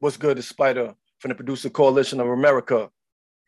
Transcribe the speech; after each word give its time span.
What's 0.00 0.16
good? 0.16 0.38
It's 0.38 0.50
Spyda 0.50 0.94
from 1.18 1.28
the 1.28 1.34
Producer 1.34 1.68
Coalition 1.68 2.20
of 2.20 2.26
America. 2.26 2.88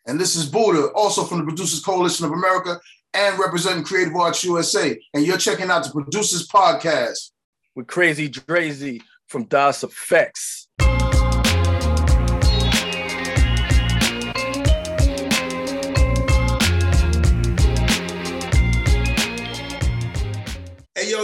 And 0.06 0.20
this 0.20 0.36
is 0.36 0.44
Buddha, 0.44 0.88
also 0.94 1.24
from 1.24 1.38
the 1.38 1.44
Producers 1.44 1.80
Coalition 1.80 2.26
of 2.26 2.32
America 2.32 2.78
and 3.14 3.38
representing 3.38 3.84
Creative 3.84 4.14
Arts 4.14 4.44
USA. 4.44 4.94
And 5.14 5.24
you're 5.24 5.38
checking 5.38 5.70
out 5.70 5.82
the 5.82 5.90
Producers 5.90 6.46
Podcast. 6.46 7.30
With 7.74 7.86
Krazy 7.86 8.30
Drayz 8.30 9.00
from 9.28 9.44
Das 9.44 9.82
EFX. 9.82 10.66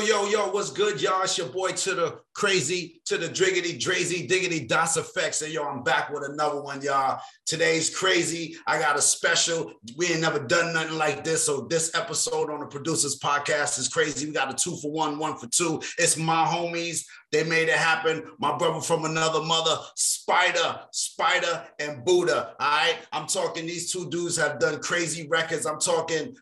Yo, 0.09 0.25
yo, 0.25 0.48
what's 0.48 0.70
good, 0.70 1.02
y'all? 1.02 1.20
It's 1.20 1.36
your 1.36 1.48
boy 1.48 1.72
to 1.72 1.95
the 1.95 2.20
crazy, 2.32 3.02
to 3.04 3.18
the 3.18 3.29
driggity, 3.29 3.79
drazy, 3.79 4.27
diggity, 4.27 4.66
Das 4.66 4.96
EFX. 4.96 5.42
And 5.42 5.52
yo, 5.52 5.62
I'm 5.62 5.82
back 5.82 6.09
with 6.09 6.23
another 6.24 6.62
one, 6.62 6.80
y'all. 6.80 7.20
Today's 7.45 7.95
crazy. 7.95 8.56
I 8.66 8.79
got 8.79 8.96
a 8.96 9.02
special. 9.02 9.70
We 9.98 10.06
ain't 10.06 10.23
never 10.23 10.38
done 10.38 10.73
nothing 10.73 10.96
like 10.96 11.24
this. 11.24 11.45
So 11.45 11.66
this 11.68 11.95
episode 11.95 12.48
on 12.48 12.60
the 12.60 12.66
producers 12.66 13.18
podcast 13.18 13.79
is 13.79 13.88
crazy. 13.88 14.24
We 14.24 14.32
got 14.32 14.51
a 14.51 14.55
two 14.55 14.79
for 14.79 14.91
one, 14.91 15.18
one 15.18 15.37
for 15.37 15.46
two. 15.48 15.82
It's 15.98 16.16
my 16.16 16.43
homies. 16.46 17.04
They 17.30 17.45
made 17.45 17.68
it 17.68 17.77
happen. 17.77 18.23
My 18.38 18.56
brother 18.56 18.80
from 18.80 19.04
another 19.04 19.43
mother, 19.43 19.77
Spyda, 19.98 20.84
Spyda, 20.90 21.66
and 21.80 22.02
Buddha. 22.02 22.54
All 22.59 22.66
right. 22.66 22.96
I'm 23.12 23.27
talking, 23.27 23.66
these 23.66 23.93
two 23.93 24.09
dudes 24.09 24.38
have 24.38 24.59
done 24.59 24.80
crazy 24.80 25.29
records. 25.29 25.66
I'm 25.66 25.79
talking 25.79 26.34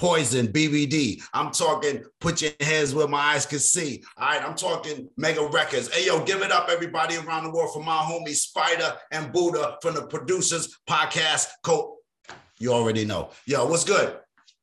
Poison, 0.00 0.48
BBD. 0.48 1.20
I'm 1.34 1.50
talking 1.50 2.02
Put 2.20 2.40
Your 2.40 2.52
Hands 2.58 2.94
Where 2.94 3.06
My 3.06 3.18
Eyes 3.34 3.44
Can 3.44 3.58
See. 3.58 4.02
All 4.16 4.28
right, 4.28 4.42
I'm 4.42 4.54
talking 4.54 5.10
Mega 5.18 5.46
Records. 5.46 5.94
Hey, 5.94 6.06
yo, 6.06 6.24
give 6.24 6.40
it 6.40 6.50
up, 6.50 6.70
everybody 6.70 7.18
around 7.18 7.44
the 7.44 7.50
world, 7.50 7.74
for 7.74 7.84
my 7.84 7.98
homies 7.98 8.48
Spyda 8.48 8.96
and 9.12 9.30
Buddha 9.30 9.76
from 9.82 9.96
the 9.96 10.06
Producers 10.06 10.74
Podcast. 10.88 11.48
Co- 11.62 11.98
you 12.58 12.72
already 12.72 13.04
know. 13.04 13.28
Yo, 13.44 13.66
what's 13.66 13.84
good? 13.84 14.16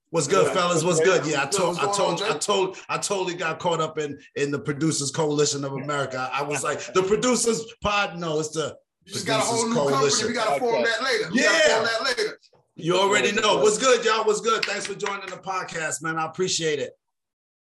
What's 0.10 0.28
good, 0.28 0.52
fellas? 0.54 0.84
What's 0.84 1.02
good? 1.02 1.24
Yeah, 1.28 1.44
I 1.44 1.46
told, 1.46 1.78
I 1.78 1.92
told, 1.92 2.24
I 2.24 2.36
told, 2.40 2.78
I 2.90 2.98
totally 2.98 3.36
got 3.36 3.60
caught 3.60 3.80
up 3.80 4.00
in 4.00 4.18
in 4.38 4.50
the 4.50 4.58
Producers 4.58 5.12
Coalition 5.12 5.64
of 5.64 5.74
America. 5.74 6.32
I 6.34 6.42
was 6.42 6.64
like, 6.64 6.80
the 6.96 7.04
Producers 7.04 7.64
Pod. 7.84 8.18
No, 8.18 8.40
it's 8.40 8.50
the 8.50 8.76
you 9.06 9.14
just 9.14 9.28
got 9.28 9.42
a 9.42 9.44
whole 9.44 9.70
new 9.70 9.76
Coalition. 9.76 10.02
company. 10.10 10.30
We 10.30 10.34
got 10.34 10.54
to 10.56 10.60
form 10.60 10.84
that 10.84 11.04
later. 11.04 11.30
We 11.32 11.44
yeah. 11.44 11.60
form 11.60 11.86
that 11.86 12.04
later. 12.04 12.40
You 12.80 12.96
already 12.96 13.32
know. 13.32 13.58
What's 13.58 13.80
good, 13.80 14.06
y'all? 14.06 14.24
What's 14.24 14.40
good? 14.40 14.64
Thanks 14.64 14.86
for 14.86 14.94
joining 14.94 15.26
the 15.26 15.38
podcast, 15.38 16.04
man. 16.04 16.16
I 16.20 16.28
appreciate 16.28 16.78
it. 16.78 16.92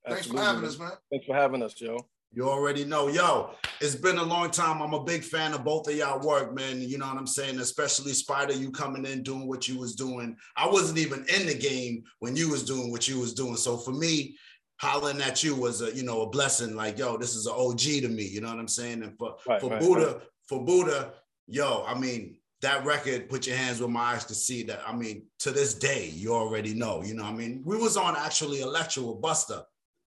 Thanks 0.08 0.26
for 0.26 0.38
having 0.38 0.64
us, 0.64 0.78
man. 0.78 0.92
Thanks 1.10 1.26
for 1.26 1.34
having 1.34 1.62
us, 1.62 1.74
Joe. 1.74 1.98
You 2.32 2.48
already 2.48 2.86
know. 2.86 3.08
Yo, 3.08 3.50
it's 3.82 3.94
been 3.94 4.16
a 4.16 4.22
long 4.22 4.50
time. 4.50 4.80
I'm 4.80 4.94
a 4.94 5.04
big 5.04 5.22
fan 5.22 5.52
of 5.52 5.64
both 5.64 5.86
of 5.86 5.94
y'all 5.94 6.26
work, 6.26 6.54
man. 6.54 6.80
You 6.80 6.96
know 6.96 7.06
what 7.06 7.18
I'm 7.18 7.26
saying? 7.26 7.60
Especially 7.60 8.12
Spyda, 8.12 8.58
you 8.58 8.70
coming 8.70 9.04
in 9.04 9.22
doing 9.22 9.46
what 9.46 9.68
you 9.68 9.78
was 9.78 9.94
doing. 9.94 10.34
I 10.56 10.66
wasn't 10.66 10.98
even 10.98 11.26
in 11.28 11.46
the 11.46 11.58
game 11.58 12.04
when 12.20 12.34
you 12.34 12.48
was 12.48 12.64
doing 12.64 12.90
what 12.90 13.06
you 13.06 13.20
was 13.20 13.34
doing. 13.34 13.56
So 13.56 13.76
for 13.76 13.92
me, 13.92 14.38
hollering 14.80 15.20
at 15.20 15.44
you 15.44 15.54
was 15.54 15.82
a, 15.82 15.94
you 15.94 16.04
know, 16.04 16.22
a 16.22 16.30
blessing. 16.30 16.74
Like, 16.74 16.96
yo, 16.96 17.18
this 17.18 17.34
is 17.34 17.44
an 17.44 17.52
OG 17.54 17.80
to 17.80 18.08
me. 18.08 18.24
You 18.24 18.40
know 18.40 18.48
what 18.48 18.58
I'm 18.58 18.66
saying? 18.66 19.02
And 19.02 19.18
for, 19.18 19.36
right, 19.46 19.60
for 19.60 19.72
right, 19.72 19.80
Buddha, 19.80 20.06
right. 20.06 20.22
for 20.48 20.64
Buddha, 20.64 21.12
yo, 21.48 21.84
I 21.86 21.98
mean, 21.98 22.38
that 22.62 22.84
record, 22.84 23.28
put 23.28 23.46
your 23.46 23.56
hands 23.56 23.80
where 23.80 23.88
my 23.88 24.14
eyes 24.14 24.24
to 24.26 24.34
see 24.34 24.62
that. 24.64 24.80
I 24.86 24.94
mean, 24.94 25.24
to 25.40 25.50
this 25.50 25.74
day, 25.74 26.10
you 26.14 26.32
already 26.32 26.74
know. 26.74 27.02
You 27.02 27.14
know, 27.14 27.24
I 27.24 27.32
mean, 27.32 27.62
we 27.64 27.76
was 27.76 27.96
on 27.96 28.16
actually 28.16 28.60
Elektra 28.60 29.02
with 29.02 29.20
Busta 29.20 29.64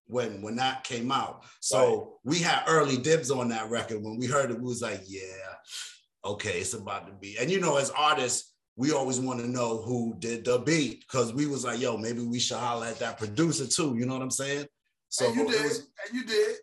when 0.08 0.42
when 0.42 0.56
that 0.56 0.84
came 0.84 1.12
out. 1.12 1.44
So 1.60 1.98
right. 1.98 2.08
we 2.24 2.40
had 2.40 2.64
early 2.68 2.98
dibs 2.98 3.30
on 3.30 3.50
that 3.50 3.70
record. 3.70 4.02
When 4.02 4.18
we 4.18 4.26
heard 4.26 4.52
it, 4.52 4.58
we 4.58 4.66
was 4.66 4.82
like, 4.82 5.02
yeah, 5.06 5.22
okay, 6.24 6.60
it's 6.60 6.74
about 6.74 7.08
to 7.08 7.14
be. 7.14 7.38
And 7.40 7.52
you 7.52 7.60
know, 7.60 7.78
as 7.78 7.92
artists, 7.92 8.54
we 8.78 8.92
always 8.92 9.20
want 9.20 9.40
to 9.42 9.48
know 9.48 9.82
who 9.82 10.16
did 10.20 10.46
the 10.46 10.60
beat 10.60 11.02
because 11.02 11.34
we 11.34 11.48
was 11.48 11.66
like, 11.66 11.80
yo, 11.80 11.98
maybe 11.98 12.22
we 12.22 12.40
should 12.40 12.58
holler 12.58 12.88
at 12.88 13.00
that 13.00 13.18
producer 13.18 13.68
too. 13.68 13.96
You 13.98 14.06
know 14.06 14.14
what 14.14 14.22
I'm 14.22 14.32
saying? 14.32 14.66
So 15.10 15.28
and 15.28 15.36
you 15.36 15.48
did. 15.52 15.64
Was, 15.64 15.88
and 16.08 16.16
you 16.16 16.26
did. 16.26 16.56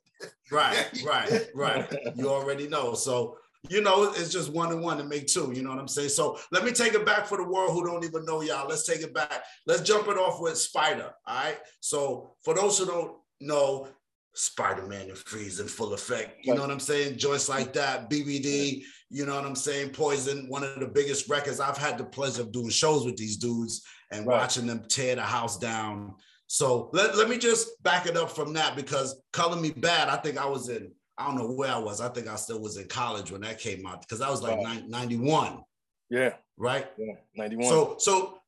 Right, 0.51 1.03
right, 1.07 1.49
right. 1.55 1.95
You 2.17 2.31
already 2.31 2.67
know. 2.67 2.95
So 2.95 3.37
you 3.69 3.81
know, 3.81 4.13
it's 4.13 4.33
just 4.33 4.53
one 4.53 4.73
and 4.73 4.83
one 4.83 4.99
to 4.99 5.05
make 5.05 5.27
two. 5.27 5.53
You 5.55 5.63
know 5.63 5.71
what 5.71 5.79
I'm 5.79 5.89
saying? 5.89 6.11
So 6.11 6.39
let 6.51 6.65
me 6.65 6.73
take 6.73 6.95
it 6.95 7.07
back 7.07 7.27
for 7.27 7.39
the 7.39 7.49
world 7.49 7.73
who 7.73 7.85
don't 7.85 8.05
even 8.05 8.25
know 8.25 8.43
y'all. 8.43 8.69
Let's 8.69 8.87
take 8.87 9.01
it 9.01 9.15
back. 9.15 9.45
Let's 9.67 9.83
jump 9.83 10.09
it 10.09 10.17
off 10.17 10.41
with 10.41 10.55
Spyda. 10.55 11.13
All 11.27 11.45
right. 11.45 11.59
So 11.81 12.35
for 12.43 12.55
those 12.55 12.79
who 12.79 12.87
don't 12.87 13.17
know, 13.41 13.89
Spyderman 14.35 15.09
and 15.09 15.19
Freeze 15.19 15.61
in 15.61 15.69
full 15.69 15.93
effect. 15.93 16.45
You 16.45 16.55
know 16.55 16.63
what 16.63 16.71
I'm 16.71 16.81
saying? 16.81 17.19
Joints 17.19 17.51
like 17.51 17.75
that, 17.75 18.09
BBD, 18.09 18.83
you 19.11 19.27
know 19.27 19.35
what 19.35 19.45
I'm 19.45 19.55
saying? 19.55 19.91
Poison, 19.91 20.49
one 20.49 20.65
of 20.65 20.81
the 20.81 20.87
biggest 20.87 21.29
records. 21.29 21.61
I've 21.61 21.77
had 21.77 21.99
the 21.99 22.05
pleasure 22.05 22.41
of 22.41 22.51
doing 22.51 22.71
shows 22.71 23.05
with 23.05 23.19
these 23.19 23.37
dudes 23.37 23.83
and 24.11 24.27
right. 24.27 24.39
watching 24.39 24.67
them 24.67 24.85
tear 24.89 25.17
the 25.17 25.23
house 25.23 25.59
down. 25.59 26.15
So 26.47 26.89
let, 26.95 27.17
let 27.17 27.29
me 27.29 27.37
just 27.37 27.83
back 27.83 28.07
it 28.07 28.17
up 28.17 28.31
from 28.31 28.55
that 28.55 28.75
because 28.75 29.21
Color 29.33 29.57
Me 29.57 29.71
Badd, 29.71 30.09
I 30.09 30.17
think 30.17 30.39
I 30.39 30.47
was 30.47 30.71
in 30.71 30.93
I 31.19 31.27
don't 31.27 31.37
know 31.37 31.53
where 31.53 31.73
I 31.73 31.79
was. 31.79 32.01
I 32.01 32.09
think 32.09 32.27
I 32.27 32.37
still 32.37 32.61
was 32.61 32.77
in 32.77 32.89
college 32.89 33.31
when 33.31 33.43
that 33.43 33.59
came 33.59 33.87
out 33.87 34.01
because 34.01 34.21
I 34.21 34.31
was 34.31 34.43
like 34.43 34.59
wow. 34.59 34.77
91. 34.87 35.63
Yeah. 36.11 36.35
Right? 36.57 36.87
Yeah, 36.99 37.15
91. 37.35 37.69
So 37.69 37.97
so 37.99 38.39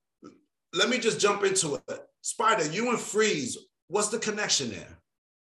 let 0.73 0.89
me 0.89 0.99
just 0.99 1.21
jump 1.21 1.45
into 1.45 1.75
it. 1.75 2.01
Spyda, 2.23 2.73
you 2.73 2.91
and 2.91 2.99
Freeze, 2.99 3.59
what's 3.89 4.09
the 4.09 4.19
connection 4.19 4.71
there? 4.71 4.99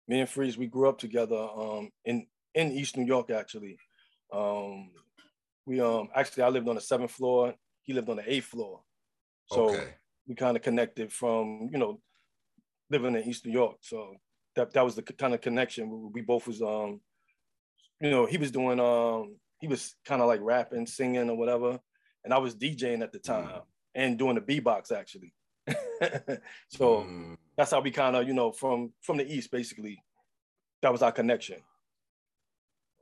Me 0.09 0.21
and 0.21 0.29
Freeze, 0.29 0.59
we 0.59 0.67
grew 0.67 0.89
up 0.89 0.99
together 0.99 1.37
um, 1.37 1.91
in 2.05 2.27
in 2.55 2.73
East 2.73 2.97
New 2.97 3.07
York 3.07 3.31
actually. 3.31 3.79
Um, 4.33 4.91
we 5.67 5.81
um 5.81 6.09
actually 6.15 6.43
I 6.43 6.49
lived 6.49 6.69
on 6.69 6.75
the 6.75 6.81
seventh 6.81 7.13
floor, 7.13 7.55
he 7.83 7.93
lived 7.93 8.09
on 8.09 8.17
the 8.17 8.33
eighth 8.33 8.47
floor. 8.47 8.81
So 9.47 9.71
okay. 9.71 9.95
we 10.27 10.35
kind 10.35 10.57
of 10.57 10.63
connected 10.63 11.13
from, 11.13 11.69
you 11.73 11.79
know, 11.79 12.01
living 12.89 13.15
in 13.15 13.25
East 13.25 13.47
New 13.47 13.53
York. 13.53 13.77
So 13.81 14.17
that 14.57 14.73
that 14.73 14.85
was 14.85 14.95
the 14.95 15.03
kind 15.03 15.35
of 15.35 15.41
connection. 15.41 15.91
We, 15.91 16.09
we 16.15 16.21
both 16.23 16.47
was 16.47 16.63
um 16.63 17.01
you 18.00 18.11
know, 18.11 18.27
he 18.27 18.38
was 18.38 18.50
doing 18.50 18.81
um 18.81 19.37
he 19.61 19.69
was 19.69 19.94
kind 20.05 20.22
of 20.22 20.28
like 20.28 20.41
rapping, 20.43 20.87
singing 20.87 21.28
or 21.28 21.37
whatever, 21.37 21.78
and 22.25 22.33
I 22.33 22.38
was 22.38 22.55
DJing 22.55 23.03
at 23.03 23.12
the 23.12 23.19
time 23.19 23.47
mm. 23.47 23.62
and 23.94 24.19
doing 24.19 24.34
the 24.34 24.41
beatbox 24.41 24.93
actually. 24.93 25.34
so 26.69 27.05
mm. 27.05 27.37
that's 27.56 27.71
how 27.71 27.81
we 27.81 27.91
kind 27.91 28.16
of, 28.16 28.27
you 28.27 28.34
know, 28.34 28.53
from 28.53 28.93
from 29.03 29.19
the 29.19 29.31
east 29.31 29.50
basically. 29.50 30.03
That 30.83 30.93
was 30.93 31.03
our 31.03 31.12
connection. 31.12 31.59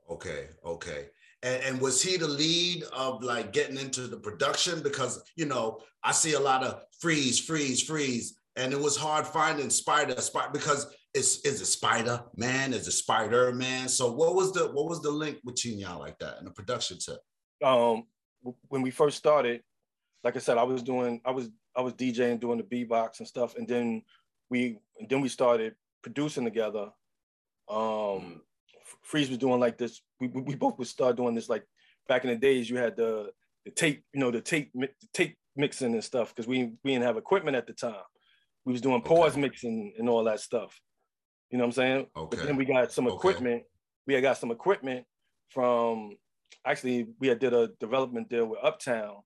Okay, 0.09 0.47
okay. 0.65 1.05
And, 1.43 1.63
and, 1.63 1.81
was 1.81 2.01
he 2.01 2.17
the 2.17 2.27
lead 2.27 2.83
of 2.91 3.23
like 3.23 3.53
getting 3.53 3.77
into 3.77 4.01
the 4.01 4.17
production? 4.17 4.81
Because 4.81 5.23
you 5.37 5.45
know, 5.45 5.79
I 6.03 6.11
see 6.11 6.33
a 6.33 6.39
lot 6.39 6.63
of 6.63 6.83
freeze, 6.99 7.39
freeze, 7.39 7.81
freeze, 7.81 8.37
and 8.57 8.73
it 8.73 8.79
was 8.79 8.97
hard 8.97 9.25
finding 9.25 9.67
Spyda, 9.67 10.17
Spyda 10.17 10.51
because 10.51 10.93
is 11.13 11.41
is 11.43 11.61
it 11.61 11.65
Spider 11.65 12.23
Man? 12.35 12.73
Is 12.73 12.87
a 12.87 12.91
Spider 12.91 13.51
Man? 13.51 13.87
So 13.87 14.11
what 14.11 14.35
was 14.35 14.53
the 14.53 14.67
what 14.67 14.87
was 14.87 15.01
the 15.01 15.11
link 15.11 15.39
between 15.45 15.79
y'all 15.79 15.99
like 15.99 16.19
that 16.19 16.37
in 16.39 16.45
the 16.45 16.51
production 16.51 16.97
tip? 16.99 17.19
Um, 17.63 18.05
when 18.67 18.81
we 18.81 18.91
first 18.91 19.17
started, 19.17 19.61
like 20.23 20.35
I 20.35 20.39
said, 20.39 20.57
I 20.57 20.63
was 20.63 20.83
doing 20.83 21.21
I 21.25 21.31
was 21.31 21.49
I 21.75 21.81
was 21.81 21.93
DJing, 21.93 22.39
doing 22.39 22.57
the 22.57 22.63
beatbox 22.63 23.19
and 23.19 23.27
stuff, 23.27 23.55
and 23.55 23.67
then 23.67 24.03
we 24.49 24.79
and 24.99 25.09
then 25.09 25.21
we 25.21 25.29
started 25.29 25.75
producing 26.01 26.43
together. 26.43 26.89
Um, 27.69 27.77
mm. 27.77 28.39
Freeze 29.01 29.29
was 29.29 29.37
doing 29.37 29.59
like 29.59 29.77
this. 29.77 30.01
We, 30.19 30.27
we 30.27 30.55
both 30.55 30.77
would 30.77 30.87
start 30.87 31.15
doing 31.15 31.35
this 31.35 31.49
like 31.49 31.63
back 32.07 32.23
in 32.23 32.29
the 32.29 32.35
days. 32.35 32.69
You 32.69 32.77
had 32.77 32.95
the 32.95 33.31
the 33.65 33.71
tape, 33.71 34.03
you 34.13 34.19
know, 34.19 34.31
the 34.31 34.41
tape 34.41 34.71
the 34.73 34.89
tape 35.13 35.37
mixing 35.55 35.93
and 35.93 36.03
stuff 36.03 36.33
because 36.33 36.47
we 36.47 36.73
we 36.83 36.91
didn't 36.91 37.05
have 37.05 37.17
equipment 37.17 37.57
at 37.57 37.67
the 37.67 37.73
time. 37.73 38.03
We 38.65 38.73
was 38.73 38.81
doing 38.81 39.01
pause 39.01 39.33
okay. 39.33 39.41
mixing 39.41 39.93
and 39.97 40.09
all 40.09 40.23
that 40.25 40.39
stuff. 40.39 40.79
You 41.51 41.57
know 41.57 41.63
what 41.63 41.69
I'm 41.69 41.71
saying? 41.73 42.07
Okay. 42.15 42.37
But 42.37 42.45
then 42.45 42.55
we 42.55 42.65
got 42.65 42.91
some 42.91 43.07
equipment. 43.07 43.61
Okay. 43.61 43.65
We 44.07 44.13
had 44.13 44.23
got 44.23 44.37
some 44.37 44.51
equipment 44.51 45.05
from 45.49 46.17
actually 46.65 47.07
we 47.19 47.27
had 47.27 47.39
did 47.39 47.53
a 47.53 47.69
development 47.79 48.29
deal 48.29 48.45
with 48.45 48.59
Uptown 48.63 49.17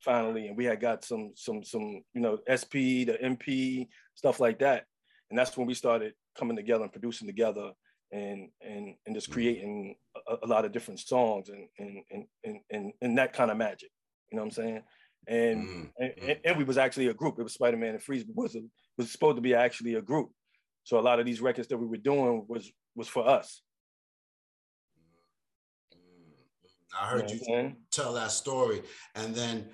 finally, 0.00 0.48
and 0.48 0.56
we 0.56 0.64
had 0.64 0.80
got 0.80 1.04
some 1.04 1.32
some 1.34 1.62
some 1.62 2.02
you 2.14 2.20
know 2.20 2.38
SP, 2.46 3.06
the 3.06 3.18
MP 3.22 3.88
stuff 4.14 4.40
like 4.40 4.58
that, 4.60 4.84
and 5.30 5.38
that's 5.38 5.56
when 5.56 5.66
we 5.66 5.74
started 5.74 6.14
coming 6.36 6.56
together 6.56 6.84
and 6.84 6.92
producing 6.92 7.26
together 7.26 7.72
and 8.12 8.48
and 8.62 8.94
and 9.06 9.14
just 9.14 9.30
mm. 9.30 9.34
creating 9.34 9.94
a, 10.28 10.36
a 10.42 10.46
lot 10.46 10.64
of 10.64 10.72
different 10.72 11.00
songs 11.00 11.48
and 11.48 11.68
and 11.78 12.02
and 12.10 12.24
and 12.44 12.58
and, 12.70 12.92
and 13.02 13.18
that 13.18 13.32
kind 13.32 13.50
of 13.50 13.56
magic. 13.56 13.90
You 14.30 14.36
know 14.36 14.42
what 14.42 14.58
I'm 14.58 14.64
saying? 14.64 14.82
And, 15.26 15.68
mm, 15.68 15.90
and, 15.98 16.12
mm. 16.12 16.40
and 16.44 16.56
we 16.56 16.64
was 16.64 16.78
actually 16.78 17.08
a 17.08 17.14
group. 17.14 17.38
It 17.38 17.42
was 17.42 17.56
Spyderman 17.56 17.90
and 17.90 18.02
Freeze 18.02 18.24
was 18.34 18.54
a, 18.54 18.60
was 18.96 19.10
supposed 19.10 19.36
to 19.36 19.42
be 19.42 19.54
actually 19.54 19.94
a 19.94 20.02
group. 20.02 20.30
So 20.88 20.98
a 20.98 21.02
lot 21.02 21.20
of 21.20 21.26
these 21.26 21.42
records 21.42 21.68
that 21.68 21.76
we 21.76 21.84
were 21.84 21.98
doing 21.98 22.46
was 22.48 22.72
was 22.96 23.08
for 23.08 23.28
us. 23.28 23.60
I 26.98 27.08
heard 27.08 27.30
you, 27.30 27.38
know 27.46 27.58
you 27.58 27.72
tell 27.90 28.14
that 28.14 28.30
story, 28.30 28.80
and 29.14 29.34
then 29.34 29.68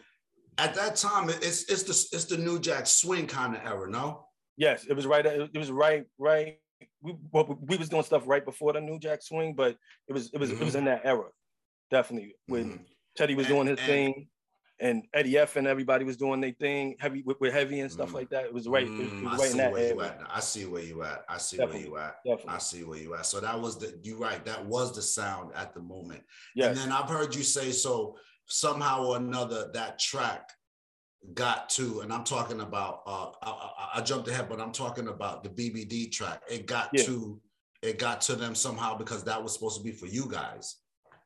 at 0.58 0.74
that 0.74 0.96
time, 0.96 1.28
it's 1.28 1.70
it's 1.70 1.84
the 1.84 2.16
it's 2.16 2.24
the 2.24 2.36
New 2.36 2.58
Jack 2.58 2.88
Swing 2.88 3.28
kind 3.28 3.54
of 3.54 3.64
era, 3.64 3.88
no? 3.88 4.26
Yes, 4.56 4.86
it 4.88 4.94
was 4.94 5.06
right. 5.06 5.24
It 5.24 5.56
was 5.56 5.70
right, 5.70 6.04
right. 6.18 6.56
We 7.00 7.14
well, 7.30 7.60
we 7.60 7.76
was 7.76 7.88
doing 7.88 8.02
stuff 8.02 8.24
right 8.26 8.44
before 8.44 8.72
the 8.72 8.80
New 8.80 8.98
Jack 8.98 9.22
Swing, 9.22 9.54
but 9.54 9.76
it 10.08 10.12
was 10.12 10.30
it 10.34 10.40
was 10.40 10.50
mm-hmm. 10.50 10.62
it 10.62 10.64
was 10.64 10.74
mm-hmm. 10.74 10.78
in 10.78 10.84
that 10.86 11.06
era 11.06 11.28
definitely. 11.92 12.34
When 12.46 12.64
Mhm. 12.64 12.84
Teddy 13.16 13.36
was 13.36 13.46
And- 13.46 13.54
doing 13.54 13.66
his 13.68 13.78
and- 13.78 13.86
thing, 13.86 14.28
and 14.80 15.04
Eddie 15.14 15.38
F 15.38 15.56
and 15.56 15.66
everybody 15.66 16.04
was 16.04 16.16
doing 16.16 16.40
their 16.40 16.50
thing, 16.52 16.96
heavy 16.98 17.22
with, 17.22 17.40
with 17.40 17.52
heavy 17.52 17.80
and 17.80 17.90
stuff 17.90 18.10
Mm. 18.10 18.14
like 18.14 18.30
that. 18.30 18.44
It 18.46 18.52
was 18.54 18.66
right. 18.68 18.86
It 18.98 19.02
was, 19.02 19.12
it 19.12 19.20
Mm, 19.22 19.30
was 19.30 19.32
I 19.32 19.36
right 19.36 19.46
in 19.46 19.52
see 19.52 19.58
that 19.58 19.72
where 19.72 19.86
you 19.94 20.00
area. 20.00 20.10
at. 20.20 20.26
I 20.36 20.40
see 20.40 20.64
where 20.66 20.82
you 20.82 21.02
at. 21.04 21.24
I 21.28 21.38
see 21.38 21.56
Definitely. 21.58 21.88
where 21.90 22.00
you 22.02 22.06
at. 22.06 22.14
Definitely. 22.24 22.54
I 22.54 22.58
see 22.58 22.82
where 22.84 22.98
you 22.98 23.14
at. 23.14 23.26
So 23.26 23.40
that 23.40 23.60
was 23.60 23.78
the 23.78 23.98
you 24.02 24.16
right. 24.18 24.44
That 24.44 24.64
was 24.66 24.94
the 24.94 25.02
sound 25.02 25.52
at 25.54 25.74
the 25.74 25.80
moment. 25.80 26.22
Yes. 26.56 26.68
And 26.68 26.76
then 26.76 26.92
I've 26.92 27.08
heard 27.08 27.34
you 27.34 27.42
say 27.44 27.70
so 27.70 28.16
somehow 28.46 29.04
or 29.06 29.16
another 29.16 29.70
that 29.74 29.98
track 29.98 30.50
got 31.32 31.70
to, 31.70 32.00
and 32.00 32.12
I'm 32.12 32.24
talking 32.24 32.60
about. 32.60 33.02
Uh, 33.06 33.30
I, 33.42 33.50
I, 33.50 33.98
I 33.98 34.00
jumped 34.02 34.28
ahead, 34.28 34.48
but 34.48 34.60
I'm 34.60 34.72
talking 34.72 35.08
about 35.08 35.42
the 35.44 35.50
BBD 35.50 36.10
track. 36.12 36.42
It 36.50 36.66
got 36.66 36.90
Yeah. 36.92 37.04
to, 37.04 37.40
it 37.80 37.98
got 37.98 38.20
to 38.22 38.34
them 38.36 38.54
somehow 38.54 38.96
because 38.98 39.24
that 39.24 39.42
was 39.42 39.54
supposed 39.54 39.78
to 39.78 39.84
be 39.84 39.92
for 39.92 40.06
you 40.06 40.28
guys, 40.28 40.76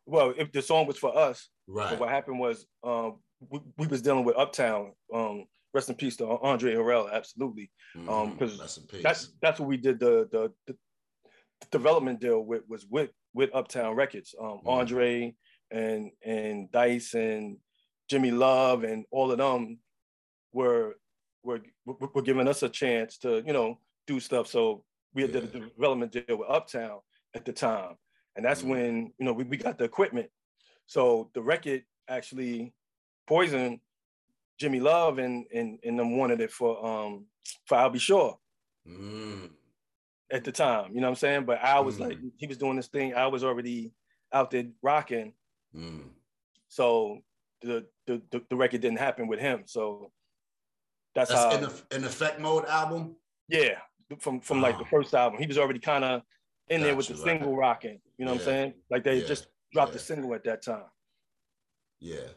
well, 0.07 0.33
if 0.39 0.53
the 0.53 0.63
song 0.63 0.87
was 0.87 0.97
for 0.99 1.17
us, 1.17 1.49
right? 1.67 1.99
what 1.99 2.09
happened 2.09 2.39
was 2.39 2.67
um, 2.85 3.19
we, 3.41 3.61
we 3.77 3.87
was 3.87 4.03
dealing 4.03 4.25
with 4.25 4.37
Uptown. 4.37 4.93
Um, 5.13 5.47
rest 5.75 5.89
in 5.91 5.95
peace 5.97 6.17
to 6.17 6.27
Andre 6.27 6.75
Harrell, 6.75 7.11
absolutely. 7.13 7.71
um, 7.95 8.07
Mhm. 8.09 8.39
'cause 8.39 8.59
Rest. 8.61 8.89
That's 9.03 9.33
that's 9.41 9.61
what 9.61 9.69
we 9.69 9.77
did 9.77 9.99
the 10.01 10.29
the, 10.31 10.53
the 10.67 10.77
development 11.71 12.21
deal 12.21 12.41
with 12.43 12.63
was 12.69 12.87
with 12.87 13.11
with 13.35 13.51
Uptown 13.55 13.95
Records. 13.97 14.35
Um, 14.41 14.61
Mhm. 14.61 14.67
Andre 14.67 15.37
and 15.71 16.11
and 16.23 16.71
Dice 16.73 17.15
and 17.15 17.59
Jimmy 18.09 18.31
Love 18.31 18.85
and 18.85 19.05
all 19.11 19.31
of 19.31 19.39
them 19.39 19.81
were 20.53 20.97
were 21.43 21.63
were 21.85 22.23
giving 22.23 22.49
us 22.49 22.63
a 22.63 22.69
chance 22.69 23.19
to 23.19 23.43
you 23.47 23.53
know 23.53 23.81
do 24.07 24.19
stuff. 24.21 24.47
So 24.49 24.85
we 25.15 25.23
had 25.23 25.33
did 25.33 25.45
a 25.45 25.47
development 25.71 26.13
deal 26.13 26.39
with 26.39 26.49
Uptown 26.49 27.01
at 27.35 27.45
the 27.45 27.53
time, 27.53 27.97
and 28.37 28.45
that's 28.45 28.63
Mhm. 28.63 28.69
when 28.69 29.15
you 29.19 29.25
know 29.27 29.33
we, 29.33 29.45
we 29.45 29.57
got 29.57 29.79
the 29.79 29.85
equipment. 29.85 30.31
So 30.87 31.31
the 31.35 31.43
record 31.43 31.85
actually 32.09 32.73
Poison, 33.29 33.81
Jimmy 34.59 34.81
Love 34.81 35.19
and 35.19 35.47
and 35.55 35.79
and 35.85 35.99
them 35.99 36.17
wanted 36.17 36.41
it 36.41 36.51
for 36.51 36.85
um 36.85 37.27
for 37.67 37.77
Al 37.77 37.91
B. 37.91 37.99
Sure 37.99 38.39
Mm. 38.89 39.51
at 40.33 40.45
the 40.45 40.53
time. 40.53 40.95
You 40.95 41.01
know 41.03 41.09
what 41.09 41.11
I'm 41.11 41.17
saying? 41.17 41.45
But 41.45 41.59
I 41.63 41.79
was 41.81 41.97
Mm. 41.97 42.01
like 42.01 42.19
he 42.39 42.47
was 42.47 42.57
doing 42.59 42.77
this 42.77 42.89
thing. 42.89 43.15
I 43.15 43.27
was 43.27 43.45
already 43.45 43.93
out 44.33 44.51
there 44.51 44.65
rocking. 44.83 45.35
Mm. 45.75 46.09
So 46.69 47.21
the 47.61 47.87
the 48.07 48.23
the, 48.49 48.57
record 48.57 48.81
didn't 48.81 48.99
happen 48.99 49.27
with 49.29 49.41
him. 49.41 49.65
So 49.67 50.11
that's, 51.15 51.31
That's 51.31 51.43
how 51.43 51.51
in, 51.57 51.61
the, 51.63 51.97
in 51.97 52.05
effect 52.05 52.41
mode 52.41 52.65
album. 52.67 53.17
yeah 53.49 53.79
from 54.21 54.41
from 54.41 54.63
like 54.63 54.79
the 54.79 54.85
Ah. 54.85 54.89
first 54.91 55.13
album. 55.15 55.39
He 55.39 55.47
was 55.47 55.59
already 55.59 55.81
kind 55.81 56.05
of 56.05 56.23
in 56.69 56.81
there 56.83 56.97
with 56.97 57.09
the 57.09 57.15
right. 57.15 57.25
single 57.25 57.55
rocking. 57.57 58.01
You 58.17 58.25
know 58.25 58.33
what 58.33 58.41
I'm 58.41 58.45
saying? 58.47 58.75
Like 58.91 59.05
they 59.05 59.19
Yeah. 59.21 59.27
just 59.27 59.49
dropped 59.73 59.93
the 59.93 59.99
single 59.99 60.33
at 60.35 60.45
that 60.45 60.63
time. 60.63 60.89
Yeah. 62.01 62.29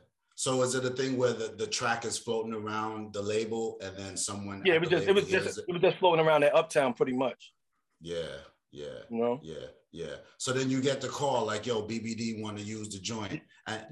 So 0.41 0.63
is 0.63 0.73
it 0.73 0.83
a 0.83 0.89
thing 0.89 1.17
where 1.17 1.33
the, 1.33 1.53
the 1.55 1.67
track 1.67 2.03
is 2.03 2.17
floating 2.17 2.51
around 2.55 3.13
the 3.13 3.21
label 3.21 3.77
and 3.79 3.95
then 3.95 4.17
someone 4.17 4.63
Yeah, 4.65 4.73
it 4.73 4.81
was 4.81 4.89
just 4.89 5.07
it 5.07 5.13
was 5.13 5.25
just 5.27 5.43
hears 5.45 5.57
it 5.59 5.71
was 5.71 5.81
just 5.83 5.97
floating 5.97 6.25
around 6.25 6.43
at 6.43 6.55
Uptown 6.55 6.95
pretty 6.95 7.13
much. 7.13 7.53
Yeah, 8.01 8.37
yeah, 8.71 9.01
You 9.11 9.17
know? 9.19 9.39
yeah, 9.43 9.67
yeah. 9.91 10.15
So 10.39 10.51
then 10.51 10.71
you 10.71 10.81
get 10.81 10.99
the 10.99 11.09
call 11.09 11.45
like, 11.45 11.67
yo, 11.67 11.83
BBD 11.83 12.41
want 12.41 12.57
to 12.57 12.63
use 12.63 12.89
the 12.89 12.97
joint. 12.97 13.39
And 13.67 13.85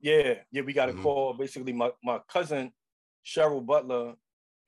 Yeah, 0.00 0.34
yeah, 0.52 0.62
we 0.62 0.72
got 0.72 0.90
a 0.90 0.92
Mhm. 0.92 1.02
call. 1.02 1.34
Basically, 1.34 1.72
my, 1.72 1.90
my 2.04 2.20
cousin 2.28 2.72
Cheryl 3.24 3.66
Butler 3.66 4.14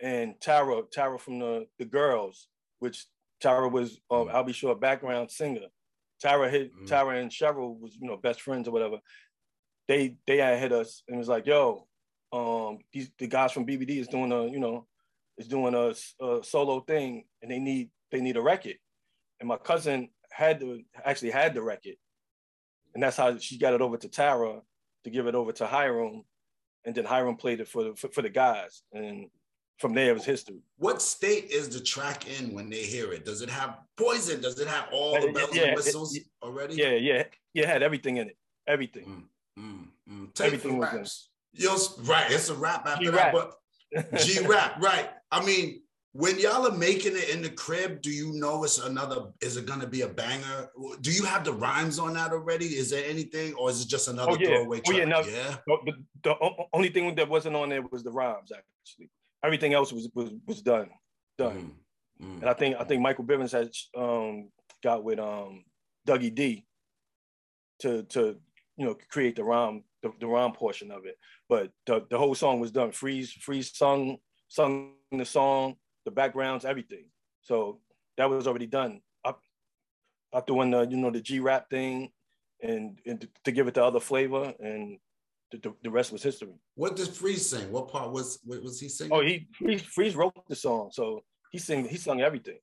and 0.00 0.34
Tara, 0.40 0.82
Tara 0.90 1.20
from 1.20 1.38
the 1.38 1.68
the 1.78 1.84
girls, 1.84 2.48
which 2.80 3.06
Tara 3.40 3.68
was, 3.68 4.00
um, 4.10 4.26
Mhm. 4.26 4.34
Al 4.34 4.42
B. 4.42 4.52
Sure, 4.52 4.72
a 4.72 4.74
background 4.74 5.30
singer. 5.30 5.68
Tara 6.20 6.50
hit 6.50 6.74
Mhm. 6.74 6.88
Tara 6.88 7.20
and 7.20 7.30
Cheryl 7.30 7.78
was, 7.78 7.94
you 7.94 8.08
know, 8.08 8.16
best 8.16 8.40
friends 8.42 8.66
or 8.66 8.72
whatever. 8.72 8.98
They 9.88 10.16
they 10.26 10.36
had 10.36 10.58
hit 10.58 10.72
us 10.72 11.02
and 11.08 11.18
was 11.18 11.28
like, 11.28 11.46
yo, 11.46 11.86
um, 12.32 12.78
these 12.92 13.10
the 13.18 13.26
guys 13.26 13.52
from 13.52 13.66
BBD 13.66 13.98
is 13.98 14.08
doing 14.08 14.30
a, 14.32 14.46
you 14.46 14.60
know, 14.60 14.86
is 15.38 15.48
doing 15.48 15.74
a, 15.74 15.94
a 16.24 16.44
solo 16.44 16.80
thing, 16.80 17.24
and 17.42 17.50
they 17.50 17.58
need 17.58 17.90
they 18.12 18.20
need 18.20 18.36
a 18.36 18.42
record. 18.42 18.76
And 19.40 19.48
my 19.48 19.56
cousin 19.56 20.10
had 20.30 20.60
to 20.60 20.82
actually 21.04 21.30
had 21.30 21.54
the 21.54 21.62
record, 21.62 21.94
and 22.94 23.02
that's 23.02 23.16
how 23.16 23.38
she 23.38 23.58
got 23.58 23.72
it 23.74 23.80
over 23.80 23.96
to 23.96 24.08
Tara 24.08 24.60
to 25.04 25.10
give 25.10 25.26
it 25.26 25.34
over 25.34 25.52
to 25.52 25.66
Hiram, 25.66 26.22
and 26.84 26.94
then 26.94 27.04
Hiram 27.06 27.36
played 27.36 27.60
it 27.60 27.68
for 27.68 27.84
the 27.84 27.94
for, 27.96 28.08
for 28.08 28.22
the 28.22 28.28
guys, 28.28 28.82
and 28.92 29.30
from 29.78 29.94
there 29.94 30.10
it 30.10 30.14
was 30.14 30.24
history. 30.24 30.60
what 30.76 31.00
state 31.00 31.50
is 31.50 31.68
the 31.68 31.80
track 31.80 32.28
in 32.28 32.52
when 32.52 32.68
they 32.68 32.82
hear 32.82 33.12
it? 33.12 33.24
Does 33.24 33.40
it 33.42 33.48
have 33.48 33.78
poison? 33.96 34.40
Does 34.42 34.58
it 34.58 34.66
have 34.68 34.88
all 34.92 35.14
the 35.20 35.32
bells 35.32 35.54
yeah, 35.54 35.62
and 35.62 35.70
it- 35.70 35.76
whistles 35.76 36.16
it- 36.16 36.24
already? 36.42 36.74
Yeah, 36.74 36.90
yeah, 36.90 37.22
yeah, 37.54 37.62
it 37.62 37.68
had 37.68 37.82
everything 37.82 38.16
in 38.18 38.28
it, 38.28 38.36
everything. 38.66 39.04
Mm, 39.04 39.22
mm. 39.58 40.34
Take 40.34 40.46
Everything 40.48 40.72
for 40.72 40.78
was 40.78 40.92
in. 40.92 40.96
raps. 40.98 41.28
Yo, 41.52 41.76
right. 42.04 42.30
It's 42.30 42.48
a 42.50 42.54
rap 42.54 42.86
after 42.86 43.04
G-rap. 43.06 43.34
that, 43.34 43.50
but 44.12 44.20
G 44.24 44.46
rap, 44.46 44.80
right? 44.82 45.10
I 45.30 45.44
mean, 45.44 45.82
when 46.12 46.38
y'all 46.38 46.66
are 46.66 46.76
making 46.76 47.12
it 47.16 47.30
in 47.30 47.42
the 47.42 47.48
crib, 47.50 48.00
do 48.02 48.10
you 48.10 48.32
know 48.32 48.64
it's 48.64 48.78
another? 48.78 49.26
Is 49.40 49.56
it 49.56 49.66
gonna 49.66 49.86
be 49.86 50.02
a 50.02 50.08
banger? 50.08 50.70
Do 51.00 51.10
you 51.12 51.24
have 51.24 51.44
the 51.44 51.52
rhymes 51.52 51.98
on 51.98 52.14
that 52.14 52.32
already? 52.32 52.66
Is 52.66 52.90
there 52.90 53.04
anything, 53.08 53.54
or 53.54 53.70
is 53.70 53.82
it 53.82 53.88
just 53.88 54.08
another 54.08 54.32
Oh, 54.32 54.36
yeah. 54.38 54.48
throwaway 54.48 54.78
Oh, 54.78 54.90
track? 54.90 54.98
yeah, 54.98 55.04
no. 55.04 55.20
yeah. 55.20 55.56
No, 55.66 55.78
the, 55.84 55.92
the 56.22 56.34
only 56.72 56.88
thing 56.88 57.14
that 57.14 57.28
wasn't 57.28 57.56
on 57.56 57.68
there 57.68 57.82
was 57.82 58.02
the 58.02 58.10
rhymes. 58.10 58.50
Actually, 58.52 59.10
everything 59.44 59.74
else 59.74 59.92
was 59.92 60.08
was 60.14 60.30
was 60.46 60.60
done, 60.62 60.90
done. 61.36 61.72
Mm, 62.20 62.26
mm. 62.26 62.40
And 62.40 62.48
I 62.50 62.54
think 62.54 62.76
I 62.80 62.84
think 62.84 63.00
Michael 63.02 63.24
Bivens 63.24 63.52
had 63.52 63.70
um, 64.00 64.50
got 64.82 65.04
with 65.04 65.18
um, 65.18 65.64
Dougie 66.06 66.34
D 66.34 66.66
to 67.80 68.02
to 68.04 68.36
you 68.78 68.86
know 68.86 68.96
create 69.10 69.36
the 69.36 69.44
rhyme 69.44 69.82
the, 70.02 70.12
the 70.20 70.26
rhyme 70.26 70.52
portion 70.52 70.90
of 70.90 71.04
it. 71.04 71.18
But 71.48 71.72
the, 71.86 72.06
the 72.08 72.16
whole 72.16 72.34
song 72.34 72.60
was 72.60 72.70
done. 72.70 72.92
Freeze 72.92 73.32
Freeze 73.32 73.76
sung 73.76 74.18
sung 74.48 74.92
the 75.12 75.24
song, 75.24 75.76
the 76.04 76.10
backgrounds, 76.10 76.64
everything. 76.64 77.10
So 77.42 77.80
that 78.16 78.30
was 78.30 78.46
already 78.46 78.66
done. 78.66 79.00
Up 79.24 79.40
after 80.32 80.54
when 80.54 80.70
the 80.70 80.82
you 80.82 80.96
know 80.96 81.10
the 81.10 81.20
G 81.20 81.40
rap 81.40 81.68
thing, 81.68 82.10
and, 82.62 82.98
and 83.04 83.20
to, 83.20 83.28
to 83.44 83.52
give 83.52 83.68
it 83.68 83.74
the 83.74 83.84
other 83.84 84.00
flavor, 84.00 84.54
and 84.60 84.98
the, 85.50 85.74
the, 85.82 85.90
rest 85.90 86.12
was 86.12 86.22
history. 86.22 86.54
What 86.74 86.96
does 86.96 87.08
Freeze 87.08 87.48
sing? 87.48 87.72
What 87.72 87.88
part 87.88 88.12
was 88.12 88.38
what 88.44 88.62
was 88.62 88.80
he 88.80 88.88
singing? 88.88 89.12
Oh, 89.12 89.20
he 89.20 89.48
Freeze, 89.54 89.82
Freeze 89.82 90.16
wrote 90.16 90.34
the 90.48 90.56
song, 90.56 90.90
so 90.92 91.24
he 91.50 91.58
sing 91.58 91.88
he 91.88 91.96
sung 91.96 92.20
everything. 92.20 92.58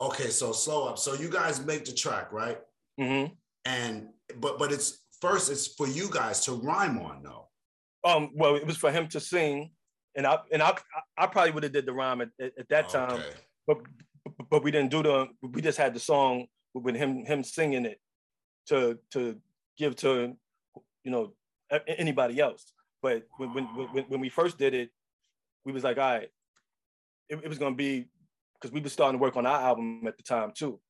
Okay, 0.00 0.30
so 0.30 0.52
slow 0.52 0.88
up. 0.88 0.98
So 0.98 1.14
you 1.14 1.28
guys 1.28 1.64
make 1.64 1.84
the 1.84 1.92
track, 1.92 2.32
right? 2.32 2.58
hmm 2.98 3.26
And 3.64 4.08
but 4.40 4.58
but 4.58 4.72
it's 4.72 4.98
first 5.20 5.50
it's 5.50 5.66
for 5.68 5.86
you 5.86 6.08
guys 6.10 6.44
to 6.46 6.52
rhyme 6.52 6.98
on 6.98 7.22
though. 7.22 7.48
Um, 8.04 8.30
well, 8.34 8.56
it 8.56 8.66
was 8.66 8.76
for 8.76 8.90
him 8.90 9.06
to 9.08 9.20
sing, 9.20 9.70
and 10.16 10.26
I 10.26 10.38
and 10.52 10.62
I 10.62 10.76
I 11.16 11.26
probably 11.26 11.52
would 11.52 11.62
have 11.62 11.72
did 11.72 11.86
the 11.86 11.92
rhyme 11.92 12.20
at, 12.20 12.30
at, 12.40 12.52
at 12.58 12.68
that 12.68 12.88
time, 12.88 13.20
Okay. 13.20 13.30
but 13.66 13.78
but 14.50 14.62
we 14.62 14.70
didn't 14.70 14.90
do 14.90 15.02
the. 15.02 15.28
We 15.42 15.62
just 15.62 15.78
had 15.78 15.94
the 15.94 16.00
song 16.00 16.46
with 16.74 16.96
him 16.96 17.24
him 17.24 17.44
singing 17.44 17.86
it 17.86 18.00
to 18.68 18.98
to 19.12 19.36
give 19.78 19.96
to 19.96 20.36
you 21.04 21.10
know 21.10 21.34
anybody 21.86 22.40
else. 22.40 22.72
But 23.02 23.26
when 23.36 23.54
when 23.54 23.64
when, 23.64 24.04
when 24.04 24.20
we 24.20 24.28
first 24.28 24.58
did 24.58 24.74
it, 24.74 24.90
we 25.64 25.72
was 25.72 25.84
like, 25.84 25.98
all 25.98 26.14
right, 26.14 26.28
it, 27.28 27.40
it 27.42 27.48
was 27.48 27.58
gonna 27.58 27.74
be 27.76 28.08
because 28.54 28.72
we 28.72 28.80
was 28.80 28.92
starting 28.92 29.18
to 29.18 29.22
work 29.22 29.36
on 29.36 29.46
our 29.46 29.60
album 29.60 30.02
at 30.06 30.16
the 30.16 30.22
time 30.22 30.52
too. 30.54 30.80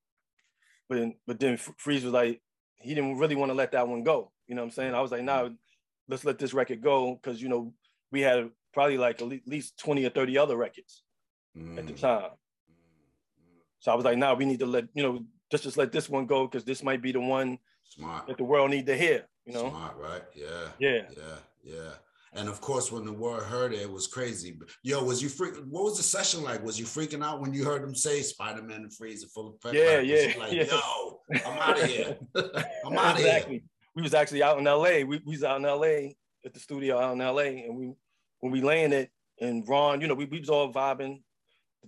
But 0.89 0.99
then, 0.99 1.15
but 1.25 1.39
then 1.39 1.57
Freeze 1.57 2.03
was 2.03 2.13
like, 2.13 2.41
he 2.83 2.93
didn't 2.93 3.17
really 3.17 3.35
want 3.35 3.49
to 3.49 3.53
let 3.55 3.71
that 3.71 3.87
one 3.87 4.03
go. 4.03 4.31
You 4.47 4.55
know 4.55 4.61
what 4.61 4.67
I'm 4.67 4.71
saying? 4.71 4.93
I 4.93 5.01
was 5.01 5.11
like, 5.11 5.23
nah, 5.23 5.49
let's 6.07 6.25
let 6.25 6.37
this 6.37 6.53
record 6.53 6.81
go 6.81 7.15
because 7.15 7.41
you 7.41 7.49
know 7.49 7.73
we 8.11 8.21
had 8.21 8.49
probably 8.73 8.97
like 8.97 9.21
at 9.21 9.47
least 9.47 9.77
20 9.79 10.05
or 10.05 10.09
30 10.09 10.37
other 10.37 10.57
records 10.57 11.03
at 11.77 11.87
the 11.87 11.93
Mm, 11.93 11.99
time. 11.99 12.31
So 13.79 13.91
I 13.91 13.95
was 13.95 14.05
like, 14.05 14.17
nah, 14.17 14.33
we 14.33 14.45
need 14.45 14.59
to 14.59 14.65
let, 14.65 14.85
you 14.93 15.03
know, 15.03 15.25
just 15.51 15.63
just 15.63 15.77
let 15.77 15.91
this 15.91 16.09
one 16.09 16.25
go 16.25 16.47
because 16.47 16.63
this 16.63 16.81
might 16.83 17.01
be 17.01 17.11
the 17.11 17.19
one 17.19 17.57
Smart. 17.83 18.27
that 18.27 18.37
the 18.37 18.43
world 18.43 18.71
need 18.71 18.85
to 18.87 18.95
hear, 18.97 19.25
you 19.45 19.53
know? 19.53 19.69
Smart, 19.69 19.97
right? 19.97 20.23
Yeah. 20.35 20.69
Yeah. 20.79 21.01
Yeah. 21.15 21.35
Yeah. 21.63 21.91
And 22.35 22.49
of 22.49 22.61
course, 22.61 22.91
when 22.91 23.05
the 23.05 23.13
world 23.13 23.43
heard 23.43 23.73
it, 23.73 23.81
it 23.81 23.91
was 23.91 24.07
crazy. 24.07 24.57
Yo, 24.81 25.03
was 25.03 25.21
you 25.21 25.29
freak? 25.29 25.53
What 25.69 25.83
was 25.83 25.97
the 25.97 26.03
session 26.03 26.43
like? 26.43 26.63
Was 26.63 26.79
you 26.79 26.85
freaking 26.85 27.23
out 27.23 27.41
when 27.41 27.53
you 27.53 27.63
heard 27.63 27.83
them 27.83 27.93
say 27.93 28.21
Spyderman 28.21 28.75
and 28.75 28.93
Freeze 28.95 29.23
are 29.23 29.27
full 29.27 29.49
of 29.49 29.61
pep? 29.61 29.73
Yeah, 29.75 29.99
yeah, 29.99 30.33
Like, 30.39 30.51
yeah. 30.53 30.63
yo, 30.63 31.12
I'm 31.31 31.59
out 31.59 31.81
of 31.81 31.89
here. 31.89 32.17
I'm 32.35 32.97
out 32.97 33.15
of 33.15 33.17
here. 33.17 33.27
exactly. 33.27 33.63
We 33.95 34.01
was 34.01 34.13
actually 34.13 34.43
out 34.43 34.57
in 34.57 34.65
LA. 34.65 35.05
We, 35.05 35.05
we 35.05 35.21
was 35.25 35.43
out 35.43 35.57
in 35.57 35.63
LA 35.63 36.11
at 36.45 36.53
the 36.53 36.59
studio 36.59 36.99
out 36.99 37.13
in 37.13 37.19
LA. 37.19 37.65
And 37.65 37.75
we 37.77 37.93
when 38.39 38.51
we 38.51 38.61
landed 38.61 39.09
and 39.39 39.67
Ron, 39.67 40.01
you 40.01 40.07
know, 40.07 40.13
we, 40.13 40.25
we 40.25 40.39
was 40.39 40.49
all 40.49 40.71
vibing. 40.71 41.21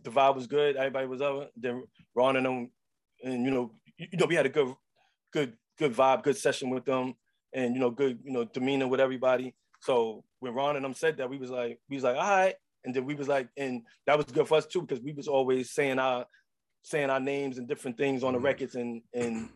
The 0.04 0.10
vibe 0.10 0.36
was 0.36 0.48
good. 0.48 0.75
Everybody 0.75 1.08
was 1.08 1.22
up. 1.22 1.51
Then 1.56 1.84
Ron 2.15 2.38
and 2.38 2.46
them, 2.46 2.72
and 3.24 3.46
you 3.46 3.51
know, 3.51 3.72
you, 3.98 4.08
you 4.12 4.18
know, 4.18 4.25
we 4.25 4.36
had 4.36 4.46
a 4.46 4.50
good, 4.50 4.74
good, 5.32 5.54
good 5.77 5.94
vibe, 5.94 6.24
good 6.24 6.38
session 6.38 6.70
with 6.70 6.86
them, 6.86 7.13
and 7.54 7.74
you 7.74 7.80
know, 7.80 7.92
good, 7.92 8.20
you 8.24 8.32
know, 8.32 8.44
demeanor 8.46 8.88
with 8.88 9.00
everybody. 9.00 9.56
So 9.82 10.24
when 10.39 10.54
Ron 10.54 10.75
and 10.75 10.84
them 10.84 10.94
said 10.94 11.18
that, 11.18 11.30
we 11.30 11.38
was 11.38 11.50
like, 11.50 11.80
we 11.89 11.96
was 11.96 12.04
like, 12.04 12.15
all 12.15 12.30
right. 12.30 12.56
And 12.84 12.94
then 12.94 13.06
we 13.06 13.15
was 13.15 13.27
like, 13.27 13.48
and 13.58 13.82
that 14.06 14.18
was 14.18 14.25
good 14.27 14.48
for 14.48 14.58
us 14.58 14.65
too, 14.65 14.82
because 14.82 15.04
we 15.04 15.13
was 15.13 15.27
always 15.27 15.72
saying 15.72 15.98
our 15.98 16.25
saying 16.86 17.10
our 17.10 17.20
names 17.20 17.58
and 17.58 17.68
different 17.68 17.98
things 17.98 18.24
on 18.24 18.34
the 18.34 18.39
Mhm. 18.39 18.44
records 18.44 18.75
and 18.75 19.01
and 19.13 19.50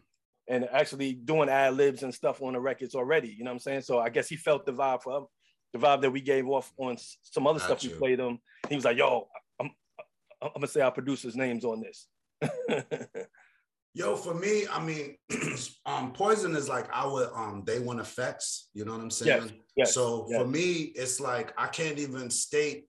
and 0.48 0.67
actually 0.71 1.13
doing 1.13 1.48
ad 1.48 1.75
libs 1.75 2.01
and 2.01 2.12
stuff 2.13 2.41
on 2.41 2.53
the 2.53 2.59
records 2.59 2.95
already. 2.95 3.27
You 3.29 3.43
know 3.43 3.51
what 3.51 3.57
I'm 3.57 3.59
saying? 3.59 3.81
So 3.81 4.00
I 4.00 4.09
guess 4.09 4.27
he 4.27 4.36
felt 4.36 4.65
the 4.65 4.74
vibe 4.74 5.03
for 5.03 5.29
the 5.71 5.77
vibe 5.77 6.01
that 6.01 6.09
we 6.09 6.21
gave 6.21 6.48
off 6.48 6.74
on 6.77 6.98
some 7.21 7.45
other 7.45 7.59
Got 7.59 7.65
stuff 7.65 7.83
you. 7.83 7.91
we 7.91 7.98
played 7.98 8.19
him. 8.19 8.39
He 8.67 8.74
was 8.75 8.83
like, 8.83 8.98
"Yo, 8.98 9.29
I'm, 9.59 9.69
I'm 10.41 10.51
gonna 10.55 10.65
say 10.67 10.81
our 10.81 10.91
producers' 10.91 11.36
names 11.36 11.63
on 11.63 11.81
this." 11.81 12.07
Yo, 13.93 14.15
for 14.15 14.33
me, 14.33 14.65
I 14.67 14.83
mean, 14.83 15.17
um, 15.86 16.13
Poison 16.13 16.55
is 16.55 16.67
like 16.67 16.88
our 16.91 17.31
um 17.38 17.63
day 17.63 17.77
one 17.77 18.00
effects. 18.00 18.69
You 18.74 18.86
know 18.86 18.93
what 18.93 19.01
I'm 19.01 19.12
saying? 19.12 19.43
Yes, 19.43 19.51
yes, 19.75 19.93
so 19.93 20.25
yes. 20.29 20.41
for 20.41 20.48
me, 20.48 20.71
it's 20.95 21.19
like 21.19 21.53
I 21.59 21.67
can't 21.67 22.00
even 22.00 22.31
state 22.31 22.88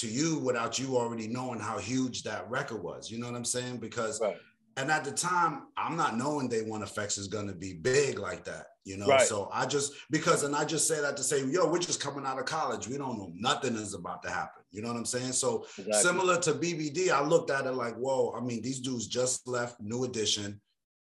to 0.00 0.08
you 0.08 0.38
without 0.38 0.78
you 0.78 0.96
already 0.96 1.28
knowing 1.28 1.60
how 1.60 1.78
huge 1.78 2.22
that 2.22 2.48
record 2.50 2.82
was. 2.82 3.10
You 3.10 3.18
know 3.18 3.26
what 3.26 3.36
I'm 3.36 3.44
saying? 3.44 3.78
Because 3.78 4.20
right. 4.20 4.36
and 4.76 4.90
at 4.90 5.04
the 5.04 5.12
time, 5.12 5.68
I'm 5.76 5.96
not 5.96 6.16
knowing 6.16 6.48
Day 6.48 6.62
One 6.62 6.82
Effects 6.82 7.18
is 7.18 7.28
gonna 7.28 7.54
be 7.54 7.74
big 7.74 8.18
like 8.18 8.44
that. 8.44 8.66
You 8.84 8.96
know, 8.96 9.06
right. 9.06 9.26
so 9.26 9.50
I 9.52 9.66
just 9.66 9.92
because 10.10 10.42
and 10.42 10.56
I 10.56 10.64
just 10.64 10.88
say 10.88 11.00
that 11.02 11.16
to 11.18 11.22
say, 11.22 11.44
yo, 11.44 11.70
we're 11.70 11.78
just 11.78 12.00
coming 12.00 12.24
out 12.24 12.38
of 12.38 12.46
college. 12.46 12.88
We 12.88 12.96
don't 12.96 13.18
know 13.18 13.30
nothing 13.34 13.74
is 13.74 13.94
about 13.94 14.22
to 14.22 14.30
happen. 14.30 14.62
You 14.70 14.80
know 14.80 14.88
what 14.88 14.96
I'm 14.96 15.04
saying? 15.04 15.32
So 15.32 15.66
exactly. 15.78 15.92
similar 15.92 16.40
to 16.40 16.52
BBD, 16.52 17.10
I 17.10 17.22
looked 17.22 17.50
at 17.50 17.66
it 17.66 17.72
like, 17.72 17.94
whoa, 17.96 18.34
I 18.36 18.40
mean, 18.40 18.62
these 18.62 18.80
dudes 18.80 19.06
just 19.06 19.46
left 19.46 19.80
New 19.80 20.04
Edition. 20.04 20.60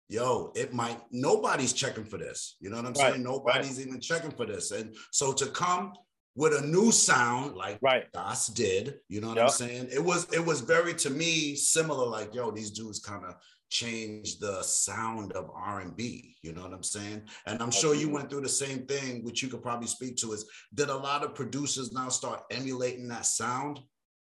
Yo, 0.08 0.52
it 0.56 0.74
might 0.74 1.00
nobody's 1.12 1.74
checking 1.74 2.06
for 2.06 2.18
this. 2.18 2.56
You 2.62 2.70
know 2.70 2.78
what 2.78 2.86
I'm 2.86 2.94
right. 2.94 3.14
saying? 3.14 3.24
Nobody's 3.24 3.78
right. 3.78 3.88
even 3.88 4.00
checking 4.00 4.32
for 4.32 4.46
this. 4.46 4.72
And 4.72 4.96
so 5.12 5.34
to 5.34 5.48
come 5.48 5.94
with 6.36 6.54
a 6.54 6.66
new 6.66 6.92
sound 6.92 7.56
like 7.56 7.80
right. 7.82 8.12
Das 8.12 8.48
did, 8.48 8.96
you 9.08 9.22
know 9.22 9.30
what 9.30 9.38
yep. 9.38 9.46
I'm 9.46 9.52
saying? 9.52 9.88
It 9.92 10.04
was 10.04 10.32
it 10.34 10.46
was 10.46 10.62
very 10.62 10.94
to 10.96 11.10
me 11.10 11.56
similar, 11.56 12.06
like, 12.06 12.34
yo, 12.34 12.52
these 12.52 12.72
dudes 12.72 13.00
kind 13.00 13.24
of 13.26 13.36
changed 13.70 14.40
the 14.42 14.62
sound 14.62 15.32
of 15.34 15.50
R&B, 15.54 16.36
you 16.42 16.54
know 16.54 16.62
what 16.62 16.74
I'm 16.74 16.84
saying? 16.84 17.24
And 17.48 17.62
I'm 17.62 17.72
sure 17.72 17.96
you 17.96 18.10
went 18.10 18.30
through 18.30 18.42
the 18.42 18.50
same 18.50 18.86
thing, 18.86 19.24
which 19.24 19.42
you 19.42 19.50
could 19.50 19.64
probably 19.64 19.88
speak 19.88 20.18
to 20.18 20.34
is 20.34 20.46
did 20.74 20.90
a 20.90 20.96
lot 20.96 21.24
of 21.24 21.36
producers 21.36 21.92
now 21.92 22.10
start 22.10 22.44
emulating 22.52 23.08
that 23.08 23.26
sound? 23.26 23.80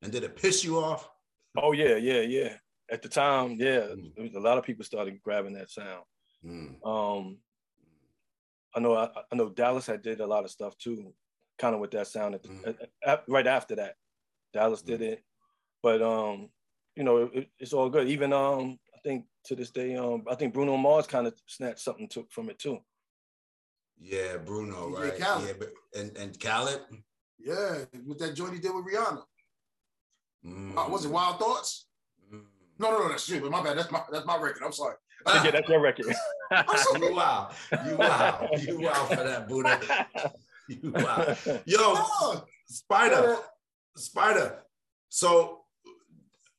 And 0.02 0.10
did 0.10 0.24
it 0.24 0.36
piss 0.36 0.64
you 0.64 0.78
off? 0.78 1.08
Oh 1.56 1.72
yeah, 1.72 1.96
yeah, 1.96 2.20
yeah. 2.20 2.54
At 2.90 3.02
the 3.02 3.08
time, 3.08 3.56
yeah, 3.58 3.86
mm. 4.18 4.34
a 4.34 4.40
lot 4.40 4.58
of 4.58 4.64
people 4.64 4.84
started 4.84 5.22
grabbing 5.22 5.54
that 5.54 5.70
sound. 5.70 6.04
Mm. 6.44 6.84
Um, 6.84 7.38
I 8.74 8.80
know, 8.80 8.94
I, 8.94 9.08
I, 9.30 9.36
know 9.36 9.50
Dallas 9.50 9.86
had 9.86 10.02
did 10.02 10.20
a 10.20 10.26
lot 10.26 10.44
of 10.44 10.50
stuff 10.50 10.76
too, 10.76 11.12
kind 11.62 11.74
of 11.76 11.80
with 11.80 11.92
that 11.92 12.08
sound. 12.08 12.34
At 12.34 12.42
the, 12.42 12.48
mm. 12.48 12.68
at, 12.68 12.88
at, 13.06 13.24
right 13.28 13.46
after 13.46 13.76
that, 13.76 13.94
Dallas 14.52 14.82
did 14.82 15.00
mm. 15.00 15.12
it, 15.12 15.24
but 15.82 16.02
um, 16.02 16.48
you 16.96 17.04
know, 17.04 17.30
it, 17.32 17.48
it's 17.58 17.72
all 17.72 17.88
good. 17.88 18.08
Even 18.08 18.32
um, 18.32 18.78
I 18.94 18.98
think 19.04 19.26
to 19.44 19.54
this 19.54 19.70
day, 19.70 19.96
um, 19.96 20.24
I 20.28 20.34
think 20.34 20.52
Bruno 20.52 20.76
Mars 20.76 21.06
kind 21.06 21.26
of 21.26 21.34
snatched 21.46 21.78
something 21.78 22.08
took 22.08 22.30
from 22.30 22.50
it 22.50 22.58
too. 22.58 22.78
Yeah, 23.98 24.38
Bruno, 24.44 24.88
DJ 24.88 24.98
right? 24.98 25.20
Khaled. 25.20 25.46
Yeah, 25.46 25.52
but 25.58 25.72
and 25.98 26.16
and 26.16 26.40
Khaled. 26.40 26.80
Yeah, 27.38 27.84
with 28.06 28.18
that 28.18 28.34
joint 28.34 28.54
he 28.54 28.60
did 28.60 28.74
with 28.74 28.84
Rihanna. 28.84 29.22
Mm. 30.44 30.76
Uh, 30.76 30.90
was 30.90 31.04
it 31.04 31.10
Wild 31.10 31.38
Thoughts? 31.38 31.86
Mm. 32.32 32.42
No, 32.80 32.90
no, 32.90 32.98
no, 32.98 33.08
that's 33.08 33.28
you. 33.28 33.40
But 33.40 33.52
my 33.52 33.62
bad. 33.62 33.78
That's 33.78 33.92
my 33.92 34.02
that's 34.10 34.26
my 34.26 34.36
record. 34.36 34.62
I'm 34.64 34.72
sorry. 34.72 34.96
yeah, 35.26 35.52
that's 35.52 35.68
your 35.68 35.80
record. 35.80 36.06
you 36.06 37.14
wow, 37.14 37.50
you 37.86 37.96
wow, 37.96 38.48
you 38.58 38.80
wow 38.80 39.04
for 39.04 39.14
that, 39.14 39.46
Buddha. 39.46 39.78
You 40.68 40.78
wow, 40.94 41.36
yo, 41.64 41.94
Spyda, 42.70 43.38
Spyda. 43.98 44.56
So 45.08 45.62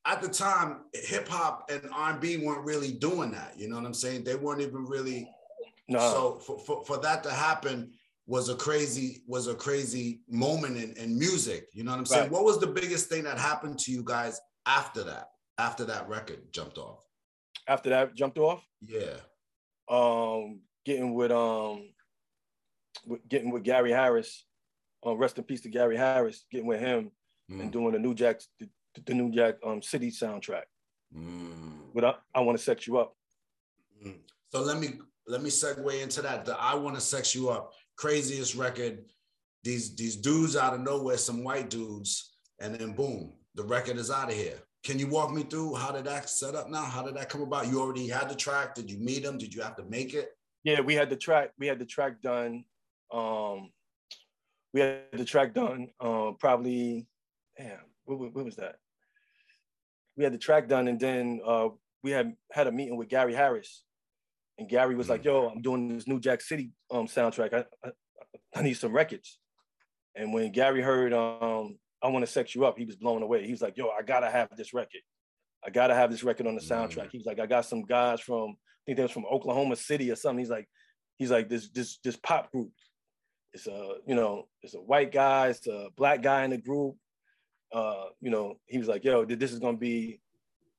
at 0.06 0.22
the 0.22 0.28
time, 0.28 0.82
hip 0.94 1.28
hop 1.28 1.70
and 1.72 1.90
R&B 1.94 2.38
weren't 2.38 2.66
really 2.66 2.92
doing 2.92 3.32
that. 3.32 3.54
You 3.58 3.70
know 3.70 3.78
what 3.78 3.86
I'm 3.86 3.94
saying? 3.94 4.24
They 4.24 4.36
weren't 4.36 4.62
even 4.62 4.86
really. 4.86 5.30
No. 5.88 6.00
So 6.00 6.40
for, 6.40 6.60
for, 6.60 6.86
for 6.86 6.98
that 7.00 7.24
to 7.24 7.32
happen 7.32 7.94
was 8.26 8.50
a 8.50 8.56
crazy 8.56 9.22
was 9.28 9.48
a 9.48 9.56
crazy 9.56 10.22
moment 10.30 10.78
in, 10.78 10.94
in 10.94 11.18
music. 11.18 11.68
You 11.74 11.84
know 11.84 11.92
what 11.92 12.00
I'm 12.00 12.06
saying? 12.06 12.24
Right. 12.24 12.32
What 12.32 12.46
was 12.46 12.60
the 12.60 12.68
biggest 12.68 13.10
thing 13.10 13.24
that 13.24 13.38
happened 13.38 13.80
to 13.80 13.92
you 13.92 14.04
guys 14.04 14.40
after 14.66 15.04
that? 15.04 15.30
After 15.58 15.86
that 15.86 16.10
record 16.10 16.52
jumped 16.52 16.78
off? 16.78 17.06
After 17.68 17.90
that 17.90 18.16
jumped 18.16 18.38
off? 18.38 18.66
Yeah. 18.82 19.18
Um, 19.90 20.62
getting 20.86 21.14
with 21.14 21.32
um, 21.32 21.90
with, 23.06 23.28
getting 23.28 23.52
with 23.52 23.64
Gary 23.64 23.92
Harris. 23.92 24.46
Uh, 25.06 25.16
rest 25.16 25.38
in 25.38 25.44
peace 25.44 25.62
to 25.62 25.70
Gary 25.70 25.98
Harris. 25.98 26.46
Getting 26.52 26.68
with 26.68 26.80
him 26.80 27.12
mm. 27.52 27.62
and 27.62 27.72
doing 27.72 27.92
the 27.92 28.00
New 28.00 28.14
Jack 28.14 28.42
the, 28.60 28.68
the 29.06 29.14
New 29.14 29.32
Jack 29.32 29.56
um, 29.66 29.82
City 29.82 30.12
soundtrack. 30.12 30.64
Mm. 31.16 31.74
But 31.94 32.06
I, 32.06 32.14
I 32.36 32.40
want 32.42 32.58
to 32.58 32.64
sex 32.64 32.88
you 32.88 32.98
up. 32.98 33.16
Mm. 34.06 34.16
So 34.52 34.62
let 34.62 34.80
me 34.80 35.00
let 35.28 35.42
me 35.42 35.50
segue 35.50 36.02
into 36.02 36.22
that. 36.22 36.46
The 36.46 36.60
I 36.60 36.76
want 36.76 36.96
to 36.96 37.02
sex 37.02 37.36
you 37.36 37.50
up, 37.50 37.74
craziest 37.96 38.56
record. 38.56 39.06
These 39.64 39.96
these 39.96 40.18
dudes 40.18 40.56
out 40.56 40.74
of 40.74 40.82
nowhere, 40.82 41.18
some 41.18 41.44
white 41.44 41.70
dudes, 41.70 42.36
and 42.60 42.76
then 42.76 42.94
boom, 42.94 43.34
the 43.56 43.64
record 43.64 43.98
is 43.98 44.12
out 44.12 44.30
of 44.30 44.36
here. 44.36 44.60
Can 44.84 45.00
you 45.00 45.08
walk 45.08 45.32
me 45.32 45.44
through 45.44 45.76
how 45.76 45.92
did 45.92 46.04
that 46.06 46.30
set 46.30 46.56
up 46.56 46.70
now? 46.70 46.84
How 46.84 47.04
did 47.04 47.16
that 47.16 47.30
come 47.30 47.42
about? 47.42 47.68
You 47.68 47.80
already 47.80 48.08
had 48.10 48.30
the 48.30 48.36
track. 48.36 48.76
Did 48.76 48.92
you 48.92 48.98
meet 48.98 49.24
them? 49.24 49.38
Did 49.38 49.54
you 49.54 49.62
have 49.62 49.78
to 49.78 49.84
make 49.84 50.14
it? 50.14 50.32
Yeah, 50.66 50.82
we 50.82 50.94
had 50.94 51.10
the 51.10 51.16
track. 51.16 51.52
We 51.58 51.68
had 51.68 51.80
the 51.80 51.86
track 51.86 52.22
done. 52.22 52.66
Um, 53.14 53.70
we 54.74 54.82
had 54.82 55.04
the 55.14 55.26
track 55.26 55.54
done. 55.54 55.90
Uh, 56.00 56.32
probably, 56.40 57.08
damn, 57.58 57.78
what, 58.06 58.34
what 58.34 58.46
was 58.46 58.56
that? 58.56 58.76
we 60.16 60.24
had 60.24 60.34
the 60.34 60.38
track 60.38 60.68
done, 60.68 60.88
and 60.88 61.00
then 61.00 61.42
uh, 61.46 61.70
we 62.04 62.12
had 62.12 62.34
had 62.52 62.68
a 62.68 62.72
meeting 62.72 62.98
with 62.98 63.10
Gary 63.10 63.34
Harris, 63.34 63.84
and 64.58 64.70
Gary 64.70 64.96
was 64.96 65.10
like, 65.10 65.22
mm. 65.22 65.26
"Yo, 65.26 65.50
I'm 65.50 65.62
doing 65.62 65.90
this 65.90 66.08
New 66.08 66.20
Jack 66.20 66.42
City 66.42 66.72
um, 66.92 67.08
soundtrack. 67.08 67.54
I, 67.54 67.66
I, 67.86 67.92
I 68.56 68.62
need 68.62 68.76
some 68.76 68.94
records." 68.94 69.40
And 70.16 70.34
when 70.34 70.52
Gary 70.52 70.82
heard 70.82 71.14
um, 71.14 71.78
"I 72.02 72.10
Want 72.10 72.26
to 72.26 72.32
Sex 72.32 72.54
You 72.54 72.66
Up," 72.66 72.78
he 72.78 72.86
was 72.86 72.96
blown 72.96 73.24
away. 73.24 73.46
He 73.46 73.52
was 73.52 73.62
like, 73.62 73.78
"Yo, 73.78 73.88
I 73.88 74.04
gotta 74.04 74.30
have 74.30 74.50
this 74.56 74.74
record. 74.74 75.02
I 75.66 75.70
gotta 75.70 75.96
have 75.96 76.12
this 76.12 76.24
record 76.24 76.48
on 76.48 76.56
the 76.56 76.62
soundtrack." 76.62 76.90
Mm-hmm. 76.90 77.10
He 77.12 77.18
was 77.18 77.28
like, 77.28 77.40
"I 77.40 77.48
got 77.48 77.66
some 77.66 77.84
guys 77.84 78.22
from 78.22 78.52
I 78.52 78.82
think 78.86 78.98
they 78.98 79.04
was 79.04 79.12
from 79.12 79.26
Oklahoma 79.26 79.76
City 79.76 80.12
or 80.12 80.16
something." 80.16 80.40
He's 80.40 80.50
like, 80.50 80.68
"He's 81.18 81.32
like 81.32 81.50
this 81.50 81.70
this 81.70 81.98
this 82.04 82.18
pop 82.18 82.52
group. 82.52 82.72
It's 83.54 83.68
a 83.68 83.96
you 84.06 84.16
know 84.16 84.48
it's 84.62 84.74
a 84.74 84.82
white 84.82 85.12
guy, 85.12 85.50
it's 85.50 85.68
a 85.68 85.90
black 85.96 86.22
guy 86.22 86.44
in 86.44 86.52
the 86.52 86.58
group." 86.58 86.96
uh, 87.74 88.06
you 88.22 88.30
know, 88.30 88.60
he 88.68 88.78
was 88.78 88.88
like, 88.88 89.04
yo, 89.04 89.26
this 89.26 89.52
is 89.52 89.60
gonna 89.60 89.78
be 89.78 90.22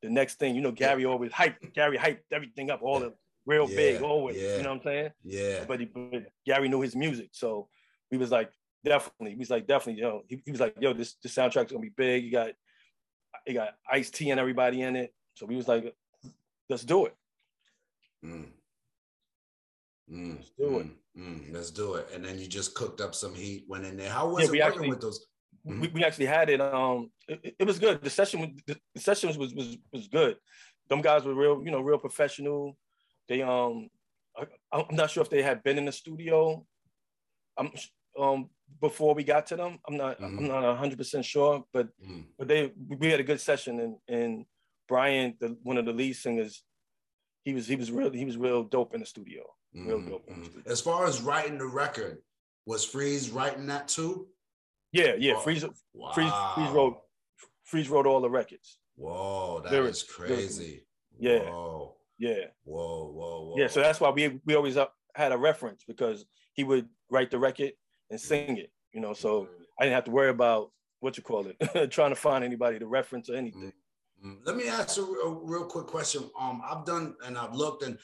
the 0.01 0.09
next 0.09 0.39
thing. 0.39 0.55
You 0.55 0.63
know, 0.63 0.71
Gary 0.71 1.05
always 1.05 1.33
hyped, 1.33 1.75
Gary 1.75 1.99
hyped 1.99 2.21
everything 2.33 2.71
up, 2.71 2.83
all 2.83 3.01
the 3.01 3.13
real 3.45 3.69
yeah, 3.69 3.77
big, 3.77 4.03
always. 4.03 4.37
Yeah, 4.37 4.59
you 4.59 4.63
know 4.63 4.71
what 4.71 4.77
I'm 4.77 4.83
saying? 4.83 5.11
Yeah. 5.25 5.65
But, 5.67 5.81
he, 5.81 5.87
but 5.87 6.27
Gary 6.47 6.69
knew 6.69 6.81
his 6.81 6.95
music. 6.95 7.31
So 7.33 7.69
we 8.11 8.17
was 8.17 8.31
like, 8.31 8.51
definitely, 8.85 9.33
he 9.33 9.39
was 9.39 9.51
like, 9.51 9.67
definitely, 9.67 10.03
you 10.03 10.09
know, 10.09 10.23
he, 10.29 10.41
he 10.45 10.53
was 10.53 10.61
like, 10.61 10.77
yo, 10.81 10.93
this 10.93 11.15
this 11.23 11.35
soundtrack's 11.35 11.73
gonna 11.73 11.81
be 11.81 11.93
big. 11.95 12.25
You 12.25 12.31
got 12.31 12.51
you 13.47 13.55
got 13.55 13.71
Ice 13.91 14.11
T 14.11 14.31
and 14.31 14.39
everybody 14.39 14.83
in 14.83 14.95
it. 14.95 15.13
So 15.35 15.47
we 15.47 15.57
was 15.57 15.67
like, 15.67 15.93
let's 16.69 16.85
do 16.85 17.07
it. 17.07 17.17
Mm. 18.25 18.47
Mm, 20.11 20.37
let's 20.37 20.51
do 20.57 20.65
mm, 20.65 20.81
it. 20.81 20.87
Mm, 21.19 21.53
let's 21.53 21.71
do 21.71 21.95
it. 21.95 22.09
And 22.13 22.25
then 22.25 22.39
you 22.39 22.47
just 22.47 22.75
cooked 22.75 23.01
up 23.01 23.15
some 23.15 23.35
heat, 23.35 23.65
went 23.69 23.85
in 23.85 23.97
there. 23.97 24.11
How 24.11 24.29
was 24.29 24.45
yeah, 24.45 24.45
it 24.45 24.51
working 24.51 24.63
actually, 24.63 24.89
with 24.89 25.01
those? 25.01 25.27
Mm-hmm. 25.67 25.81
We, 25.81 25.89
we 25.89 26.05
actually 26.05 26.27
had 26.27 26.51
it. 26.51 26.61
Um, 26.61 27.11
it, 27.29 27.55
it 27.61 27.67
was 27.67 27.79
good. 27.79 28.03
The 28.03 28.11
session, 28.11 28.57
the, 28.67 28.77
the 28.95 29.01
session 29.01 29.29
was, 29.39 29.55
was 29.55 29.77
was 29.93 30.09
good. 30.09 30.37
Them 30.89 31.01
guys 31.01 31.25
were 31.25 31.35
real, 31.35 31.63
you 31.65 31.71
know, 31.71 31.81
real 31.81 31.99
professional. 31.99 32.77
They 33.29 33.43
um, 33.43 33.89
I, 34.37 34.47
I'm 34.73 34.97
not 34.97 35.11
sure 35.11 35.23
if 35.23 35.31
they 35.31 35.43
had 35.43 35.63
been 35.63 35.79
in 35.79 35.85
the 35.85 35.93
studio. 35.93 36.67
I'm 37.57 37.71
um 38.19 38.51
before 38.81 39.15
we 39.15 39.25
got 39.25 39.47
to 39.47 39.57
them. 39.57 39.79
I'm 39.89 39.97
not 39.97 40.21
mm-hmm. 40.21 40.39
I'm 40.39 40.49
not 40.49 40.79
hundred 40.79 40.99
percent 40.99 41.25
sure, 41.25 41.65
but 41.73 41.87
mm-hmm. 42.03 42.23
but 42.39 42.49
they 42.49 42.73
we 42.89 43.11
had 43.11 43.21
a 43.21 43.25
good 43.25 43.41
session 43.41 43.81
and 43.81 43.97
and 44.09 44.47
Brian, 44.89 45.35
the 45.41 45.57
one 45.63 45.79
of 45.79 45.87
the 45.87 45.93
lead 45.93 46.15
singers, 46.17 46.63
he 47.45 47.55
was 47.55 47.67
he 47.67 47.77
was 47.77 47.91
real 47.91 48.11
he 48.11 48.25
was 48.25 48.37
real 48.37 48.65
dope 48.65 48.95
in 48.95 49.01
the 49.01 49.07
studio. 49.07 49.43
Real 49.75 49.99
mm-hmm. 49.99 50.09
dope. 50.09 50.29
Mm-hmm. 50.29 50.71
As 50.71 50.81
far 50.81 51.07
as 51.07 51.21
writing 51.21 51.59
the 51.59 51.67
record, 51.67 52.19
was 52.67 52.85
Freeze 52.85 53.31
writing 53.31 53.67
that 53.67 53.89
too? 53.89 54.29
Yeah, 54.93 55.15
yeah. 55.19 55.39
Freeze, 55.41 55.65
wow. 55.93 56.13
Freeze, 56.13 56.33
Freeze 56.55 56.71
wrote, 56.71 57.01
Freeze 57.65 57.89
wrote 57.89 58.07
all 58.07 58.21
the 58.21 58.31
records. 58.31 58.79
Whoa, 58.97 59.61
that 59.65 59.73
Lyrics, 59.73 59.99
is 59.99 60.03
crazy. 60.05 60.87
Yeah. 61.19 61.51
Whoa. 61.51 61.97
Yeah. 62.19 62.45
Whoa, 62.63 63.11
whoa, 63.13 63.45
whoa. 63.49 63.55
Yeah, 63.57 63.67
so 63.67 63.81
that's 63.81 64.01
why 64.01 64.11
we 64.11 64.41
we 64.45 64.55
always 64.55 64.77
up, 64.77 64.95
had 65.15 65.33
a 65.33 65.39
reference 65.39 65.83
because 65.87 66.25
he 66.53 66.63
would 66.63 66.89
write 67.11 67.31
the 67.31 67.39
record 67.39 67.73
and 68.11 68.21
sing 68.21 68.57
it. 68.59 68.71
You 68.93 69.01
know, 69.01 69.13
so 69.13 69.49
I 69.79 69.85
didn't 69.85 69.97
have 69.97 70.05
to 70.05 70.13
worry 70.13 70.31
about 70.31 70.71
what 71.01 71.17
you 71.17 71.23
call 71.23 71.47
it, 71.47 71.91
trying 71.91 72.11
to 72.11 72.17
find 72.17 72.45
anybody 72.45 72.79
to 72.79 72.87
reference 72.87 73.29
or 73.29 73.35
anything. 73.35 73.73
Mm-hmm. 74.25 74.45
Let 74.45 74.57
me 74.57 74.69
ask 74.69 74.97
you 74.97 75.21
a, 75.23 75.27
a 75.27 75.45
real 75.45 75.65
quick 75.65 75.87
question. 75.87 76.31
Um, 76.41 76.63
I've 76.65 76.85
done 76.87 77.15
and 77.27 77.37
I've 77.37 77.55
looked 77.55 77.83
and 77.83 77.99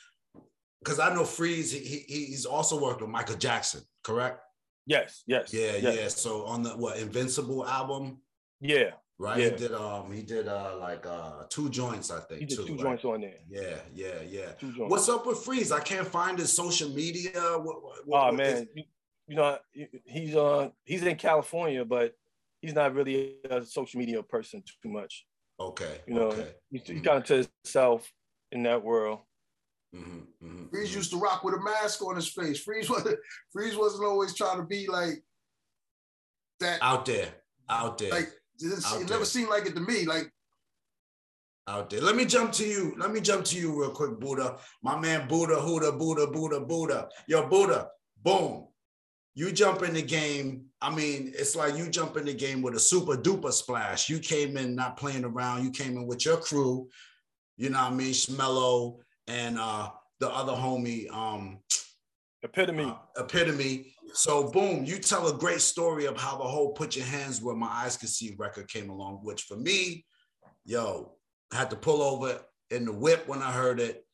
because 0.82 0.98
I 0.98 1.14
know 1.14 1.24
Freeze, 1.24 1.72
he, 1.72 1.78
he, 1.80 2.26
he's 2.26 2.46
also 2.46 2.80
worked 2.80 3.00
with 3.00 3.10
Michael 3.10 3.36
Jackson, 3.36 3.82
correct? 4.02 4.40
Yes, 4.86 5.22
yes. 5.26 5.52
Yeah, 5.52 5.76
yes. 5.76 5.96
yeah. 5.96 6.08
So 6.08 6.44
on 6.46 6.62
the 6.62 6.70
what 6.70 6.98
Invincible 6.98 7.66
album? 7.66 8.18
Yeah. 8.60 8.90
right? 9.18 9.38
Yeah. 9.38 9.50
He 9.50 9.56
did 9.56 9.72
um 9.72 10.10
he 10.10 10.22
did 10.22 10.48
uh 10.48 10.76
like 10.80 11.06
uh 11.06 11.44
two 11.48 11.68
joints, 11.68 12.10
I 12.10 12.20
think. 12.20 12.40
He 12.40 12.46
did 12.46 12.56
too, 12.56 12.66
two 12.66 12.72
right? 12.74 12.82
joints 12.82 13.04
on 13.04 13.20
there. 13.20 13.36
Yeah, 13.48 13.76
yeah, 13.94 14.22
yeah. 14.28 14.86
What's 14.86 15.08
up 15.08 15.26
with 15.26 15.38
Freeze? 15.44 15.70
I 15.70 15.80
can't 15.80 16.08
find 16.08 16.38
his 16.38 16.52
social 16.52 16.88
media. 16.90 17.30
What, 17.32 17.82
what, 17.82 17.98
oh 18.00 18.02
what 18.06 18.34
man, 18.34 18.66
you, 18.74 18.84
you, 19.28 19.36
know 19.36 19.58
he's 20.06 20.34
uh 20.34 20.70
he's 20.84 21.02
in 21.02 21.16
California, 21.16 21.84
but 21.84 22.14
he's 22.60 22.74
not 22.74 22.94
really 22.94 23.36
a 23.48 23.64
social 23.64 23.98
media 23.98 24.22
person 24.22 24.62
too 24.82 24.88
much. 24.88 25.26
Okay. 25.60 26.00
You 26.06 26.14
know, 26.14 26.26
okay. 26.28 26.48
he's, 26.70 26.82
he's 26.86 27.02
kind 27.02 27.18
of 27.18 27.24
to 27.26 27.48
himself 27.64 28.10
in 28.50 28.62
that 28.64 28.82
world. 28.82 29.20
Mm-hmm, 29.94 30.46
mm-hmm, 30.46 30.66
Freeze 30.68 30.88
mm-hmm. 30.90 30.98
used 30.98 31.10
to 31.10 31.18
rock 31.18 31.42
with 31.42 31.54
a 31.54 31.60
mask 31.60 32.02
on 32.02 32.16
his 32.16 32.28
face. 32.28 32.60
Freeze 32.60 32.88
wasn't 32.88 33.18
Freeze 33.52 33.76
wasn't 33.76 34.04
always 34.04 34.34
trying 34.34 34.58
to 34.58 34.64
be 34.64 34.86
like 34.86 35.22
that 36.60 36.78
out 36.82 37.06
there, 37.06 37.28
out 37.68 37.98
there. 37.98 38.10
Like 38.10 38.28
it, 38.60 38.84
it 39.00 39.10
never 39.10 39.24
seemed 39.24 39.48
like 39.48 39.66
it 39.66 39.74
to 39.74 39.80
me. 39.80 40.04
Like 40.04 40.32
out 41.66 41.90
there. 41.90 42.00
Let 42.00 42.16
me 42.16 42.24
jump 42.24 42.52
to 42.52 42.66
you. 42.66 42.94
Let 42.98 43.12
me 43.12 43.20
jump 43.20 43.44
to 43.46 43.58
you 43.58 43.78
real 43.78 43.90
quick, 43.90 44.18
Buddha. 44.20 44.58
My 44.82 44.98
man, 44.98 45.28
Buddha, 45.28 45.56
Huda, 45.56 45.98
Buddha, 45.98 46.26
Buddha, 46.26 46.60
Buddha. 46.60 47.08
Yo, 47.26 47.48
Buddha, 47.48 47.88
boom. 48.22 48.66
You 49.34 49.52
jump 49.52 49.82
in 49.82 49.94
the 49.94 50.02
game. 50.02 50.66
I 50.82 50.94
mean, 50.94 51.32
it's 51.36 51.54
like 51.54 51.76
you 51.76 51.88
jump 51.88 52.16
in 52.16 52.24
the 52.26 52.34
game 52.34 52.62
with 52.62 52.74
a 52.74 52.80
super 52.80 53.16
duper 53.16 53.52
splash. 53.52 54.08
You 54.08 54.18
came 54.18 54.56
in 54.56 54.74
not 54.74 54.96
playing 54.96 55.24
around. 55.24 55.64
You 55.64 55.70
came 55.70 55.96
in 55.96 56.06
with 56.06 56.24
your 56.24 56.38
crew. 56.38 56.88
You 57.56 57.70
know 57.70 57.78
what 57.78 57.92
I 57.92 57.94
mean? 57.94 58.12
Shmello 58.12 58.98
and 59.30 59.58
uh 59.58 59.90
the 60.18 60.28
other 60.28 60.52
homie, 60.52 61.10
um, 61.10 61.60
Epitome. 62.42 62.84
Uh, 62.84 62.94
epitome. 63.16 63.94
So 64.12 64.50
boom, 64.50 64.84
you 64.84 64.98
tell 64.98 65.28
a 65.28 65.34
great 65.34 65.60
story 65.60 66.06
of 66.06 66.18
how 66.18 66.36
the 66.36 66.44
whole 66.44 66.72
"Put 66.72 66.96
Your 66.96 67.06
Hands 67.06 67.40
Where 67.40 67.54
My 67.54 67.68
Eyes 67.68 67.96
Can 67.96 68.08
See" 68.08 68.34
record 68.38 68.68
came 68.68 68.90
along. 68.90 69.20
Which 69.22 69.42
for 69.42 69.56
me, 69.56 70.04
yo, 70.64 71.12
I 71.52 71.56
had 71.56 71.70
to 71.70 71.76
pull 71.76 72.02
over 72.02 72.40
in 72.70 72.84
the 72.84 72.92
whip 72.92 73.28
when 73.28 73.40
I 73.42 73.52
heard 73.52 73.78
it. 73.80 74.04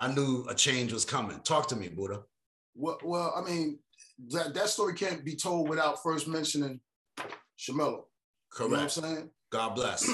I 0.00 0.12
knew 0.12 0.44
a 0.48 0.54
change 0.54 0.92
was 0.92 1.04
coming. 1.04 1.40
Talk 1.40 1.68
to 1.68 1.76
me, 1.76 1.88
Buddha. 1.88 2.22
Well, 2.74 2.98
well, 3.02 3.32
I 3.34 3.48
mean, 3.48 3.78
that, 4.28 4.52
that 4.54 4.68
story 4.68 4.94
can't 4.94 5.24
be 5.24 5.34
told 5.34 5.68
without 5.68 6.02
first 6.02 6.28
mentioning 6.28 6.80
Shmello. 7.58 8.04
Correct. 8.52 8.60
You 8.60 8.68
know 8.68 8.76
what 8.76 8.82
I'm 8.82 8.88
saying? 8.88 9.30
God 9.50 9.74
bless. 9.74 10.10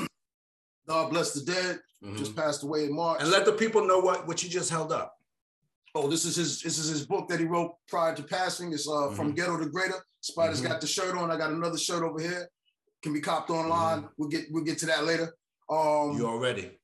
God 0.88 1.10
bless 1.10 1.32
the 1.32 1.44
dead. 1.44 1.80
Mm-hmm. 2.04 2.16
Just 2.16 2.34
passed 2.34 2.62
away 2.62 2.84
in 2.84 2.94
March. 2.94 3.20
And 3.20 3.30
let 3.30 3.44
the 3.44 3.52
people 3.52 3.86
know 3.86 4.00
what, 4.00 4.26
what 4.26 4.42
you 4.42 4.48
just 4.48 4.70
held 4.70 4.92
up. 4.92 5.16
Oh, 5.94 6.08
this 6.08 6.24
is 6.24 6.36
his 6.36 6.62
this 6.62 6.78
is 6.78 6.88
his 6.88 7.06
book 7.06 7.28
that 7.28 7.38
he 7.38 7.44
wrote 7.44 7.74
prior 7.86 8.14
to 8.14 8.22
passing. 8.22 8.72
It's 8.72 8.88
uh, 8.88 8.92
mm-hmm. 8.92 9.14
from 9.14 9.34
Ghetto 9.34 9.58
to 9.58 9.66
Greater. 9.66 9.94
Spyda's 10.22 10.60
mm-hmm. 10.60 10.68
got 10.68 10.80
the 10.80 10.86
shirt 10.86 11.16
on. 11.16 11.30
I 11.30 11.36
got 11.36 11.50
another 11.50 11.76
shirt 11.76 12.02
over 12.02 12.18
here. 12.18 12.48
Can 13.02 13.12
be 13.12 13.20
copped 13.20 13.50
online. 13.50 13.98
Mm-hmm. 13.98 14.06
We'll 14.16 14.28
get 14.28 14.44
we'll 14.50 14.64
get 14.64 14.78
to 14.78 14.86
that 14.86 15.04
later. 15.04 15.34
Um, 15.70 16.16
you 16.16 16.26
already. 16.26 16.78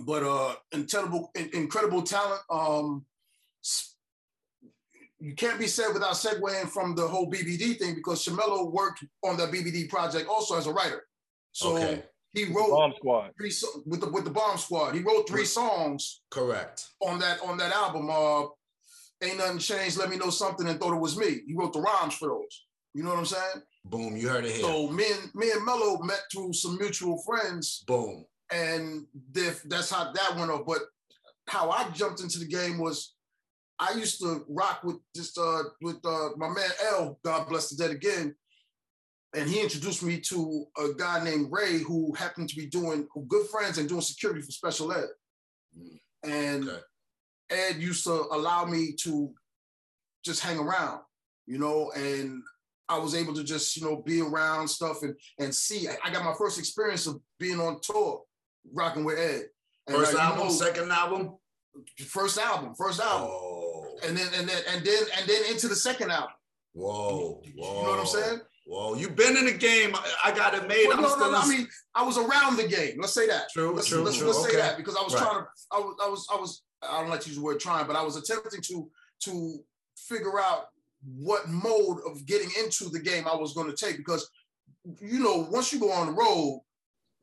But 0.00 0.22
uh, 0.22 0.54
incredible 0.72 1.32
incredible 1.52 2.02
talent. 2.02 2.40
Um, 2.48 3.04
you 5.20 5.34
can't 5.34 5.58
be 5.58 5.66
said 5.66 5.92
without 5.92 6.12
segueing 6.12 6.68
from 6.68 6.94
the 6.94 7.06
whole 7.06 7.28
BBD 7.28 7.76
thing 7.76 7.96
because 7.96 8.24
Shmello 8.24 8.70
worked 8.70 9.04
on 9.24 9.36
the 9.36 9.46
BBD 9.46 9.88
project 9.88 10.28
also 10.28 10.56
as 10.56 10.66
a 10.66 10.72
writer. 10.72 11.06
So 11.50 11.76
okay. 11.76 12.04
He 12.32 12.44
wrote 12.44 12.70
Bomb 12.70 12.92
Squad 12.96 13.30
three 13.38 13.52
with 13.86 14.00
the 14.00 14.10
with 14.10 14.24
the 14.24 14.30
Bomb 14.30 14.58
Squad. 14.58 14.94
He 14.94 15.00
wrote 15.00 15.28
three 15.28 15.44
songs. 15.44 16.20
Correct. 16.30 16.86
On 17.00 17.18
that 17.18 17.40
on 17.42 17.56
that 17.58 17.72
album, 17.72 18.08
uh, 18.10 18.42
ain't 19.22 19.38
nothing 19.38 19.58
changed. 19.58 19.96
Let 19.98 20.10
me 20.10 20.16
know 20.16 20.30
something 20.30 20.66
and 20.68 20.78
thought 20.78 20.94
it 20.94 21.00
was 21.00 21.16
me. 21.16 21.40
He 21.46 21.54
wrote 21.54 21.72
the 21.72 21.80
rhymes 21.80 22.14
for 22.14 22.28
those. 22.28 22.64
You 22.94 23.02
know 23.02 23.10
what 23.10 23.18
I'm 23.18 23.26
saying? 23.26 23.62
Boom, 23.84 24.16
you 24.16 24.28
heard 24.28 24.44
it 24.44 24.52
here. 24.52 24.62
So 24.62 24.88
me 24.88 25.04
and 25.10 25.34
me 25.34 25.50
and 25.50 25.64
Mello 25.64 25.98
met 26.02 26.20
through 26.32 26.52
some 26.52 26.76
mutual 26.78 27.22
friends. 27.24 27.84
Boom. 27.86 28.24
And 28.52 29.06
that's 29.66 29.90
how 29.90 30.12
that 30.12 30.36
went 30.36 30.50
off. 30.50 30.66
But 30.66 30.80
how 31.46 31.70
I 31.70 31.88
jumped 31.90 32.20
into 32.20 32.38
the 32.38 32.46
game 32.46 32.78
was 32.78 33.14
I 33.78 33.92
used 33.92 34.20
to 34.20 34.44
rock 34.48 34.82
with 34.84 34.96
just 35.14 35.38
uh 35.38 35.62
with 35.80 36.04
uh 36.04 36.30
my 36.36 36.48
man 36.48 36.70
L, 36.92 37.18
God 37.24 37.48
bless 37.48 37.70
the 37.70 37.82
dead 37.82 37.94
again. 37.94 38.34
And 39.34 39.48
he 39.48 39.60
introduced 39.60 40.02
me 40.02 40.20
to 40.20 40.64
a 40.78 40.94
guy 40.96 41.22
named 41.22 41.48
Ray 41.50 41.78
who 41.78 42.14
happened 42.14 42.48
to 42.48 42.56
be 42.56 42.66
doing 42.66 43.06
good 43.28 43.46
friends 43.48 43.78
and 43.78 43.88
doing 43.88 44.00
security 44.00 44.40
for 44.40 44.52
special 44.52 44.92
ed. 44.92 45.08
Mm. 45.78 45.98
And 46.24 46.68
okay. 46.68 46.80
Ed 47.50 47.76
used 47.76 48.04
to 48.04 48.12
allow 48.12 48.64
me 48.64 48.94
to 49.00 49.32
just 50.24 50.42
hang 50.42 50.58
around, 50.58 51.00
you 51.46 51.58
know, 51.58 51.90
and 51.94 52.42
I 52.88 52.98
was 52.98 53.14
able 53.14 53.34
to 53.34 53.44
just, 53.44 53.76
you 53.76 53.84
know, 53.84 54.02
be 54.04 54.20
around 54.22 54.68
stuff 54.68 55.02
and 55.02 55.14
and 55.38 55.54
see. 55.54 55.88
I 55.88 56.10
got 56.10 56.24
my 56.24 56.34
first 56.36 56.58
experience 56.58 57.06
of 57.06 57.20
being 57.38 57.60
on 57.60 57.80
tour, 57.82 58.22
rocking 58.72 59.04
with 59.04 59.18
Ed. 59.18 59.44
And 59.86 59.96
first 59.96 60.14
like, 60.14 60.22
album, 60.22 60.38
you 60.38 60.44
know, 60.44 60.50
second 60.50 60.90
album? 60.90 61.36
First 62.06 62.38
album, 62.38 62.74
first 62.74 63.00
album. 63.00 63.28
Oh 63.30 63.68
and 64.06 64.16
then 64.16 64.26
and 64.36 64.48
then 64.48 64.62
and 64.72 64.84
then 64.84 65.02
and 65.18 65.28
then 65.28 65.42
into 65.50 65.68
the 65.68 65.76
second 65.76 66.10
album. 66.10 66.34
Whoa, 66.72 67.40
whoa. 67.56 67.76
You 67.76 67.82
know 67.82 67.90
what 67.90 68.00
I'm 68.00 68.06
saying? 68.06 68.40
Whoa, 68.68 68.96
you've 68.96 69.16
been 69.16 69.34
in 69.34 69.46
the 69.46 69.54
game. 69.54 69.96
I, 70.22 70.30
got 70.30 70.52
it 70.52 70.68
made. 70.68 70.88
Well, 70.88 71.00
no, 71.00 71.16
no, 71.16 71.30
no. 71.30 71.38
I 71.38 71.48
mean, 71.48 71.66
I 71.94 72.02
was 72.02 72.18
around 72.18 72.58
the 72.58 72.68
game. 72.68 72.98
Let's 73.00 73.14
say 73.14 73.26
that. 73.26 73.48
True, 73.50 73.72
let's, 73.72 73.88
true, 73.88 74.02
let's, 74.02 74.18
true. 74.18 74.26
Let's 74.26 74.40
okay. 74.40 74.50
say 74.50 74.56
that 74.58 74.76
because 74.76 74.94
I 74.94 75.02
was 75.02 75.14
right. 75.14 75.22
trying 75.22 75.40
to. 75.40 75.46
I 75.72 75.78
was, 75.78 75.96
I 76.04 76.08
was, 76.08 76.26
I 76.30 76.36
was. 76.36 76.62
I 76.82 77.00
don't 77.00 77.08
like 77.08 77.20
to 77.20 77.28
use 77.28 77.38
the 77.38 77.42
word 77.42 77.60
trying, 77.60 77.86
but 77.86 77.96
I 77.96 78.02
was 78.02 78.16
attempting 78.16 78.60
to 78.60 78.90
to 79.22 79.58
figure 79.96 80.38
out 80.38 80.66
what 81.16 81.48
mode 81.48 82.00
of 82.06 82.26
getting 82.26 82.50
into 82.62 82.90
the 82.90 83.00
game 83.00 83.26
I 83.26 83.34
was 83.34 83.54
going 83.54 83.74
to 83.74 83.76
take 83.76 83.96
because 83.96 84.28
you 85.00 85.18
know 85.18 85.48
once 85.50 85.72
you 85.72 85.80
go 85.80 85.90
on 85.90 86.08
the 86.08 86.12
road, 86.12 86.60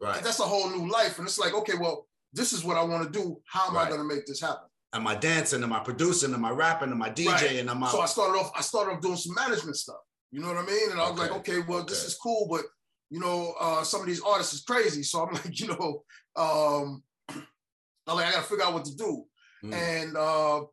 right, 0.01 0.23
that's 0.23 0.39
a 0.39 0.43
whole 0.43 0.67
new 0.71 0.89
life, 0.89 1.19
and 1.19 1.27
it's 1.27 1.37
like 1.37 1.53
okay, 1.53 1.73
well, 1.79 2.07
this 2.33 2.53
is 2.53 2.63
what 2.63 2.75
I 2.75 2.83
want 2.83 3.03
to 3.03 3.19
do. 3.19 3.39
How 3.45 3.67
am 3.67 3.75
right. 3.75 3.85
I 3.85 3.89
going 3.89 4.01
to 4.01 4.15
make 4.15 4.25
this 4.25 4.41
happen? 4.41 4.67
am 4.93 5.05
I 5.05 5.13
dancing? 5.13 5.61
Am 5.61 5.73
I 5.73 5.79
producing? 5.79 6.33
Am 6.33 6.43
I 6.43 6.49
rapping? 6.49 6.89
Am 6.89 7.03
I 7.03 7.11
DJing? 7.11 7.27
Right. 7.27 7.67
Am 7.67 7.83
I? 7.83 7.89
So 7.91 8.01
I 8.01 8.07
started 8.07 8.39
off. 8.39 8.51
I 8.55 8.61
started 8.61 8.93
off 8.93 9.01
doing 9.01 9.17
some 9.17 9.35
management 9.35 9.75
stuff. 9.75 9.97
You 10.35 10.41
know 10.41 10.49
what 10.49 10.57
I 10.57 10.65
mean? 10.65 10.91
And 10.91 10.99
I 10.99 11.09
was 11.09 11.11
okay. 11.11 11.21
like, 11.21 11.31
okay, 11.31 11.59
well, 11.65 11.79
okay. 11.79 11.93
this 11.93 12.03
is 12.03 12.15
cool, 12.15 12.45
but 12.51 12.63
you 13.09 13.21
know, 13.21 13.53
uh, 13.57 13.83
some 13.83 14.01
of 14.01 14.07
these 14.07 14.21
artists 14.21 14.53
is 14.53 14.63
crazy. 14.63 15.01
So 15.01 15.25
I'm 15.25 15.33
like, 15.33 15.57
you 15.57 15.67
know, 15.67 16.03
um, 16.35 17.01
I'm 17.29 18.17
like, 18.17 18.25
I 18.25 18.31
gotta 18.33 18.43
figure 18.43 18.65
out 18.65 18.73
what 18.73 18.83
to 18.83 18.95
do. 18.97 19.23
Mm. 19.63 19.73
And 19.73 20.17
uh, 20.17 20.63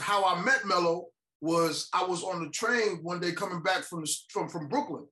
how 0.00 0.24
I 0.24 0.40
met 0.44 0.64
Mello 0.64 1.06
was 1.40 1.88
I 1.92 2.04
was 2.04 2.22
on 2.22 2.44
the 2.44 2.50
train 2.50 3.00
one 3.02 3.18
day 3.18 3.32
coming 3.32 3.64
back 3.64 3.82
from 3.82 4.02
the, 4.02 4.14
from 4.28 4.48
from 4.48 4.68
Brooklyn, 4.68 5.08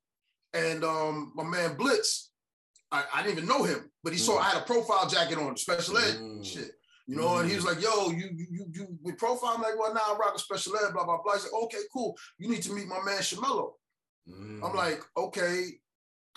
and 0.55 0.85
um, 0.85 1.33
my 1.35 1.43
man 1.43 1.75
Blitz, 1.75 2.31
I, 2.93 3.03
I, 3.13 3.25
didn't 3.25 3.39
even 3.39 3.49
know 3.49 3.65
him, 3.65 3.91
but 4.05 4.13
he 4.13 4.21
mm. 4.21 4.23
saw 4.23 4.39
I 4.39 4.51
had 4.51 4.63
a 4.63 4.65
profile 4.65 5.09
jacket 5.09 5.39
on, 5.39 5.57
special 5.57 5.99
ed 5.99 6.19
mm. 6.21 6.45
shit. 6.45 6.71
You 7.09 7.17
know, 7.17 7.29
mm-hmm. 7.29 7.41
and 7.41 7.51
he 7.51 7.57
was 7.57 7.65
like, 7.65 7.83
yo, 7.83 8.11
you 8.11 8.31
you 8.37 8.67
you 8.71 8.99
with 9.03 9.19
profile? 9.19 9.55
I'm 9.57 9.63
like, 9.63 9.77
well, 9.77 9.93
now 9.93 10.03
nah, 10.07 10.15
I 10.15 10.19
rock 10.19 10.37
a 10.37 10.39
special 10.39 10.77
ed, 10.77 10.93
blah, 10.93 11.05
blah, 11.05 11.19
blah. 11.25 11.33
He's 11.33 11.45
like, 11.45 11.63
okay, 11.65 11.79
cool. 11.93 12.17
You 12.39 12.49
need 12.49 12.63
to 12.63 12.73
meet 12.73 12.87
my 12.87 13.03
man 13.05 13.23
Shmello. 13.23 13.73
Mm-hmm. 14.29 14.65
I'm 14.65 14.75
like, 14.75 15.03
okay. 15.17 15.65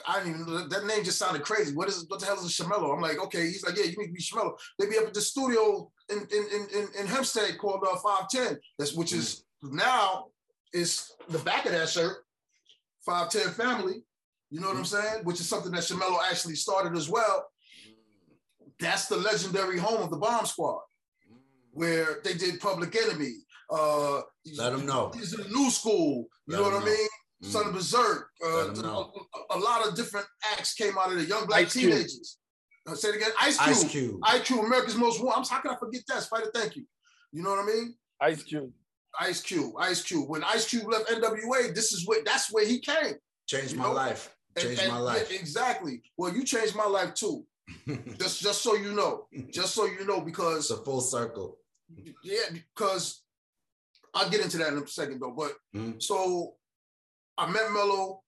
I 0.07 0.23
didn't 0.23 0.41
even 0.41 0.69
that 0.69 0.85
name 0.85 1.03
just 1.03 1.19
sounded 1.19 1.43
crazy. 1.43 1.75
What 1.75 1.87
is 1.87 2.05
what 2.07 2.19
the 2.19 2.25
hell 2.25 2.39
is 2.39 2.59
a 2.59 2.63
Shmello? 2.63 2.95
I'm 2.95 3.01
like, 3.01 3.19
okay. 3.19 3.45
He's 3.45 3.63
like, 3.63 3.77
yeah, 3.77 3.83
you 3.83 3.95
need 3.97 4.07
to 4.07 4.13
be 4.13 4.21
Shmello. 4.21 4.53
They 4.79 4.87
be 4.87 4.97
up 4.97 5.05
at 5.05 5.13
the 5.13 5.21
studio 5.21 5.91
in 6.09 6.19
in 6.19 6.67
in, 6.73 6.87
in 6.99 7.07
Hempstead 7.07 7.59
called 7.59 7.83
uh, 7.83 7.97
510. 7.97 8.57
That's 8.79 8.95
which 8.95 9.13
is 9.13 9.43
mm-hmm. 9.63 9.75
now 9.75 10.27
is 10.73 11.11
the 11.29 11.37
back 11.39 11.65
of 11.65 11.73
that 11.73 11.89
shirt, 11.89 12.17
510 13.05 13.53
family. 13.53 14.03
You 14.49 14.59
know 14.59 14.67
what 14.67 14.77
I'm 14.77 14.83
mm-hmm. 14.83 15.07
saying? 15.07 15.25
Which 15.25 15.39
is 15.39 15.47
something 15.47 15.71
that 15.73 15.83
Shmello 15.83 16.17
actually 16.31 16.55
started 16.55 16.95
as 16.97 17.07
well 17.07 17.45
that's 18.81 19.05
the 19.05 19.15
legendary 19.15 19.77
home 19.77 20.01
of 20.01 20.09
the 20.09 20.17
Bomb 20.17 20.45
Squad, 20.45 20.81
where 21.71 22.19
they 22.23 22.33
did 22.33 22.59
Public 22.59 22.95
Enemy. 22.95 23.33
Uh, 23.69 24.21
Let 24.57 24.71
them 24.71 24.85
know. 24.85 25.07
Are 25.07 25.11
the 25.11 25.47
new 25.49 25.69
school. 25.69 26.25
You 26.47 26.57
know 26.57 26.63
what 26.63 26.73
know. 26.73 26.81
I 26.81 26.85
mean? 26.85 27.07
Mm. 27.43 27.47
Son 27.47 27.67
of 27.67 27.73
Bazerk. 27.73 28.23
Uh, 28.43 28.69
a, 29.51 29.55
a, 29.55 29.59
lot 29.59 29.87
of 29.87 29.95
different 29.95 30.27
acts 30.53 30.73
came 30.73 30.97
out 30.97 31.11
of 31.11 31.17
the 31.17 31.25
young 31.25 31.45
black 31.47 31.63
Ice 31.63 31.73
teenagers. 31.73 32.37
Uh, 32.87 32.95
say 32.95 33.09
it 33.09 33.15
again. 33.15 33.31
Ice 33.39 33.57
Cube. 33.57 33.69
Ice 33.69 33.83
Cube. 33.85 34.19
Ice 34.23 34.41
Cube. 34.41 34.65
America's 34.65 34.95
Most 34.95 35.23
Wanted. 35.23 35.49
How 35.49 35.59
can 35.59 35.71
I 35.71 35.77
forget 35.77 36.01
that? 36.07 36.23
Spyda, 36.23 36.53
thank 36.53 36.75
you. 36.75 36.85
You 37.31 37.43
know 37.43 37.51
what 37.51 37.59
I 37.59 37.65
mean? 37.65 37.95
Ice 38.21 38.43
Cube. 38.43 38.71
Ice 39.19 39.41
Cube. 39.41 39.73
Ice 39.79 40.03
Cube. 40.03 40.29
When 40.29 40.43
Ice 40.43 40.67
Cube 40.67 40.87
left 40.87 41.09
NWA, 41.09 41.73
this 41.73 41.91
is 41.93 42.07
where 42.07 42.23
that's 42.23 42.51
where 42.51 42.65
he 42.65 42.79
came. 42.79 43.15
Changed 43.47 43.75
my 43.75 43.85
know? 43.85 43.93
life. 43.93 44.35
Changed 44.57 44.81
and, 44.81 44.89
and, 44.89 44.93
my 44.93 44.99
life. 44.99 45.31
Exactly. 45.31 46.01
Well, 46.17 46.33
you 46.33 46.43
changed 46.43 46.75
my 46.75 46.85
life 46.85 47.13
too. 47.13 47.45
just 48.19 48.41
just 48.41 48.61
so 48.61 48.75
you 48.75 48.93
know, 48.93 49.27
just 49.51 49.73
so 49.73 49.85
you 49.85 50.05
know, 50.05 50.21
because 50.21 50.57
it's 50.57 50.71
a 50.71 50.83
full 50.83 51.01
circle. 51.01 51.57
Yeah, 52.23 52.43
because 52.51 53.23
I'll 54.13 54.29
get 54.29 54.41
into 54.41 54.57
that 54.57 54.73
in 54.73 54.79
a 54.79 54.87
second 54.87 55.19
though. 55.21 55.33
But 55.35 55.53
mm-hmm. 55.75 55.99
so 55.99 56.55
I 57.37 57.49
met 57.49 57.71
Mello 57.71 58.21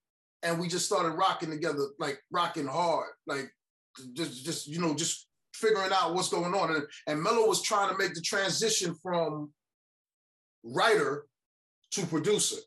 and 0.44 0.60
we 0.60 0.68
just 0.68 0.86
started 0.86 1.12
rocking 1.12 1.50
together, 1.50 1.88
like 2.00 2.22
rocking 2.32 2.68
hard, 2.68 3.10
like 3.28 3.52
just 4.14 4.46
just 4.46 4.68
you 4.68 4.80
know, 4.80 4.94
just 4.94 5.28
figuring 5.54 5.92
out 5.94 6.14
what's 6.14 6.30
going 6.30 6.54
on. 6.54 6.76
And, 6.76 6.84
and 7.08 7.22
Mello 7.22 7.48
was 7.48 7.62
trying 7.62 7.90
to 7.90 7.98
make 7.98 8.14
the 8.14 8.22
transition 8.22 8.96
from 9.02 9.52
writer 10.64 11.26
to 11.92 12.06
producer. 12.08 12.58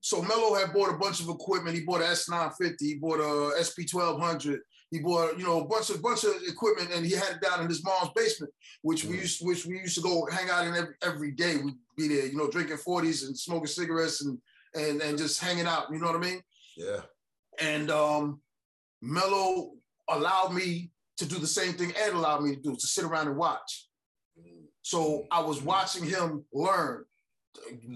so 0.00 0.20
Mello 0.22 0.54
had 0.54 0.72
bought 0.72 0.94
a 0.94 0.98
bunch 0.98 1.20
of 1.20 1.28
equipment. 1.28 1.76
He 1.76 1.84
bought 1.84 2.02
an 2.02 2.08
S950. 2.08 2.76
He 2.80 2.94
bought 2.96 3.20
a 3.20 3.60
SP1200. 3.60 4.58
He 4.90 5.00
bought, 5.00 5.36
you 5.38 5.44
know, 5.44 5.62
a 5.62 5.64
bunch 5.64 5.90
of 5.90 6.00
bunch 6.00 6.22
of 6.22 6.34
equipment, 6.46 6.90
and 6.94 7.04
he 7.04 7.12
had 7.12 7.32
it 7.32 7.40
down 7.40 7.60
in 7.60 7.68
his 7.68 7.84
mom's 7.84 8.10
basement, 8.14 8.52
which 8.82 9.04
we 9.04 9.14
mm-hmm. 9.14 9.22
used 9.22 9.44
which 9.44 9.66
we 9.66 9.80
used 9.80 9.96
to 9.96 10.02
go 10.02 10.28
hang 10.30 10.48
out 10.48 10.66
in 10.66 10.74
every, 10.74 10.94
every 11.02 11.32
day. 11.32 11.56
We'd 11.56 11.74
be 11.96 12.08
there, 12.08 12.26
you 12.26 12.36
know, 12.36 12.48
drinking 12.48 12.76
40s 12.76 13.26
and 13.26 13.36
smoking 13.36 13.66
cigarettes 13.66 14.24
and 14.24 14.38
and 14.76 15.00
and 15.00 15.18
just 15.18 15.40
hanging 15.40 15.66
out. 15.66 15.90
You 15.90 15.98
know 15.98 16.06
what 16.06 16.16
I 16.16 16.20
mean? 16.20 16.42
Yeah. 16.76 17.00
And 17.60 17.90
um, 17.90 18.40
Mello 19.02 19.72
allowed 20.08 20.52
me 20.52 20.90
to 21.16 21.26
do 21.26 21.38
the 21.38 21.46
same 21.46 21.72
thing 21.72 21.92
Ed 21.96 22.12
allowed 22.12 22.42
me 22.42 22.54
to 22.54 22.60
do, 22.60 22.74
to 22.74 22.86
sit 22.86 23.04
around 23.04 23.28
and 23.28 23.36
watch. 23.36 23.86
So 24.82 25.26
I 25.32 25.40
was 25.40 25.62
watching 25.62 26.04
him 26.04 26.44
learn. 26.52 27.04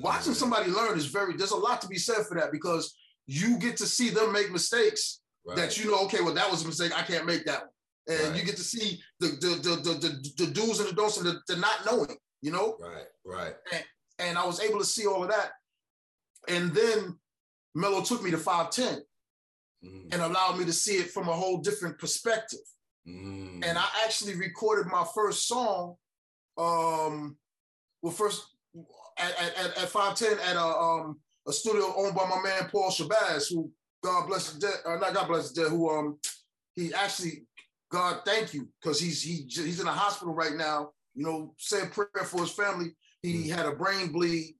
Watching 0.00 0.34
somebody 0.34 0.72
learn 0.72 0.98
is 0.98 1.06
very, 1.06 1.36
there's 1.36 1.52
a 1.52 1.56
lot 1.56 1.80
to 1.82 1.86
be 1.86 1.98
said 1.98 2.26
for 2.26 2.34
that 2.36 2.50
because 2.50 2.96
you 3.28 3.58
get 3.58 3.76
to 3.76 3.86
see 3.86 4.10
them 4.10 4.32
make 4.32 4.50
mistakes 4.50 5.20
right. 5.46 5.56
that 5.56 5.78
you 5.78 5.88
know, 5.88 6.00
okay, 6.06 6.20
well, 6.20 6.34
that 6.34 6.50
was 6.50 6.64
a 6.64 6.66
mistake. 6.66 6.90
I 6.98 7.02
can't 7.02 7.26
make 7.26 7.44
that 7.44 7.60
one. 7.60 8.18
And 8.18 8.30
right. 8.30 8.40
you 8.40 8.44
get 8.44 8.56
to 8.56 8.64
see 8.64 9.00
the 9.20 9.28
the 9.28 9.48
the 9.62 9.76
the, 9.76 10.44
the, 10.46 10.50
do's 10.50 10.80
and 10.80 10.88
the 10.88 10.94
don'ts 10.94 11.18
and 11.18 11.26
the, 11.26 11.40
the, 11.46 11.56
not 11.60 11.86
knowing, 11.86 12.16
you 12.42 12.50
know? 12.50 12.76
Right, 12.80 13.06
right. 13.24 13.54
And, 13.72 13.84
and 14.18 14.38
I 14.38 14.44
was 14.44 14.60
able 14.60 14.80
to 14.80 14.84
see 14.84 15.06
all 15.06 15.22
of 15.22 15.28
that. 15.28 15.52
And 16.48 16.72
then 16.74 17.18
Mello 17.74 18.02
took 18.02 18.22
me 18.22 18.30
to 18.30 18.38
510 18.38 19.02
mm. 19.84 20.12
and 20.12 20.22
allowed 20.22 20.58
me 20.58 20.64
to 20.64 20.72
see 20.72 20.94
it 20.94 21.10
from 21.10 21.28
a 21.28 21.32
whole 21.32 21.58
different 21.58 21.98
perspective. 21.98 22.60
Mm. 23.08 23.64
And 23.64 23.78
I 23.78 23.86
actually 24.04 24.36
recorded 24.36 24.90
my 24.90 25.06
first 25.14 25.46
song, 25.46 25.96
um, 26.58 27.36
well, 28.02 28.12
first 28.12 28.44
at, 29.18 29.38
at, 29.38 29.78
at 29.78 29.88
510 29.88 30.38
at 30.48 30.56
a, 30.56 30.64
um, 30.64 31.20
a 31.46 31.52
studio 31.52 31.92
owned 31.96 32.14
by 32.14 32.26
my 32.26 32.40
man 32.42 32.68
Paul 32.70 32.90
Shabazz, 32.90 33.50
who 33.50 33.70
God 34.02 34.26
bless 34.26 34.52
the 34.52 34.60
dead, 34.60 34.74
uh, 34.86 34.96
not 34.96 35.14
God 35.14 35.28
bless 35.28 35.50
the 35.50 35.62
dead, 35.62 35.70
who 35.70 35.90
um 35.90 36.18
he 36.74 36.92
actually 36.94 37.44
God 37.90 38.20
thank 38.24 38.54
you 38.54 38.68
because 38.80 39.00
he's 39.00 39.22
he 39.22 39.44
he's 39.48 39.80
in 39.80 39.86
a 39.86 39.92
hospital 39.92 40.34
right 40.34 40.54
now. 40.54 40.90
You 41.14 41.26
know, 41.26 41.54
say 41.58 41.82
a 41.82 41.86
prayer 41.86 42.24
for 42.24 42.40
his 42.40 42.52
family. 42.52 42.94
He 43.22 43.48
mm. 43.48 43.54
had 43.54 43.66
a 43.66 43.72
brain 43.74 44.12
bleed, 44.12 44.54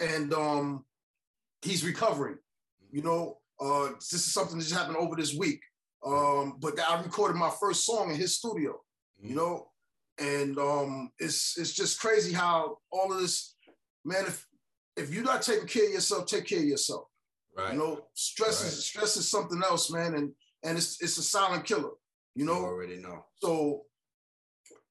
and 0.00 0.32
um 0.32 0.84
he's 1.62 1.84
recovering. 1.84 2.36
You 2.90 3.02
know, 3.02 3.38
uh, 3.60 3.90
this 3.98 4.14
is 4.14 4.32
something 4.32 4.58
that 4.58 4.64
just 4.64 4.74
happened 4.74 4.96
over 4.96 5.16
this 5.16 5.34
week. 5.34 5.60
Um, 6.04 6.56
but 6.60 6.78
I 6.80 7.00
recorded 7.02 7.36
my 7.36 7.50
first 7.60 7.84
song 7.84 8.10
in 8.10 8.16
his 8.16 8.36
studio, 8.36 8.80
you 9.18 9.32
mm. 9.32 9.36
know, 9.36 9.68
and 10.18 10.58
um, 10.58 11.10
it's 11.18 11.58
it's 11.58 11.72
just 11.72 12.00
crazy 12.00 12.32
how 12.32 12.78
all 12.90 13.12
of 13.12 13.20
this, 13.20 13.54
man. 14.04 14.24
If 14.26 14.46
if 14.96 15.12
you're 15.12 15.24
not 15.24 15.42
taking 15.42 15.66
care 15.66 15.86
of 15.86 15.92
yourself, 15.92 16.26
take 16.26 16.46
care 16.46 16.58
of 16.58 16.64
yourself. 16.64 17.04
Right. 17.56 17.74
You 17.74 17.78
know, 17.78 18.06
stress 18.14 18.62
right. 18.62 18.72
is 18.72 18.86
stress 18.86 19.16
is 19.18 19.30
something 19.30 19.60
else, 19.62 19.90
man, 19.90 20.14
and 20.14 20.32
and 20.62 20.78
it's 20.78 21.02
it's 21.02 21.18
a 21.18 21.22
silent 21.22 21.64
killer. 21.64 21.90
You 22.34 22.46
know, 22.46 22.60
you 22.60 22.64
already 22.64 22.96
know. 22.96 23.26
So 23.42 23.82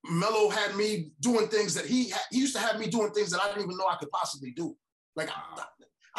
Mello 0.06 0.50
had 0.50 0.76
me 0.76 1.12
doing 1.22 1.48
things 1.48 1.74
that 1.74 1.86
he 1.86 2.14
he 2.32 2.40
used 2.40 2.56
to 2.56 2.62
have 2.62 2.80
me 2.80 2.88
doing 2.88 3.12
things 3.12 3.32
that 3.32 3.42
I 3.42 3.48
didn't 3.48 3.64
even 3.64 3.78
know 3.78 3.88
I 3.88 3.98
could 3.98 4.12
possibly 4.12 4.52
do. 4.52 4.76
Like 5.16 5.30
I, 5.30 5.64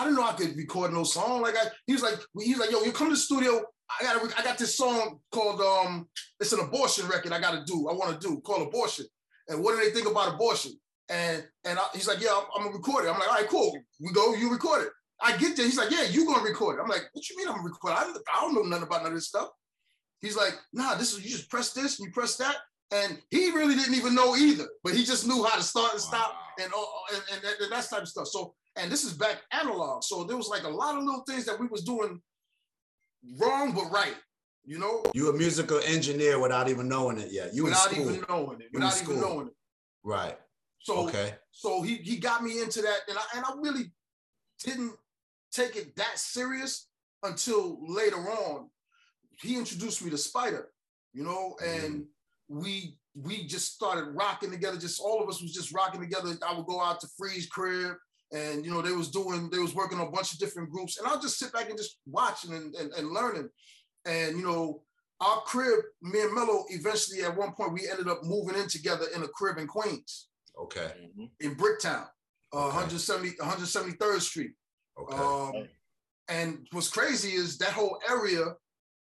I 0.00 0.04
didn't 0.04 0.16
know 0.16 0.24
I 0.26 0.32
could 0.32 0.56
record 0.56 0.94
no 0.94 1.04
song. 1.04 1.42
Like 1.42 1.56
I, 1.56 1.68
he 1.86 1.92
was 1.92 2.02
like, 2.02 2.14
he 2.40 2.54
was 2.54 2.60
like, 2.60 2.70
yo, 2.70 2.80
you 2.82 2.90
come 2.90 3.08
to 3.08 3.14
the 3.14 3.20
studio. 3.20 3.62
I 4.00 4.02
got 4.02 4.38
I 4.38 4.42
got 4.42 4.56
this 4.56 4.74
song 4.74 5.18
called 5.30 5.60
um, 5.60 6.08
it's 6.38 6.54
an 6.54 6.60
abortion 6.60 7.06
record. 7.06 7.32
I 7.32 7.40
got 7.40 7.50
to 7.50 7.64
do. 7.66 7.86
I 7.86 7.92
want 7.92 8.18
to 8.18 8.26
do 8.26 8.40
called 8.40 8.66
abortion. 8.66 9.04
And 9.48 9.62
what 9.62 9.72
do 9.76 9.84
they 9.84 9.90
think 9.90 10.10
about 10.10 10.32
abortion? 10.34 10.72
And 11.10 11.44
and 11.66 11.78
I, 11.78 11.82
he's 11.92 12.08
like, 12.08 12.22
yeah, 12.22 12.30
I'm, 12.32 12.44
I'm, 12.56 12.64
gonna 12.64 12.76
record 12.76 13.04
it. 13.04 13.08
I'm 13.08 13.18
like, 13.18 13.28
all 13.28 13.34
right, 13.34 13.48
cool. 13.48 13.78
We 14.00 14.10
go. 14.12 14.32
You 14.32 14.50
record 14.50 14.86
it. 14.86 14.92
I 15.20 15.36
get 15.36 15.54
there. 15.54 15.66
He's 15.66 15.76
like, 15.76 15.90
yeah, 15.90 16.04
you 16.04 16.24
gonna 16.24 16.42
record 16.42 16.78
it. 16.78 16.82
I'm 16.82 16.88
like, 16.88 17.10
what 17.12 17.28
you 17.28 17.36
mean 17.36 17.48
I'm 17.48 17.56
gonna 17.56 17.68
record? 17.68 17.92
I, 17.92 18.10
I 18.34 18.40
don't 18.40 18.54
know 18.54 18.62
nothing 18.62 18.86
about 18.86 19.02
none 19.02 19.12
of 19.12 19.18
this 19.18 19.28
stuff. 19.28 19.48
He's 20.22 20.36
like, 20.36 20.54
nah, 20.72 20.94
this 20.94 21.12
is 21.12 21.22
you 21.22 21.30
just 21.30 21.50
press 21.50 21.74
this 21.74 21.98
and 21.98 22.06
you 22.06 22.12
press 22.12 22.36
that. 22.38 22.56
And 22.90 23.18
he 23.30 23.50
really 23.50 23.74
didn't 23.74 23.94
even 23.94 24.14
know 24.14 24.34
either, 24.34 24.66
but 24.82 24.94
he 24.94 25.04
just 25.04 25.26
knew 25.26 25.44
how 25.44 25.56
to 25.56 25.62
start 25.62 25.92
and 25.92 26.00
stop 26.00 26.32
wow. 26.32 26.64
and, 26.64 26.72
and, 27.12 27.44
and, 27.44 27.60
and 27.60 27.72
that 27.72 27.88
type 27.88 28.02
of 28.02 28.08
stuff. 28.08 28.28
So 28.28 28.54
and 28.80 28.90
this 28.90 29.04
is 29.04 29.12
back 29.12 29.42
analog. 29.52 30.02
So 30.02 30.24
there 30.24 30.36
was 30.36 30.48
like 30.48 30.64
a 30.64 30.68
lot 30.68 30.96
of 30.96 31.04
little 31.04 31.24
things 31.26 31.44
that 31.46 31.58
we 31.58 31.66
was 31.66 31.82
doing 31.82 32.20
wrong 33.38 33.72
but 33.72 33.90
right. 33.90 34.16
You 34.64 34.78
know, 34.78 35.02
you 35.14 35.30
a 35.30 35.32
musical 35.32 35.80
engineer 35.86 36.38
without 36.38 36.68
even 36.68 36.86
knowing 36.86 37.18
it 37.18 37.32
yet. 37.32 37.54
You 37.54 37.64
without 37.64 37.92
even 37.92 38.24
knowing 38.28 38.60
it. 38.60 38.68
You 38.72 38.80
without 38.80 39.02
even 39.02 39.20
knowing 39.20 39.46
it. 39.48 39.54
Right. 40.04 40.36
So 40.80 41.08
okay. 41.08 41.34
So 41.50 41.82
he 41.82 41.96
he 41.96 42.18
got 42.18 42.42
me 42.42 42.60
into 42.60 42.82
that, 42.82 42.98
and 43.08 43.16
I 43.16 43.22
and 43.36 43.44
I 43.46 43.52
really 43.58 43.92
didn't 44.62 44.92
take 45.50 45.76
it 45.76 45.96
that 45.96 46.18
serious 46.18 46.88
until 47.22 47.78
later 47.88 48.18
on. 48.18 48.68
He 49.40 49.56
introduced 49.56 50.04
me 50.04 50.10
to 50.10 50.16
Spyda, 50.16 50.64
you 51.14 51.24
know, 51.24 51.56
and 51.64 52.02
mm-hmm. 52.02 52.60
we 52.60 52.98
we 53.14 53.46
just 53.46 53.74
started 53.74 54.14
rocking 54.14 54.50
together. 54.50 54.76
Just 54.76 55.00
all 55.00 55.22
of 55.22 55.28
us 55.28 55.40
was 55.40 55.54
just 55.54 55.74
rocking 55.74 56.00
together. 56.00 56.36
I 56.46 56.54
would 56.54 56.66
go 56.66 56.80
out 56.80 57.00
to 57.00 57.08
Freeze 57.16 57.46
crib 57.46 57.96
and 58.32 58.64
you 58.64 58.70
know 58.70 58.82
they 58.82 58.92
was 58.92 59.10
doing 59.10 59.50
they 59.50 59.58
was 59.58 59.74
working 59.74 59.98
on 59.98 60.06
a 60.06 60.10
bunch 60.10 60.32
of 60.32 60.38
different 60.38 60.70
groups. 60.70 60.98
And 60.98 61.06
i'll 61.06 61.20
just 61.20 61.38
sit 61.38 61.52
back 61.52 61.68
and 61.68 61.78
just 61.78 61.98
watching 62.06 62.54
and, 62.54 62.74
and, 62.74 62.92
and 62.92 63.10
learning 63.10 63.48
and 64.04 64.36
you 64.36 64.44
know 64.44 64.82
our 65.20 65.40
crib 65.42 65.80
me 66.02 66.22
and 66.22 66.34
mello 66.34 66.64
eventually 66.70 67.22
at 67.22 67.36
one 67.36 67.52
point 67.52 67.72
we 67.72 67.88
ended 67.88 68.08
up 68.08 68.24
moving 68.24 68.56
in 68.56 68.68
together 68.68 69.06
in 69.14 69.22
a 69.22 69.28
crib 69.28 69.58
in 69.58 69.66
queens. 69.66 70.28
Okay. 70.60 70.92
Mm-hmm. 71.00 71.24
in 71.40 71.54
bricktown 71.54 72.06
uh, 72.52 72.66
okay. 72.66 72.76
170 72.76 73.30
173rd 73.40 74.20
street. 74.20 74.52
Okay. 75.00 75.16
Um, 75.16 75.68
and 76.28 76.66
what's 76.72 76.88
crazy 76.88 77.30
is 77.30 77.58
that 77.58 77.70
whole 77.72 77.98
area 78.08 78.54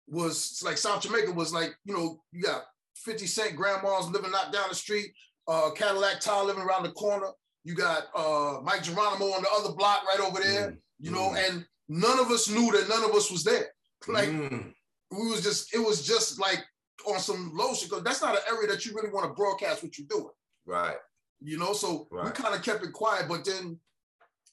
was 0.07 0.61
like 0.65 0.77
south 0.77 1.03
jamaica 1.03 1.33
was 1.33 1.53
like 1.53 1.75
you 1.85 1.95
know 1.95 2.21
you 2.33 2.43
got 2.43 2.65
50 2.97 3.27
cent 3.27 3.57
grandmas 3.57 4.09
living 4.09 4.33
not 4.33 4.53
down 4.53 4.69
the 4.69 4.75
street 4.75 5.13
uh, 5.49 5.71
Cadillac 5.71 6.21
Tah 6.21 6.43
living 6.43 6.63
around 6.63 6.85
the 6.85 6.93
corner 6.93 7.29
you 7.65 7.75
got 7.75 8.05
uh, 8.15 8.61
Mic 8.65 8.83
Geronimo 8.83 9.27
on 9.27 9.43
the 9.43 9.49
other 9.53 9.75
block 9.75 10.05
right 10.07 10.21
over 10.21 10.41
there, 10.41 10.71
mm. 10.71 10.77
you 10.99 11.11
know, 11.11 11.31
mm. 11.31 11.49
and 11.49 11.67
none 11.89 12.19
of 12.19 12.31
us 12.31 12.49
knew 12.49 12.73
that 12.73 12.89
none 12.89 13.05
of 13.05 13.15
us 13.15 13.31
was 13.31 13.45
there. 13.45 13.69
Like 14.09 14.29
mm. 14.29 14.73
we 15.11 15.27
was 15.29 15.43
just, 15.43 15.75
it 15.75 15.79
was 15.79 16.07
just 16.07 16.41
like 16.41 16.65
on 17.07 17.19
some 17.19 17.53
low 17.55 17.75
shit 17.75 17.91
because 17.91 18.05
that's 18.05 18.23
not 18.23 18.35
an 18.35 18.43
area 18.51 18.69
that 18.69 18.85
you 18.87 18.95
really 18.95 19.11
want 19.11 19.27
to 19.27 19.35
broadcast 19.35 19.83
what 19.83 19.99
you're 19.99 20.07
doing. 20.09 20.31
Right. 20.67 20.97
You 21.41 21.59
know, 21.59 21.73
so 21.73 22.07
right. 22.11 22.25
we 22.25 22.31
kind 22.31 22.55
of 22.55 22.63
kept 22.63 22.85
it 22.85 22.93
quiet, 22.93 23.27
but 23.29 23.45
then 23.45 23.79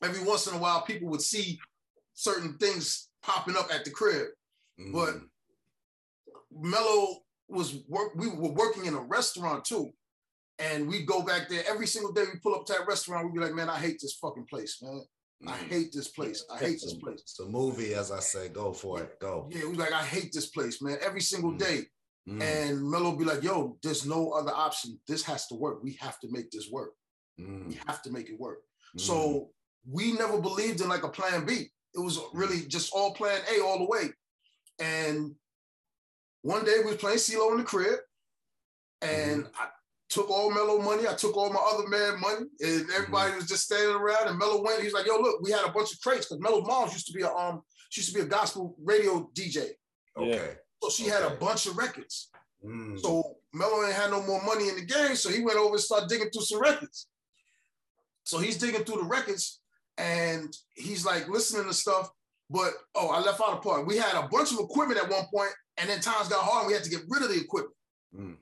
every 0.03 0.23
once 0.23 0.47
in 0.47 0.55
a 0.55 0.57
while 0.57 0.81
people 0.81 1.09
would 1.09 1.21
see 1.21 1.59
certain 2.13 2.57
things 2.57 3.09
popping 3.23 3.55
up 3.55 3.69
at 3.73 3.85
the 3.85 3.91
crib. 3.91 4.27
Mm. 4.79 4.93
But 4.93 5.15
Mello 6.51 7.19
was 7.47 7.83
work, 7.87 8.15
we 8.15 8.27
were 8.27 8.51
working 8.51 8.85
in 8.85 8.93
a 8.93 9.01
restaurant 9.01 9.63
too. 9.63 9.91
And 10.59 10.87
we 10.87 11.03
go 11.03 11.21
back 11.21 11.49
there 11.49 11.63
every 11.69 11.87
single 11.87 12.11
day. 12.11 12.23
We 12.23 12.39
pull 12.39 12.55
up 12.55 12.65
to 12.67 12.73
that 12.73 12.87
restaurant. 12.87 13.27
We 13.27 13.39
be 13.39 13.45
like, 13.45 13.53
man, 13.53 13.69
I 13.69 13.77
hate 13.77 13.99
this 14.01 14.17
fucking 14.21 14.45
place, 14.45 14.81
man. 14.81 15.01
I 15.45 15.51
mm. 15.51 15.67
hate 15.69 15.91
this 15.93 16.07
place. 16.07 16.43
I 16.51 16.57
hate 16.57 16.81
this 16.81 16.95
place. 16.95 17.19
It's 17.21 17.39
a 17.39 17.45
movie, 17.45 17.93
as 17.93 18.11
I 18.11 18.19
say. 18.19 18.49
Go 18.49 18.73
for 18.73 19.01
it. 19.01 19.19
Go. 19.19 19.47
Yeah, 19.51 19.67
we 19.69 19.75
like, 19.75 19.93
I 19.93 20.03
hate 20.03 20.33
this 20.33 20.47
place, 20.47 20.81
man. 20.81 20.97
Every 21.01 21.21
single 21.21 21.51
mm. 21.51 21.59
day. 21.59 21.81
Mm. 22.27 22.41
And 22.41 22.89
Mello 22.89 23.15
be 23.15 23.23
like, 23.23 23.43
yo, 23.43 23.77
there's 23.83 24.05
no 24.05 24.31
other 24.31 24.51
option. 24.51 24.99
This 25.07 25.23
has 25.23 25.47
to 25.47 25.55
work. 25.55 25.83
We 25.83 25.97
have 26.01 26.19
to 26.21 26.27
make 26.31 26.49
this 26.49 26.69
work. 26.71 26.93
Mm. 27.39 27.67
We 27.67 27.79
have 27.85 28.01
to 28.01 28.11
make 28.11 28.29
it 28.29 28.39
work. 28.39 28.59
Mm. 28.97 29.01
So 29.01 29.49
we 29.89 30.13
never 30.13 30.41
believed 30.41 30.81
in 30.81 30.89
like 30.89 31.03
a 31.03 31.09
plan 31.09 31.45
B. 31.45 31.67
It 31.93 31.99
was 31.99 32.19
really 32.33 32.61
just 32.67 32.91
all 32.93 33.13
plan 33.13 33.39
A 33.55 33.63
all 33.63 33.77
the 33.77 33.85
way. 33.85 34.09
And 34.79 35.35
one 36.41 36.65
day 36.65 36.79
we 36.79 36.91
was 36.91 36.97
playing 36.97 37.17
CeeLo 37.17 37.51
in 37.51 37.57
the 37.59 37.63
crib. 37.63 37.99
And 39.01 39.43
mm-hmm. 39.43 39.61
I, 39.61 39.67
took 40.09 40.29
all 40.29 40.53
Mello 40.53 40.81
money. 40.81 41.07
I 41.07 41.13
took 41.13 41.35
all 41.35 41.51
my 41.51 41.59
other 41.73 41.87
man 41.87 42.19
money, 42.19 42.45
and 42.61 42.89
everybody 42.95 43.29
mm-hmm. 43.29 43.37
was 43.37 43.47
just 43.47 43.65
standing 43.65 43.95
around. 43.95 44.27
And 44.27 44.37
Mello 44.37 44.61
went. 44.61 44.81
He's 44.81 44.93
like, 44.93 45.05
"Yo, 45.05 45.17
look, 45.17 45.41
we 45.41 45.51
had 45.51 45.65
a 45.65 45.71
bunch 45.71 45.93
of 45.93 46.01
crates 46.01 46.25
because 46.25 46.41
Mello's 46.41 46.65
mom 46.65 46.89
used 46.89 47.07
to 47.07 47.13
be 47.13 47.23
a 47.23 47.29
um, 47.29 47.61
she 47.89 48.01
used 48.01 48.13
to 48.13 48.19
be 48.19 48.25
a 48.25 48.29
gospel 48.29 48.75
radio 48.83 49.29
DJ. 49.33 49.69
Okay, 50.17 50.53
so 50.81 50.89
she 50.89 51.03
okay. 51.03 51.11
had 51.11 51.23
a 51.23 51.35
bunch 51.35 51.65
of 51.67 51.77
records. 51.77 52.29
Mm. 52.65 52.99
So 52.99 53.37
Mello 53.53 53.85
ain't 53.85 53.93
had 53.93 54.11
no 54.11 54.23
more 54.23 54.43
money 54.43 54.69
in 54.69 54.75
the 54.75 54.85
game, 54.85 55.15
so 55.15 55.29
he 55.29 55.41
went 55.41 55.57
over 55.57 55.75
and 55.75 55.79
started 55.79 56.09
digging 56.09 56.29
through 56.29 56.43
some 56.43 56.61
records. 56.61 57.07
So 58.23 58.39
he's 58.39 58.57
digging 58.57 58.83
through 58.83 59.01
the 59.01 59.07
records, 59.07 59.61
and 59.97 60.55
he's 60.73 61.05
like 61.05 61.27
listening 61.29 61.67
to 61.67 61.73
stuff. 61.73 62.09
But 62.49 62.73
oh, 62.95 63.09
I 63.09 63.19
left 63.19 63.41
out 63.41 63.57
a 63.57 63.61
part. 63.61 63.85
We 63.85 63.97
had 63.97 64.15
a 64.15 64.27
bunch 64.27 64.53
of 64.53 64.59
equipment 64.59 64.99
at 65.01 65.09
one 65.09 65.25
point, 65.33 65.51
and 65.77 65.89
then 65.89 65.99
times 65.99 66.29
got 66.29 66.43
hard. 66.43 66.61
and 66.63 66.67
We 66.67 66.73
had 66.73 66.83
to 66.83 66.89
get 66.89 67.03
rid 67.09 67.23
of 67.23 67.29
the 67.29 67.39
equipment. 67.39 67.75
Mm. 68.15 68.37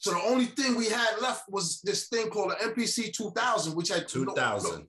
So 0.00 0.12
the 0.12 0.22
only 0.22 0.46
thing 0.46 0.76
we 0.76 0.86
had 0.86 1.20
left 1.20 1.44
was 1.48 1.80
this 1.82 2.08
thing 2.08 2.30
called 2.30 2.52
the 2.52 2.54
MPC 2.54 3.12
2000, 3.12 3.74
which 3.74 3.90
had 3.90 4.08
2000. 4.08 4.70
No, 4.70 4.76
no, 4.78 4.84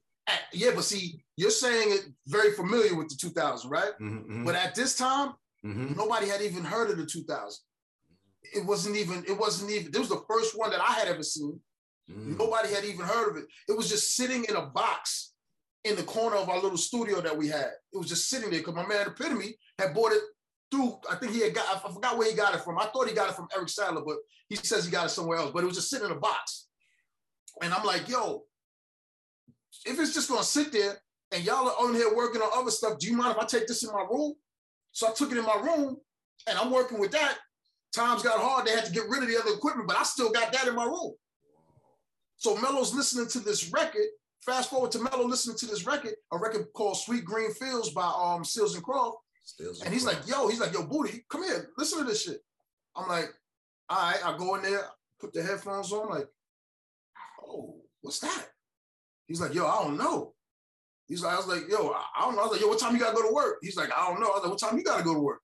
yeah, 0.53 0.71
but 0.73 0.85
see, 0.85 1.21
you're 1.35 1.51
saying 1.51 1.89
it 1.91 2.05
very 2.27 2.51
familiar 2.53 2.95
with 2.95 3.09
the 3.09 3.15
2000, 3.15 3.69
right? 3.69 3.91
Mm-hmm, 4.01 4.17
mm-hmm. 4.17 4.45
But 4.45 4.55
at 4.55 4.73
this 4.73 4.95
time, 4.95 5.33
mm-hmm. 5.65 5.95
nobody 5.97 6.27
had 6.27 6.41
even 6.41 6.63
heard 6.63 6.89
of 6.91 6.97
the 6.97 7.05
2000. 7.05 7.59
It 8.55 8.65
wasn't 8.65 8.95
even, 8.95 9.25
it 9.27 9.37
wasn't 9.37 9.71
even, 9.71 9.91
this 9.91 9.99
was 9.99 10.09
the 10.09 10.23
first 10.29 10.57
one 10.57 10.71
that 10.71 10.81
I 10.81 10.93
had 10.93 11.09
ever 11.09 11.23
seen. 11.23 11.59
Mm. 12.09 12.37
Nobody 12.37 12.73
had 12.73 12.85
even 12.85 13.05
heard 13.05 13.31
of 13.31 13.37
it. 13.37 13.45
It 13.67 13.77
was 13.77 13.89
just 13.89 14.15
sitting 14.15 14.45
in 14.45 14.55
a 14.55 14.65
box 14.67 15.33
in 15.83 15.95
the 15.95 16.03
corner 16.03 16.37
of 16.37 16.49
our 16.49 16.59
little 16.61 16.77
studio 16.77 17.21
that 17.21 17.37
we 17.37 17.47
had. 17.47 17.71
It 17.93 17.97
was 17.97 18.07
just 18.07 18.29
sitting 18.29 18.49
there 18.49 18.59
because 18.59 18.75
my 18.75 18.85
man 18.85 19.07
Epitome 19.07 19.55
had 19.77 19.93
bought 19.93 20.11
it 20.11 20.21
through. 20.71 20.97
I 21.09 21.15
think 21.15 21.33
he 21.33 21.41
had 21.41 21.53
got. 21.53 21.83
I 21.85 21.93
forgot 21.93 22.17
where 22.17 22.29
he 22.29 22.35
got 22.35 22.55
it 22.55 22.61
from. 22.61 22.79
I 22.79 22.85
thought 22.85 23.07
he 23.07 23.13
got 23.13 23.29
it 23.29 23.35
from 23.35 23.47
Eric 23.55 23.69
Sadler, 23.69 24.03
but 24.05 24.17
he 24.47 24.55
says 24.55 24.85
he 24.85 24.91
got 24.91 25.05
it 25.05 25.09
somewhere 25.09 25.37
else. 25.37 25.51
But 25.51 25.63
it 25.63 25.67
was 25.67 25.75
just 25.75 25.89
sitting 25.89 26.05
in 26.05 26.11
a 26.11 26.19
box, 26.19 26.67
and 27.61 27.73
I'm 27.73 27.85
like, 27.85 28.07
yo, 28.07 28.43
if 29.85 29.99
it's 29.99 30.13
just 30.13 30.29
gonna 30.29 30.43
sit 30.43 30.71
there 30.71 30.97
and 31.31 31.43
y'all 31.43 31.67
are 31.67 31.87
on 31.87 31.93
here 31.93 32.15
working 32.15 32.41
on 32.41 32.49
other 32.53 32.71
stuff, 32.71 32.97
do 32.97 33.07
you 33.07 33.15
mind 33.15 33.35
if 33.35 33.43
I 33.43 33.45
take 33.45 33.67
this 33.67 33.83
in 33.83 33.93
my 33.93 34.05
room? 34.09 34.33
So 34.91 35.07
I 35.07 35.11
took 35.11 35.31
it 35.31 35.37
in 35.37 35.45
my 35.45 35.55
room, 35.55 35.97
and 36.47 36.57
I'm 36.57 36.71
working 36.71 36.99
with 36.99 37.11
that. 37.11 37.37
Times 37.93 38.23
got 38.23 38.39
hard; 38.39 38.65
they 38.65 38.71
had 38.71 38.85
to 38.85 38.91
get 38.91 39.09
rid 39.09 39.23
of 39.23 39.29
the 39.29 39.37
other 39.39 39.53
equipment, 39.53 39.87
but 39.87 39.97
I 39.97 40.03
still 40.03 40.31
got 40.31 40.51
that 40.53 40.67
in 40.67 40.75
my 40.75 40.85
room. 40.85 41.13
So 42.37 42.55
Mello's 42.55 42.93
listening 42.93 43.27
to 43.29 43.39
this 43.39 43.71
record. 43.71 44.07
Fast 44.45 44.71
forward 44.71 44.91
to 44.93 44.99
Mello 44.99 45.27
listening 45.27 45.57
to 45.57 45.67
this 45.67 45.85
record, 45.85 46.13
a 46.31 46.37
record 46.37 46.65
called 46.73 46.97
Sweet 46.97 47.23
Green 47.23 47.53
Fields 47.53 47.91
by 47.91 48.11
um 48.17 48.43
Seals 48.43 48.73
and 48.73 48.83
Croft. 48.83 49.17
And 49.83 49.93
he's 49.93 50.05
like, 50.05 50.27
yo, 50.27 50.47
he's 50.47 50.59
like, 50.59 50.73
yo, 50.73 50.85
Booty, 50.85 51.25
come 51.29 51.43
here, 51.43 51.69
listen 51.77 51.99
to 51.99 52.05
this 52.05 52.23
shit. 52.23 52.39
I'm 52.95 53.07
like, 53.07 53.29
all 53.89 53.97
right, 53.97 54.25
I 54.25 54.37
go 54.37 54.55
in 54.55 54.63
there, 54.63 54.85
put 55.19 55.33
the 55.33 55.43
headphones 55.43 55.91
on, 55.91 56.09
like, 56.09 56.27
oh, 57.43 57.75
what's 58.01 58.19
that? 58.19 58.47
He's 59.27 59.41
like, 59.41 59.53
yo, 59.53 59.65
I 59.65 59.83
don't 59.83 59.97
know. 59.97 60.33
He's 61.07 61.23
like, 61.23 61.33
I 61.33 61.37
was 61.37 61.47
like, 61.47 61.69
yo, 61.69 61.89
I 61.89 62.21
don't 62.21 62.35
know. 62.35 62.41
I 62.41 62.43
was 62.43 62.51
like, 62.53 62.61
yo, 62.61 62.67
what 62.67 62.79
time 62.79 62.93
you 62.93 62.99
gotta 62.99 63.15
go 63.15 63.27
to 63.27 63.33
work? 63.33 63.57
He's 63.61 63.75
like, 63.75 63.91
I 63.95 64.07
don't 64.07 64.19
know. 64.19 64.27
I 64.27 64.35
was 64.35 64.43
like, 64.43 64.51
what 64.51 64.59
time 64.59 64.77
you 64.77 64.83
gotta 64.83 65.03
go 65.03 65.13
to 65.13 65.19
work? 65.19 65.41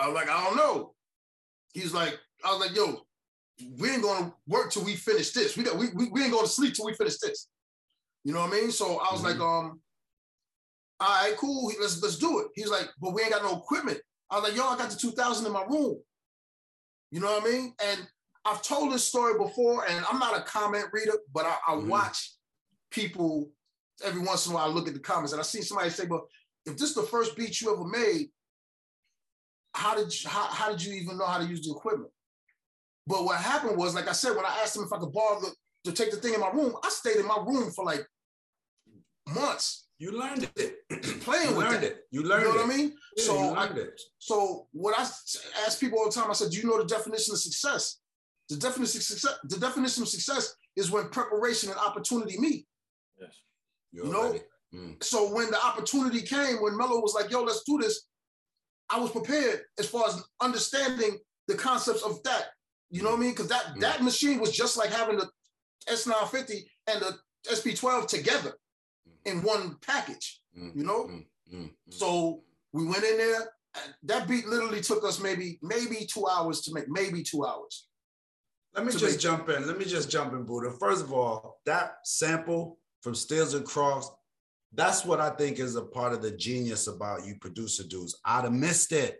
I 0.00 0.06
was 0.06 0.14
like, 0.14 0.28
I 0.28 0.44
don't 0.44 0.56
know. 0.56 0.94
He's 1.72 1.92
like, 1.92 2.18
I 2.44 2.52
was 2.52 2.60
like, 2.60 2.76
yo, 2.76 3.00
we 3.78 3.90
ain't 3.90 4.02
gonna 4.02 4.32
work 4.46 4.70
till 4.70 4.84
we 4.84 4.94
finish 4.94 5.32
this. 5.32 5.56
We 5.56 5.64
got 5.64 5.76
we, 5.76 5.88
we, 5.94 6.08
we 6.10 6.22
ain't 6.22 6.32
to 6.32 6.46
sleep 6.46 6.74
till 6.74 6.86
we 6.86 6.94
finish 6.94 7.18
this. 7.18 7.48
You 8.24 8.32
know 8.32 8.40
what 8.40 8.52
I 8.52 8.60
mean? 8.60 8.70
So 8.70 8.98
I 8.98 9.12
was 9.12 9.22
mm-hmm. 9.22 9.26
like, 9.26 9.40
um, 9.40 9.80
all 11.02 11.22
right, 11.22 11.36
cool. 11.36 11.72
Let's 11.80 12.02
let's 12.02 12.16
do 12.16 12.40
it. 12.40 12.48
He's 12.54 12.70
like, 12.70 12.88
but 13.00 13.12
we 13.12 13.22
ain't 13.22 13.32
got 13.32 13.42
no 13.42 13.58
equipment. 13.58 13.98
I 14.30 14.36
was 14.36 14.48
like, 14.48 14.56
yo, 14.56 14.66
I 14.66 14.76
got 14.76 14.90
the 14.90 14.96
2000 14.96 15.46
in 15.46 15.52
my 15.52 15.64
room. 15.64 15.98
You 17.10 17.20
know 17.20 17.32
what 17.32 17.42
I 17.42 17.50
mean? 17.50 17.74
And 17.84 18.06
I've 18.44 18.62
told 18.62 18.92
this 18.92 19.04
story 19.04 19.38
before, 19.38 19.84
and 19.88 20.04
I'm 20.10 20.18
not 20.18 20.36
a 20.36 20.42
comment 20.42 20.86
reader, 20.92 21.12
but 21.34 21.44
I, 21.44 21.56
I 21.68 21.72
mm-hmm. 21.72 21.88
watch 21.88 22.32
people 22.90 23.50
every 24.04 24.22
once 24.22 24.46
in 24.46 24.52
a 24.52 24.54
while. 24.54 24.70
I 24.70 24.72
look 24.72 24.88
at 24.88 24.94
the 24.94 25.00
comments, 25.00 25.32
and 25.32 25.40
I 25.40 25.44
see 25.44 25.62
somebody 25.62 25.90
say, 25.90 26.06
"Well, 26.06 26.28
if 26.66 26.76
this 26.76 26.90
is 26.90 26.94
the 26.94 27.02
first 27.02 27.36
beat 27.36 27.60
you 27.60 27.72
ever 27.72 27.84
made, 27.84 28.28
how 29.74 29.94
did 29.94 30.22
you, 30.22 30.30
how, 30.30 30.46
how 30.46 30.70
did 30.70 30.82
you 30.82 30.94
even 30.94 31.18
know 31.18 31.26
how 31.26 31.38
to 31.38 31.44
use 31.46 31.66
the 31.66 31.72
equipment?" 31.72 32.10
But 33.06 33.24
what 33.24 33.38
happened 33.38 33.76
was, 33.76 33.94
like 33.94 34.08
I 34.08 34.12
said, 34.12 34.36
when 34.36 34.46
I 34.46 34.60
asked 34.62 34.76
him 34.76 34.84
if 34.84 34.92
I 34.92 34.98
could 34.98 35.12
borrow 35.12 35.40
the, 35.40 35.52
to 35.84 35.92
take 35.92 36.12
the 36.12 36.16
thing 36.16 36.34
in 36.34 36.40
my 36.40 36.50
room, 36.50 36.74
I 36.84 36.88
stayed 36.88 37.16
in 37.16 37.26
my 37.26 37.42
room 37.44 37.70
for 37.70 37.84
like 37.84 38.06
months. 39.28 39.88
You 40.02 40.18
learned 40.18 40.50
it. 40.56 40.74
Playing 41.20 41.50
you 41.50 41.56
with 41.56 41.66
learned 41.68 41.84
it. 41.84 41.92
it. 41.92 42.06
You 42.10 42.24
learned 42.24 42.42
you 42.42 42.48
know 42.48 42.54
it. 42.56 42.66
what 42.66 42.74
I 42.74 42.76
mean? 42.76 42.92
Yeah, 43.16 43.24
so, 43.24 43.54
I, 43.54 43.66
it. 43.66 44.00
so 44.18 44.66
what 44.72 44.98
I 44.98 45.02
ask 45.02 45.78
people 45.78 46.00
all 46.00 46.06
the 46.06 46.10
time, 46.10 46.28
I 46.28 46.32
said, 46.32 46.50
"Do 46.50 46.58
you 46.58 46.66
know 46.66 46.76
the 46.82 46.88
definition 46.88 47.34
of 47.34 47.38
success?" 47.38 48.00
The 48.48 48.56
definition 48.56 48.98
of 48.98 49.04
success. 49.04 49.38
The 49.44 49.58
definition 49.58 50.02
of 50.02 50.08
success 50.08 50.56
is 50.74 50.90
when 50.90 51.08
preparation 51.10 51.70
and 51.70 51.78
opportunity 51.78 52.36
meet. 52.36 52.66
Yes. 53.16 53.30
You're 53.92 54.06
you 54.06 54.12
know. 54.12 54.38
Mm. 54.74 55.04
So 55.04 55.32
when 55.32 55.52
the 55.52 55.64
opportunity 55.64 56.22
came, 56.22 56.56
when 56.60 56.76
Mello 56.76 57.00
was 57.00 57.14
like, 57.14 57.30
"Yo, 57.30 57.44
let's 57.44 57.62
do 57.62 57.78
this," 57.78 58.08
I 58.90 58.98
was 58.98 59.12
prepared 59.12 59.60
as 59.78 59.88
far 59.88 60.08
as 60.08 60.20
understanding 60.40 61.16
the 61.46 61.54
concepts 61.54 62.02
of 62.02 62.20
that. 62.24 62.46
You 62.90 63.04
know 63.04 63.10
what 63.10 63.18
I 63.18 63.20
mean? 63.20 63.30
Because 63.30 63.50
that 63.50 63.66
mm. 63.76 63.80
that 63.82 64.02
machine 64.02 64.40
was 64.40 64.50
just 64.50 64.76
like 64.76 64.90
having 64.90 65.18
the 65.18 65.30
S950 65.88 66.64
and 66.88 67.02
the 67.02 67.18
SP12 67.48 68.08
together 68.08 68.54
in 69.24 69.42
one 69.42 69.76
package, 69.86 70.40
mm, 70.58 70.74
you 70.74 70.84
know? 70.84 71.04
Mm, 71.04 71.24
mm, 71.52 71.70
so 71.90 72.42
we 72.72 72.86
went 72.86 73.04
in 73.04 73.18
there. 73.18 73.52
that 74.02 74.28
beat 74.28 74.46
literally 74.46 74.82
took 74.82 75.02
us 75.04 75.18
maybe 75.20 75.58
maybe 75.62 76.06
two 76.06 76.26
hours 76.26 76.60
to 76.62 76.74
make, 76.74 76.88
maybe 76.88 77.22
two 77.22 77.44
hours. 77.44 77.88
Let 78.74 78.86
me 78.86 78.92
just 78.92 79.04
make. 79.04 79.18
jump 79.18 79.48
in. 79.50 79.66
Let 79.66 79.78
me 79.78 79.84
just 79.84 80.10
jump 80.10 80.32
in, 80.32 80.44
Buddha. 80.44 80.72
First 80.78 81.04
of 81.04 81.12
all, 81.12 81.60
that 81.66 81.96
sample 82.04 82.78
from 83.02 83.14
Seals 83.14 83.54
and 83.54 83.66
Crofts, 83.66 84.10
that's 84.74 85.04
what 85.04 85.20
I 85.20 85.30
think 85.30 85.58
is 85.58 85.76
a 85.76 85.82
part 85.82 86.12
of 86.12 86.22
the 86.22 86.30
genius 86.30 86.86
about 86.86 87.26
you 87.26 87.36
producer 87.40 87.84
dudes. 87.84 88.18
I'd 88.24 88.44
have 88.44 88.52
missed 88.52 88.92
it. 88.92 89.18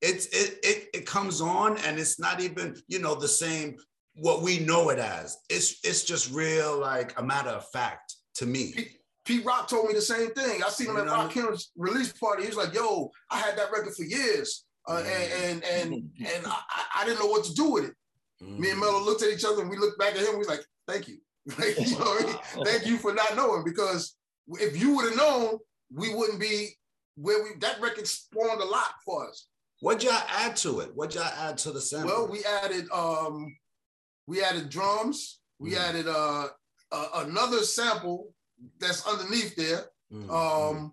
It's 0.00 0.26
it 0.26 0.58
it 0.62 0.88
it 0.94 1.06
comes 1.06 1.40
on 1.40 1.78
and 1.78 1.98
it's 1.98 2.18
not 2.18 2.40
even, 2.40 2.76
you 2.88 2.98
know, 2.98 3.14
the 3.14 3.28
same 3.28 3.76
what 4.14 4.42
we 4.42 4.58
know 4.58 4.88
it 4.90 4.98
as. 4.98 5.36
It's 5.50 5.78
it's 5.84 6.04
just 6.04 6.32
real 6.32 6.78
like 6.78 7.18
a 7.18 7.22
matter 7.22 7.50
of 7.50 7.68
fact 7.70 8.14
to 8.36 8.46
me. 8.46 8.74
Pete, 9.26 9.44
Rock 9.44 9.68
told 9.68 9.88
me 9.88 9.94
the 9.94 10.00
same 10.00 10.30
thing. 10.30 10.62
I 10.62 10.68
seen 10.68 10.88
him 10.88 10.96
at 10.96 11.08
at 11.08 11.12
Rakim's 11.12 11.72
release 11.76 12.12
party. 12.12 12.42
He 12.42 12.48
was 12.48 12.56
like, 12.56 12.72
"Yo, 12.72 13.10
I 13.30 13.38
had 13.38 13.58
that 13.58 13.72
record 13.72 13.94
for 13.94 14.04
years, 14.04 14.64
uh, 14.88 15.02
and 15.04 15.32
and 15.32 15.64
and 15.64 15.94
and 15.94 16.46
I, 16.46 16.60
I, 17.00 17.04
didn't 17.04 17.18
know 17.18 17.26
what 17.26 17.44
to 17.44 17.52
do 17.52 17.70
with 17.70 17.84
it." 17.86 17.94
Mm. 18.42 18.58
Me 18.58 18.70
and 18.70 18.80
Melo 18.80 19.02
looked 19.02 19.22
at 19.22 19.32
each 19.32 19.44
other 19.44 19.62
and 19.62 19.70
we 19.70 19.76
looked 19.76 19.98
back 19.98 20.14
at 20.14 20.20
him. 20.20 20.32
We 20.32 20.38
was 20.38 20.48
like, 20.48 20.64
"Thank 20.86 21.08
you, 21.08 21.18
like, 21.58 21.78
you 21.78 21.98
know, 21.98 22.16
thank 22.64 22.86
you 22.86 22.98
for 22.98 23.12
not 23.12 23.36
knowing." 23.36 23.64
Because 23.64 24.16
if 24.48 24.80
you 24.80 24.94
would 24.94 25.06
have 25.06 25.16
known, 25.16 25.58
we 25.92 26.14
wouldn't 26.14 26.40
be 26.40 26.70
where 27.16 27.42
we. 27.42 27.50
That 27.58 27.80
record 27.80 28.06
spawned 28.06 28.62
a 28.62 28.64
lot 28.64 28.94
for 29.04 29.28
us. 29.28 29.48
What'd 29.80 30.04
y'all 30.04 30.22
add 30.38 30.54
to 30.56 30.80
it? 30.80 30.90
What'd 30.94 31.16
y'all 31.16 31.24
add 31.24 31.58
to 31.58 31.72
the 31.72 31.80
sample? 31.80 32.10
Well, 32.10 32.28
we 32.28 32.44
added 32.44 32.86
um 32.92 33.56
we 34.28 34.42
added 34.42 34.70
drums. 34.70 35.40
We 35.58 35.72
mm. 35.72 35.78
added 35.78 36.06
uh, 36.06 36.48
uh, 36.92 37.08
another 37.14 37.58
sample 37.58 38.32
that's 38.78 39.06
underneath 39.06 39.56
there. 39.56 39.84
Mm. 40.12 40.30
Um, 40.30 40.92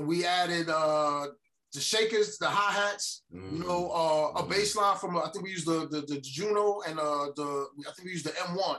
we 0.00 0.24
added 0.24 0.68
uh, 0.68 1.26
the 1.72 1.80
shakers, 1.80 2.38
the 2.38 2.48
hi 2.48 2.72
hats. 2.72 3.22
Mm. 3.34 3.52
You 3.52 3.58
know, 3.64 3.90
uh, 3.90 4.40
a 4.40 4.42
mm. 4.42 4.50
bass 4.50 4.76
line 4.76 4.96
from 4.96 5.16
I 5.16 5.28
think 5.32 5.44
we 5.44 5.50
used 5.50 5.66
the 5.66 5.88
the, 5.90 6.00
the 6.02 6.20
Juno 6.20 6.80
and 6.86 6.98
uh, 6.98 7.28
the 7.36 7.66
I 7.88 7.92
think 7.92 8.06
we 8.06 8.12
used 8.12 8.26
the 8.26 8.30
M1 8.30 8.78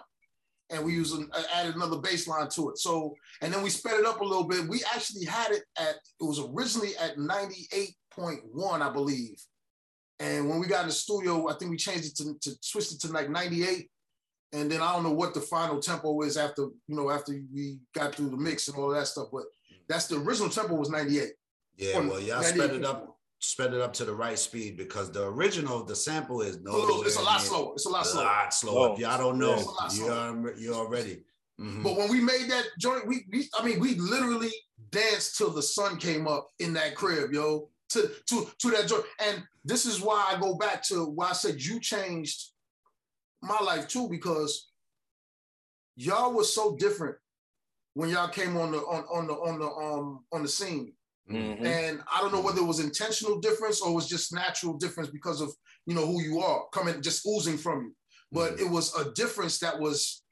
and 0.70 0.84
we 0.84 0.94
used 0.94 1.16
an, 1.16 1.30
added 1.54 1.76
another 1.76 1.98
bass 1.98 2.28
line 2.28 2.50
to 2.50 2.70
it. 2.70 2.78
So, 2.78 3.16
and 3.42 3.54
then 3.54 3.62
we 3.62 3.70
sped 3.70 4.00
it 4.00 4.06
up 4.06 4.22
a 4.22 4.26
little 4.26 4.46
bit. 4.46 4.68
We 4.68 4.84
actually 4.94 5.26
had 5.26 5.52
it 5.52 5.64
at, 5.78 5.96
it 5.96 6.24
was 6.24 6.40
originally 6.40 6.96
at 6.98 7.18
98.1, 7.18 8.82
I 8.82 8.92
believe. 8.92 9.36
And 10.20 10.50
when 10.50 10.60
we 10.60 10.68
got 10.68 10.82
in 10.82 10.88
the 10.88 10.94
studio, 10.94 11.50
I 11.50 11.56
think 11.56 11.72
we 11.72 11.78
changed 11.78 12.06
it 12.06 12.16
to, 12.18 12.36
to 12.42 12.58
switched 12.62 12.94
it 12.94 13.02
to 13.02 13.12
like 13.12 13.30
98. 13.30 13.90
And 14.54 14.72
then 14.72 14.82
I 14.82 14.94
don't 14.94 15.04
know 15.04 15.12
what 15.12 15.34
the 15.34 15.42
final 15.42 15.80
tempo 15.80 16.22
is 16.22 16.38
after, 16.38 16.63
you 16.88 16.96
know, 16.96 17.10
after 17.10 17.34
we 17.54 17.80
got 17.96 18.16
through 18.16 18.30
the 18.30 18.38
mix 18.38 18.68
and 18.68 18.78
all 18.78 18.89
that 18.89 19.08
stuff. 19.08 19.28
But 19.32 19.44
that's 19.89 20.08
the 20.08 20.18
original 20.18 20.50
tempo 20.50 20.76
was 20.76 20.89
98. 20.89 21.32
Yeah, 21.78 22.00
well, 22.00 22.20
y'all 22.20 22.44
sped 22.44 22.72
it 22.72 22.86
up, 22.86 23.18
sped 23.39 23.74
it 23.74 23.82
up 23.82 23.94
to 23.94 24.06
the 24.06 24.13
right 24.13 24.38
speed 24.38 24.78
because 24.78 25.12
the 25.12 25.26
original, 25.26 25.84
the 25.84 25.96
sample 25.96 26.42
is 26.42 26.62
no. 26.62 27.02
It's 27.04 27.18
a 27.18 27.22
lot 27.22 27.42
slower. 27.42 27.74
It's 27.74 27.88
a 27.88 27.89
lot 27.89 28.06
slower. 28.06 28.24
A 28.24 28.28
lot 28.28 28.54
slower. 28.54 28.94
If 28.94 29.00
y'all 29.00 29.18
don't 29.18 29.39
know, 29.39 29.62
you're, 29.96 30.56
you're 30.56 30.76
already. 30.76 31.24
Mm-hmm. 31.60 31.82
But 31.82 31.98
when 31.98 32.10
we 32.10 32.22
made 32.22 32.48
that 32.50 32.66
joint, 32.80 33.08
we, 33.08 33.26
we 33.32 33.50
I 33.60 33.66
mean, 33.66 33.80
we 33.80 33.96
literally 33.96 34.52
danced 34.92 35.38
till 35.38 35.50
the 35.50 35.63
sun 35.63 35.98
came 35.98 36.28
up 36.28 36.50
in 36.60 36.74
that 36.74 36.96
crib, 36.96 37.34
yo 37.34 37.70
to 37.94 38.12
to 38.28 38.48
to 38.60 38.72
that 38.72 38.88
joint. 38.88 39.06
And 39.26 39.44
this 39.63 39.86
is 39.86 40.02
why 40.02 40.32
I 40.32 40.39
go 40.39 40.56
back 40.56 40.84
to 40.88 41.06
why 41.06 41.30
I 41.30 41.34
said 41.34 41.62
you 41.62 41.80
changed 41.80 42.53
my 43.43 43.60
life 43.60 43.88
too, 43.88 44.08
because 44.10 44.69
y'all 45.95 46.34
was 46.34 46.53
so 46.53 46.75
different 46.75 47.15
when 47.93 48.10
y'all 48.10 48.29
came 48.29 48.58
on 48.58 48.71
the 48.71 48.79
on, 48.79 49.03
on 49.03 49.27
the 49.27 49.34
on 49.34 49.60
the 49.60 49.67
um 49.67 50.25
on 50.32 50.41
the 50.41 50.49
scene. 50.49 50.93
Mm-hmm. 51.32 51.65
And 51.65 52.01
I 52.13 52.19
don't 52.19 52.34
know 52.34 52.41
whether 52.41 52.60
it 52.60 52.65
was 52.65 52.82
intentional 52.82 53.39
difference 53.39 53.82
or 53.82 53.91
it 53.91 53.95
was 53.95 54.10
just 54.10 54.34
natural 54.34 54.73
difference 54.73 55.10
because 55.10 55.39
of 55.39 55.53
you 55.86 55.95
know 55.95 56.06
who 56.06 56.21
you 56.21 56.39
are 56.39 56.63
coming 56.73 57.01
just 57.01 57.25
oozing 57.25 57.58
from 57.58 57.84
you. 57.84 57.95
But 58.32 58.53
mm-hmm. 58.53 58.65
it 58.65 58.71
was 58.71 58.95
a 58.95 59.12
difference 59.12 59.60
that 59.60 59.79
was 59.79 60.23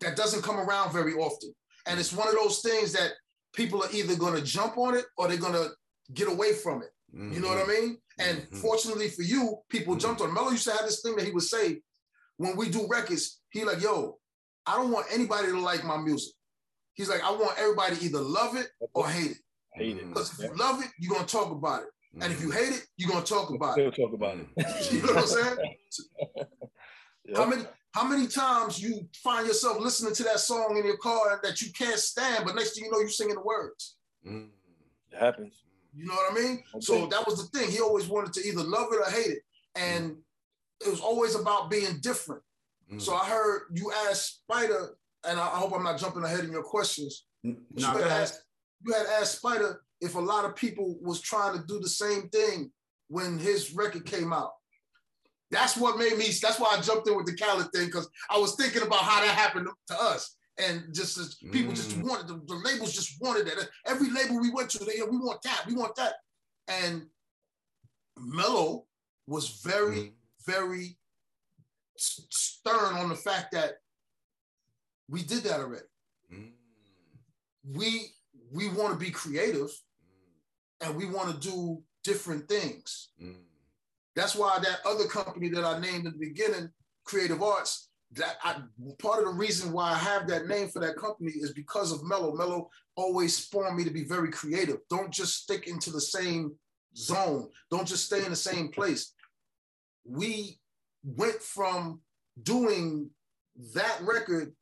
that 0.00 0.16
doesn't 0.16 0.42
come 0.42 0.58
around 0.58 0.92
very 0.92 1.14
often. 1.14 1.54
And 1.86 1.98
it's 1.98 2.12
one 2.12 2.28
of 2.28 2.34
those 2.34 2.60
things 2.60 2.92
that 2.92 3.12
people 3.54 3.82
are 3.82 3.90
either 3.92 4.14
going 4.16 4.34
to 4.34 4.42
jump 4.42 4.76
on 4.76 4.94
it 4.94 5.04
or 5.16 5.28
they're 5.28 5.38
going 5.38 5.54
to 5.54 5.70
get 6.12 6.28
away 6.28 6.52
from 6.52 6.82
it. 6.82 6.90
Mm-hmm. 7.14 7.32
You 7.32 7.40
know 7.40 7.48
what 7.48 7.58
I 7.58 7.62
mm-hmm. 7.62 7.86
mean? 7.86 7.98
And 8.18 8.38
mm-hmm. 8.38 8.56
fortunately 8.56 9.08
for 9.08 9.22
you, 9.22 9.56
people 9.70 9.94
mm-hmm. 9.94 10.00
jumped 10.00 10.20
on. 10.20 10.34
Melo 10.34 10.50
used 10.50 10.66
to 10.66 10.72
have 10.72 10.84
this 10.84 11.00
thing 11.00 11.16
that 11.16 11.24
he 11.24 11.30
would 11.30 11.42
say 11.42 11.80
when 12.38 12.56
we 12.56 12.70
do 12.70 12.86
records. 12.88 13.40
He 13.50 13.64
like, 13.64 13.82
yo, 13.82 14.18
I 14.66 14.76
don't 14.76 14.90
want 14.90 15.06
anybody 15.12 15.48
to 15.48 15.60
like 15.60 15.84
my 15.84 15.98
music. 15.98 16.32
He's 16.94 17.08
like, 17.08 17.22
I 17.22 17.30
want 17.30 17.58
everybody 17.58 17.96
to 17.96 18.04
either 18.04 18.20
love 18.20 18.56
it 18.56 18.68
or 18.94 19.08
hate 19.08 19.32
it. 19.32 19.36
Hate 19.74 19.98
it. 19.98 20.08
Because 20.08 20.32
if 20.32 20.44
you 20.44 20.56
love 20.56 20.82
it, 20.82 20.88
you're 20.98 21.14
gonna 21.14 21.26
talk 21.26 21.50
about 21.52 21.82
it. 21.82 21.88
And 22.20 22.32
if 22.32 22.40
you 22.40 22.50
hate 22.50 22.72
it, 22.72 22.86
you're 22.96 23.10
gonna 23.10 23.24
talk 23.24 23.50
about 23.50 23.74
Still 23.74 23.88
it. 23.88 23.96
talk 23.96 24.12
about 24.12 24.38
it. 24.38 24.46
you 24.92 25.02
know 25.02 25.14
what 25.14 25.18
I'm 25.18 25.26
saying? 25.26 25.56
yep. 27.24 27.36
How 27.36 27.46
many 27.46 27.62
how 27.92 28.04
many 28.04 28.26
times 28.26 28.80
you 28.80 29.08
find 29.14 29.46
yourself 29.46 29.80
listening 29.80 30.14
to 30.14 30.22
that 30.24 30.40
song 30.40 30.76
in 30.78 30.84
your 30.84 30.96
car 30.98 31.40
that 31.42 31.60
you 31.62 31.72
can't 31.72 31.98
stand, 31.98 32.44
but 32.44 32.54
next 32.54 32.74
thing 32.74 32.84
you 32.84 32.90
know, 32.90 32.98
you're 32.98 33.08
singing 33.08 33.34
the 33.34 33.40
words. 33.40 33.96
Mm. 34.26 34.48
It 35.12 35.18
happens. 35.18 35.62
You 35.94 36.06
know 36.06 36.14
what 36.14 36.32
I 36.32 36.34
mean? 36.34 36.62
Okay. 36.74 36.80
So 36.80 37.06
that 37.06 37.26
was 37.26 37.50
the 37.50 37.58
thing. 37.58 37.70
He 37.70 37.80
always 37.80 38.06
wanted 38.06 38.32
to 38.34 38.46
either 38.46 38.62
love 38.62 38.88
it 38.92 39.00
or 39.00 39.10
hate 39.10 39.32
it. 39.32 39.42
And 39.74 40.12
mm. 40.12 40.16
It 40.84 40.90
was 40.90 41.00
always 41.00 41.34
about 41.34 41.70
being 41.70 41.98
different. 42.00 42.42
Mm. 42.92 43.00
So 43.00 43.14
I 43.14 43.26
heard 43.26 43.62
you 43.72 43.92
asked 44.08 44.42
Spyda, 44.48 44.88
and 45.24 45.38
I, 45.38 45.46
hope 45.46 45.72
I'm 45.74 45.84
not 45.84 45.98
jumping 45.98 46.24
ahead 46.24 46.44
in 46.44 46.52
your 46.52 46.62
questions. 46.62 47.26
No, 47.42 47.54
Spyda 47.76 48.06
asked, 48.06 48.42
you 48.84 48.92
had 48.92 49.06
asked 49.20 49.42
Spyda 49.42 49.76
if 50.00 50.14
a 50.14 50.20
lot 50.20 50.44
of 50.44 50.54
people 50.54 50.96
was 51.02 51.20
trying 51.20 51.58
to 51.58 51.66
do 51.66 51.80
the 51.80 51.88
same 51.88 52.28
thing 52.28 52.70
when 53.08 53.38
his 53.38 53.74
record 53.74 54.04
came 54.06 54.32
out. 54.32 54.52
That's 55.50 55.76
what 55.76 55.98
made 55.98 56.16
me. 56.18 56.26
That's 56.42 56.60
why 56.60 56.76
I 56.76 56.80
jumped 56.80 57.08
in 57.08 57.16
with 57.16 57.26
the 57.26 57.36
Khaled 57.36 57.72
thing 57.72 57.86
because 57.86 58.08
I 58.30 58.38
was 58.38 58.54
thinking 58.54 58.82
about 58.82 59.00
how 59.00 59.20
that 59.20 59.34
happened 59.34 59.68
to 59.88 60.02
us, 60.02 60.36
and 60.58 60.84
just 60.92 61.16
as 61.16 61.36
people 61.52 61.72
mm. 61.72 61.76
just 61.76 61.96
wanted 61.98 62.28
the, 62.28 62.40
the, 62.46 62.54
labels 62.54 62.92
just 62.92 63.20
wanted 63.20 63.46
that. 63.46 63.68
Every 63.86 64.10
label 64.10 64.40
we 64.40 64.50
went 64.50 64.68
to, 64.70 64.84
they 64.84 65.00
we 65.10 65.16
want 65.16 65.40
that, 65.42 65.64
we 65.66 65.74
want 65.74 65.96
that, 65.96 66.14
and 66.68 67.06
Mello 68.18 68.84
was 69.26 69.60
very, 69.64 69.96
mm. 69.96 70.12
Very 70.48 70.96
stern 71.96 72.94
on 72.96 73.08
the 73.08 73.14
fact 73.14 73.52
that 73.52 73.72
we 75.08 75.22
did 75.22 75.42
that 75.44 75.60
already. 75.60 75.84
Mm. 76.32 76.52
We 77.76 78.08
we 78.50 78.68
want 78.68 78.92
to 78.92 79.04
be 79.04 79.10
creative, 79.10 79.70
and 80.80 80.96
we 80.96 81.06
want 81.06 81.30
to 81.30 81.48
do 81.48 81.82
different 82.02 82.48
things. 82.48 83.10
Mm. 83.22 83.42
That's 84.16 84.34
why 84.34 84.58
that 84.58 84.80
other 84.86 85.06
company 85.06 85.48
that 85.50 85.64
I 85.64 85.78
named 85.78 86.06
in 86.06 86.12
the 86.12 86.26
beginning, 86.26 86.70
Creative 87.04 87.42
Arts, 87.42 87.90
that 88.12 88.36
I, 88.42 88.56
part 88.98 89.18
of 89.18 89.26
the 89.26 89.38
reason 89.38 89.72
why 89.72 89.92
I 89.92 89.98
have 89.98 90.26
that 90.28 90.48
name 90.48 90.68
for 90.68 90.80
that 90.80 90.96
company 90.96 91.32
is 91.32 91.52
because 91.52 91.92
of 91.92 92.04
Mello. 92.04 92.34
Mello 92.34 92.70
always 92.96 93.36
spawned 93.36 93.76
me 93.76 93.84
to 93.84 93.90
be 93.90 94.04
very 94.04 94.30
creative. 94.30 94.78
Don't 94.88 95.12
just 95.12 95.42
stick 95.42 95.68
into 95.68 95.90
the 95.90 96.00
same 96.00 96.52
zone. 96.96 97.48
Don't 97.70 97.86
just 97.86 98.06
stay 98.06 98.24
in 98.24 98.30
the 98.30 98.36
same 98.36 98.68
place. 98.68 99.12
We 100.08 100.58
went 101.04 101.42
from 101.42 102.00
doing 102.42 103.10
that 103.74 103.98
record 104.02 104.52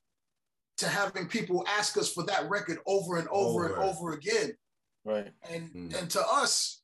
to 0.78 0.88
having 0.88 1.26
people 1.26 1.64
ask 1.78 1.96
us 1.96 2.12
for 2.12 2.24
that 2.24 2.48
record 2.48 2.78
over 2.86 3.16
and 3.16 3.28
over, 3.30 3.66
over. 3.66 3.74
and 3.74 3.84
over 3.84 4.12
again. 4.12 4.52
Right. 5.04 5.28
And 5.50 5.70
mm. 5.70 5.98
and 5.98 6.10
to 6.10 6.20
us, 6.20 6.82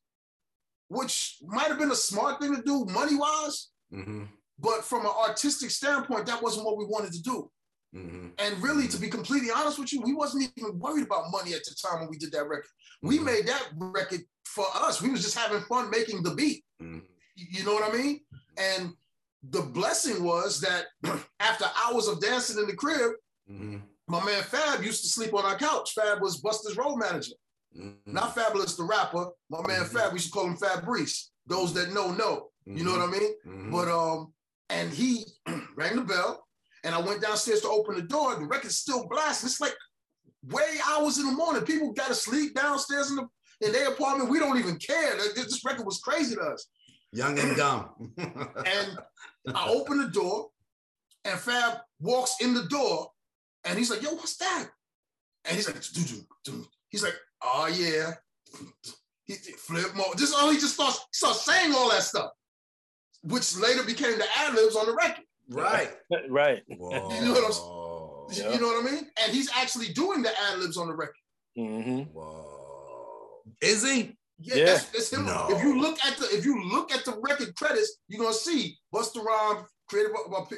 which 0.88 1.38
might 1.42 1.68
have 1.68 1.78
been 1.78 1.90
a 1.90 1.96
smart 1.96 2.40
thing 2.40 2.54
to 2.54 2.62
do 2.62 2.84
money 2.86 3.16
wise, 3.16 3.70
mm-hmm. 3.92 4.24
but 4.58 4.84
from 4.84 5.06
an 5.06 5.12
artistic 5.26 5.70
standpoint, 5.70 6.26
that 6.26 6.42
wasn't 6.42 6.64
what 6.64 6.76
we 6.76 6.84
wanted 6.84 7.12
to 7.12 7.22
do. 7.22 7.50
Mm-hmm. 7.94 8.28
And 8.38 8.62
really, 8.62 8.88
to 8.88 8.98
be 8.98 9.08
completely 9.08 9.50
honest 9.50 9.78
with 9.78 9.92
you, 9.92 10.00
we 10.00 10.14
wasn't 10.14 10.50
even 10.56 10.78
worried 10.78 11.04
about 11.04 11.30
money 11.30 11.52
at 11.52 11.64
the 11.64 11.74
time 11.74 12.00
when 12.00 12.08
we 12.08 12.16
did 12.16 12.32
that 12.32 12.46
record. 12.46 12.64
Mm-hmm. 12.64 13.08
We 13.08 13.18
made 13.18 13.46
that 13.46 13.68
record 13.76 14.20
for 14.46 14.64
us. 14.74 15.02
We 15.02 15.10
was 15.10 15.22
just 15.22 15.36
having 15.36 15.62
fun 15.62 15.90
making 15.90 16.22
the 16.22 16.34
beat. 16.34 16.64
Mm-hmm. 16.80 16.98
You 17.34 17.64
know 17.64 17.74
what 17.74 17.92
I 17.92 17.96
mean? 17.96 18.20
And 18.56 18.92
the 19.50 19.62
blessing 19.62 20.22
was 20.22 20.60
that 20.60 20.86
after 21.40 21.64
hours 21.84 22.08
of 22.08 22.20
dancing 22.20 22.58
in 22.60 22.66
the 22.66 22.76
crib, 22.76 23.12
mm-hmm. 23.50 23.78
my 24.08 24.24
man 24.24 24.42
Fab 24.42 24.82
used 24.82 25.02
to 25.02 25.08
sleep 25.08 25.34
on 25.34 25.44
our 25.44 25.56
couch. 25.56 25.92
Fab 25.94 26.20
was 26.20 26.40
Busta's 26.40 26.76
road 26.76 26.96
manager. 26.96 27.34
Mm-hmm. 27.76 28.12
Not 28.12 28.34
Fabulous 28.34 28.76
the 28.76 28.84
rapper. 28.84 29.28
My 29.50 29.66
man 29.66 29.82
mm-hmm. 29.82 29.96
Fab, 29.96 30.12
we 30.12 30.18
should 30.18 30.32
call 30.32 30.46
him 30.46 30.56
Fabrice. 30.56 31.30
Those 31.46 31.72
that 31.74 31.92
know, 31.92 32.12
know. 32.12 32.50
You 32.66 32.84
know 32.84 32.92
what 32.92 33.08
I 33.08 33.10
mean? 33.10 33.34
Mm-hmm. 33.46 33.72
But 33.72 33.88
um, 33.88 34.32
and 34.70 34.92
he 34.92 35.24
rang 35.76 35.96
the 35.96 36.02
bell, 36.02 36.46
and 36.84 36.94
I 36.94 37.00
went 37.00 37.22
downstairs 37.22 37.60
to 37.62 37.68
open 37.68 37.96
the 37.96 38.02
door. 38.02 38.36
The 38.36 38.46
record's 38.46 38.76
still 38.76 39.08
blasting. 39.08 39.48
It's 39.48 39.60
like 39.60 39.74
way 40.48 40.76
hours 40.88 41.18
in 41.18 41.26
the 41.26 41.32
morning. 41.32 41.62
People 41.62 41.92
got 41.92 42.08
to 42.08 42.14
sleep 42.14 42.54
downstairs 42.54 43.10
in 43.10 43.16
the 43.16 43.28
in 43.60 43.72
their 43.72 43.92
apartment. 43.92 44.30
We 44.30 44.38
don't 44.38 44.58
even 44.58 44.76
care. 44.76 45.16
This 45.34 45.64
record 45.64 45.86
was 45.86 45.98
crazy 45.98 46.36
to 46.36 46.42
us. 46.42 46.66
Young 47.12 47.38
and 47.38 47.56
dumb. 47.56 48.12
and 48.16 48.98
I 49.54 49.68
open 49.68 49.98
the 49.98 50.08
door, 50.08 50.48
and 51.24 51.38
Fab 51.38 51.78
walks 52.00 52.36
in 52.40 52.54
the 52.54 52.64
door, 52.64 53.10
and 53.64 53.78
he's 53.78 53.90
like, 53.90 54.02
"Yo, 54.02 54.14
what's 54.14 54.36
that?" 54.36 54.68
And 55.44 55.56
he's 55.56 55.66
like, 55.66 55.80
"Dude, 55.92 56.06
dude, 56.06 56.26
dude." 56.44 56.66
He's 56.92 57.02
like, 57.02 57.14
oh 57.42 57.66
yeah, 57.74 58.12
he, 59.24 59.34
flip 59.34 59.94
mode. 59.94 60.18
Just 60.18 60.34
oh, 60.36 60.50
he 60.50 60.58
just 60.58 60.74
starts 60.74 61.04
starts 61.10 61.44
saying 61.44 61.72
all 61.74 61.90
that 61.90 62.02
stuff, 62.02 62.30
which 63.22 63.56
later 63.56 63.82
became 63.82 64.18
the 64.18 64.26
ad 64.38 64.54
libs 64.54 64.76
on 64.76 64.86
the 64.86 64.94
record. 64.94 65.24
Right, 65.48 65.90
right. 66.28 66.62
Whoa. 66.68 67.14
You 67.14 67.22
know 67.22 67.32
what 67.32 67.44
I'm, 67.46 68.34
saying? 68.34 68.52
you 68.52 68.60
know 68.60 68.68
what 68.68 68.86
I 68.86 68.90
mean? 68.90 69.10
And 69.22 69.32
he's 69.32 69.50
actually 69.56 69.88
doing 69.88 70.22
the 70.22 70.30
ad 70.30 70.58
libs 70.58 70.76
on 70.76 70.88
the 70.88 70.94
record. 70.94 71.14
Mm-hmm. 71.58 72.12
Whoa, 72.12 73.42
is 73.60 73.82
he? 73.82 74.16
Yeah, 74.42 74.54
yeah. 74.56 74.64
That's, 74.66 74.84
that's 74.86 75.12
him. 75.12 75.26
No. 75.26 75.46
If 75.50 75.62
you 75.62 75.80
look 75.80 75.98
at 76.04 76.16
the 76.16 76.26
if 76.26 76.44
you 76.44 76.62
look 76.70 76.92
at 76.92 77.04
the 77.04 77.18
record 77.20 77.54
credits, 77.54 77.98
you're 78.08 78.22
gonna 78.22 78.34
see 78.34 78.78
Busta 78.92 79.24
Rhymes, 79.24 79.68
creative, 79.88 80.12
well, 80.28 80.48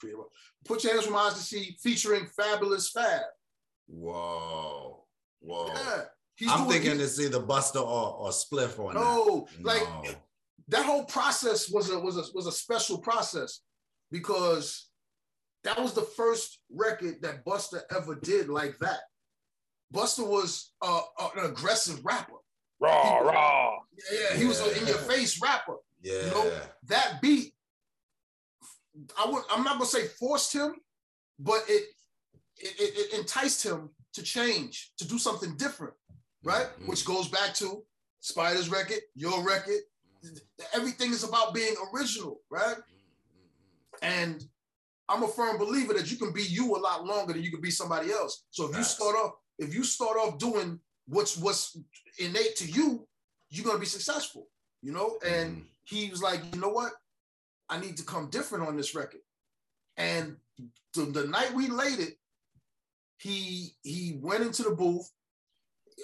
creative, 0.00 0.20
put 0.64 0.84
your 0.84 0.94
hands 0.94 1.06
from 1.06 1.16
eyes 1.16 1.34
to 1.34 1.40
see, 1.40 1.76
featuring 1.82 2.26
Fabulous 2.36 2.90
Fab. 2.90 3.22
Whoa, 3.86 5.04
whoa. 5.40 5.68
Yeah. 5.68 6.02
He's 6.36 6.50
I'm 6.50 6.68
doing, 6.68 6.82
thinking 6.82 7.00
it's 7.00 7.18
either 7.20 7.40
Busta 7.40 7.82
or, 7.82 8.14
or 8.14 8.30
Spliff 8.30 8.78
or 8.78 8.94
no, 8.94 9.48
that. 9.56 9.64
like 9.64 9.82
no. 9.82 10.10
that 10.68 10.86
whole 10.86 11.04
process 11.04 11.68
was 11.68 11.90
a 11.90 11.98
was 11.98 12.16
a 12.16 12.24
was 12.32 12.46
a 12.46 12.52
special 12.52 12.98
process 12.98 13.60
because 14.12 14.88
that 15.64 15.80
was 15.80 15.92
the 15.92 16.02
first 16.02 16.60
record 16.72 17.20
that 17.22 17.44
Busta 17.44 17.80
ever 17.94 18.14
did 18.14 18.48
like 18.48 18.78
that. 18.78 19.00
Busta 19.92 20.26
was 20.26 20.72
uh, 20.82 21.00
an 21.36 21.46
aggressive 21.46 22.04
rapper. 22.04 22.37
Raw, 22.80 23.18
raw. 23.18 23.78
Yeah, 24.12 24.18
yeah, 24.30 24.36
he 24.36 24.46
was 24.46 24.60
an 24.60 24.80
in 24.80 24.86
your 24.86 24.98
face 24.98 25.40
rapper. 25.42 25.76
Yeah, 26.02 26.24
you 26.24 26.30
know 26.30 26.52
that 26.86 27.20
beat. 27.20 27.52
I 29.18 29.28
would. 29.28 29.42
I'm 29.50 29.64
not 29.64 29.74
gonna 29.74 29.86
say 29.86 30.06
forced 30.06 30.52
him, 30.52 30.74
but 31.38 31.62
it 31.68 31.84
it, 32.56 32.80
it, 32.80 32.98
it 32.98 33.18
enticed 33.18 33.64
him 33.64 33.90
to 34.14 34.22
change, 34.22 34.92
to 34.98 35.06
do 35.06 35.18
something 35.18 35.56
different 35.56 35.94
right? 36.44 36.66
Mm-hmm. 36.66 36.86
Which 36.88 37.04
goes 37.04 37.28
back 37.28 37.54
to 37.54 37.82
Spyda's 38.22 38.68
record, 38.68 39.00
your 39.14 39.44
record. 39.44 39.80
Everything 40.74 41.12
is 41.12 41.24
about 41.24 41.54
being 41.54 41.74
original, 41.94 42.40
right? 42.50 42.76
And 44.02 44.44
I'm 45.08 45.22
a 45.22 45.28
firm 45.28 45.58
believer 45.58 45.94
that 45.94 46.10
you 46.10 46.16
can 46.16 46.32
be 46.32 46.42
you 46.42 46.76
a 46.76 46.78
lot 46.78 47.04
longer 47.04 47.32
than 47.32 47.42
you 47.42 47.50
can 47.50 47.60
be 47.60 47.70
somebody 47.70 48.10
else. 48.10 48.44
So 48.50 48.68
if 48.68 48.76
you 48.76 48.82
start 48.82 49.16
off, 49.16 49.32
if 49.58 49.74
you 49.74 49.84
start 49.84 50.16
off 50.16 50.38
doing 50.38 50.80
what's 51.06 51.36
what's 51.36 51.78
innate 52.18 52.56
to 52.56 52.70
you, 52.70 53.06
you're 53.50 53.64
gonna 53.64 53.78
be 53.78 53.86
successful, 53.86 54.48
you 54.82 54.92
know. 54.92 55.18
And 55.24 55.56
mm-hmm. 55.56 55.62
he 55.84 56.10
was 56.10 56.22
like, 56.22 56.40
you 56.54 56.60
know 56.60 56.68
what? 56.70 56.92
I 57.68 57.78
need 57.78 57.96
to 57.98 58.04
come 58.04 58.30
different 58.30 58.66
on 58.66 58.76
this 58.76 58.94
record. 58.94 59.20
And 59.96 60.36
the, 60.94 61.02
the 61.02 61.26
night 61.26 61.52
we 61.54 61.68
laid 61.68 61.98
it, 61.98 62.14
he 63.18 63.74
he 63.82 64.18
went 64.22 64.44
into 64.44 64.62
the 64.62 64.70
booth 64.70 65.10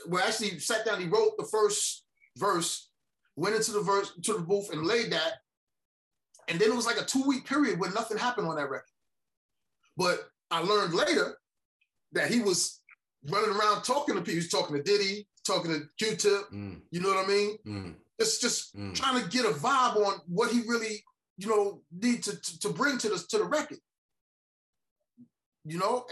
well, 0.07 0.25
actually 0.25 0.59
sat 0.59 0.85
down, 0.85 1.01
he 1.01 1.07
wrote 1.07 1.37
the 1.37 1.45
first 1.45 2.05
verse, 2.37 2.89
went 3.37 3.55
into 3.55 3.73
the 3.73 3.81
verse 3.81 4.13
to 4.23 4.35
the 4.35 4.41
booth 4.41 4.73
and 4.73 4.87
laid 4.87 5.13
that. 5.13 5.35
And 6.49 6.59
then 6.59 6.71
it 6.71 6.77
was 6.77 6.87
like 6.87 7.01
a 7.01 7.05
two-week 7.05 7.47
period 7.47 7.79
where 7.79 7.91
nothing 7.93 8.19
happened 8.19 8.47
on 8.47 8.57
that 8.57 8.71
record. 8.71 8.85
But 9.97 10.29
I 10.51 10.61
learned 10.61 10.95
later 10.95 11.39
that 12.13 12.31
he 12.31 12.41
was 12.41 12.81
running 13.31 13.57
around 13.57 13.83
talking 13.83 14.15
to 14.15 14.21
people. 14.21 14.35
He's 14.35 14.51
talking 14.51 14.77
to 14.77 14.83
Diddy, 14.83 15.27
talking 15.45 15.71
to 15.73 15.87
Q-Tip. 15.99 16.51
Mm. 16.53 16.81
You 16.91 17.01
know 17.01 17.09
what 17.09 17.25
I 17.25 17.29
mean? 17.29 17.59
Mm. 17.67 17.95
It's 18.19 18.39
just 18.39 18.77
mm. 18.77 18.95
trying 18.95 19.23
to 19.23 19.29
get 19.29 19.45
a 19.45 19.51
vibe 19.51 19.97
on 19.97 20.21
what 20.27 20.51
he 20.51 20.61
really, 20.61 21.03
you 21.37 21.49
know, 21.49 21.83
need 21.93 22.23
to, 22.25 22.41
to, 22.41 22.59
to 22.61 22.69
bring 22.69 22.99
to 22.99 23.09
the 23.09 23.25
to 23.31 23.39
the 23.39 23.45
record. 23.45 23.79
You 25.65 25.79
know, 25.79 26.07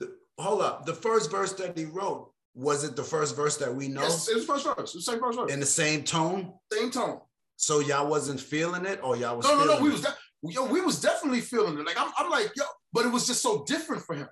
and 0.00 0.10
hold 0.38 0.62
up. 0.62 0.86
The 0.86 0.94
first 0.94 1.30
verse 1.30 1.52
that 1.54 1.76
he 1.76 1.84
wrote, 1.84 2.32
was 2.54 2.82
it 2.84 2.96
the 2.96 3.04
first 3.04 3.36
verse 3.36 3.56
that 3.58 3.74
we 3.74 3.88
know? 3.88 4.02
Yes, 4.02 4.28
it 4.28 4.34
was 4.34 4.44
first 4.44 4.64
verse. 4.64 4.92
The 4.92 5.02
same 5.02 5.20
first 5.20 5.38
verse. 5.38 5.52
In 5.52 5.60
the 5.60 5.66
same 5.66 6.02
tone? 6.02 6.54
Same 6.72 6.90
tone. 6.90 7.20
So 7.56 7.80
y'all 7.80 8.08
wasn't 8.08 8.40
feeling 8.40 8.84
it, 8.86 9.00
or 9.02 9.16
y'all 9.16 9.36
was? 9.36 9.46
No, 9.46 9.58
no, 9.58 9.76
no. 9.76 9.80
We 9.80 9.90
was 9.90 10.02
de- 10.02 10.16
yo, 10.42 10.66
we 10.66 10.80
was 10.80 11.00
definitely 11.00 11.40
feeling 11.40 11.78
it. 11.78 11.86
Like 11.86 12.00
I'm, 12.00 12.10
I'm 12.18 12.30
like 12.30 12.50
yo, 12.56 12.64
but 12.92 13.06
it 13.06 13.12
was 13.12 13.26
just 13.26 13.42
so 13.42 13.64
different 13.66 14.02
for 14.02 14.14
him. 14.14 14.28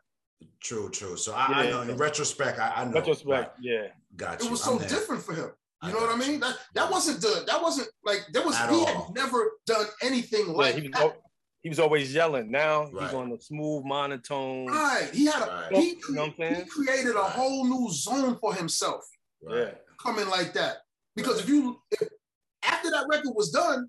True, 0.61 0.91
true. 0.91 1.17
So 1.17 1.33
I, 1.35 1.51
yeah. 1.51 1.57
I 1.57 1.71
know 1.71 1.81
in 1.83 1.97
retrospect, 1.97 2.59
I, 2.59 2.73
I 2.77 2.85
know. 2.85 2.93
Retrospect, 2.93 3.59
yeah. 3.61 3.89
Got 4.17 4.41
you. 4.41 4.49
It 4.49 4.51
was 4.51 4.63
so 4.63 4.79
different 4.79 5.23
for 5.23 5.35
him. 5.35 5.51
You 5.83 5.91
I 5.91 5.93
know 5.93 5.99
what 5.99 6.15
I 6.15 6.19
mean? 6.19 6.41
That 6.41 6.57
that 6.75 6.91
wasn't 6.91 7.21
the 7.21 7.45
that 7.47 7.61
wasn't 7.61 7.89
like 8.05 8.27
there 8.33 8.45
was 8.45 8.57
At 8.57 8.71
he 8.71 8.77
all. 8.77 8.87
had 8.87 9.15
never 9.15 9.53
done 9.67 9.87
anything 10.03 10.47
yeah, 10.47 10.53
like 10.53 10.75
that 10.93 11.17
he 11.65 11.71
was 11.71 11.81
always 11.81 12.15
yelling. 12.15 12.51
Now 12.51 12.91
right. 12.91 13.05
he's 13.05 13.15
on 13.15 13.31
the 13.31 13.39
smooth 13.39 13.85
monotone. 13.85 14.67
Right. 14.67 15.09
He 15.13 15.25
had 15.25 15.43
a 15.43 15.69
right. 15.71 15.77
he, 15.77 15.89
you 16.09 16.15
know 16.15 16.33
he 16.37 16.65
created 16.67 17.17
a 17.17 17.23
whole 17.23 17.65
new 17.65 17.91
zone 17.91 18.37
for 18.41 18.55
himself. 18.55 19.03
Yeah. 19.49 19.71
Coming 19.99 20.29
like 20.29 20.53
that. 20.55 20.79
Because 21.17 21.41
if 21.41 21.49
you 21.49 21.81
if, 21.91 22.09
after 22.63 22.91
that 22.91 23.07
record 23.11 23.33
was 23.35 23.51
done, 23.51 23.89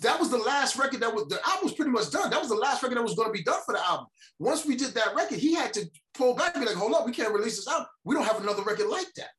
that 0.00 0.20
was 0.20 0.30
the 0.30 0.38
last 0.38 0.76
record 0.76 1.00
that 1.00 1.12
was 1.12 1.26
the 1.28 1.40
album 1.44 1.64
was 1.64 1.72
pretty 1.74 1.90
much 1.90 2.10
done. 2.10 2.30
That 2.30 2.40
was 2.40 2.48
the 2.48 2.54
last 2.54 2.82
record 2.82 2.98
that 2.98 3.02
was 3.02 3.14
going 3.14 3.28
to 3.28 3.32
be 3.32 3.42
done 3.42 3.60
for 3.64 3.74
the 3.74 3.84
album. 3.84 4.06
Once 4.38 4.64
we 4.64 4.76
did 4.76 4.94
that 4.94 5.14
record, 5.16 5.38
he 5.38 5.54
had 5.54 5.72
to 5.74 5.90
pull 6.14 6.34
back 6.34 6.54
and 6.54 6.64
be 6.64 6.68
like, 6.68 6.78
hold 6.78 6.94
up, 6.94 7.04
we 7.04 7.12
can't 7.12 7.34
release 7.34 7.56
this 7.56 7.68
album. 7.68 7.86
We 8.04 8.14
don't 8.14 8.24
have 8.24 8.40
another 8.40 8.62
record 8.62 8.88
like 8.88 9.12
that. 9.16 9.30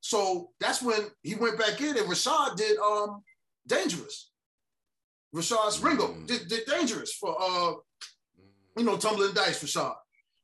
So 0.00 0.50
that's 0.58 0.82
when 0.82 1.00
he 1.22 1.34
went 1.34 1.58
back 1.58 1.80
in 1.80 1.96
and 1.96 2.08
Rashad 2.08 2.56
did 2.56 2.78
um 2.78 3.22
Dangerous. 3.66 4.30
Rashad 5.34 5.82
Ringo 5.82 6.08
mm. 6.08 6.26
did, 6.26 6.48
did 6.48 6.66
dangerous 6.66 7.12
for 7.14 7.36
uh, 7.40 7.74
you 8.76 8.84
know, 8.84 8.96
tumbling 8.96 9.32
dice, 9.32 9.62
Rashad. 9.62 9.94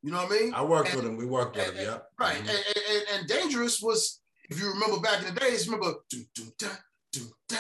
You 0.03 0.13
know 0.13 0.25
what 0.25 0.33
I 0.33 0.41
mean? 0.41 0.55
I 0.55 0.63
worked 0.63 0.91
and, 0.91 0.97
with 0.97 1.07
him. 1.07 1.17
We 1.17 1.27
worked 1.27 1.57
with 1.57 1.75
him. 1.75 1.85
Yeah. 1.85 1.99
Right. 2.19 2.37
Mm-hmm. 2.37 2.49
And, 2.49 2.59
and, 2.91 3.03
and, 3.15 3.29
Dangerous 3.29 3.83
was, 3.83 4.21
if 4.49 4.61
you 4.61 4.69
remember 4.73 5.01
back 5.01 5.19
in 5.27 5.35
the 5.35 5.41
days, 5.41 5.67
remember 5.67 5.95
do, 6.09 6.23
do, 6.35 6.45
da, 6.59 6.69
do, 7.13 7.21
da, 7.49 7.57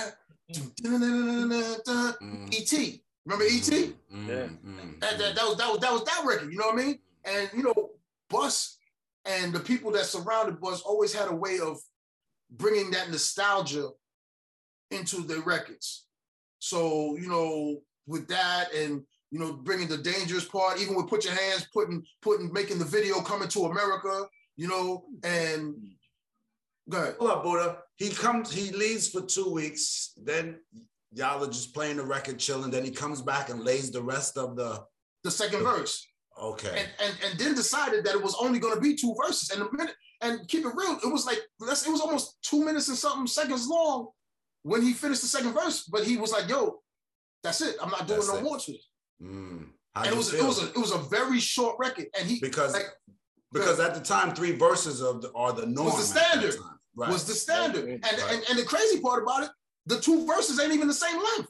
mm. 2.20 2.55
E.T. 2.55 3.03
Remember 3.26 3.44
E.T.? 3.44 3.94
Mm-hmm. 4.12 4.28
Yeah. 4.28 4.34
Mm-hmm. 4.34 4.99
That, 5.01 5.18
that, 5.18 5.34
that, 5.34 5.44
was, 5.44 5.57
that, 5.59 5.70
was, 5.70 5.80
that 5.80 5.92
was 5.92 6.05
that 6.05 6.24
record. 6.24 6.51
You 6.53 6.59
know 6.59 6.66
what 6.66 6.80
I 6.80 6.84
mean? 6.84 6.99
And 7.24 7.51
you 7.55 7.62
know, 7.62 7.90
Bus 8.30 8.78
and 9.24 9.53
the 9.53 9.61
people 9.61 9.90
that 9.92 10.07
surrounded 10.07 10.61
Bus 10.61 10.80
always 10.82 11.12
had 11.12 11.28
a 11.28 11.34
way 11.34 11.59
of 11.62 11.78
bringing 12.51 12.90
that 12.92 13.11
nostalgia 13.11 13.88
into 14.90 15.22
their 15.22 15.40
records. 15.40 16.07
So 16.59 17.16
you 17.16 17.28
know, 17.28 17.80
with 18.07 18.26
that 18.28 18.72
and 18.74 19.03
you 19.30 19.38
know, 19.38 19.53
bringing 19.53 19.88
the 19.88 19.99
dangerous 19.99 20.44
part, 20.44 20.80
even 20.80 20.94
with 20.94 21.09
put 21.09 21.24
your 21.24 21.34
hands, 21.34 21.66
putting, 21.72 22.03
putting, 22.22 22.53
making 22.53 22.78
the 22.78 22.84
video 22.84 23.20
coming 23.20 23.49
to 23.49 23.66
America, 23.66 24.24
you 24.57 24.68
know, 24.68 25.05
and 25.22 25.74
go 26.89 26.99
ahead. 26.99 27.14
Hold 27.18 27.30
up, 27.30 27.43
Buddha. 27.43 27.78
He 27.97 28.11
comes, 28.11 28.53
he 28.53 28.72
leaves 28.72 29.09
for 29.09 29.22
two 29.22 29.51
weeks, 29.51 30.12
then 30.16 30.61
y'all 31.12 31.43
are 31.43 31.49
just 31.49 31.74
playing 31.74 31.97
the 31.97 32.05
record, 32.05 32.39
chilling. 32.39 32.70
Then 32.70 32.84
he 32.84 32.91
comes 32.91 33.22
back 33.22 33.49
and 33.49 33.64
lays 33.64 33.91
the 33.91 34.03
rest 34.03 34.36
of 34.36 34.57
the 34.57 34.84
the 35.24 35.30
second 35.30 35.62
verse. 35.62 36.07
Okay. 36.41 36.68
And, 36.68 36.89
and 37.05 37.16
and 37.24 37.39
then 37.39 37.55
decided 37.55 38.05
that 38.05 38.14
it 38.14 38.22
was 38.22 38.36
only 38.41 38.59
going 38.59 38.74
to 38.74 38.80
be 38.80 38.95
two 38.95 39.14
verses. 39.20 39.51
And 39.51 39.62
a 39.62 39.76
minute, 39.76 39.95
and 40.20 40.47
keep 40.49 40.64
it 40.64 40.72
real, 40.74 40.99
it 41.05 41.12
was 41.12 41.26
like 41.26 41.39
it 41.39 41.91
was 41.91 42.01
almost 42.01 42.39
two 42.43 42.64
minutes 42.64 42.89
and 42.89 42.97
something 42.97 43.26
seconds 43.26 43.66
long 43.66 44.09
when 44.62 44.82
he 44.82 44.93
finished 44.93 45.22
the 45.22 45.28
second 45.28 45.53
verse. 45.53 45.84
But 45.84 46.05
he 46.05 46.16
was 46.16 46.32
like, 46.32 46.49
"Yo, 46.49 46.80
that's 47.43 47.61
it. 47.61 47.76
I'm 47.82 47.91
not 47.91 48.07
doing 48.07 48.20
that's 48.20 48.32
no 48.32 48.39
it. 48.39 48.45
more 48.45 48.59
to 48.59 48.72
it." 48.72 48.80
Mm. 49.22 49.66
And 49.97 50.07
it 50.07 50.16
was 50.16 50.30
feel? 50.30 50.45
it 50.45 50.47
was 50.47 50.62
a, 50.62 50.68
it 50.68 50.76
was 50.76 50.93
a 50.93 50.99
very 50.99 51.41
short 51.41 51.76
record, 51.80 52.07
and 52.18 52.28
he 52.28 52.39
because 52.41 52.72
like, 52.72 52.86
because 53.53 53.80
at 53.80 53.95
the 53.95 54.01
time 54.01 54.34
three 54.34 54.53
verses 54.53 55.01
of 55.01 55.22
the, 55.22 55.32
are 55.34 55.53
the 55.53 55.66
norm. 55.66 55.86
Was 55.86 56.12
the 56.12 56.20
standard. 56.20 56.55
Right. 56.99 57.11
Was 57.11 57.24
the 57.24 57.32
standard. 57.32 57.84
Right. 57.84 58.05
And, 58.11 58.22
and 58.28 58.42
and 58.51 58.59
the 58.59 58.64
crazy 58.64 59.01
part 59.01 59.22
about 59.22 59.44
it, 59.44 59.51
the 59.86 60.01
two 60.01 60.26
verses 60.26 60.59
ain't 60.59 60.72
even 60.72 60.88
the 60.88 60.94
same 60.94 61.16
length. 61.16 61.49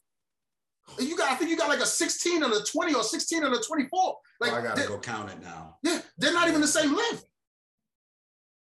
You 0.99 1.16
got, 1.16 1.32
I 1.32 1.36
think 1.36 1.51
you 1.51 1.57
got 1.57 1.70
like 1.70 1.80
a 1.80 1.86
16 1.86 2.42
and 2.42 2.53
a 2.53 2.62
20 2.62 2.94
or 2.94 3.03
16 3.03 3.44
and 3.44 3.55
a 3.55 3.59
24. 3.59 4.16
Like 4.40 4.53
oh, 4.53 4.57
I 4.57 4.61
gotta 4.61 4.86
go 4.86 4.99
count 4.99 5.30
it 5.30 5.40
now. 5.40 5.78
Yeah, 5.82 6.03
they're 6.18 6.34
not 6.34 6.49
even 6.49 6.61
the 6.61 6.66
same 6.66 6.94
length. 6.94 7.24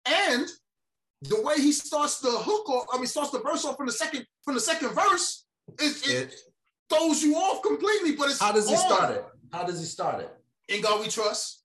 And 0.06 0.46
the 1.22 1.42
way 1.42 1.56
he 1.56 1.72
starts 1.72 2.20
the 2.20 2.30
hook 2.30 2.68
off, 2.70 2.86
I 2.92 2.98
mean, 2.98 3.08
starts 3.08 3.32
the 3.32 3.40
verse 3.40 3.64
off 3.64 3.76
from 3.76 3.86
the 3.86 3.92
second 3.92 4.24
from 4.44 4.54
the 4.54 4.60
second 4.60 4.90
verse, 4.90 5.44
it, 5.80 6.08
it, 6.08 6.08
it 6.08 6.34
throws 6.88 7.20
you 7.20 7.34
off 7.34 7.62
completely. 7.62 8.12
But 8.12 8.30
it's 8.30 8.40
how 8.40 8.52
does 8.52 8.68
he 8.68 8.76
on. 8.76 8.80
start 8.80 9.10
it? 9.12 9.24
How 9.52 9.64
does 9.64 9.80
he 9.80 9.86
start 9.86 10.20
it? 10.20 10.30
In 10.68 10.82
God 10.82 11.00
we 11.00 11.08
trust. 11.08 11.64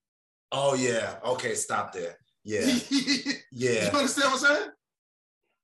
Oh 0.52 0.74
yeah. 0.74 1.18
Okay, 1.24 1.54
stop 1.54 1.94
there. 1.94 2.18
Yeah. 2.44 2.62
yeah. 3.52 3.92
You 3.92 3.98
understand 4.00 4.32
what 4.32 4.34
I'm 4.34 4.38
saying? 4.40 4.70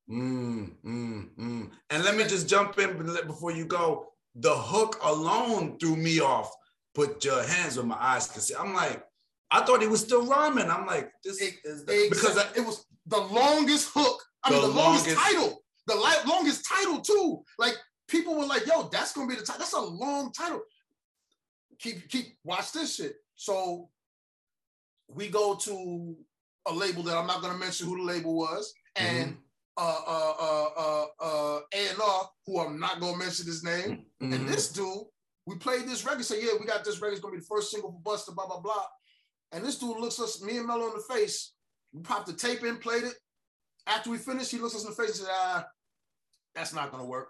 Mm, 0.09 0.71
mm, 0.85 1.29
mm. 1.37 1.69
And 1.89 2.03
let 2.03 2.15
me 2.15 2.23
just 2.23 2.47
jump 2.47 2.79
in 2.79 2.97
before 3.25 3.51
you 3.51 3.65
go. 3.65 4.07
The 4.35 4.53
hook 4.53 4.99
alone 5.03 5.77
threw 5.79 5.95
me 5.95 6.19
off. 6.19 6.51
Put 6.93 7.23
your 7.25 7.43
hands 7.43 7.77
on 7.77 7.87
my 7.87 7.97
eyes 7.99 8.27
can 8.27 8.41
see. 8.41 8.55
I'm 8.55 8.73
like, 8.73 9.03
I 9.51 9.63
thought 9.63 9.81
he 9.81 9.87
was 9.87 10.01
still 10.01 10.25
rhyming. 10.25 10.69
I'm 10.69 10.85
like, 10.85 11.11
this 11.23 11.41
it, 11.41 11.55
is 11.63 11.85
the, 11.85 12.07
because 12.09 12.37
I, 12.37 12.45
it 12.55 12.65
was 12.65 12.85
the 13.05 13.17
longest 13.17 13.91
hook. 13.93 14.21
I 14.43 14.51
mean, 14.51 14.61
the, 14.61 14.67
the 14.67 14.73
longest, 14.73 15.07
longest 15.07 15.25
title. 15.25 15.63
The 15.87 15.95
longest 16.27 16.65
title 16.67 17.01
too. 17.01 17.43
Like 17.57 17.75
people 18.07 18.35
were 18.35 18.45
like, 18.45 18.65
"Yo, 18.65 18.89
that's 18.91 19.13
gonna 19.13 19.27
be 19.27 19.35
the 19.35 19.41
title. 19.41 19.59
That's 19.59 19.73
a 19.73 19.79
long 19.79 20.33
title." 20.33 20.61
Keep 21.79 22.09
keep 22.09 22.37
watch 22.43 22.73
this 22.73 22.95
shit. 22.95 23.15
So 23.35 23.89
we 25.07 25.29
go 25.29 25.55
to 25.55 26.15
a 26.67 26.73
label 26.73 27.03
that 27.03 27.17
I'm 27.17 27.27
not 27.27 27.41
gonna 27.41 27.57
mention 27.57 27.87
who 27.87 27.97
the 27.97 28.03
label 28.03 28.35
was, 28.35 28.73
and 28.95 29.29
mm-hmm 29.29 29.41
uh, 29.78 30.01
uh, 30.07 30.34
uh, 30.39 30.67
uh, 30.78 31.05
uh, 31.19 31.59
A&R, 31.73 32.30
who 32.45 32.59
I'm 32.59 32.80
not 32.80 32.99
gonna 32.99 33.17
mention 33.17 33.45
his 33.45 33.63
name, 33.63 34.05
mm-hmm. 34.21 34.34
and 34.34 34.47
this 34.47 34.71
dude, 34.71 35.03
we 35.45 35.55
played 35.55 35.88
this 35.88 36.05
record, 36.05 36.25
say, 36.25 36.41
yeah, 36.41 36.53
we 36.59 36.65
got 36.65 36.84
this 36.84 36.99
record, 36.99 37.13
it's 37.13 37.21
gonna 37.21 37.36
be 37.36 37.39
the 37.39 37.45
first 37.45 37.71
single 37.71 37.91
for 37.91 38.01
Busta, 38.01 38.36
blah, 38.36 38.47
blah, 38.47 38.59
blah. 38.59 38.86
And 39.51 39.63
this 39.63 39.78
dude 39.78 39.97
looks 39.97 40.19
us, 40.19 40.41
me 40.41 40.57
and 40.57 40.67
Mello 40.67 40.88
in 40.88 40.93
the 40.93 41.13
face, 41.13 41.53
we 41.93 42.01
popped 42.01 42.28
the 42.28 42.34
tape 42.34 42.63
in, 42.63 42.78
played 42.78 43.03
it. 43.03 43.13
After 43.86 44.09
we 44.09 44.17
finished, 44.17 44.51
he 44.51 44.57
looks 44.57 44.75
us 44.75 44.84
in 44.84 44.89
the 44.89 44.95
face 44.95 45.19
and 45.19 45.28
said, 45.28 45.30
ah, 45.32 45.67
that's 46.55 46.73
not 46.73 46.91
gonna 46.91 47.05
work. 47.05 47.30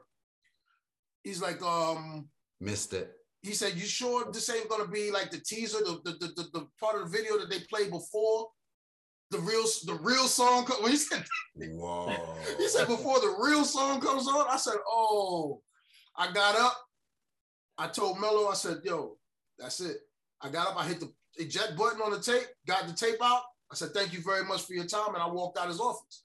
He's 1.23 1.41
like, 1.41 1.61
um, 1.61 2.29
missed 2.61 2.93
it. 2.93 3.11
He 3.41 3.53
said, 3.53 3.75
you 3.75 3.85
sure 3.85 4.31
this 4.31 4.49
ain't 4.49 4.69
gonna 4.69 4.87
be 4.87 5.11
like 5.11 5.29
the 5.29 5.39
teaser, 5.39 5.79
the, 5.79 5.99
the, 6.03 6.11
the, 6.11 6.27
the, 6.27 6.49
the 6.53 6.67
part 6.79 6.95
of 6.95 7.03
the 7.11 7.17
video 7.17 7.37
that 7.37 7.49
they 7.49 7.59
played 7.69 7.91
before? 7.91 8.47
The 9.31 9.39
real 9.39 9.63
the 9.85 9.99
real 10.01 10.27
song 10.27 10.65
when 10.81 10.91
he 10.91 10.97
said 10.97 11.25
Whoa. 11.55 12.15
he 12.57 12.67
said 12.67 12.87
before 12.87 13.19
the 13.19 13.35
real 13.39 13.65
song 13.65 13.99
comes 13.99 14.27
on, 14.27 14.45
I 14.49 14.57
said, 14.57 14.75
Oh, 14.87 15.61
I 16.15 16.31
got 16.31 16.55
up. 16.55 16.77
I 17.77 17.87
told 17.87 18.19
Mello, 18.19 18.47
I 18.47 18.55
said, 18.55 18.79
yo, 18.83 19.17
that's 19.59 19.81
it. 19.81 19.97
I 20.41 20.49
got 20.49 20.69
up, 20.69 20.79
I 20.79 20.87
hit 20.87 20.99
the 20.99 21.11
eject 21.37 21.77
button 21.77 22.01
on 22.01 22.11
the 22.11 22.19
tape, 22.19 22.47
got 22.65 22.87
the 22.87 22.93
tape 22.93 23.19
out. 23.21 23.41
I 23.71 23.75
said, 23.75 23.89
thank 23.93 24.13
you 24.13 24.21
very 24.21 24.43
much 24.43 24.63
for 24.63 24.73
your 24.73 24.85
time. 24.85 25.13
And 25.13 25.21
I 25.21 25.27
walked 25.27 25.59
out 25.59 25.67
his 25.67 25.79
office. 25.79 26.23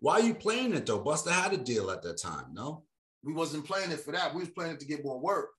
Why 0.00 0.14
are 0.14 0.22
you 0.22 0.34
playing 0.34 0.74
it 0.74 0.84
though? 0.84 1.02
Busta 1.02 1.30
had 1.30 1.52
a 1.52 1.56
deal 1.56 1.90
at 1.90 2.02
that 2.02 2.18
time, 2.18 2.46
no? 2.52 2.82
We 3.22 3.32
wasn't 3.32 3.64
playing 3.64 3.92
it 3.92 4.00
for 4.00 4.10
that. 4.12 4.34
We 4.34 4.40
was 4.40 4.50
playing 4.50 4.72
it 4.72 4.80
to 4.80 4.86
get 4.86 5.04
more 5.04 5.20
work. 5.20 5.50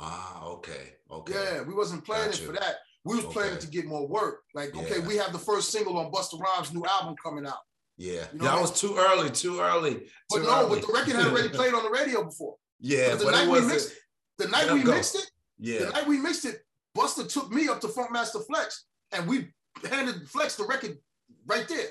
Ah, 0.00 0.44
okay. 0.46 0.94
Okay. 1.10 1.32
Yeah, 1.34 1.62
we 1.62 1.74
wasn't 1.74 2.04
playing 2.04 2.30
it 2.30 2.36
for 2.36 2.52
that. 2.52 2.76
We 3.08 3.16
was 3.16 3.24
okay. 3.24 3.32
planning 3.32 3.58
to 3.58 3.66
get 3.68 3.86
more 3.86 4.06
work. 4.06 4.42
Like, 4.54 4.74
yeah. 4.74 4.82
okay, 4.82 5.00
we 5.00 5.16
have 5.16 5.32
the 5.32 5.38
first 5.38 5.70
single 5.70 5.96
on 5.96 6.12
Busta 6.12 6.38
Rhymes' 6.38 6.74
new 6.74 6.84
album 6.84 7.16
coming 7.24 7.46
out. 7.46 7.56
Yeah, 7.96 8.24
you 8.32 8.38
know 8.38 8.44
that 8.44 8.60
was 8.60 8.78
too 8.78 8.96
early, 8.96 9.30
too 9.30 9.60
early. 9.60 10.06
But 10.28 10.42
no, 10.42 10.66
early. 10.66 10.78
but 10.78 10.86
the 10.86 10.92
record 10.92 11.14
had 11.16 11.26
already 11.26 11.48
played 11.58 11.72
on 11.72 11.82
the 11.82 11.90
radio 11.90 12.22
before. 12.22 12.56
Yeah, 12.80 13.14
the 13.14 13.30
night 13.30 13.48
we 13.48 13.60
mixed, 13.62 13.92
the 14.36 14.46
night 14.48 14.70
we 14.70 14.84
mixed 14.84 15.16
it, 15.16 15.30
yeah, 15.58 15.86
the 15.86 15.90
night 15.90 16.06
we 16.06 16.18
mixed 16.18 16.44
it, 16.44 16.58
Busta 16.96 17.26
took 17.32 17.50
me 17.50 17.68
up 17.68 17.80
to 17.80 17.88
Funkmaster 17.88 18.46
Flex, 18.46 18.84
and 19.10 19.26
we 19.26 19.48
handed 19.90 20.28
Flex 20.28 20.54
the 20.54 20.64
record 20.64 20.98
right 21.46 21.66
there. 21.66 21.88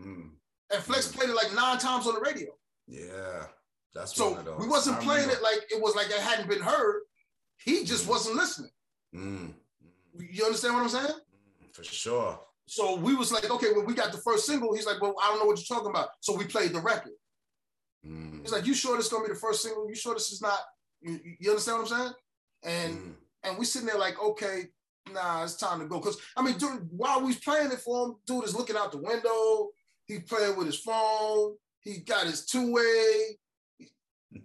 Mm. 0.00 0.30
And 0.72 0.82
Flex 0.82 1.08
mm. 1.08 1.16
played 1.16 1.28
it 1.28 1.36
like 1.36 1.54
nine 1.54 1.78
times 1.78 2.06
on 2.06 2.14
the 2.14 2.20
radio. 2.20 2.48
Yeah, 2.88 3.44
that's 3.94 4.16
so 4.16 4.56
we 4.58 4.66
wasn't 4.66 4.98
playing 5.00 5.28
it 5.28 5.42
like 5.42 5.60
it 5.70 5.80
was 5.80 5.94
like 5.94 6.06
it 6.06 6.20
hadn't 6.20 6.48
been 6.48 6.62
heard. 6.62 7.02
He 7.58 7.84
just 7.84 8.06
mm. 8.06 8.10
wasn't 8.10 8.36
listening. 8.36 8.70
You 10.18 10.44
understand 10.44 10.74
what 10.74 10.82
I'm 10.82 10.88
saying? 10.88 11.06
Mm, 11.06 11.74
for 11.74 11.84
sure. 11.84 12.40
So 12.66 12.96
we 12.96 13.14
was 13.14 13.32
like, 13.32 13.50
okay, 13.50 13.72
when 13.72 13.86
we 13.86 13.94
got 13.94 14.12
the 14.12 14.18
first 14.18 14.46
single, 14.46 14.74
he's 14.74 14.86
like, 14.86 15.00
well, 15.00 15.14
I 15.22 15.28
don't 15.28 15.38
know 15.38 15.46
what 15.46 15.58
you're 15.58 15.78
talking 15.78 15.90
about. 15.90 16.10
So 16.20 16.36
we 16.36 16.44
played 16.44 16.72
the 16.72 16.80
record. 16.80 17.12
Mm. 18.06 18.42
He's 18.42 18.52
like, 18.52 18.66
you 18.66 18.74
sure 18.74 18.96
this 18.96 19.06
is 19.06 19.12
gonna 19.12 19.26
be 19.26 19.32
the 19.32 19.38
first 19.38 19.62
single? 19.62 19.88
You 19.88 19.94
sure 19.94 20.14
this 20.14 20.30
is 20.30 20.42
not? 20.42 20.58
You, 21.00 21.18
you 21.40 21.50
understand 21.50 21.78
what 21.78 21.92
I'm 21.92 21.98
saying? 21.98 22.12
And 22.64 22.98
mm. 22.98 23.14
and 23.44 23.58
we 23.58 23.64
sitting 23.64 23.88
there 23.88 23.98
like, 23.98 24.22
okay, 24.22 24.64
nah, 25.12 25.44
it's 25.44 25.56
time 25.56 25.80
to 25.80 25.86
go. 25.86 26.00
Cause 26.00 26.18
I 26.36 26.42
mean, 26.42 26.58
dude, 26.58 26.88
while 26.90 27.20
we 27.20 27.28
was 27.28 27.38
playing 27.38 27.72
it 27.72 27.78
for 27.78 28.06
him, 28.06 28.14
dude 28.26 28.44
is 28.44 28.54
looking 28.54 28.76
out 28.76 28.92
the 28.92 28.98
window. 28.98 29.68
He's 30.06 30.22
playing 30.22 30.56
with 30.56 30.66
his 30.66 30.78
phone. 30.78 31.54
He 31.80 31.98
got 31.98 32.26
his 32.26 32.44
two 32.44 32.72
way. 32.72 33.38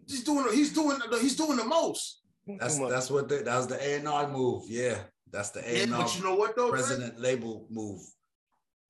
He's 0.08 0.24
doing. 0.24 0.46
He's 0.54 0.74
doing. 0.74 1.00
He's 1.20 1.36
doing 1.36 1.58
the 1.58 1.66
most. 1.66 2.22
That's 2.48 2.78
that's 2.78 3.10
what 3.10 3.30
the, 3.30 3.38
that 3.38 3.58
was 3.58 3.68
the 3.68 3.82
A 3.82 3.98
and 3.98 4.08
R 4.08 4.28
move. 4.28 4.64
Yeah, 4.68 4.98
that's 5.34 5.50
the 5.50 5.68
A 5.68 5.80
yeah, 5.80 5.98
but 5.98 6.16
you 6.16 6.24
know 6.24 6.36
what 6.36 6.56
though, 6.56 6.70
president 6.70 7.20
label 7.20 7.66
move. 7.70 8.02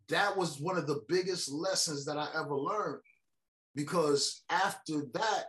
That 0.10 0.36
was 0.36 0.60
one 0.60 0.78
of 0.78 0.86
the 0.86 1.02
biggest 1.08 1.50
lessons 1.50 2.04
that 2.06 2.18
I 2.18 2.28
ever 2.36 2.56
learned 2.56 3.02
because 3.76 4.44
after 4.50 5.06
that, 5.14 5.48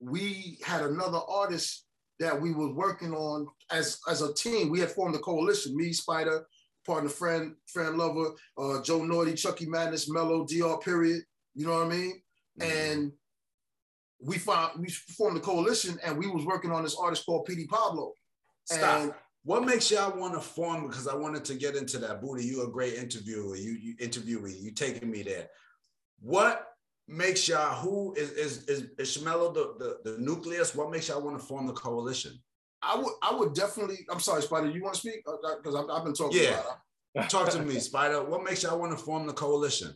we 0.00 0.58
had 0.64 0.80
another 0.80 1.20
artist 1.28 1.84
that 2.18 2.40
we 2.40 2.52
were 2.52 2.72
working 2.72 3.12
on 3.12 3.46
as 3.70 4.00
as 4.08 4.22
a 4.22 4.32
team. 4.32 4.70
We 4.70 4.80
had 4.80 4.90
formed 4.90 5.14
a 5.14 5.18
coalition. 5.18 5.76
Me, 5.76 5.90
Spyda, 5.90 6.40
partner, 6.86 7.10
friend, 7.10 7.54
friend, 7.66 7.98
lover, 7.98 8.30
uh, 8.56 8.82
Joe 8.82 9.04
Naughty, 9.04 9.34
Chucky 9.34 9.66
Madness, 9.66 10.10
Mello, 10.10 10.46
Dr. 10.46 10.78
Period. 10.78 11.22
You 11.54 11.66
know 11.66 11.74
what 11.74 11.86
I 11.86 11.90
mean? 11.90 12.22
Mm-hmm. 12.58 12.92
And 12.92 13.12
we 14.24 14.38
found 14.38 14.80
we 14.80 14.88
formed 14.88 15.36
a 15.36 15.40
coalition, 15.40 15.98
and 16.02 16.16
we 16.16 16.28
was 16.28 16.46
working 16.46 16.72
on 16.72 16.82
this 16.82 16.96
artist 16.96 17.26
called 17.26 17.44
Petey 17.44 17.66
Pablo. 17.66 18.12
Stop. 18.64 19.02
And 19.02 19.14
what 19.44 19.64
makes 19.64 19.90
y'all 19.90 20.18
want 20.18 20.34
to 20.34 20.40
form? 20.40 20.86
Because 20.86 21.08
I 21.08 21.14
wanted 21.14 21.44
to 21.46 21.54
get 21.54 21.74
into 21.74 21.98
that. 21.98 22.20
Booty, 22.20 22.44
you 22.44 22.62
a 22.62 22.70
great 22.70 22.94
interviewer. 22.94 23.56
You 23.56 23.72
you 23.72 23.96
interviewee. 23.96 24.60
You 24.60 24.70
taking 24.70 25.10
me 25.10 25.22
there. 25.22 25.48
What 26.20 26.68
makes 27.08 27.48
y'all? 27.48 27.74
Who 27.82 28.14
is 28.14 28.30
is 28.32 28.64
is, 28.64 28.90
is 28.98 29.16
Shmello 29.16 29.52
the, 29.52 29.98
the 30.04 30.10
the 30.12 30.18
nucleus? 30.18 30.74
What 30.74 30.90
makes 30.90 31.08
y'all 31.08 31.22
want 31.22 31.38
to 31.40 31.44
form 31.44 31.66
the 31.66 31.72
coalition? 31.72 32.38
I 32.82 32.96
would 32.96 33.12
I 33.22 33.34
would 33.34 33.54
definitely. 33.54 33.98
I'm 34.10 34.20
sorry, 34.20 34.42
Spyda. 34.42 34.72
You 34.72 34.82
want 34.82 34.94
to 34.94 35.00
speak? 35.00 35.24
Because 35.24 35.74
uh, 35.74 35.84
I've, 35.84 35.90
I've, 35.90 36.04
been 36.04 36.14
talking. 36.14 36.40
Yeah. 36.40 36.62
Talk 37.28 37.50
to 37.50 37.62
me, 37.62 37.76
Spyda. 37.76 38.26
What 38.26 38.44
makes 38.44 38.62
y'all 38.62 38.78
want 38.78 38.96
to 38.96 39.04
form 39.04 39.26
the 39.26 39.32
coalition? 39.32 39.92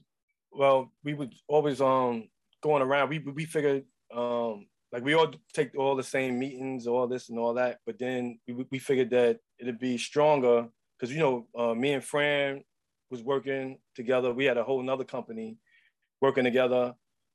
Well, 0.51 0.93
we 1.05 1.15
would 1.15 1.33
always 1.49 1.81
um 1.81 2.29
going 2.63 2.83
around. 2.83 3.11
We 3.11 3.21
we 3.21 3.45
figured 3.45 3.85
um 4.13 4.67
like 4.97 5.05
we 5.05 5.13
all 5.13 5.31
take 5.53 5.77
all 5.77 5.95
the 5.95 6.03
same 6.03 6.39
meetings, 6.39 6.87
all 6.87 7.07
this 7.07 7.29
and 7.29 7.39
all 7.39 7.53
that, 7.53 7.81
but 7.85 7.99
then 7.99 8.39
we, 8.49 8.65
we 8.71 8.79
figured 8.79 9.11
that 9.11 9.39
it'd 9.59 9.79
be 9.79 9.99
stronger 9.99 10.69
because 10.99 11.15
you 11.15 11.21
know 11.21 11.47
uh, 11.55 11.75
me 11.75 11.93
and 11.93 12.03
Fran 12.03 12.65
was 13.11 13.23
working 13.23 13.77
together. 13.95 14.33
We 14.33 14.47
had 14.47 14.57
a 14.57 14.65
whole 14.65 14.83
nother 14.83 15.05
company 15.05 15.59
working 16.23 16.45
together. 16.45 16.95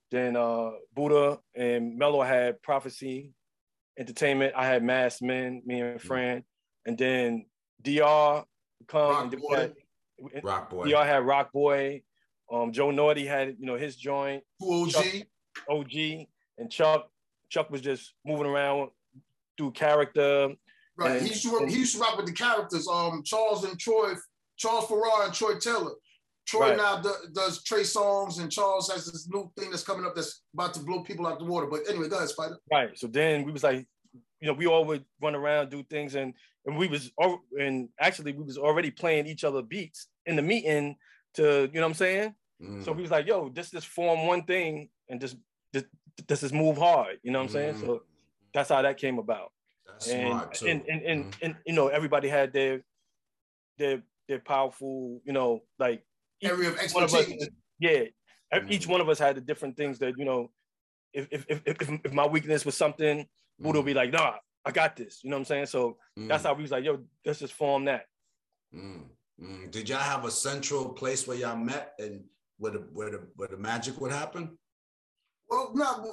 Then 0.10 0.36
uh, 0.36 0.72
Buddha 0.96 1.38
and 1.54 2.00
Mello 2.00 2.24
had 2.24 2.64
Prophecy 2.64 3.32
Entertainment. 4.00 4.54
I 4.58 4.66
had 4.66 4.84
Mass 4.84 5.22
Men, 5.22 5.62
me 5.64 5.82
and 5.82 6.00
mm. 6.00 6.02
Fran, 6.02 6.44
and 6.88 6.98
then 6.98 7.46
DR 7.84 8.44
come 8.88 9.12
Rock 9.12 9.34
and 9.34 9.40
Boy. 9.40 9.56
Had, 10.34 10.44
Rock 10.44 10.70
Boy. 10.72 10.90
DR 10.90 11.06
had 11.06 11.24
Rock 11.28 11.52
Boy. 11.52 12.02
Um, 12.52 12.72
Joe 12.72 12.90
Naughty 12.90 13.28
had 13.28 13.56
you 13.60 13.68
know 13.68 13.78
his 13.78 13.96
joint. 13.96 14.42
OG. 14.60 14.90
Chuck, 14.90 15.06
OG 15.70 15.94
and 16.58 16.72
Chuck. 16.72 17.08
Chuck 17.52 17.70
was 17.70 17.82
just 17.82 18.14
moving 18.26 18.48
around 18.48 18.90
through 19.58 19.72
character. 19.72 20.50
Right. 20.98 21.18
And, 21.18 21.22
he 21.22 21.28
used 21.28 21.44
to 21.44 21.66
he 21.68 21.78
used 21.78 21.96
to 21.96 22.02
rock 22.02 22.18
with 22.18 22.26
the 22.26 22.34
characters. 22.34 22.88
Um, 22.88 23.22
Charles 23.24 23.64
and 23.64 23.80
Troy, 23.80 24.14
Charles 24.58 24.88
Farrar 24.88 25.26
and 25.26 25.34
Troy 25.34 25.60
Taylor. 25.60 25.92
Troy 26.48 26.70
right. 26.70 26.78
now 26.78 27.02
do, 27.02 27.14
does 27.34 27.64
Trey 27.64 27.82
Songz, 27.82 28.40
and 28.40 28.52
Charles 28.52 28.90
has 28.92 29.06
this 29.06 29.28
new 29.30 29.52
thing 29.58 29.70
that's 29.70 29.84
coming 29.84 30.06
up 30.06 30.16
that's 30.16 30.42
about 30.54 30.74
to 30.74 30.80
blow 30.80 31.04
people 31.04 31.28
out 31.28 31.38
the 31.38 31.46
water. 31.46 31.68
But 31.68 31.82
anyway, 31.88 32.10
go 32.10 32.18
ahead, 32.18 32.30
Spyda. 32.30 32.56
Right. 32.72 32.98
So 32.98 33.08
then 33.08 33.44
we 33.44 33.52
was 33.52 33.64
like, 33.64 33.86
you 34.40 34.48
know, 34.48 34.54
we 34.54 34.66
all 34.66 34.86
would 34.86 35.06
run 35.22 35.36
around, 35.36 35.70
do 35.70 35.84
things, 35.84 36.16
and 36.16 36.34
and 36.66 36.78
we 36.78 36.88
was 36.88 37.12
and 37.60 37.90
actually 38.00 38.34
we 38.34 38.44
was 38.44 38.58
already 38.58 38.92
playing 38.92 39.28
each 39.28 39.44
other 39.44 39.62
beats 39.62 40.08
in 40.26 40.36
the 40.36 40.42
meeting 40.42 40.96
to, 41.36 41.44
you 41.44 41.80
know 41.80 41.82
what 41.82 41.88
I'm 41.88 41.94
saying? 41.96 42.36
Mm. 42.62 42.86
So 42.86 42.92
we 42.92 43.02
was 43.02 43.12
like, 43.12 43.28
yo, 43.28 43.50
this 43.50 43.72
just 43.72 43.88
form 43.88 44.28
one 44.28 44.44
thing 44.44 44.90
and 45.10 45.20
just 45.20 45.38
this, 45.74 45.84
this 46.28 46.44
is 46.44 46.54
move 46.54 46.78
hard, 46.78 47.20
you 47.24 47.32
know 47.32 47.40
what 47.40 47.46
I'm 47.46 47.52
saying? 47.52 47.76
Mm. 47.76 47.82
So 47.82 48.04
that's 48.54 48.70
how 48.70 48.82
that 48.82 48.98
came 48.98 49.20
about. 49.20 49.52
That's 49.88 50.08
and. 50.08 50.42
And 50.68 50.82
and, 50.88 51.02
and, 51.04 51.26
mm. 51.26 51.38
and 51.42 51.56
you 51.66 51.74
know, 51.74 51.88
everybody 51.88 52.28
had 52.28 52.54
their 52.54 52.84
their 53.78 54.04
their 54.28 54.40
powerful, 54.40 55.22
you 55.26 55.34
know, 55.34 55.64
like 55.80 56.04
area 56.42 56.70
of 56.70 56.78
expertise. 56.78 57.44
Us, 57.44 57.50
yeah, 57.80 58.04
each 58.70 58.88
mm. 58.88 58.92
one 58.92 59.02
of 59.02 59.10
us 59.10 59.20
had 59.20 59.36
the 59.36 59.42
different 59.42 59.78
things 59.78 60.00
that 60.00 60.18
you 60.18 60.26
know. 60.26 60.52
If 61.14 61.28
if 61.32 61.46
if, 61.50 61.62
if, 61.66 61.90
if 62.06 62.14
my 62.14 62.26
weakness 62.26 62.66
was 62.66 62.78
something, 62.78 63.28
Buddha 63.60 63.80
would 63.80 63.86
be 63.86 63.94
like, 63.94 64.12
nah, 64.12 64.36
I 64.64 64.72
got 64.72 64.96
this. 64.96 65.20
You 65.24 65.30
know 65.30 65.36
what 65.36 65.42
I'm 65.42 65.46
saying? 65.46 65.66
So 65.66 65.98
mm. 66.18 66.28
that's 66.28 66.44
how 66.44 66.54
we 66.54 66.62
was 66.62 66.72
like, 66.72 66.86
yo, 66.86 67.00
let's 67.26 67.40
just 67.40 67.54
form 67.54 67.86
that. 67.86 68.06
Did 69.72 69.90
y'all 69.90 70.00
have 70.00 70.24
a 70.26 70.32
central 70.32 70.90
place 70.90 71.28
where 71.28 71.38
y'all 71.38 71.58
met 71.58 71.94
and 72.00 72.24
where 72.60 72.72
the 72.74 72.80
where 72.94 73.10
the 73.10 73.28
where 73.36 73.48
the 73.48 73.58
magic 73.58 74.00
would 74.00 74.12
happen? 74.12 74.58
Well, 75.52 75.70
not 75.74 76.06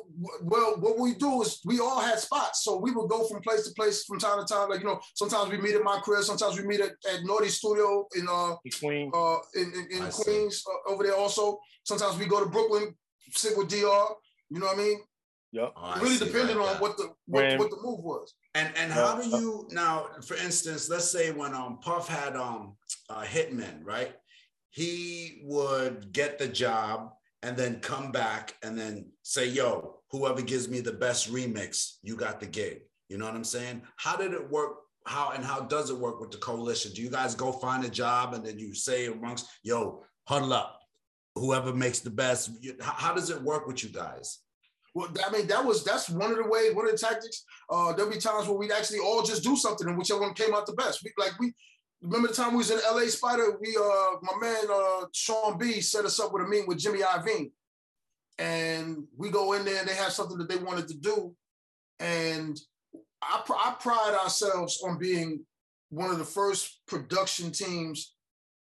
well. 0.43 0.74
What 0.80 0.99
we 0.99 1.14
do 1.14 1.43
is 1.43 1.61
we 1.64 1.78
all 1.78 2.01
had 2.01 2.18
spots, 2.18 2.64
so 2.64 2.76
we 2.76 2.91
would 2.91 3.09
go 3.09 3.22
from 3.28 3.41
place 3.41 3.64
to 3.68 3.72
place 3.74 4.05
from 4.05 4.18
time 4.18 4.45
to 4.45 4.53
time. 4.53 4.68
Like 4.68 4.80
you 4.80 4.86
know, 4.86 4.99
sometimes 5.14 5.49
we 5.53 5.59
meet 5.59 5.76
at 5.76 5.84
my 5.84 6.01
crib, 6.01 6.24
sometimes 6.24 6.59
we 6.59 6.66
meet 6.66 6.80
at, 6.80 6.91
at 7.09 7.22
Naughty 7.22 7.49
Studio 7.49 8.09
in 8.16 8.26
uh 8.28 8.57
Queen. 8.80 9.12
uh 9.14 9.36
in 9.55 9.72
in, 9.93 10.03
in 10.03 10.11
Queens 10.11 10.64
uh, 10.66 10.93
over 10.93 11.05
there. 11.05 11.14
Also, 11.14 11.61
sometimes 11.84 12.18
we 12.18 12.26
go 12.26 12.43
to 12.43 12.51
Brooklyn, 12.51 12.97
sit 13.30 13.57
with 13.57 13.68
Dr. 13.68 14.14
You 14.51 14.59
know 14.59 14.66
what 14.66 14.76
I 14.76 14.82
mean? 14.82 14.99
Yep. 15.53 15.72
Oh, 15.76 16.01
really 16.01 16.18
depending 16.18 16.57
right, 16.57 16.74
on 16.74 16.80
what 16.80 16.97
the 16.97 17.11
what, 17.26 17.59
what, 17.61 17.70
the 17.70 17.78
move 17.80 18.01
was. 18.01 18.34
And 18.57 18.72
and 18.76 18.93
how 18.93 19.20
do 19.20 19.28
you 19.28 19.68
now, 19.70 20.09
for 20.26 20.36
instance, 20.36 20.91
let's 20.91 21.12
say 21.12 21.30
when 21.30 21.55
um 21.55 21.78
Puff 21.80 22.09
had 22.09 22.34
um 22.34 22.76
uh, 23.09 23.22
Hitman, 23.22 23.84
right? 23.84 24.16
He 24.70 25.43
would 25.45 26.12
get 26.12 26.41
the 26.41 26.49
job 26.49 27.12
and 27.43 27.57
then 27.57 27.80
come 27.80 28.11
back 28.11 28.55
and 28.62 28.78
then 28.78 29.11
say, 29.22 29.47
yo, 29.47 30.01
whoever 30.11 30.43
gives 30.43 30.68
me 30.68 30.80
the 30.80 30.93
best 30.93 31.32
remix, 31.32 31.99
you 32.03 32.16
got 32.16 32.41
the 32.41 32.47
gig. 32.47 32.80
You 33.09 33.18
know 33.18 33.26
what 33.26 33.34
I'm 33.34 33.45
saying? 33.45 33.82
How 33.97 34.16
did 34.16 34.32
it 34.32 34.51
work? 34.51 34.76
How 35.07 35.30
and 35.30 35.45
how 35.45 35.61
does 35.61 35.89
it 35.89 35.97
work 35.97 36.20
with 36.20 36.30
the 36.30 36.39
coalition? 36.39 36.93
Do 36.93 37.01
you 37.01 37.09
guys 37.09 37.34
go 37.34 37.53
find 37.53 37.84
a 37.84 37.89
job 37.89 38.34
and 38.34 38.45
then 38.45 38.59
you 38.59 38.74
say 38.74 39.07
amongst, 39.07 39.47
yo, 39.62 40.03
huddle 40.26 40.53
up, 40.53 40.80
whoever 41.34 41.72
makes 41.72 42.01
the 42.01 42.11
best? 42.11 42.51
How 42.80 43.14
does 43.14 43.30
it 43.30 43.41
work 43.41 43.66
with 43.66 43.82
you 43.82 43.91
guys? 43.91 44.41
Well, 44.95 45.09
I 45.26 45.30
mean, 45.30 45.47
that 45.47 45.64
was 45.64 45.84
that's 45.84 46.11
one 46.11 46.32
of 46.32 46.39
the 46.39 46.49
ways, 46.49 46.74
one 46.74 46.86
of 46.86 46.93
the 46.93 46.99
tactics. 46.99 47.45
Uh, 47.70 47.93
there'll 47.93 48.11
be 48.11 48.18
times 48.18 48.49
where 48.49 48.59
we'd 48.59 48.72
actually 48.72 48.99
all 48.99 49.22
just 49.22 49.45
do 49.45 49.57
something 49.57 49.86
and 49.86 49.97
whichever 49.97 50.20
one 50.20 50.34
came 50.34 50.55
out 50.55 50.66
the 50.66 50.72
best. 50.72 51.03
We, 51.05 51.12
like 51.16 51.39
we 51.39 51.55
remember 52.03 52.28
the 52.28 52.34
time 52.34 52.53
we 52.53 52.59
was 52.59 52.70
in 52.70 52.78
LA 52.78 53.03
Spyda, 53.03 53.55
we 53.61 53.76
uh 53.76 54.16
my 54.22 54.38
man 54.40 54.64
uh 54.72 55.07
Sean 55.12 55.59
B 55.59 55.80
set 55.80 56.05
us 56.05 56.20
up 56.20 56.32
with 56.32 56.42
a 56.42 56.49
meeting 56.49 56.66
with 56.66 56.78
Jimmy 56.78 57.01
Iovine. 57.01 57.51
And 58.38 59.05
we 59.16 59.30
go 59.30 59.55
in 59.55 59.64
there 59.64 59.80
and 59.80 59.88
they 59.88 59.94
have 59.94 60.12
something 60.12 60.38
that 60.38 60.49
they 60.49 60.57
wanted 60.57 60.86
to 60.88 60.94
do. 60.94 61.34
And 61.99 62.57
I, 63.20 63.42
I 63.49 63.76
pride 63.80 64.16
ourselves 64.22 64.80
on 64.86 64.96
being 64.96 65.44
one 65.90 66.11
of 66.11 66.18
the 66.18 66.24
first 66.24 66.80
production 66.86 67.51
teams 67.51 68.14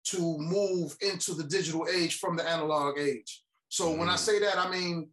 to 0.05 0.39
move 0.39 0.97
into 1.01 1.34
the 1.34 1.45
digital 1.45 1.87
age 1.93 2.18
from 2.18 2.37
the 2.37 2.49
analog 2.49 2.99
age. 2.99 3.43
So 3.68 3.93
mm. 3.93 3.99
when 3.99 4.09
I 4.09 4.14
mm. 4.14 4.18
say 4.18 4.39
that, 4.41 4.59
I 4.59 4.70
mean 4.70 5.11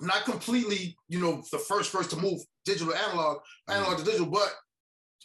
not 0.00 0.24
completely, 0.24 0.96
you 1.08 1.20
know, 1.20 1.42
the 1.52 1.58
first 1.58 1.90
first 1.90 2.10
to 2.10 2.16
move 2.16 2.40
digital 2.64 2.92
analog, 2.92 3.38
analog 3.68 3.94
mm. 3.94 3.98
to 3.98 4.04
digital, 4.04 4.26
but 4.26 4.52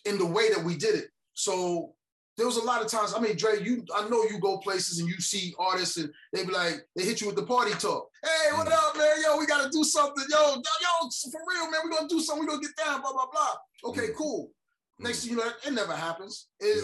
in 0.05 0.17
the 0.17 0.25
way 0.25 0.49
that 0.53 0.63
we 0.63 0.75
did 0.77 0.95
it. 0.95 1.07
So 1.33 1.95
there 2.37 2.45
was 2.45 2.57
a 2.57 2.63
lot 2.63 2.83
of 2.83 2.89
times. 2.89 3.13
I 3.15 3.19
mean, 3.19 3.35
Dre, 3.35 3.63
you 3.63 3.83
I 3.95 4.07
know 4.09 4.23
you 4.23 4.39
go 4.39 4.59
places 4.59 4.99
and 4.99 5.09
you 5.09 5.19
see 5.19 5.55
artists 5.57 5.97
and 5.97 6.11
they 6.31 6.45
be 6.45 6.51
like, 6.51 6.85
they 6.95 7.03
hit 7.03 7.19
you 7.19 7.27
with 7.27 7.35
the 7.35 7.45
party 7.45 7.71
talk. 7.71 8.09
Hey, 8.23 8.55
what 8.55 8.71
up, 8.71 8.95
man? 8.95 9.17
Yo, 9.23 9.37
we 9.37 9.47
gotta 9.47 9.69
do 9.69 9.83
something. 9.83 10.23
Yo, 10.29 10.55
yo, 10.55 11.09
for 11.31 11.41
real, 11.47 11.71
man. 11.71 11.81
We're 11.83 11.91
gonna 11.91 12.07
do 12.07 12.19
something. 12.19 12.45
We're 12.45 12.51
gonna 12.51 12.61
get 12.61 12.75
down, 12.75 13.01
blah, 13.01 13.11
blah, 13.11 13.27
blah. 13.31 13.89
Okay, 13.91 14.09
mm. 14.09 14.15
cool. 14.15 14.51
Next 14.99 15.21
thing 15.21 15.31
you 15.31 15.37
know, 15.37 15.49
it 15.65 15.73
never 15.73 15.93
happens. 15.93 16.47
It's, 16.59 16.83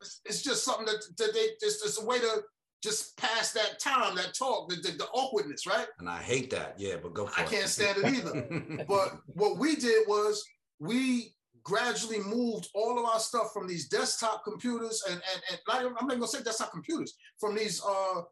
it's, 0.00 0.20
it's, 0.26 0.42
just 0.42 0.62
something 0.62 0.84
that, 0.84 1.02
that 1.16 1.32
they 1.32 1.48
it's, 1.60 1.82
it's 1.84 2.00
a 2.00 2.04
way 2.04 2.18
to 2.18 2.42
just 2.82 3.16
pass 3.16 3.52
that 3.52 3.78
time, 3.80 4.14
that 4.16 4.34
talk, 4.34 4.68
the, 4.68 4.76
the, 4.76 4.92
the, 4.92 5.06
awkwardness, 5.06 5.66
right? 5.66 5.86
And 5.98 6.08
I 6.08 6.18
hate 6.18 6.50
that. 6.50 6.74
Yeah, 6.78 6.96
but 7.02 7.14
go 7.14 7.30
I 7.36 7.44
it. 7.44 7.50
can't 7.50 7.68
stand 7.68 7.98
it 7.98 8.14
either. 8.14 8.84
but 8.88 9.18
what 9.28 9.56
we 9.56 9.76
did 9.76 10.06
was 10.06 10.44
we 10.78 11.34
gradually 11.66 12.20
moved 12.20 12.68
all 12.74 12.96
of 12.96 13.04
our 13.04 13.18
stuff 13.18 13.52
from 13.52 13.66
these 13.66 13.88
desktop 13.88 14.44
computers 14.44 15.02
and 15.10 15.20
and, 15.32 15.42
and 15.50 15.60
not 15.66 15.84
I'm 15.84 16.06
not 16.06 16.14
gonna 16.14 16.28
say 16.28 16.42
desktop 16.42 16.70
computers 16.70 17.14
from 17.40 17.56
these 17.56 17.82
uh 17.84 18.22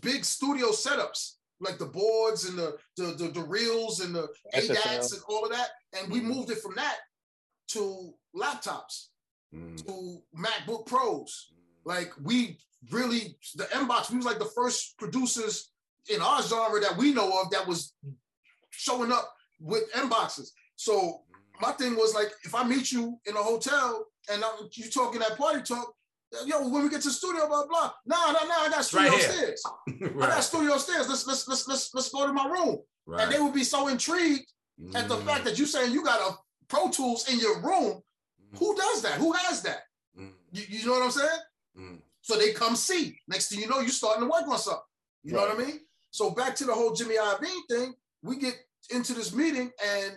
big 0.00 0.24
studio 0.24 0.68
setups 0.68 1.34
like 1.60 1.78
the 1.78 1.86
boards 1.86 2.48
and 2.48 2.58
the 2.58 2.76
the, 2.96 3.14
the, 3.18 3.28
the 3.28 3.42
reels 3.42 4.00
and 4.00 4.14
the 4.14 4.28
ADATs 4.54 5.12
and 5.12 5.22
all 5.28 5.44
of 5.44 5.52
that, 5.52 5.68
and 5.98 6.10
we 6.10 6.20
mm-hmm. 6.20 6.30
moved 6.30 6.50
it 6.50 6.58
from 6.58 6.74
that 6.76 6.96
to 7.68 8.14
laptops, 8.34 9.08
mm. 9.54 9.76
to 9.86 10.22
MacBook 10.36 10.86
Pros. 10.86 11.52
Like 11.84 12.12
we 12.22 12.58
really 12.90 13.36
the 13.54 13.64
Mbox, 13.64 14.10
we 14.10 14.16
was 14.16 14.26
like 14.26 14.38
the 14.38 14.50
first 14.56 14.98
producers 14.98 15.70
in 16.08 16.20
our 16.20 16.42
genre 16.42 16.80
that 16.80 16.96
we 16.96 17.12
know 17.12 17.40
of 17.42 17.50
that 17.50 17.66
was 17.66 17.94
showing 18.70 19.12
up 19.12 19.32
with 19.60 19.90
Mboxes. 19.92 20.48
So 20.76 21.22
my 21.60 21.72
thing 21.72 21.96
was 21.96 22.14
like, 22.14 22.28
if 22.44 22.54
I 22.54 22.64
meet 22.64 22.92
you 22.92 23.18
in 23.26 23.36
a 23.36 23.42
hotel 23.42 24.06
and 24.32 24.44
I'm, 24.44 24.68
you 24.72 24.90
talking 24.90 25.20
that 25.20 25.36
party 25.36 25.62
talk, 25.62 25.92
yo, 26.44 26.68
when 26.68 26.82
we 26.82 26.88
get 26.90 27.02
to 27.02 27.08
the 27.08 27.14
studio, 27.14 27.46
blah 27.46 27.66
blah. 27.66 27.92
Nah, 28.04 28.32
nah, 28.32 28.44
nah. 28.44 28.54
I 28.62 28.68
got 28.70 28.84
studio 28.84 29.10
right 29.10 29.24
upstairs. 29.24 29.62
right. 30.00 30.12
I 30.16 30.34
got 30.34 30.44
studio 30.44 30.72
upstairs. 30.74 31.08
Let's 31.08 31.26
let's 31.26 31.48
let's 31.48 31.68
let's 31.68 31.94
let's 31.94 32.10
go 32.10 32.26
to 32.26 32.32
my 32.32 32.46
room. 32.46 32.78
Right. 33.06 33.22
And 33.22 33.32
they 33.32 33.40
would 33.40 33.54
be 33.54 33.64
so 33.64 33.88
intrigued 33.88 34.50
mm. 34.80 34.94
at 34.94 35.08
the 35.08 35.16
fact 35.18 35.44
that 35.44 35.58
you 35.58 35.66
saying 35.66 35.92
you 35.92 36.02
got 36.04 36.20
a 36.20 36.34
Pro 36.68 36.90
Tools 36.90 37.30
in 37.32 37.38
your 37.38 37.60
room. 37.60 38.02
Mm. 38.54 38.58
Who 38.58 38.76
does 38.76 39.02
that? 39.02 39.14
Who 39.14 39.32
has 39.32 39.62
that? 39.62 39.82
Mm. 40.18 40.32
You, 40.52 40.64
you, 40.68 40.86
know 40.86 40.92
what 40.92 41.04
I'm 41.04 41.10
saying? 41.10 41.40
Mm. 41.78 41.98
So 42.22 42.36
they 42.36 42.52
come 42.52 42.74
see. 42.74 43.16
Next 43.28 43.48
thing 43.48 43.60
you 43.60 43.68
know, 43.68 43.80
you're 43.80 43.88
starting 43.88 44.24
to 44.24 44.28
work 44.28 44.48
on 44.48 44.58
something. 44.58 44.82
You 45.22 45.36
right. 45.36 45.48
know 45.48 45.54
what 45.54 45.64
I 45.64 45.66
mean? 45.66 45.80
So 46.10 46.30
back 46.30 46.56
to 46.56 46.64
the 46.64 46.74
whole 46.74 46.92
Jimmy 46.92 47.16
Iovine 47.16 47.68
thing, 47.70 47.94
we 48.22 48.36
get 48.36 48.54
into 48.90 49.14
this 49.14 49.32
meeting 49.32 49.70
and 49.86 50.16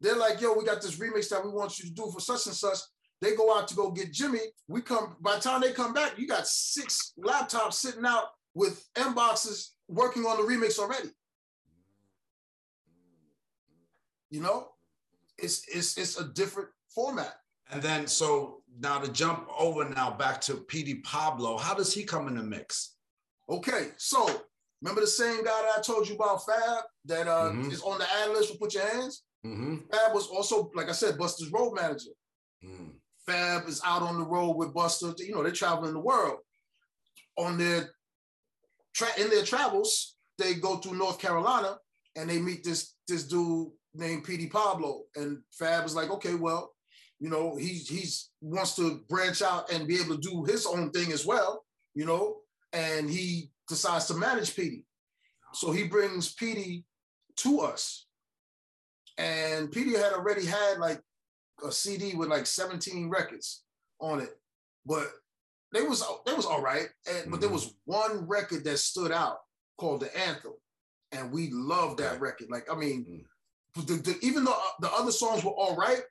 they're 0.00 0.16
like, 0.16 0.40
yo, 0.40 0.52
we 0.52 0.64
got 0.64 0.82
this 0.82 0.96
remix 0.98 1.28
that 1.30 1.44
we 1.44 1.50
want 1.50 1.78
you 1.78 1.86
to 1.86 1.94
do 1.94 2.10
for 2.12 2.20
such 2.20 2.46
and 2.46 2.54
such. 2.54 2.78
They 3.20 3.34
go 3.34 3.56
out 3.56 3.66
to 3.68 3.74
go 3.74 3.90
get 3.90 4.12
Jimmy. 4.12 4.40
We 4.68 4.82
come, 4.82 5.16
by 5.20 5.36
the 5.36 5.40
time 5.40 5.62
they 5.62 5.72
come 5.72 5.94
back, 5.94 6.18
you 6.18 6.26
got 6.26 6.46
six 6.46 7.14
laptops 7.18 7.74
sitting 7.74 8.04
out 8.04 8.24
with 8.54 8.86
Mboxes 8.94 9.70
working 9.88 10.24
on 10.24 10.36
the 10.36 10.42
remix 10.42 10.78
already. 10.78 11.08
You 14.30 14.40
know, 14.40 14.68
it's 15.38 15.62
it's 15.68 15.96
it's 15.96 16.18
a 16.18 16.24
different 16.24 16.68
format. 16.94 17.34
And 17.70 17.82
then 17.82 18.06
so 18.06 18.62
now 18.80 18.98
to 18.98 19.10
jump 19.10 19.48
over 19.56 19.88
now 19.88 20.10
back 20.10 20.40
to 20.42 20.56
Petey 20.56 20.96
Pablo, 20.96 21.56
how 21.56 21.74
does 21.74 21.92
he 21.94 22.04
come 22.04 22.28
in 22.28 22.36
the 22.36 22.42
mix? 22.42 22.96
Okay, 23.48 23.88
so 23.96 24.42
remember 24.82 25.00
the 25.00 25.06
same 25.06 25.44
guy 25.44 25.62
that 25.62 25.78
I 25.78 25.80
told 25.80 26.08
you 26.08 26.16
about 26.16 26.44
Fab 26.44 26.84
that 27.06 27.28
uh, 27.28 27.50
mm-hmm. 27.50 27.70
is 27.70 27.82
on 27.82 27.98
the 27.98 28.06
ad 28.22 28.30
list 28.30 28.52
for 28.52 28.58
Put 28.58 28.74
Your 28.74 28.86
Hands? 28.88 29.22
Mm-hmm. 29.44 29.76
Fab 29.90 30.14
was 30.14 30.26
also, 30.28 30.70
like 30.74 30.88
I 30.88 30.92
said, 30.92 31.16
Busta's 31.18 31.50
road 31.52 31.74
manager. 31.74 32.10
Mm. 32.64 32.92
Fab 33.26 33.68
is 33.68 33.80
out 33.84 34.02
on 34.02 34.18
the 34.18 34.24
road 34.24 34.56
with 34.56 34.72
Busta. 34.74 35.14
You 35.18 35.34
know, 35.34 35.42
they're 35.42 35.52
traveling 35.52 35.92
the 35.92 36.00
world. 36.00 36.38
On 37.38 37.58
their 37.58 37.90
tra- 38.94 39.20
in 39.20 39.28
their 39.30 39.44
travels, 39.44 40.16
they 40.38 40.54
go 40.54 40.76
through 40.76 40.98
North 40.98 41.18
Carolina 41.18 41.76
and 42.16 42.30
they 42.30 42.38
meet 42.38 42.64
this 42.64 42.94
this 43.08 43.24
dude 43.24 43.68
named 43.94 44.24
PD 44.24 44.50
Pablo. 44.50 45.02
And 45.16 45.38
Fab 45.52 45.84
is 45.84 45.94
like, 45.94 46.10
okay, 46.10 46.34
well, 46.34 46.72
You 47.18 47.30
know, 47.30 47.56
he's 47.56 47.88
he's 47.88 48.30
wants 48.40 48.76
to 48.76 49.00
branch 49.08 49.42
out 49.42 49.70
and 49.72 49.88
be 49.88 49.98
able 50.00 50.16
to 50.16 50.20
do 50.20 50.44
his 50.44 50.66
own 50.66 50.90
thing 50.90 51.12
as 51.12 51.24
well. 51.24 51.64
You 51.94 52.04
know, 52.04 52.36
and 52.72 53.08
he 53.08 53.50
decides 53.68 54.06
to 54.06 54.14
manage 54.14 54.54
Petey. 54.54 54.84
So 55.54 55.72
he 55.72 55.84
brings 55.84 56.34
Petey 56.34 56.84
to 57.36 57.60
us, 57.60 58.05
and 59.18 59.70
Petey 59.72 59.96
had 59.96 60.12
already 60.12 60.44
had 60.44 60.78
like 60.78 61.00
a 61.64 61.72
CD 61.72 62.14
with 62.14 62.28
like 62.28 62.46
17 62.46 63.08
records 63.08 63.62
on 64.00 64.20
it, 64.20 64.38
but 64.84 65.08
they 65.72 65.82
was 65.82 66.04
they 66.24 66.34
was 66.34 66.46
all 66.46 66.62
right. 66.62 66.88
And, 67.06 67.16
mm-hmm. 67.16 67.30
But 67.30 67.40
there 67.40 67.48
mm-hmm. 67.48 67.54
was 67.54 67.74
one 67.84 68.26
record 68.26 68.64
that 68.64 68.78
stood 68.78 69.12
out 69.12 69.38
called 69.78 70.00
the 70.00 70.16
Anthem, 70.18 70.52
and 71.12 71.32
we 71.32 71.50
loved 71.50 71.98
that 71.98 72.20
record. 72.20 72.48
Like 72.50 72.70
I 72.70 72.76
mean, 72.76 73.24
mm-hmm. 73.76 73.86
the, 73.86 73.94
the, 74.02 74.18
even 74.22 74.44
though 74.44 74.52
uh, 74.52 74.70
the 74.80 74.92
other 74.92 75.12
songs 75.12 75.44
were 75.44 75.52
all 75.52 75.76
right, 75.76 76.02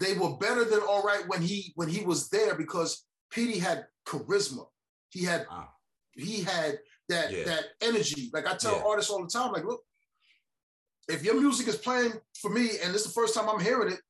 they 0.00 0.14
were 0.14 0.36
better 0.36 0.64
than 0.64 0.80
all 0.80 1.02
right 1.02 1.26
when 1.26 1.42
he 1.42 1.72
when 1.76 1.88
he 1.88 2.04
was 2.04 2.28
there 2.28 2.54
because 2.54 3.04
Petey 3.30 3.58
had 3.58 3.86
charisma. 4.06 4.66
He 5.10 5.24
had 5.24 5.46
ah. 5.50 5.68
he 6.12 6.42
had 6.42 6.78
that 7.08 7.32
yeah. 7.32 7.44
that 7.44 7.64
energy. 7.80 8.30
Like 8.32 8.46
I 8.46 8.56
tell 8.56 8.76
yeah. 8.76 8.84
artists 8.86 9.10
all 9.10 9.22
the 9.22 9.30
time, 9.30 9.52
like 9.52 9.64
look, 9.64 9.82
if 11.08 11.24
your 11.24 11.40
music 11.40 11.68
is 11.68 11.76
playing 11.76 12.12
for 12.40 12.50
me 12.50 12.70
and 12.82 12.94
it's 12.94 13.04
the 13.04 13.10
first 13.10 13.34
time 13.34 13.48
I'm 13.48 13.60
hearing 13.60 13.92
it, 13.92 14.00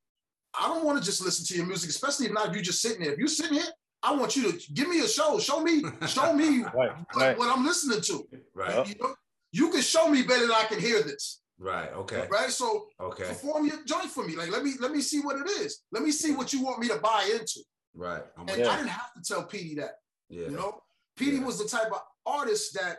I 0.58 0.68
don't 0.68 0.84
want 0.84 0.98
to 0.98 1.04
just 1.04 1.24
listen 1.24 1.44
to 1.46 1.56
your 1.56 1.66
music, 1.66 1.90
especially 1.90 2.26
if 2.26 2.32
not 2.32 2.48
if 2.48 2.54
you're 2.54 2.62
just 2.62 2.80
sitting 2.80 3.02
there. 3.02 3.12
If 3.12 3.18
you're 3.18 3.28
sitting 3.28 3.54
here, 3.54 3.66
I 4.02 4.14
want 4.14 4.36
you 4.36 4.52
to 4.52 4.72
give 4.72 4.88
me 4.88 5.00
a 5.00 5.08
show. 5.08 5.38
Show 5.38 5.60
me, 5.60 5.82
show 6.06 6.32
me 6.32 6.62
right, 6.74 6.74
what, 6.74 7.06
right. 7.16 7.38
what, 7.38 7.56
I'm 7.56 7.64
listening 7.64 8.00
to. 8.02 8.28
Right. 8.54 8.88
You, 8.88 8.94
know, 9.00 9.14
you 9.50 9.70
can 9.70 9.80
show 9.80 10.08
me 10.08 10.22
better 10.22 10.42
than 10.42 10.52
I 10.52 10.64
can 10.64 10.78
hear 10.78 11.02
this. 11.02 11.40
Right. 11.58 11.92
Okay. 11.92 12.26
Right. 12.30 12.50
So 12.50 12.86
okay. 13.00 13.24
perform 13.24 13.66
your 13.66 13.78
joint 13.86 14.06
for 14.06 14.26
me. 14.26 14.36
Like 14.36 14.50
let 14.50 14.64
me 14.64 14.72
let 14.80 14.90
me 14.90 15.00
see 15.00 15.20
what 15.20 15.36
it 15.36 15.48
is. 15.48 15.82
Let 15.92 16.02
me 16.02 16.10
see 16.10 16.32
what 16.32 16.52
you 16.52 16.62
want 16.62 16.80
me 16.80 16.88
to 16.88 16.98
buy 16.98 17.28
into. 17.32 17.60
Right. 17.94 18.22
I'm 18.36 18.48
and 18.48 18.58
yeah. 18.58 18.70
I 18.70 18.76
didn't 18.76 18.88
have 18.88 19.14
to 19.14 19.22
tell 19.22 19.44
Petey 19.44 19.76
that. 19.76 19.92
Yeah. 20.28 20.48
You 20.48 20.56
know, 20.56 20.80
Petey 21.16 21.36
yeah. 21.36 21.44
was 21.44 21.58
the 21.58 21.68
type 21.68 21.92
of 21.92 22.00
artist 22.26 22.74
that, 22.74 22.98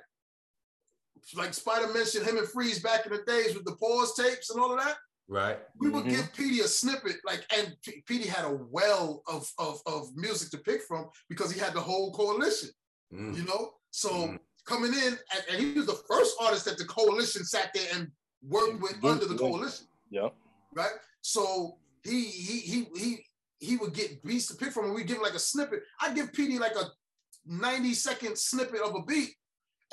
like 1.36 1.52
Spyda 1.52 1.94
mentioned, 1.94 2.26
him 2.26 2.38
and 2.38 2.48
Freeze 2.48 2.80
back 2.80 3.06
in 3.06 3.12
the 3.12 3.24
days 3.26 3.56
with 3.56 3.66
the 3.66 3.76
pause 3.76 4.16
tapes 4.16 4.52
and 4.52 4.62
all 4.62 4.72
of 4.72 4.80
that. 4.84 4.96
Right. 5.28 5.58
We 5.80 5.90
would 5.90 6.04
mm-hmm. 6.04 6.16
give 6.16 6.34
Petey 6.34 6.60
a 6.60 6.68
snippet, 6.68 7.16
like, 7.26 7.44
and 7.58 7.76
P- 7.84 8.04
Petey 8.06 8.28
had 8.28 8.46
a 8.46 8.60
well 8.70 9.24
of, 9.28 9.52
of, 9.58 9.82
of 9.88 10.16
music 10.16 10.52
to 10.52 10.58
pick 10.60 10.84
from 10.84 11.08
because 11.30 11.52
he 11.52 11.60
had 11.60 11.74
the 11.74 11.80
whole 11.80 12.12
coalition, 12.12 12.70
mm. 13.12 13.36
you 13.36 13.44
know? 13.46 13.72
So 13.90 14.12
mm. 14.12 14.40
coming 14.68 14.94
in, 14.94 15.18
and, 15.34 15.44
and, 15.52 15.60
he 15.60 15.74
was 15.74 15.88
the 15.88 16.00
first 16.08 16.36
artist 16.40 16.66
that 16.66 16.78
the 16.78 16.86
coalition 16.86 17.44
sat 17.44 17.72
there 17.74 17.88
and 17.96 18.12
worked 18.48 18.82
with 18.82 18.94
mm-hmm. 18.98 19.08
under 19.08 19.26
the 19.26 19.36
coalition. 19.36 19.88
Yeah. 20.12 20.30
Right. 20.76 20.92
So 21.22 21.78
he 22.04 22.26
he 22.26 22.60
he 22.60 22.88
he 22.96 23.18
he 23.60 23.78
would 23.78 23.94
get 23.94 24.24
beats 24.24 24.48
to 24.48 24.56
pick 24.56 24.72
from, 24.74 24.86
and 24.86 24.94
we 24.94 25.04
give 25.04 25.18
him 25.18 25.24
like 25.24 25.34
a 25.34 25.40
snippet. 25.40 25.82
I 26.00 26.14
give 26.14 26.34
Petey 26.34 26.60
like 26.60 26.76
a 26.76 26.92
90 27.48 27.94
second 27.94 28.38
snippet 28.38 28.82
of 28.82 28.94
a 28.96 29.02
beat 29.04 29.32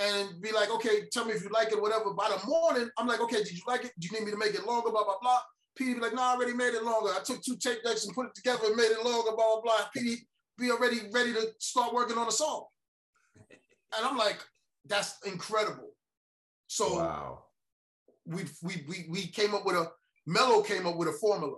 and 0.03 0.41
be 0.41 0.53
like, 0.53 0.71
okay, 0.71 1.03
tell 1.13 1.25
me 1.25 1.33
if 1.33 1.43
you 1.43 1.51
like 1.51 1.71
it, 1.71 1.81
whatever. 1.81 2.13
By 2.13 2.29
the 2.29 2.47
morning, 2.47 2.91
I'm 2.99 3.07
like, 3.07 3.21
okay, 3.21 3.39
did 3.39 3.53
you 3.53 3.63
like 3.67 3.85
it? 3.85 3.93
Do 3.99 4.09
you 4.09 4.19
need 4.19 4.27
me 4.27 4.33
to 4.33 4.39
make 4.39 4.55
it 4.55 4.67
longer? 4.67 4.91
Blah, 4.91 5.05
blah, 5.05 5.19
blah. 5.21 5.39
Petey 5.77 5.95
be 5.95 6.01
like, 6.01 6.15
no, 6.15 6.23
I 6.23 6.35
already 6.35 6.55
made 6.55 6.75
it 6.75 6.83
longer. 6.83 7.11
I 7.11 7.23
took 7.25 7.43
two 7.43 7.57
tape 7.57 7.83
decks 7.85 8.05
and 8.05 8.15
put 8.15 8.27
it 8.27 8.35
together 8.35 8.67
and 8.67 8.77
made 8.77 8.91
it 8.91 9.05
longer, 9.05 9.31
blah, 9.35 9.55
blah, 9.55 9.61
blah. 9.63 9.89
Petey 9.95 10.27
be 10.59 10.71
already 10.71 11.01
ready 11.13 11.33
to 11.33 11.47
start 11.59 11.95
working 11.95 12.19
on 12.19 12.29
a 12.29 12.33
song. 12.33 12.65
And 13.97 14.07
I'm 14.07 14.17
like, 14.17 14.39
that's 14.87 15.19
incredible. 15.25 15.91
So 16.67 16.97
wow. 16.97 17.45
we, 18.27 18.43
we, 18.63 18.85
we, 18.89 19.07
we 19.09 19.27
came 19.27 19.55
up 19.55 19.65
with 19.65 19.77
a, 19.77 19.91
Mello 20.27 20.63
came 20.63 20.87
up 20.87 20.97
with 20.97 21.09
a 21.09 21.13
formula, 21.13 21.57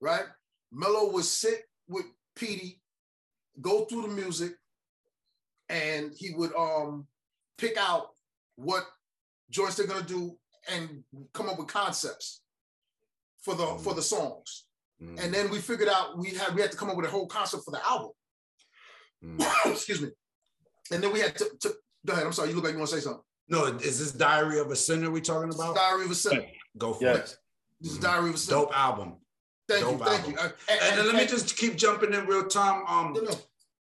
right? 0.00 0.24
Mello 0.72 1.12
would 1.12 1.24
sit 1.24 1.62
with 1.88 2.06
Petey, 2.36 2.80
go 3.60 3.84
through 3.84 4.02
the 4.02 4.08
music, 4.08 4.52
and 5.68 6.12
he 6.16 6.34
would 6.34 6.54
um 6.56 7.06
pick 7.60 7.76
out 7.76 8.08
what 8.56 8.84
joints 9.50 9.76
they're 9.76 9.86
gonna 9.86 10.02
do 10.02 10.36
and 10.72 11.02
come 11.32 11.48
up 11.48 11.58
with 11.58 11.68
concepts 11.68 12.42
for 13.42 13.54
the 13.54 13.64
mm. 13.64 13.80
for 13.80 13.94
the 13.94 14.02
songs. 14.02 14.66
Mm. 15.02 15.24
And 15.24 15.34
then 15.34 15.50
we 15.50 15.58
figured 15.58 15.88
out 15.88 16.18
we 16.18 16.30
had 16.30 16.54
we 16.54 16.60
had 16.60 16.70
to 16.70 16.76
come 16.76 16.90
up 16.90 16.96
with 16.96 17.06
a 17.06 17.10
whole 17.10 17.26
concept 17.26 17.64
for 17.64 17.70
the 17.70 17.86
album. 17.86 18.10
Mm. 19.24 19.44
Excuse 19.72 20.00
me. 20.00 20.08
And 20.92 21.02
then 21.02 21.12
we 21.12 21.20
had 21.20 21.36
to, 21.36 21.48
to, 21.60 21.74
go 22.04 22.14
ahead. 22.14 22.26
I'm 22.26 22.32
sorry. 22.32 22.48
You 22.48 22.56
look 22.56 22.64
like 22.64 22.72
you 22.72 22.78
want 22.78 22.90
to 22.90 22.96
say 22.96 23.02
something. 23.02 23.22
No, 23.48 23.66
is 23.66 23.98
this 23.98 24.12
Diary 24.12 24.58
of 24.58 24.70
a 24.70 24.76
Sinner 24.76 25.10
we 25.10 25.20
talking 25.20 25.52
about? 25.52 25.74
Diary 25.76 26.04
of 26.04 26.10
a 26.10 26.14
Sinner. 26.14 26.46
Go 26.78 26.94
for 26.94 27.04
yes. 27.04 27.32
it. 27.32 27.38
This 27.80 27.92
is 27.92 27.98
Diary 27.98 28.28
of 28.28 28.34
a 28.34 28.38
Sinner. 28.38 28.60
Dope 28.60 28.78
album. 28.78 29.16
Thank 29.68 29.82
Dope 29.82 29.98
you. 29.98 30.04
Thank 30.04 30.18
album. 30.20 30.32
you. 30.32 30.38
Uh, 30.38 30.50
and, 30.68 30.80
and, 30.82 30.98
and, 31.00 31.08
let 31.08 31.16
me 31.16 31.26
just 31.26 31.56
keep 31.56 31.76
jumping 31.76 32.12
in 32.12 32.26
real 32.26 32.46
time. 32.46 32.84
Um, 32.86 33.12
no, 33.12 33.22
no. 33.22 33.34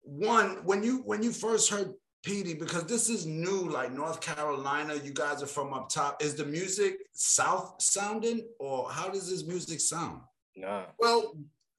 one 0.04 0.64
when 0.64 0.84
you 0.84 1.00
when 1.06 1.24
you 1.24 1.32
first 1.32 1.70
heard 1.70 1.94
Petey, 2.24 2.54
because 2.54 2.84
this 2.84 3.10
is 3.10 3.26
new, 3.26 3.70
like 3.70 3.92
North 3.92 4.20
Carolina, 4.20 4.96
you 4.96 5.14
guys 5.14 5.42
are 5.42 5.48
from 5.48 5.74
up 5.74 5.90
top. 5.90 6.22
Is 6.22 6.36
the 6.36 6.46
music 6.46 6.98
South 7.14 7.76
sounding, 7.80 8.46
or 8.60 8.90
how 8.92 9.10
does 9.10 9.30
this 9.30 9.46
music 9.46 9.80
sound? 9.80 10.22
Nah. 10.56 10.86
Well, 11.00 11.38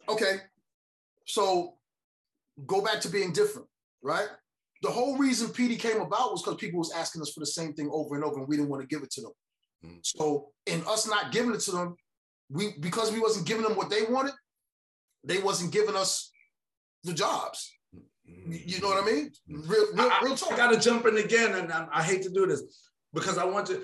okay. 0.09 0.37
So 1.27 1.75
go 2.67 2.83
back 2.83 3.01
to 3.03 3.09
being 3.09 3.33
different, 3.33 3.69
right? 4.03 4.29
The 4.83 4.91
whole 4.91 5.19
reason 5.19 5.51
Petey 5.51 5.77
came 5.77 6.01
about 6.01 6.33
was 6.33 6.43
because 6.43 6.59
people 6.59 6.79
was 6.79 6.93
asking 6.93 7.21
us 7.21 7.33
for 7.33 7.41
the 7.41 7.47
same 7.47 7.75
thing 7.75 7.91
over 7.93 8.15
and 8.15 8.25
over, 8.25 8.39
and 8.39 8.49
we 8.49 8.57
didn't 8.57 8.71
want 8.71 8.83
to 8.83 8.89
give 8.89 9.03
it 9.03 9.11
to 9.13 9.21
them. 9.21 9.33
Mm. 9.85 10.01
So 10.03 10.53
in 10.67 10.83
us 10.87 11.07
not 11.07 11.33
giving 11.33 11.55
it 11.55 11.61
to 11.61 11.71
them, 11.71 11.97
we 12.51 12.75
because 12.81 13.13
we 13.13 13.21
wasn't 13.21 13.47
giving 13.47 13.63
them 13.63 13.77
what 13.77 13.91
they 13.91 14.03
wanted, 14.09 14.35
they 15.23 15.39
wasn't 15.39 15.73
giving 15.73 15.97
us 15.97 16.31
the 17.05 17.13
jobs. 17.13 17.71
You 18.53 18.81
know 18.81 18.89
what 18.89 19.03
I 19.03 19.07
mean? 19.07 19.31
Real, 19.49 19.87
real, 19.95 20.11
real 20.23 20.37
talk. 20.37 20.53
I, 20.53 20.55
I 20.55 20.57
got 20.57 20.73
to 20.73 20.81
jump 20.81 21.07
in 21.07 21.17
again, 21.19 21.55
and 21.55 21.73
I, 21.73 21.87
I 21.93 22.03
hate 22.03 22.23
to 22.23 22.31
do 22.31 22.47
this 22.47 22.63
because 23.13 23.39
I 23.39 23.45
want 23.45 23.67
to. 23.67 23.83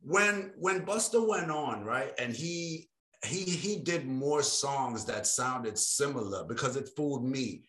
When 0.00 0.52
when 0.56 0.86
Busta 0.86 1.26
went 1.26 1.50
on, 1.50 1.84
right, 1.84 2.12
and 2.18 2.32
he 2.34 2.88
he 3.24 3.42
he 3.42 3.78
did 3.78 4.06
more 4.06 4.42
songs 4.42 5.04
that 5.06 5.26
sounded 5.26 5.76
similar 5.76 6.44
because 6.44 6.76
it 6.76 6.90
fooled 6.96 7.24
me. 7.24 7.68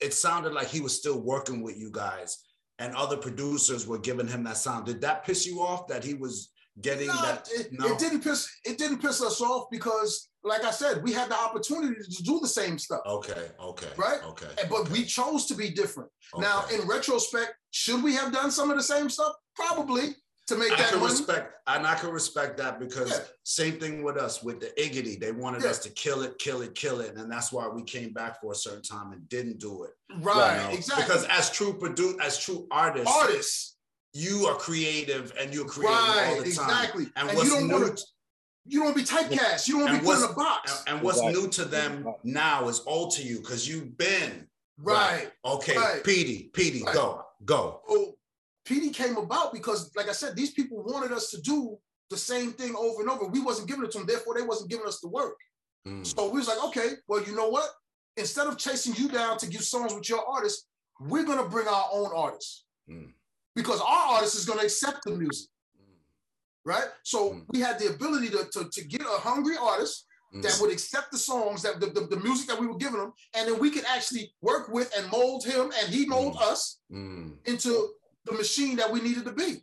It 0.00 0.12
sounded 0.12 0.52
like 0.52 0.68
he 0.68 0.80
was 0.80 0.98
still 0.98 1.20
working 1.20 1.62
with 1.62 1.78
you 1.78 1.90
guys, 1.90 2.38
and 2.78 2.94
other 2.96 3.16
producers 3.16 3.86
were 3.86 3.98
giving 3.98 4.26
him 4.26 4.42
that 4.44 4.56
sound. 4.56 4.86
Did 4.86 5.00
that 5.02 5.24
piss 5.24 5.46
you 5.46 5.60
off 5.60 5.86
that 5.88 6.04
he 6.04 6.14
was 6.14 6.50
getting 6.80 7.06
no, 7.06 7.22
that? 7.22 7.48
It, 7.52 7.68
no? 7.72 7.86
it 7.86 7.98
didn't 7.98 8.22
piss. 8.22 8.50
It 8.64 8.78
didn't 8.78 8.98
piss 8.98 9.22
us 9.22 9.40
off 9.40 9.66
because 9.70 10.28
like 10.44 10.64
I 10.64 10.70
said, 10.70 11.02
we 11.02 11.12
had 11.12 11.30
the 11.30 11.38
opportunity 11.38 11.94
to 12.02 12.22
do 12.22 12.38
the 12.40 12.48
same 12.48 12.78
stuff. 12.78 13.00
Okay, 13.06 13.48
okay. 13.60 13.88
Right? 13.96 14.22
Okay. 14.24 14.46
But 14.68 14.80
okay. 14.80 14.92
we 14.92 15.04
chose 15.04 15.46
to 15.46 15.54
be 15.54 15.70
different. 15.70 16.10
Okay. 16.34 16.42
Now, 16.42 16.64
in 16.72 16.86
retrospect, 16.86 17.54
should 17.70 18.02
we 18.02 18.14
have 18.14 18.32
done 18.32 18.50
some 18.50 18.70
of 18.70 18.76
the 18.76 18.82
same 18.82 19.08
stuff? 19.08 19.32
Probably 19.56 20.14
to 20.46 20.56
make 20.56 20.72
I 20.72 20.76
that 20.76 20.90
can 20.90 21.00
money. 21.00 21.12
respect 21.12 21.54
and 21.66 21.86
I 21.86 21.94
can 21.94 22.10
respect 22.10 22.58
that 22.58 22.78
because 22.78 23.10
yeah. 23.10 23.18
same 23.44 23.80
thing 23.80 24.02
with 24.02 24.18
us 24.18 24.42
with 24.42 24.60
the 24.60 24.66
Iggity. 24.78 25.18
They 25.18 25.32
wanted 25.32 25.62
yeah. 25.62 25.70
us 25.70 25.78
to 25.80 25.90
kill 25.90 26.22
it, 26.22 26.38
kill 26.38 26.60
it, 26.60 26.74
kill 26.74 27.00
it. 27.00 27.16
And 27.16 27.32
that's 27.32 27.50
why 27.50 27.66
we 27.66 27.82
came 27.82 28.12
back 28.12 28.40
for 28.42 28.52
a 28.52 28.54
certain 28.54 28.82
time 28.82 29.12
and 29.12 29.26
didn't 29.30 29.58
do 29.58 29.84
it. 29.84 29.92
Right, 30.20 30.56
you 30.56 30.68
know? 30.68 30.74
exactly. 30.74 31.04
Because 31.04 31.24
as 31.30 31.50
true 31.50 31.72
produce, 31.72 32.16
as 32.22 32.38
true 32.38 32.66
artists, 32.70 33.10
artists, 33.10 33.76
you 34.12 34.46
are 34.46 34.56
creative 34.56 35.32
and 35.40 35.54
you're 35.54 35.64
creative 35.64 35.96
right, 35.96 36.26
all 36.28 36.36
the 36.36 36.52
time. 36.52 36.70
Exactly. 36.70 37.06
And, 37.16 37.28
and 37.30 37.38
what's 37.38 37.60
new, 37.60 37.96
you 38.66 38.78
don't 38.78 38.94
want 38.94 39.06
to 39.06 39.14
be 39.14 39.36
typecast. 39.36 39.68
You 39.68 39.74
don't 39.74 39.84
want 39.84 39.94
to 39.94 40.00
be 40.00 40.06
put 40.06 40.18
in 40.18 40.30
a 40.30 40.32
box. 40.32 40.84
And, 40.86 41.02
what's 41.02 41.18
exactly. 41.18 41.42
new 41.42 41.48
to 41.50 41.64
them 41.64 42.14
now 42.24 42.68
is 42.68 42.82
old 42.86 43.12
to 43.12 43.22
you 43.22 43.38
because 43.38 43.68
you've 43.68 43.96
been 43.96 44.46
right. 44.78 45.12
right. 45.12 45.32
Okay, 45.44 45.76
right. 45.76 46.02
Petey, 46.02 46.50
Petey, 46.52 46.82
right. 46.82 46.94
go, 46.94 47.24
go. 47.44 47.82
Oh, 47.88 48.14
Petey 48.64 48.90
came 48.90 49.16
about 49.16 49.52
because, 49.52 49.90
like 49.96 50.08
I 50.08 50.12
said, 50.12 50.34
these 50.34 50.52
people 50.52 50.82
wanted 50.82 51.12
us 51.12 51.30
to 51.30 51.40
do 51.42 51.76
the 52.10 52.16
same 52.16 52.52
thing 52.52 52.74
over 52.76 53.02
and 53.02 53.10
over. 53.10 53.26
We 53.26 53.40
wasn't 53.40 53.68
giving 53.68 53.84
it 53.84 53.90
to 53.92 53.98
them, 53.98 54.06
therefore 54.06 54.34
they 54.34 54.42
wasn't 54.42 54.70
giving 54.70 54.86
us 54.86 55.00
the 55.00 55.08
work. 55.08 55.36
Mm. 55.86 56.06
So 56.06 56.30
we 56.30 56.38
was 56.38 56.48
like, 56.48 56.62
okay, 56.64 56.92
well, 57.06 57.22
you 57.22 57.36
know 57.36 57.48
what? 57.48 57.68
Instead 58.16 58.46
of 58.46 58.56
chasing 58.56 58.94
you 58.94 59.08
down 59.08 59.36
to 59.38 59.46
give 59.46 59.62
songs 59.62 59.92
with 59.92 60.08
your 60.08 60.24
artists, 60.26 60.66
we're 61.00 61.24
gonna 61.24 61.48
bring 61.48 61.66
our 61.68 61.86
own 61.92 62.10
artists 62.14 62.64
mm. 62.88 63.10
because 63.54 63.80
our 63.80 64.14
artist 64.14 64.36
is 64.36 64.46
gonna 64.46 64.62
accept 64.62 65.04
the 65.04 65.10
music 65.10 65.48
right? 66.64 66.86
So 67.02 67.30
mm. 67.30 67.44
we 67.48 67.60
had 67.60 67.78
the 67.78 67.88
ability 67.88 68.30
to, 68.30 68.46
to, 68.52 68.68
to 68.70 68.84
get 68.84 69.02
a 69.02 69.20
hungry 69.20 69.56
artist 69.60 70.06
mm. 70.34 70.42
that 70.42 70.58
would 70.60 70.72
accept 70.72 71.12
the 71.12 71.18
songs, 71.18 71.62
that 71.62 71.80
the, 71.80 71.86
the, 71.86 72.06
the, 72.06 72.20
music 72.20 72.48
that 72.48 72.58
we 72.58 72.66
were 72.66 72.76
giving 72.76 73.00
him, 73.00 73.12
and 73.36 73.48
then 73.48 73.58
we 73.58 73.70
could 73.70 73.84
actually 73.84 74.32
work 74.40 74.68
with 74.68 74.92
and 74.96 75.10
mold 75.10 75.44
him, 75.44 75.72
and 75.78 75.92
he 75.92 76.06
mold 76.06 76.36
mm. 76.36 76.42
us 76.42 76.80
mm. 76.90 77.32
into 77.46 77.90
the 78.24 78.32
machine 78.32 78.76
that 78.76 78.90
we 78.90 79.00
needed 79.00 79.24
to 79.24 79.32
be. 79.32 79.58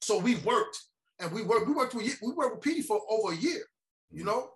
So 0.00 0.18
we 0.18 0.36
worked, 0.36 0.78
and 1.20 1.30
we 1.30 1.42
worked. 1.42 1.66
We 1.68 1.74
worked 1.74 1.94
with 1.94 2.18
we 2.22 2.32
worked 2.32 2.56
with 2.56 2.64
Petey 2.64 2.82
for 2.82 3.00
over 3.08 3.32
a 3.32 3.36
year, 3.36 3.62
you 4.10 4.22
mm. 4.22 4.26
know. 4.26 4.50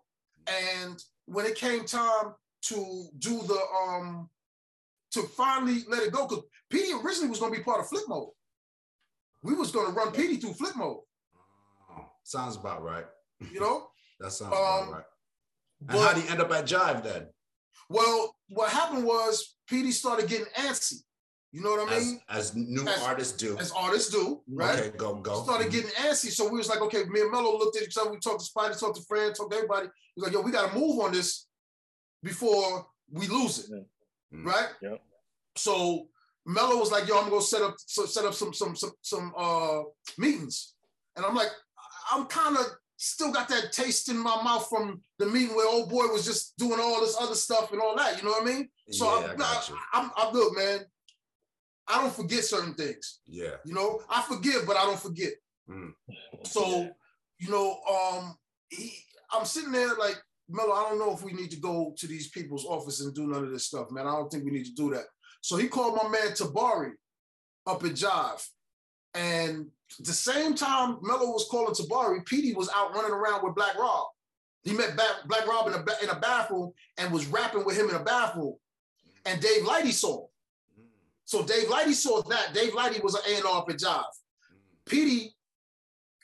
And 0.46 1.02
when 1.26 1.46
it 1.46 1.54
came 1.54 1.84
time 1.84 2.34
to 2.62 3.06
do 3.18 3.42
the 3.42 3.60
um 3.86 4.28
to 5.12 5.22
finally 5.22 5.84
let 5.88 6.02
it 6.02 6.12
go, 6.12 6.26
because 6.26 6.44
Petey 6.70 6.92
originally 6.92 7.28
was 7.28 7.38
going 7.38 7.52
to 7.52 7.58
be 7.58 7.64
part 7.64 7.80
of 7.80 7.88
Flip 7.88 8.02
Mode. 8.08 8.30
We 9.42 9.54
was 9.54 9.70
going 9.70 9.86
to 9.86 9.92
run 9.92 10.10
Petey 10.10 10.38
through 10.38 10.54
Flip 10.54 10.74
Mode. 10.74 11.00
Sounds 12.24 12.56
about 12.56 12.82
right. 12.82 13.04
You 13.52 13.60
know? 13.60 13.86
that 14.20 14.32
sounds 14.32 14.52
um, 14.52 14.88
about 14.88 14.92
right. 14.92 15.04
And 15.88 15.98
how 15.98 16.14
did 16.14 16.24
he 16.24 16.30
end 16.30 16.40
up 16.40 16.50
at 16.52 16.66
Jive 16.66 17.04
then? 17.04 17.26
Well, 17.88 18.34
what 18.48 18.70
happened 18.70 19.04
was 19.04 19.56
Petey 19.68 19.92
started 19.92 20.28
getting 20.28 20.46
antsy. 20.56 21.02
You 21.52 21.62
know 21.62 21.70
what 21.70 21.92
I 21.92 22.00
mean? 22.00 22.20
As, 22.28 22.50
as 22.50 22.56
new 22.56 22.82
as, 22.88 23.02
artists 23.02 23.36
do. 23.36 23.56
As 23.58 23.70
artists 23.70 24.10
do, 24.10 24.42
right? 24.48 24.80
Okay, 24.80 24.96
go, 24.96 25.14
go. 25.14 25.44
Started 25.44 25.70
getting 25.70 25.90
antsy. 25.90 26.30
So 26.30 26.48
we 26.48 26.58
was 26.58 26.68
like, 26.68 26.80
okay, 26.80 27.04
me 27.04 27.20
and 27.20 27.30
Mello 27.30 27.56
looked 27.56 27.76
at 27.76 27.84
each 27.84 27.96
other. 27.96 28.10
We 28.10 28.18
talked 28.18 28.44
to 28.44 28.50
Spyda, 28.50 28.78
talked 28.78 28.96
to 28.96 29.02
Fred, 29.06 29.36
talked 29.36 29.52
to 29.52 29.56
everybody. 29.56 29.86
He 29.86 30.20
was 30.20 30.24
like, 30.24 30.32
yo, 30.32 30.40
we 30.40 30.50
got 30.50 30.72
to 30.72 30.76
move 30.76 30.98
on 30.98 31.12
this 31.12 31.46
before 32.24 32.86
we 33.12 33.28
lose 33.28 33.60
it, 33.60 33.70
mm-hmm. 33.70 34.48
right? 34.48 34.68
Yeah. 34.82 34.96
So 35.56 36.08
Mello 36.46 36.78
was 36.78 36.90
like, 36.90 37.06
yo, 37.08 37.20
I'm 37.20 37.28
gonna 37.28 37.40
set 37.40 37.62
up 37.62 37.76
so 37.78 38.06
set 38.06 38.24
up 38.24 38.34
some 38.34 38.52
some 38.52 38.74
some 38.74 38.92
some 39.02 39.32
uh 39.36 39.82
meetings. 40.18 40.74
And 41.16 41.24
I'm 41.24 41.34
like, 41.34 41.50
I'm 42.12 42.26
kind 42.26 42.56
of 42.56 42.64
still 42.96 43.32
got 43.32 43.48
that 43.48 43.72
taste 43.72 44.08
in 44.08 44.18
my 44.18 44.42
mouth 44.42 44.68
from 44.68 45.02
the 45.18 45.26
meeting 45.26 45.56
where 45.56 45.68
old 45.68 45.90
boy 45.90 46.06
was 46.06 46.24
just 46.24 46.56
doing 46.56 46.80
all 46.80 47.00
this 47.00 47.16
other 47.20 47.34
stuff 47.34 47.72
and 47.72 47.80
all 47.80 47.96
that. 47.96 48.16
You 48.16 48.24
know 48.24 48.30
what 48.30 48.42
I 48.42 48.52
mean? 48.52 48.68
So 48.90 49.20
yeah, 49.20 49.32
I'm, 49.32 49.42
I, 49.42 49.62
I'm, 49.92 50.10
I'm, 50.16 50.32
look, 50.32 50.56
man. 50.56 50.80
I 51.86 52.00
don't 52.00 52.14
forget 52.14 52.44
certain 52.44 52.74
things. 52.74 53.20
Yeah. 53.26 53.56
You 53.66 53.74
know, 53.74 54.00
I 54.08 54.22
forgive, 54.22 54.66
but 54.66 54.76
I 54.76 54.84
don't 54.84 54.98
forget. 54.98 55.32
Mm. 55.68 55.92
So, 56.44 56.88
you 57.38 57.50
know, 57.50 57.78
um, 57.90 58.36
he, 58.70 58.90
I'm 59.30 59.44
sitting 59.44 59.72
there 59.72 59.94
like, 59.96 60.16
Mello, 60.48 60.72
I 60.72 60.88
don't 60.88 60.98
know 60.98 61.12
if 61.12 61.22
we 61.22 61.32
need 61.32 61.50
to 61.50 61.60
go 61.60 61.94
to 61.98 62.06
these 62.06 62.28
people's 62.28 62.64
office 62.64 63.00
and 63.02 63.14
do 63.14 63.26
none 63.26 63.44
of 63.44 63.50
this 63.50 63.66
stuff, 63.66 63.90
man. 63.90 64.06
I 64.06 64.12
don't 64.12 64.30
think 64.30 64.44
we 64.44 64.50
need 64.50 64.64
to 64.66 64.74
do 64.74 64.90
that. 64.94 65.04
So 65.42 65.56
he 65.56 65.68
called 65.68 65.96
my 65.96 66.08
man 66.08 66.32
Tabari 66.32 66.92
up 67.66 67.84
at 67.84 67.90
Jive. 67.90 68.46
And 69.14 69.66
the 70.00 70.12
same 70.12 70.54
time 70.54 70.98
Mello 71.02 71.30
was 71.30 71.46
calling 71.50 71.74
Tabari, 71.74 72.24
Petey 72.26 72.54
was 72.54 72.68
out 72.74 72.94
running 72.94 73.12
around 73.12 73.44
with 73.44 73.54
Black 73.54 73.78
Rob. 73.78 74.06
He 74.62 74.72
met 74.72 74.96
Black 75.26 75.46
Rob 75.46 75.68
in 75.68 75.74
a, 75.74 75.84
in 76.02 76.10
a 76.10 76.18
bathroom 76.18 76.72
and 76.98 77.12
was 77.12 77.26
rapping 77.26 77.64
with 77.64 77.78
him 77.78 77.90
in 77.90 77.96
a 77.96 78.02
bathroom. 78.02 78.54
And 79.26 79.40
Dave 79.40 79.64
Lighty 79.64 79.92
saw 79.92 80.26
So 81.26 81.44
Dave 81.44 81.68
Lighty 81.68 81.92
saw 81.92 82.22
that. 82.22 82.54
Dave 82.54 82.72
Lighty 82.72 83.02
was 83.02 83.14
an 83.14 83.20
A&R 83.28 83.64
for 83.66 83.74
Jive. 83.74 84.04
Petey, 84.86 85.34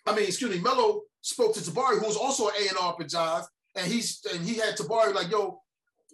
I 0.07 0.15
mean, 0.15 0.25
excuse 0.25 0.51
me, 0.51 0.61
Mello 0.61 1.03
spoke 1.21 1.55
to 1.55 1.61
Tabari, 1.61 1.99
who 1.99 2.07
was 2.07 2.17
also 2.17 2.49
an 2.49 2.55
A&R 2.63 2.95
for 2.99 3.05
Jive. 3.05 3.45
And 3.77 3.87
he's 3.87 4.21
and 4.33 4.45
he 4.45 4.57
had 4.57 4.77
Tabari 4.77 5.15
like, 5.15 5.31
yo, 5.31 5.60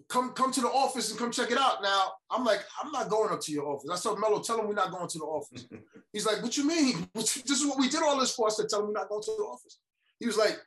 come 0.08 0.32
come 0.32 0.52
to 0.52 0.60
the 0.60 0.68
office 0.68 1.10
and 1.10 1.18
come 1.18 1.30
check 1.30 1.50
it 1.50 1.58
out. 1.58 1.82
Now 1.82 2.12
I'm 2.30 2.44
like, 2.44 2.60
I'm 2.82 2.92
not 2.92 3.08
going 3.08 3.32
up 3.32 3.40
to 3.42 3.52
your 3.52 3.66
office. 3.66 3.90
I 3.90 3.96
told 3.96 4.20
Mello, 4.20 4.40
tell 4.40 4.60
him 4.60 4.68
we're 4.68 4.74
not 4.74 4.92
going 4.92 5.08
to 5.08 5.18
the 5.18 5.24
office. 5.24 5.66
He's 6.12 6.26
like, 6.26 6.42
what 6.42 6.56
you 6.56 6.66
mean? 6.66 7.08
This 7.14 7.50
is 7.50 7.66
what 7.66 7.78
we 7.78 7.88
did 7.88 8.02
all 8.02 8.18
this 8.18 8.34
for. 8.34 8.46
I 8.46 8.50
said, 8.50 8.68
tell 8.68 8.80
him 8.80 8.86
we're 8.86 8.92
not 8.92 9.08
going 9.08 9.22
to 9.22 9.30
the 9.36 9.44
office. 9.44 9.78
He 10.18 10.26
was 10.26 10.36
like, 10.36 10.58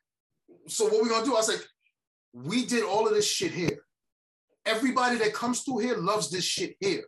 so 0.67 0.85
what 0.85 1.03
we 1.03 1.09
gonna 1.09 1.25
do? 1.25 1.35
I 1.35 1.41
said, 1.41 1.59
we 2.33 2.65
did 2.65 2.83
all 2.83 3.07
of 3.07 3.13
this 3.13 3.29
shit 3.29 3.51
here. 3.51 3.79
Everybody 4.65 5.17
that 5.17 5.33
comes 5.33 5.61
through 5.61 5.79
here 5.79 5.97
loves 5.97 6.29
this 6.29 6.43
shit 6.43 6.75
here. 6.79 7.03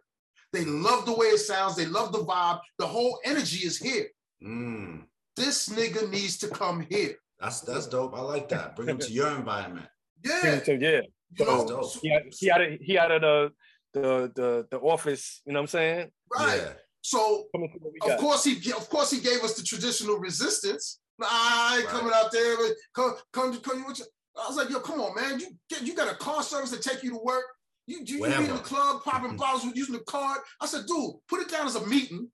They 0.54 0.66
love 0.66 1.06
the 1.06 1.14
way 1.14 1.28
it 1.28 1.40
sounds. 1.40 1.76
They 1.76 1.86
love 1.86 2.12
the 2.12 2.20
vibe. 2.20 2.60
The 2.78 2.88
whole 2.88 3.20
energy 3.24 3.66
is 3.66 3.78
here. 3.78 4.08
Mm. 4.44 5.04
This 5.36 5.70
nigga 5.70 6.10
needs 6.10 6.38
to 6.40 6.48
come 6.48 6.86
here. 6.90 7.16
That's 7.40 7.62
that's 7.62 7.88
dope. 7.88 8.16
I 8.16 8.22
like 8.22 8.50
that. 8.50 8.76
Bring 8.76 8.90
him 8.90 8.98
to 9.00 9.12
your 9.12 9.30
environment. 9.30 9.88
Yeah. 10.24 10.60
yeah. 10.68 11.02
So 11.38 12.00
he 12.02 12.10
had, 12.10 12.24
he 12.38 12.48
had 12.48 12.62
a, 12.62 12.78
he 12.82 12.94
had 12.94 13.12
a, 13.12 13.20
the 13.20 13.52
the 13.94 14.32
the 14.36 14.68
the 14.72 14.80
office. 14.80 15.42
You 15.46 15.54
know 15.54 15.60
what 15.60 15.64
I'm 15.64 15.68
saying? 15.68 16.12
Right. 16.34 16.58
Yeah. 16.58 16.74
So 17.02 17.46
of 17.54 18.18
course 18.18 18.44
he 18.44 18.72
of 18.72 18.90
course 18.90 19.12
he 19.12 19.20
gave 19.20 19.44
us 19.44 19.56
the 19.56 19.64
traditional 19.64 20.18
resistance. 20.18 21.00
I 21.22 21.78
ain't 21.78 21.86
right. 21.86 21.94
coming 21.94 22.14
out 22.16 22.32
there. 22.32 22.56
Come 22.96 23.16
come 23.34 23.58
come. 23.60 23.86
With 23.86 24.00
you. 24.00 24.06
I 24.38 24.48
was 24.48 24.58
like, 24.58 24.70
yo, 24.70 24.80
come 24.80 25.02
on, 25.02 25.16
man. 25.16 25.40
You 25.40 25.48
get 25.70 25.82
you 25.84 25.96
got 25.96 26.12
a 26.12 26.16
car 26.16 26.44
service 26.44 26.72
to 26.72 26.80
take 26.80 27.04
you 27.04 27.12
to 27.12 27.20
work. 27.24 27.46
You 27.88 28.02
you, 28.06 28.18
you 28.18 28.26
in 28.26 28.48
the 28.48 28.54
club 28.60 29.04
popping 29.04 29.30
mm-hmm. 29.30 29.38
bottles 29.38 29.66
with 29.66 29.76
using 29.76 29.96
the 29.96 30.02
card. 30.02 30.40
I 30.62 30.68
said, 30.68 30.86
dude, 30.86 31.16
put 31.28 31.42
it 31.42 31.50
down 31.50 31.66
as 31.66 31.76
a 31.76 31.86
meeting. 31.88 32.30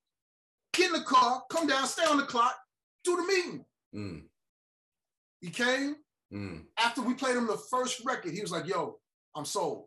Get 0.74 0.88
in 0.88 1.00
the 1.00 1.06
car, 1.06 1.42
come 1.50 1.66
down, 1.66 1.88
stay 1.88 2.06
on 2.06 2.18
the 2.18 2.24
clock, 2.24 2.56
do 3.04 3.16
the 3.16 3.24
meeting. 3.24 3.66
Mm. 3.96 4.24
He 5.42 5.50
came, 5.50 5.96
Mm. 6.34 6.64
After 6.78 7.02
we 7.02 7.14
played 7.14 7.38
him 7.38 7.48
the 7.48 7.58
first 7.70 8.06
record, 8.06 8.34
he 8.34 8.42
was 8.42 8.52
like, 8.52 8.68
yo, 8.68 9.00
I'm 9.36 9.46
sold. 9.46 9.86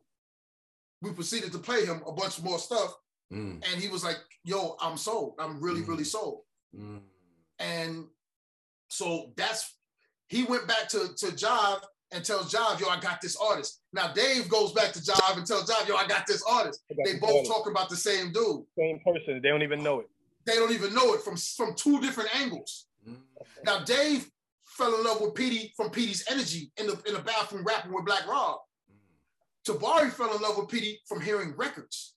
We 1.02 1.12
proceeded 1.12 1.52
to 1.52 1.58
play 1.58 1.84
him 1.84 2.02
a 2.06 2.12
bunch 2.12 2.42
more 2.42 2.58
stuff. 2.58 2.94
Mm. 3.32 3.62
And 3.70 3.80
he 3.80 3.88
was 3.88 4.04
like, 4.04 4.16
yo, 4.44 4.76
I'm 4.80 4.96
sold. 4.96 5.34
I'm 5.38 5.60
really, 5.60 5.82
mm. 5.82 5.88
really 5.88 6.04
sold. 6.04 6.42
Mm. 6.76 7.00
And 7.58 8.06
so 8.88 9.32
that's, 9.36 9.76
he 10.28 10.44
went 10.44 10.66
back 10.66 10.88
to, 10.88 11.10
to 11.16 11.26
Jive 11.26 11.82
and 12.12 12.24
tells 12.24 12.52
Jive, 12.52 12.80
yo, 12.80 12.88
I 12.88 12.98
got 12.98 13.20
this 13.20 13.36
artist. 13.36 13.82
Now 13.92 14.12
Dave 14.12 14.48
goes 14.48 14.72
back 14.72 14.92
to 14.92 15.00
Jive 15.00 15.36
and 15.36 15.46
tells 15.46 15.70
Jive, 15.70 15.88
yo, 15.88 15.96
I 15.96 16.06
got 16.06 16.26
this 16.26 16.42
artist. 16.42 16.82
Got 16.88 17.06
they 17.06 17.18
both 17.18 17.30
artist. 17.30 17.50
talking 17.50 17.72
about 17.72 17.88
the 17.88 17.96
same 17.96 18.32
dude. 18.32 18.64
Same 18.76 19.00
person. 19.04 19.40
They 19.42 19.48
don't 19.48 19.62
even 19.62 19.82
know 19.82 20.00
it. 20.00 20.10
They 20.46 20.54
don't 20.54 20.72
even 20.72 20.94
know 20.94 21.14
it 21.14 21.20
from, 21.20 21.36
from 21.36 21.74
two 21.74 22.00
different 22.00 22.34
angles. 22.40 22.86
Mm. 23.08 23.16
Now 23.64 23.84
Dave 23.84 24.30
fell 24.80 24.94
in 24.94 25.04
love 25.04 25.20
with 25.20 25.34
Petey 25.34 25.72
from 25.76 25.90
Petey's 25.90 26.24
energy 26.30 26.72
in 26.78 26.86
the 26.86 26.98
in 27.06 27.14
the 27.14 27.20
bathroom 27.20 27.64
rapping 27.64 27.92
with 27.92 28.06
Black 28.06 28.26
Rob. 28.26 28.56
Mm. 28.90 29.76
Tabari 29.78 30.10
fell 30.10 30.34
in 30.34 30.40
love 30.40 30.56
with 30.56 30.68
Petey 30.68 31.00
from 31.06 31.20
hearing 31.20 31.54
records. 31.56 32.16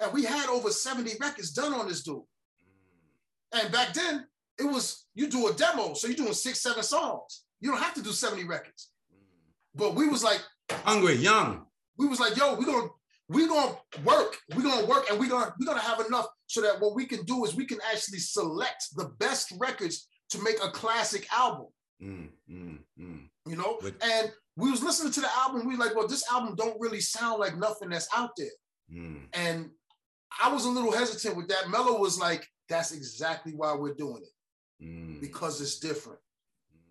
Mm. 0.00 0.06
And 0.06 0.14
we 0.14 0.24
had 0.24 0.48
over 0.48 0.70
70 0.70 1.12
records 1.20 1.50
done 1.50 1.74
on 1.74 1.88
this 1.88 2.04
dude. 2.04 2.16
Mm. 2.16 3.62
And 3.64 3.72
back 3.72 3.94
then, 3.94 4.26
it 4.58 4.64
was 4.64 5.06
you 5.14 5.28
do 5.28 5.48
a 5.48 5.52
demo, 5.54 5.94
so 5.94 6.06
you're 6.06 6.16
doing 6.16 6.32
six, 6.32 6.60
seven 6.60 6.84
songs. 6.84 7.44
You 7.60 7.70
don't 7.70 7.82
have 7.82 7.94
to 7.94 8.02
do 8.02 8.10
70 8.10 8.44
records. 8.44 8.90
But 9.74 9.96
we 9.96 10.08
was 10.08 10.22
like 10.22 10.42
hungry, 10.70 11.14
young. 11.14 11.66
We 11.96 12.06
was 12.06 12.20
like, 12.20 12.36
yo, 12.36 12.54
we're 12.54 12.66
gonna 12.66 12.88
we're 13.28 13.48
gonna 13.48 13.76
work, 14.04 14.36
we're 14.54 14.62
gonna 14.62 14.86
work, 14.86 15.10
and 15.10 15.18
we're 15.18 15.28
gonna 15.28 15.52
we're 15.58 15.66
gonna 15.66 15.80
have 15.80 16.06
enough 16.06 16.28
so 16.46 16.60
that 16.60 16.80
what 16.80 16.94
we 16.94 17.06
can 17.06 17.24
do 17.24 17.44
is 17.44 17.56
we 17.56 17.66
can 17.66 17.78
actually 17.92 18.20
select 18.20 18.84
the 18.94 19.06
best 19.18 19.52
records 19.58 20.08
to 20.30 20.40
make 20.42 20.62
a 20.62 20.70
classic 20.70 21.26
album. 21.32 21.66
Mm, 22.02 22.28
mm, 22.50 22.78
mm. 23.00 23.28
You 23.46 23.56
know, 23.56 23.80
and 23.82 24.32
we 24.56 24.70
was 24.70 24.82
listening 24.82 25.12
to 25.12 25.20
the 25.20 25.34
album. 25.36 25.66
We 25.66 25.76
like, 25.76 25.94
well, 25.94 26.06
this 26.06 26.30
album 26.30 26.54
don't 26.54 26.80
really 26.80 27.00
sound 27.00 27.40
like 27.40 27.56
nothing 27.56 27.90
that's 27.90 28.08
out 28.14 28.30
there. 28.36 28.46
Mm. 28.92 29.22
And 29.32 29.70
I 30.42 30.52
was 30.52 30.64
a 30.64 30.70
little 30.70 30.92
hesitant 30.92 31.36
with 31.36 31.48
that. 31.48 31.70
Mello 31.70 31.98
was 31.98 32.18
like, 32.18 32.46
that's 32.68 32.92
exactly 32.92 33.52
why 33.52 33.74
we're 33.74 33.94
doing 33.94 34.22
it 34.22 34.84
mm. 34.84 35.20
because 35.20 35.60
it's 35.60 35.78
different. 35.78 36.18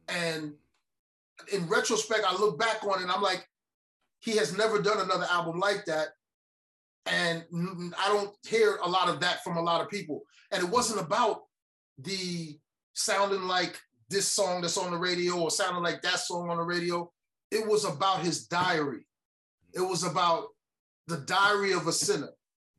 And 0.08 0.54
in 1.54 1.68
retrospect, 1.68 2.26
I 2.28 2.34
look 2.36 2.60
back 2.60 2.84
on 2.84 3.00
it 3.00 3.04
and 3.04 3.12
I'm 3.12 3.22
like, 3.22 3.48
he 4.20 4.36
has 4.38 4.58
never 4.58 4.82
done 4.82 5.00
another 5.00 5.28
album 5.30 5.60
like 5.60 5.86
that. 5.86 6.10
And 7.06 7.44
I 7.98 8.10
don't 8.10 8.36
hear 8.46 8.80
a 8.84 8.90
lot 8.90 9.08
of 9.08 9.20
that 9.22 9.44
from 9.44 9.58
a 9.58 9.62
lot 9.62 9.82
of 9.82 9.90
people. 9.90 10.24
And 10.52 10.64
it 10.64 10.70
wasn't 10.70 11.00
about 11.00 11.44
the 11.98 12.58
sounding 12.94 13.44
like 13.44 13.80
this 14.10 14.28
song 14.28 14.62
that's 14.62 14.78
on 14.78 14.92
the 14.92 14.98
radio 14.98 15.40
or 15.40 15.52
sounded 15.52 15.82
like 15.82 16.02
that 16.02 16.20
song 16.20 16.50
on 16.50 16.58
the 16.58 16.64
radio. 16.64 17.12
It 17.52 17.68
was 17.68 17.86
about 17.86 18.22
his 18.22 18.48
diary. 18.48 19.06
It 19.74 19.82
was 19.82 20.04
about 20.04 20.48
the 21.08 21.18
diary 21.18 21.74
of 21.74 21.88
a 21.88 21.92
sinner 21.92 22.32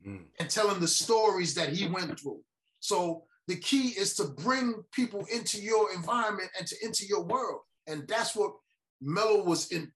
mm. 0.05 0.21
and 0.39 0.49
telling 0.49 0.79
the 0.79 0.87
stories 0.87 1.55
that 1.55 1.69
he 1.69 1.87
went 1.87 2.19
through. 2.19 2.41
So 2.79 3.23
the 3.47 3.55
key 3.55 3.89
is 3.89 4.13
to 4.15 4.25
bring 4.25 4.83
people 4.93 5.25
into 5.31 5.61
your 5.61 5.91
environment 5.93 6.49
and 6.57 6.67
to 6.67 6.75
into 6.83 7.05
your 7.05 7.23
world. 7.23 7.61
And 7.87 8.07
that's 8.07 8.35
what 8.35 8.53
Mello 9.01 9.43
was 9.43 9.71
in. 9.71 9.91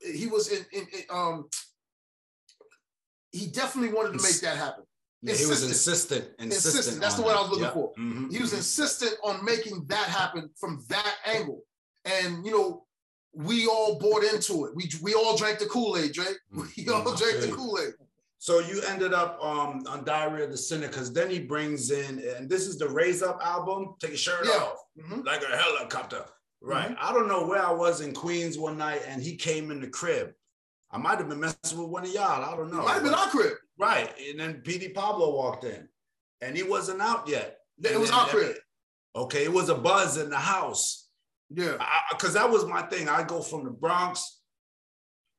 He 0.00 0.26
was 0.26 0.48
in, 0.48 0.64
in, 0.72 0.86
in 0.92 1.04
um 1.10 1.48
he 3.30 3.46
definitely 3.46 3.94
wanted 3.94 4.18
to 4.18 4.22
make 4.22 4.40
that 4.40 4.56
happen. 4.56 4.84
Yeah, 5.22 5.34
he 5.34 5.46
was 5.46 5.62
insistent. 5.62 6.28
Insistent. 6.40 6.50
insistent. 6.76 7.00
That's 7.00 7.14
the 7.14 7.22
word 7.22 7.36
I 7.36 7.42
was 7.42 7.50
looking 7.50 7.64
yep. 7.64 7.74
for. 7.74 7.92
Mm-hmm. 7.92 8.30
He 8.30 8.40
was 8.40 8.50
mm-hmm. 8.50 8.58
insistent 8.58 9.14
on 9.22 9.44
making 9.44 9.84
that 9.86 10.08
happen 10.08 10.50
from 10.58 10.84
that 10.88 11.14
angle. 11.24 11.62
And 12.04 12.44
you 12.44 12.50
know, 12.50 12.84
we 13.32 13.66
all 13.66 13.98
bought 13.98 14.24
into 14.24 14.66
it. 14.66 14.74
We 14.74 14.90
we 15.00 15.14
all 15.14 15.36
drank 15.36 15.60
the 15.60 15.66
Kool-Aid, 15.66 16.12
Drayz. 16.12 16.34
Mm-hmm. 16.54 16.62
We 16.76 16.92
all 16.92 17.02
mm-hmm. 17.02 17.16
drank 17.16 17.40
the 17.40 17.56
Kool-Aid. 17.56 17.94
So 18.38 18.58
you 18.58 18.82
ended 18.88 19.14
up 19.14 19.38
um, 19.40 19.84
on 19.88 20.04
Diary 20.04 20.42
of 20.42 20.50
the 20.50 20.56
Sinner 20.56 20.88
because 20.88 21.12
then 21.12 21.30
he 21.30 21.38
brings 21.38 21.92
in, 21.92 22.18
and 22.36 22.50
this 22.50 22.66
is 22.66 22.76
the 22.76 22.88
Raise 22.88 23.22
Up 23.22 23.38
album. 23.40 23.94
Take 24.00 24.10
your 24.10 24.18
shirt 24.18 24.44
yeah. 24.44 24.54
off, 24.54 24.78
mm-hmm. 24.98 25.20
like 25.20 25.42
a 25.44 25.56
helicopter. 25.56 26.24
Right. 26.60 26.88
Mm-hmm. 26.90 26.98
I 27.00 27.12
don't 27.12 27.28
know 27.28 27.46
where 27.46 27.64
I 27.64 27.70
was 27.70 28.00
in 28.00 28.12
Queens 28.12 28.58
one 28.58 28.76
night, 28.76 29.02
and 29.06 29.22
he 29.22 29.36
came 29.36 29.70
in 29.70 29.80
the 29.80 29.86
crib. 29.86 30.32
I 30.90 30.98
might 30.98 31.18
have 31.18 31.28
been 31.28 31.38
messing 31.38 31.78
with 31.78 31.88
one 31.88 32.02
of 32.02 32.10
y'all. 32.10 32.44
I 32.44 32.56
don't 32.56 32.72
know. 32.72 32.80
It 32.80 32.84
might 32.84 32.94
have 32.94 33.04
been 33.04 33.14
our 33.14 33.28
crib. 33.28 33.52
Right. 33.82 34.14
And 34.30 34.38
then 34.38 34.62
Petey 34.62 34.90
Pablo 34.90 35.34
walked 35.34 35.64
in 35.64 35.88
and 36.40 36.56
he 36.56 36.62
wasn't 36.62 37.02
out 37.02 37.26
yet. 37.26 37.58
It 37.82 37.98
was 37.98 38.12
our 38.12 38.28
crib. 38.28 38.54
Okay. 39.16 39.42
It 39.42 39.52
was 39.52 39.70
a 39.70 39.74
buzz 39.74 40.18
in 40.18 40.30
the 40.30 40.36
house. 40.36 41.08
Yeah. 41.50 41.84
Because 42.10 42.34
that 42.34 42.48
was 42.48 42.64
my 42.64 42.82
thing. 42.82 43.08
I 43.08 43.24
go 43.24 43.42
from 43.42 43.64
the 43.64 43.70
Bronx 43.70 44.40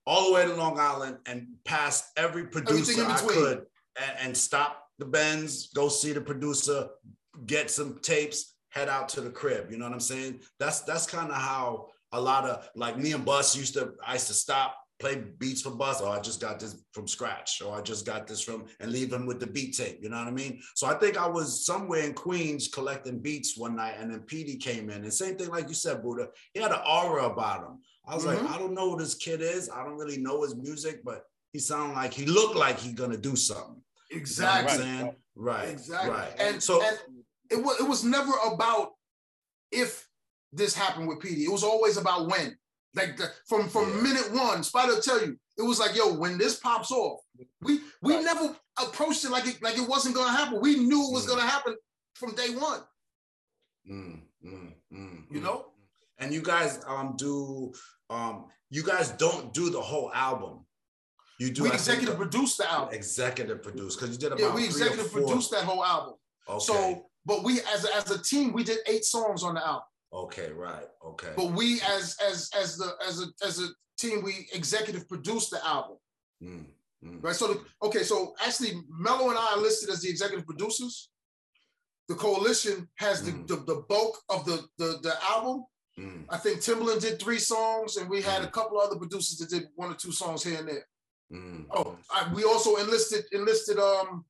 all 0.05 0.27
the 0.27 0.33
way 0.33 0.45
to 0.45 0.53
Long 0.55 0.77
Island 0.77 1.19
and 1.25 1.47
pass 1.63 2.11
every 2.17 2.47
producer 2.47 3.05
I 3.05 3.17
could 3.17 3.65
and, 3.95 4.19
and 4.19 4.37
stop 4.37 4.89
the 4.99 5.05
bends, 5.05 5.69
go 5.69 5.87
see 5.87 6.11
the 6.11 6.19
producer, 6.19 6.89
get 7.45 7.71
some 7.71 7.99
tapes, 8.01 8.55
head 8.69 8.89
out 8.89 9.07
to 9.09 9.21
the 9.21 9.29
crib. 9.29 9.71
You 9.71 9.77
know 9.77 9.85
what 9.85 9.93
I'm 9.93 10.01
saying? 10.01 10.41
That's 10.59 10.81
that's 10.81 11.07
kind 11.07 11.31
of 11.31 11.37
how 11.37 11.87
a 12.11 12.19
lot 12.19 12.43
of 12.43 12.69
like 12.75 12.97
me 12.97 13.13
and 13.13 13.23
Bus 13.23 13.55
used 13.55 13.75
to, 13.75 13.93
I 14.05 14.13
used 14.13 14.27
to 14.27 14.33
stop 14.33 14.75
play 15.03 15.21
beats 15.37 15.61
for 15.61 15.71
Bus, 15.71 15.99
or 16.01 16.09
I 16.09 16.19
just 16.19 16.39
got 16.39 16.59
this 16.59 16.81
from 16.93 17.07
scratch, 17.07 17.61
or 17.61 17.75
I 17.77 17.81
just 17.81 18.05
got 18.05 18.25
this 18.25 18.41
from 18.41 18.65
and 18.79 18.91
leave 18.91 19.11
him 19.11 19.25
with 19.25 19.39
the 19.41 19.47
beat 19.47 19.75
tape. 19.75 19.99
You 20.01 20.09
know 20.09 20.17
what 20.17 20.27
I 20.27 20.31
mean? 20.31 20.61
So 20.75 20.87
I 20.87 20.93
think 20.93 21.17
I 21.17 21.27
was 21.27 21.65
somewhere 21.65 22.03
in 22.03 22.13
Queens 22.13 22.69
collecting 22.69 23.19
beats 23.19 23.57
one 23.57 23.75
night, 23.75 23.95
and 23.99 24.09
then 24.09 24.21
Petey 24.21 24.55
came 24.55 24.89
in. 24.89 25.03
And 25.03 25.13
same 25.13 25.35
thing 25.35 25.49
like 25.49 25.67
you 25.67 25.73
said, 25.73 26.01
Buddha. 26.01 26.29
He 26.53 26.61
had 26.61 26.71
an 26.71 26.79
aura 26.89 27.25
about 27.25 27.67
him. 27.67 27.79
I 28.07 28.15
was 28.15 28.23
mm-hmm. 28.23 28.45
like, 28.45 28.55
I 28.55 28.57
don't 28.57 28.73
know 28.73 28.91
who 28.91 28.99
this 28.99 29.15
kid 29.15 29.41
is. 29.41 29.69
I 29.69 29.83
don't 29.83 29.97
really 29.97 30.17
know 30.17 30.43
his 30.43 30.55
music, 30.55 31.03
but 31.03 31.25
he 31.51 31.59
sounded 31.59 31.95
like 31.95 32.13
he 32.13 32.25
looked 32.25 32.55
like 32.55 32.79
he's 32.79 32.93
gonna 32.93 33.17
do 33.17 33.35
something. 33.35 33.81
Exactly. 34.09 34.85
You 34.85 34.91
know 34.93 35.15
right. 35.35 35.69
Exactly. 35.69 36.11
Right. 36.11 36.31
And 36.39 36.63
so 36.63 36.81
and 36.81 36.97
it 37.51 37.63
was 37.63 37.79
it 37.79 37.87
was 37.87 38.03
never 38.05 38.31
about 38.45 38.91
if 39.71 40.07
this 40.53 40.73
happened 40.73 41.07
with 41.07 41.19
Petey. 41.19 41.43
It 41.43 41.51
was 41.51 41.63
always 41.63 41.97
about 41.97 42.29
when. 42.29 42.57
Like 42.95 43.17
the, 43.17 43.31
from 43.47 43.69
from 43.69 43.89
yeah. 43.89 44.01
minute 44.01 44.31
one, 44.33 44.59
Spyda 44.59 44.87
will 44.87 45.01
tell 45.01 45.19
you, 45.19 45.37
it 45.57 45.63
was 45.63 45.79
like, 45.79 45.95
yo, 45.95 46.13
when 46.13 46.37
this 46.37 46.59
pops 46.59 46.91
off, 46.91 47.21
we 47.61 47.79
we 48.01 48.15
right. 48.15 48.23
never 48.23 48.55
approached 48.81 49.25
it 49.25 49.31
like 49.31 49.47
it 49.47 49.61
like 49.63 49.77
it 49.77 49.87
wasn't 49.87 50.15
gonna 50.15 50.31
happen. 50.31 50.59
We 50.61 50.75
knew 50.75 51.07
it 51.09 51.13
was 51.13 51.25
mm. 51.25 51.29
gonna 51.29 51.41
happen 51.47 51.75
from 52.13 52.35
day 52.35 52.49
one. 52.49 52.81
Mm, 53.89 54.21
mm, 54.45 54.73
mm 54.93 55.23
you 55.29 55.41
know? 55.41 55.65
And 56.19 56.33
you 56.33 56.41
guys 56.41 56.81
um 56.87 57.15
do 57.17 57.73
um 58.09 58.45
you 58.69 58.83
guys 58.83 59.09
don't 59.09 59.53
do 59.53 59.69
the 59.69 59.81
whole 59.81 60.11
album. 60.13 60.65
You 61.39 61.51
do 61.51 61.63
we 61.63 61.71
executive 61.71 62.15
produce 62.15 62.57
the 62.57 62.71
album. 62.71 62.93
Executive 62.93 63.63
produce 63.63 63.95
because 63.95 64.11
you 64.11 64.17
did 64.17 64.33
about 64.33 64.39
yeah. 64.39 64.53
We 64.53 64.65
executive 64.65 65.11
produced 65.11 65.51
that 65.51 65.63
whole 65.63 65.83
album. 65.83 66.13
Okay. 66.47 66.59
So, 66.59 67.05
but 67.25 67.43
we 67.43 67.59
as 67.73 67.85
a, 67.85 67.95
as 67.95 68.11
a 68.11 68.21
team, 68.21 68.53
we 68.53 68.63
did 68.63 68.79
eight 68.87 69.03
songs 69.03 69.43
on 69.43 69.55
the 69.55 69.65
album. 69.65 69.83
Okay, 70.13 70.51
right. 70.51 70.85
Okay. 71.03 71.33
But 71.35 71.53
we 71.53 71.81
as 71.81 72.15
as 72.23 72.49
as 72.55 72.77
the 72.77 72.93
as 73.05 73.21
a 73.21 73.45
as 73.45 73.59
a 73.59 73.67
team, 73.97 74.23
we 74.23 74.47
executive 74.53 75.07
produced 75.09 75.49
the 75.49 75.65
album. 75.65 75.97
Mm, 76.41 76.65
mm, 77.03 77.23
right. 77.23 77.35
So 77.35 77.47
the, 77.47 77.61
okay, 77.81 78.03
so 78.03 78.35
actually 78.45 78.73
Mello 78.89 79.29
and 79.29 79.37
I 79.37 79.53
are 79.55 79.61
listed 79.61 79.89
as 79.89 80.01
the 80.01 80.09
executive 80.09 80.45
producers. 80.45 81.09
The 82.09 82.15
coalition 82.15 82.87
has 82.95 83.23
mm. 83.23 83.47
the, 83.47 83.55
the, 83.55 83.63
the 83.63 83.81
bulk 83.89 84.19
of 84.29 84.45
the 84.45 84.63
the, 84.77 84.99
the 85.01 85.15
album. 85.29 85.65
Mm. 85.97 86.25
I 86.29 86.37
think 86.37 86.59
Timbaland 86.59 87.01
did 87.01 87.19
three 87.19 87.39
songs, 87.39 87.97
and 87.97 88.09
we 88.09 88.21
had 88.21 88.41
mm. 88.43 88.45
a 88.45 88.51
couple 88.51 88.79
other 88.79 88.97
producers 88.97 89.37
that 89.37 89.49
did 89.49 89.67
one 89.75 89.91
or 89.91 89.95
two 89.95 90.11
songs 90.11 90.43
here 90.43 90.59
and 90.59 90.67
there. 90.67 90.85
Mm. 91.31 91.65
Oh, 91.71 91.97
I, 92.11 92.31
we 92.33 92.43
also 92.43 92.75
enlisted 92.75 93.25
enlisted 93.31 93.79
um 93.79 94.25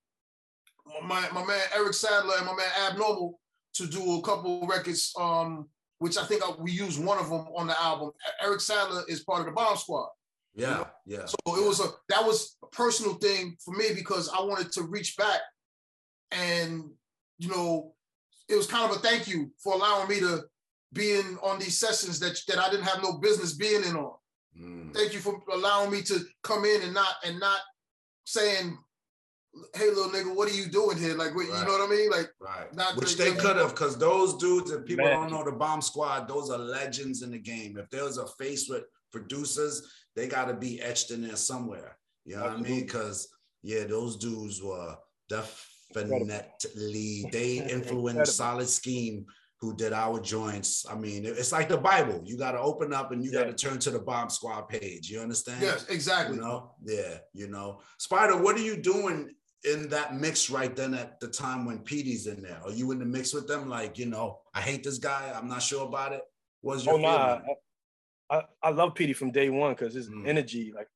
my 1.03 1.29
my 1.34 1.45
man 1.45 1.61
Eric 1.75 1.93
Sadler 1.93 2.36
and 2.38 2.45
my 2.45 2.55
man 2.55 2.71
Abnormal 2.89 3.39
to 3.74 3.88
do 3.88 4.17
a 4.17 4.21
couple 4.21 4.65
records 4.67 5.13
um 5.19 5.67
which 6.03 6.17
I 6.17 6.26
think 6.26 6.43
I, 6.43 6.51
we 6.59 6.71
used 6.71 7.01
one 7.01 7.17
of 7.17 7.30
them 7.30 7.47
on 7.55 7.67
the 7.67 7.82
album. 7.82 8.11
Eric 8.41 8.59
Sadler 8.59 9.03
is 9.07 9.24
part 9.24 9.39
of 9.39 9.45
the 9.45 9.53
Bomb 9.53 9.78
Squad. 9.78 10.09
Yeah, 10.53 10.67
you 10.67 10.74
know? 10.74 10.88
yeah. 11.05 11.26
So 11.26 11.55
it 11.55 11.65
was 11.65 11.80
a 11.80 11.88
that 12.09 12.26
was 12.26 12.57
a 12.61 12.67
personal 12.67 13.13
thing 13.13 13.55
for 13.63 13.74
me 13.74 13.86
because 13.95 14.30
I 14.30 14.41
wanted 14.41 14.74
to 14.74 14.84
reach 14.84 15.15
back 15.15 15.39
and 16.34 16.89
you 17.38 17.47
know 17.47 17.93
it 18.49 18.55
was 18.55 18.67
kind 18.67 18.91
of 18.91 18.97
a 18.97 18.99
thank 18.99 19.30
you 19.30 19.51
for 19.63 19.76
allowing 19.76 20.09
me 20.09 20.19
to 20.19 20.43
be 20.91 21.13
in 21.13 21.38
on 21.41 21.57
these 21.57 21.80
sessions 21.80 22.19
that 22.19 22.38
that 22.49 22.59
I 22.59 22.69
didn't 22.69 22.86
have 22.86 23.01
no 23.01 23.13
business 23.19 23.53
being 23.53 23.84
in 23.84 23.95
on. 23.95 24.13
Mm. 24.59 24.93
Thank 24.93 25.13
you 25.13 25.19
for 25.19 25.41
allowing 25.53 25.89
me 25.89 26.01
to 26.03 26.19
come 26.43 26.65
in 26.65 26.82
and 26.82 26.93
not 26.93 27.15
and 27.24 27.39
not 27.39 27.59
saying 28.26 28.78
hey 29.76 29.89
little 29.89 30.10
nigga, 30.10 30.36
what 30.36 30.49
are 30.49 30.56
you 30.56 30.66
doing 30.66 30.97
here? 30.97 31.16
Like, 31.16 31.36
what, 31.36 31.47
right. 31.47 31.60
you 31.60 31.66
know 31.66 31.78
what 31.78 31.88
I 31.88 31.91
mean? 31.91 32.10
Like, 32.10 32.32
right. 32.39 32.74
Not 32.74 32.95
Which 32.95 33.18
they 33.18 33.34
could 33.34 33.58
have, 33.58 33.70
because 33.70 33.97
those 33.97 34.38
dudes, 34.38 34.72
if 34.72 34.86
people 34.86 35.06
Man. 35.06 35.14
don't 35.14 35.32
know 35.32 35.43
the 35.43 35.51
Bomb 35.51 35.82
Squad, 35.82 36.28
those 36.28 36.49
are 36.49 36.58
legends 36.58 37.22
in 37.22 37.32
the 37.32 37.39
game. 37.39 37.78
If 37.78 37.89
there 37.89 38.04
was 38.04 38.18
a 38.18 38.28
face 38.28 38.68
with 38.68 38.84
producers, 39.12 39.91
they 40.16 40.28
got 40.28 40.45
to 40.45 40.54
be 40.54 40.82
etched 40.82 41.12
in 41.12 41.22
there 41.22 41.36
somewhere. 41.36 41.97
You 42.26 42.36
know 42.36 42.43
Absolutely. 42.45 42.62
what 42.62 42.70
I 42.70 42.76
mean? 42.76 42.86
Because 42.86 43.28
yeah, 43.62 43.84
those 43.84 44.18
dudes 44.18 44.62
were 44.62 44.95
definitely 45.30 47.26
they 47.32 47.58
influenced 47.70 48.38
Solid 48.38 48.70
Scheme 48.70 49.26
who 49.60 49.76
did 49.76 49.93
our 49.93 50.20
joints. 50.20 50.86
I 50.89 50.95
mean, 50.95 51.26
it's 51.26 51.54
like 51.54 51.70
the 51.70 51.78
Bible. 51.78 52.22
You 52.26 52.38
got 52.38 52.51
to 52.51 52.60
open 52.60 52.91
up 52.93 53.14
and 53.14 53.24
you 53.24 53.32
yeah. 53.32 53.43
got 53.43 53.58
to 53.58 53.66
turn 53.66 53.80
to 53.80 53.91
the 53.91 53.99
Bomb 53.99 54.30
Squad 54.30 54.68
page. 54.68 55.10
You 55.10 55.22
understand? 55.22 55.62
Yes, 55.62 55.86
exactly. 55.88 56.36
You 56.36 56.41
know, 56.41 56.72
yeah, 56.84 57.20
you 57.34 57.47
know. 57.47 57.80
Spyda, 57.97 58.41
what 58.41 58.58
are 58.58 58.62
you 58.62 58.76
doing 58.76 59.30
in 59.64 59.89
that 59.89 60.16
mix 60.16 60.49
right 60.49 60.76
then 60.76 60.93
at 60.93 61.20
the 61.20 61.28
time 61.28 61.66
when 61.66 61.80
Petey's 61.80 62.28
in 62.28 62.41
there? 62.41 62.59
Are 62.64 62.72
you 62.72 62.91
in 62.91 62.99
the 62.99 63.05
mix 63.05 63.34
with 63.34 63.47
them? 63.47 63.70
Like, 63.70 63.97
you 63.97 64.05
know, 64.05 64.39
I 64.53 64.61
hate 64.61 64.84
this 64.84 64.97
guy. 64.97 65.34
I'm 65.36 65.47
not 65.47 65.61
sure 65.61 65.88
about 65.88 66.14
it. 66.14 66.22
What's 66.61 66.86
your 66.86 66.95
oh, 66.95 66.97
nah. 66.97 67.39
I, 68.30 68.43
I 68.61 68.70
love 68.70 68.95
Petey 68.95 69.14
from 69.14 69.32
day 69.32 69.49
one 69.49 69.74
because 69.74 69.93
his 69.93 70.09
mm. 70.09 70.28
energy, 70.28 70.74
like 70.76 70.88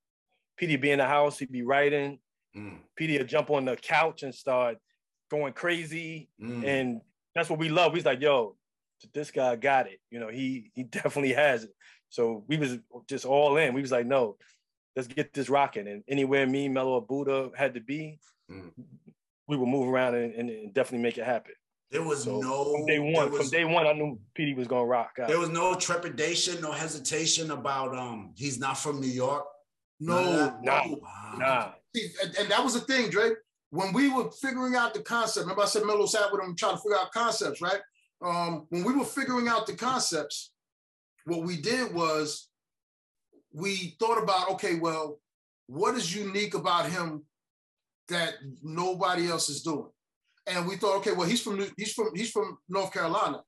Petey 0.57 0.76
be 0.76 0.91
in 0.91 0.99
the 0.99 1.05
house, 1.05 1.38
he'd 1.39 1.51
be 1.51 1.61
writing. 1.61 2.20
Mm. 2.55 2.80
Petey 2.95 3.18
would 3.18 3.28
jump 3.28 3.49
on 3.51 3.65
the 3.65 3.76
couch 3.76 4.24
and 4.24 4.34
start 4.34 4.78
going 5.30 5.53
crazy. 5.53 6.30
Mm. 6.41 6.65
And 6.65 7.01
that's 7.36 7.49
what 7.49 7.59
we 7.59 7.70
love. 7.70 7.93
He's 7.93 8.05
like, 8.05 8.22
yo, 8.22 8.55
this 9.13 9.32
guy 9.32 9.55
got 9.55 9.88
it. 9.88 9.99
You 10.09 10.20
know, 10.20 10.30
he 10.30 10.72
he 10.74 10.84
definitely 10.84 11.34
has 11.34 11.65
it. 11.65 11.72
So 12.09 12.43
we 12.47 12.57
was 12.57 12.80
just 13.07 13.26
all 13.26 13.57
in. 13.57 13.74
We 13.74 13.82
was 13.82 13.91
like, 13.91 14.07
no, 14.07 14.38
let's 14.95 15.07
get 15.07 15.34
this 15.34 15.49
rocking. 15.49 15.88
And 15.88 16.03
anywhere 16.07 16.47
me, 16.47 16.70
Mello, 16.70 16.93
or 16.93 17.05
Buddha 17.05 17.51
had 17.55 17.74
to 17.76 17.82
be, 17.82 18.20
mm. 18.52 18.72
we 19.48 19.58
would 19.58 19.68
move 19.68 19.88
around 19.88 20.16
and, 20.16 20.34
and, 20.34 20.74
definitely 20.74 21.04
make 21.04 21.18
it 21.18 21.26
happen. 21.26 21.54
There 21.91 22.04
was 22.04 22.24
so 22.24 22.39
no 22.39 22.74
from 22.74 22.86
day 22.86 23.00
one. 23.00 23.32
Was, 23.32 23.41
from 23.41 23.50
day 23.50 23.64
one, 23.64 23.88
I 23.88 23.93
knew 23.93 24.20
Petey 24.36 24.54
was 24.54 24.68
gonna 24.68 24.86
rock. 24.86 25.12
Out. 25.22 25.30
There 25.30 25.39
was 25.39 25.50
no 25.50 25.76
trepidation, 25.76 26.62
no 26.62 26.72
hesitation 26.72 27.52
about 27.52 27.98
um 27.98 28.34
he's 28.36 28.60
not 28.60 28.78
from 28.78 29.00
New 29.00 29.08
York. 29.08 29.45
No, 30.00 30.54
nah, 30.62 30.84
nah. 31.38 31.72
See, 31.95 32.10
and, 32.24 32.36
and, 32.38 32.52
that 32.52 32.64
was 32.64 32.74
the 32.74 32.82
thing, 32.82 33.10
Drayz. 33.10 33.36
When 33.72 33.93
we 33.93 34.10
were 34.10 34.30
figuring 34.32 34.76
out 34.76 34.93
the 34.93 35.02
concept, 35.02 35.45
remember 35.45 35.64
I 35.64 35.66
said 35.66 35.86
Mello 35.86 36.06
sat 36.06 36.32
with 36.32 36.41
him 36.41 36.56
trying 36.56 36.76
to 36.76 36.82
figure 36.82 36.98
out 36.98 37.12
concepts, 37.12 37.62
right? 37.62 37.80
Um, 38.22 38.68
when 38.70 38.84
we 38.84 38.93
were 38.93 39.06
figuring 39.06 39.48
out 39.48 39.66
the 39.66 39.74
concepts, 39.74 40.52
what 41.26 41.43
we 41.43 41.58
did 41.58 41.93
was 41.93 42.48
we 43.54 43.95
thought 44.00 44.22
about, 44.22 44.52
okay, 44.52 44.76
well, 44.76 45.20
what 45.68 45.95
is 45.95 46.16
unique 46.16 46.54
about 46.54 46.89
him 46.89 47.24
that 48.10 48.36
nobody 48.64 49.28
else 49.28 49.49
is 49.49 49.62
doing? 49.62 49.89
And 50.45 50.68
we 50.68 50.78
thought, 50.78 50.97
okay, 50.97 51.12
well, 51.12 51.28
he's 51.28 51.41
from 51.41 51.60
he's 51.78 51.93
from 51.93 52.10
he's 52.16 52.32
from 52.32 52.58
North 52.70 52.93
Carolina. 52.93 53.41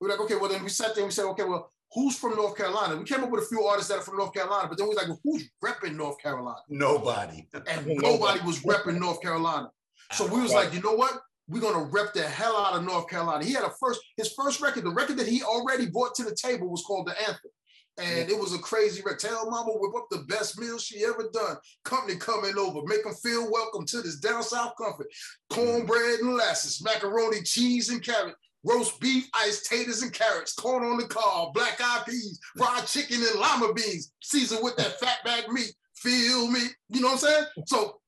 We're 0.00 0.08
like, 0.08 0.20
okay, 0.20 0.36
well, 0.36 0.48
then 0.48 0.62
we 0.62 0.70
sat 0.70 0.94
there 0.94 1.02
and 1.04 1.08
we 1.08 1.12
said, 1.12 1.26
okay, 1.26 1.44
well, 1.44 1.72
who's 1.92 2.16
from 2.16 2.36
North 2.36 2.56
Carolina? 2.56 2.96
We 2.96 3.04
came 3.04 3.22
up 3.22 3.30
with 3.30 3.44
a 3.44 3.46
few 3.46 3.62
artists 3.64 3.90
that 3.90 3.98
are 3.98 4.02
from 4.02 4.16
North 4.16 4.32
Carolina, 4.32 4.68
but 4.68 4.78
then 4.78 4.86
we 4.86 4.94
was 4.94 4.98
like, 4.98 5.08
well, 5.08 5.20
who's 5.24 5.48
repping 5.62 5.96
North 5.96 6.18
Carolina? 6.22 6.60
Nobody. 6.68 7.48
And 7.66 7.86
nobody 7.86 8.40
was 8.44 8.60
repping 8.62 8.98
North 8.98 9.20
Carolina. 9.20 9.70
So 10.12 10.26
we 10.26 10.40
was 10.40 10.52
like, 10.54 10.72
you 10.72 10.80
know 10.80 10.94
what? 10.94 11.20
We're 11.48 11.60
gonna 11.60 11.84
rep 11.84 12.12
the 12.12 12.22
hell 12.22 12.56
out 12.56 12.74
of 12.74 12.84
North 12.84 13.08
Carolina. 13.08 13.44
He 13.44 13.52
had 13.52 13.64
a 13.64 13.70
first, 13.80 14.00
his 14.16 14.32
first 14.32 14.60
record, 14.60 14.84
the 14.84 14.90
record 14.90 15.16
that 15.16 15.26
he 15.26 15.42
already 15.42 15.86
brought 15.86 16.14
to 16.16 16.22
the 16.22 16.34
table 16.34 16.68
was 16.68 16.82
called 16.82 17.06
The 17.06 17.18
Anthem. 17.20 17.50
And 17.98 18.28
yeah. 18.28 18.36
it 18.36 18.40
was 18.40 18.54
a 18.54 18.58
crazy 18.58 19.02
record. 19.02 19.20
Tell 19.20 19.50
mama 19.50 19.72
whip 19.72 19.94
up 19.96 20.06
the 20.10 20.24
best 20.28 20.58
meal 20.58 20.78
she 20.78 21.04
ever 21.04 21.28
done. 21.32 21.56
Company 21.84 22.16
coming 22.16 22.56
over, 22.56 22.86
make 22.86 23.04
them 23.04 23.14
feel 23.14 23.50
welcome 23.50 23.84
to 23.86 24.02
this 24.02 24.20
down 24.20 24.42
south 24.42 24.74
comfort. 24.80 25.08
Cornbread 25.50 26.20
and 26.20 26.30
molasses, 26.30 26.82
macaroni, 26.82 27.42
cheese 27.42 27.90
and 27.90 28.02
carrot, 28.02 28.34
roast 28.64 29.00
beef, 29.00 29.28
iced 29.34 29.66
taters 29.66 30.02
and 30.02 30.12
carrots, 30.12 30.54
corn 30.54 30.84
on 30.84 30.98
the 30.98 31.06
cob, 31.06 31.54
black 31.54 31.80
eyed 31.82 32.06
peas, 32.06 32.38
fried 32.56 32.86
chicken 32.86 33.18
and 33.18 33.40
lima 33.40 33.72
beans, 33.72 34.12
seasoned 34.22 34.62
with 34.62 34.76
that 34.76 35.00
fatback 35.00 35.48
meat. 35.48 35.72
Feel 35.96 36.48
me? 36.48 36.60
You 36.90 37.00
know 37.00 37.08
what 37.08 37.14
I'm 37.14 37.18
saying? 37.18 37.44
So 37.66 38.00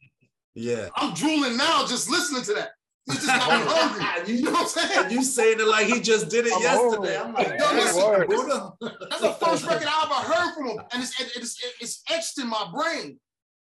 yeah, 0.54 0.88
I'm 0.96 1.14
drooling 1.14 1.56
now 1.56 1.86
just 1.86 2.10
listening 2.10 2.42
to 2.44 2.54
that. 2.54 2.70
He 3.10 3.16
just 3.16 3.26
got 3.26 3.60
me 3.60 3.66
hungry. 3.70 4.34
You 4.34 4.42
know 4.42 4.52
what 4.52 4.60
I'm 4.62 4.66
saying? 4.68 5.10
You 5.10 5.24
saying 5.24 5.60
it 5.60 5.66
like 5.66 5.86
he 5.86 6.00
just 6.00 6.28
did 6.28 6.46
it 6.46 6.52
I'm 6.54 6.62
yesterday. 6.62 7.18
I'm 7.18 7.34
like, 7.34 7.48
Yo, 7.58 7.72
listen, 7.74 8.72
that's 9.10 9.22
the 9.22 9.36
first 9.40 9.66
record 9.66 9.88
I 9.88 10.04
ever 10.04 10.34
heard 10.34 10.54
from 10.54 10.66
him, 10.68 10.84
and 10.92 11.02
it's 11.02 11.20
it's, 11.36 11.62
it's 11.80 12.02
etched 12.10 12.38
in 12.38 12.48
my 12.48 12.70
brain. 12.72 13.18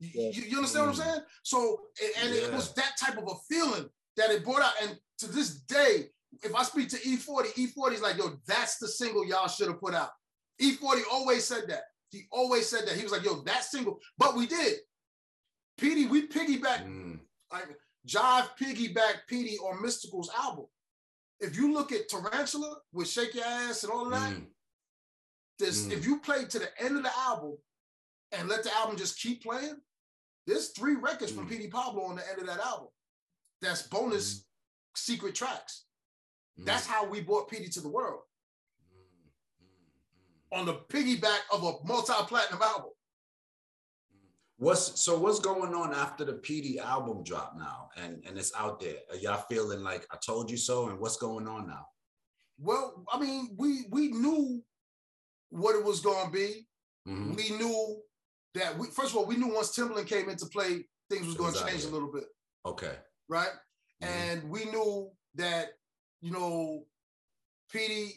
You, 0.02 0.32
you 0.32 0.58
understand 0.58 0.88
what 0.88 0.98
I'm 0.98 1.04
saying? 1.04 1.22
So, 1.44 1.82
and 2.24 2.34
yeah. 2.34 2.42
it 2.42 2.54
was 2.54 2.74
that 2.74 2.94
type 3.00 3.18
of 3.18 3.24
a 3.26 3.36
feeling 3.54 3.88
that 4.18 4.32
it 4.32 4.44
brought 4.44 4.64
out. 4.64 4.74
And 4.82 4.98
to 5.20 5.32
this 5.32 5.62
day, 5.62 6.08
if 6.44 6.56
I 6.56 6.64
speak 6.64 6.90
to 6.90 6.98
E40, 6.98 7.54
E40 7.54 7.94
is 7.94 8.02
like, 8.02 8.18
yo, 8.18 8.38
that's 8.48 8.78
the 8.78 8.88
single 8.88 9.26
y'all 9.26 9.48
should 9.48 9.68
have 9.68 9.80
put 9.80 9.94
out. 9.94 10.10
E40 10.60 11.02
always 11.12 11.44
said 11.44 11.64
that. 11.68 11.84
He 12.10 12.24
always 12.32 12.68
said 12.68 12.88
that. 12.88 12.96
He 12.96 13.04
was 13.04 13.12
like, 13.12 13.24
yo, 13.24 13.42
that 13.44 13.64
single. 13.64 14.00
But 14.18 14.36
we 14.36 14.48
did. 14.48 14.78
Petey, 15.78 16.08
we 16.08 16.28
piggyback. 16.28 16.86
Mm. 16.86 17.20
Like, 17.52 17.68
Jive 18.08 18.50
piggyback 18.60 19.28
Petey 19.28 19.58
on 19.58 19.84
Mystikal's 19.84 20.32
album. 20.38 20.66
If 21.40 21.56
you 21.56 21.74
look 21.74 21.92
at 21.92 22.10
Tarantula 22.10 22.78
with 22.94 23.08
Shake 23.08 23.36
Your 23.36 23.46
Ass 23.46 23.84
and 23.84 23.92
all 23.92 24.06
of 24.06 24.12
that, 24.12 24.34
mm. 24.34 24.46
this 25.60 25.86
mm. 25.86 25.92
if 25.92 26.06
you 26.06 26.20
play 26.20 26.46
to 26.46 26.60
the 26.60 26.70
end 26.80 26.98
of 26.98 27.04
the 27.04 27.18
album 27.18 27.58
and 28.32 28.48
let 28.48 28.64
the 28.64 28.74
album 28.76 28.98
just 28.98 29.20
keep 29.20 29.44
playing, 29.44 29.76
there's 30.48 30.70
three 30.70 30.96
records 30.96 31.32
mm. 31.32 31.36
from 31.36 31.48
Petey 31.48 31.68
Pablo 31.68 32.04
on 32.04 32.16
the 32.16 32.30
end 32.30 32.40
of 32.40 32.48
that 32.48 32.60
album. 32.60 32.88
That's 33.62 33.84
bonus 33.84 34.40
mm. 34.40 34.44
secret 34.96 35.36
tracks. 35.36 35.86
Mm. 36.60 36.66
That's 36.66 36.88
how 36.88 37.06
we 37.06 37.22
brought 37.22 37.50
Petey 37.50 37.70
to 37.70 37.82
the 37.82 37.90
world. 37.90 38.22
Mm. 40.54 40.60
On 40.60 40.66
the 40.66 40.76
piggyback 40.90 41.40
of 41.54 41.64
a 41.64 41.74
multi-platinum 41.88 42.62
album. 42.62 42.92
What's 44.62 45.02
so 45.02 45.18
what's 45.18 45.40
going 45.40 45.74
on 45.74 45.92
after 45.92 46.24
the 46.24 46.34
Petey 46.34 46.78
album 46.80 47.24
drop 47.24 47.56
now 47.58 47.90
and 47.98 48.22
and 48.28 48.38
it's 48.38 48.52
out 48.56 48.80
there? 48.80 48.98
Are 49.10 49.16
y'all 49.16 49.44
feeling 49.50 49.82
like 49.82 50.06
I 50.12 50.18
told 50.24 50.52
you 50.52 50.58
so? 50.58 50.88
And 50.90 51.00
what's 51.00 51.18
going 51.18 51.48
on 51.48 51.66
now? 51.66 51.88
Well, 52.60 53.04
I 53.12 53.20
mean, 53.20 53.56
we 53.58 53.86
we 53.90 54.10
knew 54.10 54.62
what 55.50 55.76
it 55.76 55.84
was 55.84 56.00
going 56.00 56.28
to 56.28 56.32
be. 56.32 56.68
Mm-hmm. 57.10 57.34
We 57.34 57.50
knew 57.58 58.02
that 58.54 58.78
we 58.78 58.86
first 58.92 59.14
of 59.14 59.18
all 59.18 59.26
we 59.26 59.36
knew 59.36 59.52
once 59.52 59.76
Timbaland 59.76 60.06
came 60.06 60.30
into 60.30 60.46
play, 60.46 60.86
things 61.10 61.26
was 61.26 61.36
going 61.36 61.56
to 61.56 61.66
change 61.66 61.86
a 61.86 61.90
little 61.90 62.12
bit. 62.12 62.26
Okay. 62.64 62.94
Right. 63.28 63.50
Mm-hmm. 64.04 64.14
And 64.14 64.44
we 64.52 64.66
knew 64.66 65.10
that 65.36 65.70
you 66.22 66.30
know, 66.30 66.84
PD 67.74 68.12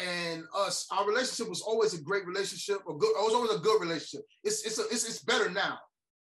and 0.00 0.44
us, 0.56 0.86
our 0.90 1.06
relationship 1.06 1.48
was 1.48 1.62
always 1.62 1.94
a 1.94 2.02
great 2.02 2.26
relationship. 2.26 2.78
A 2.88 2.94
good, 2.94 3.10
it 3.10 3.24
was 3.24 3.34
always 3.34 3.52
a 3.52 3.58
good 3.58 3.80
relationship. 3.80 4.22
It's 4.44 4.64
it's 4.64 4.78
a, 4.78 4.82
it's, 4.90 5.08
it's 5.08 5.22
better 5.22 5.50
now, 5.50 5.78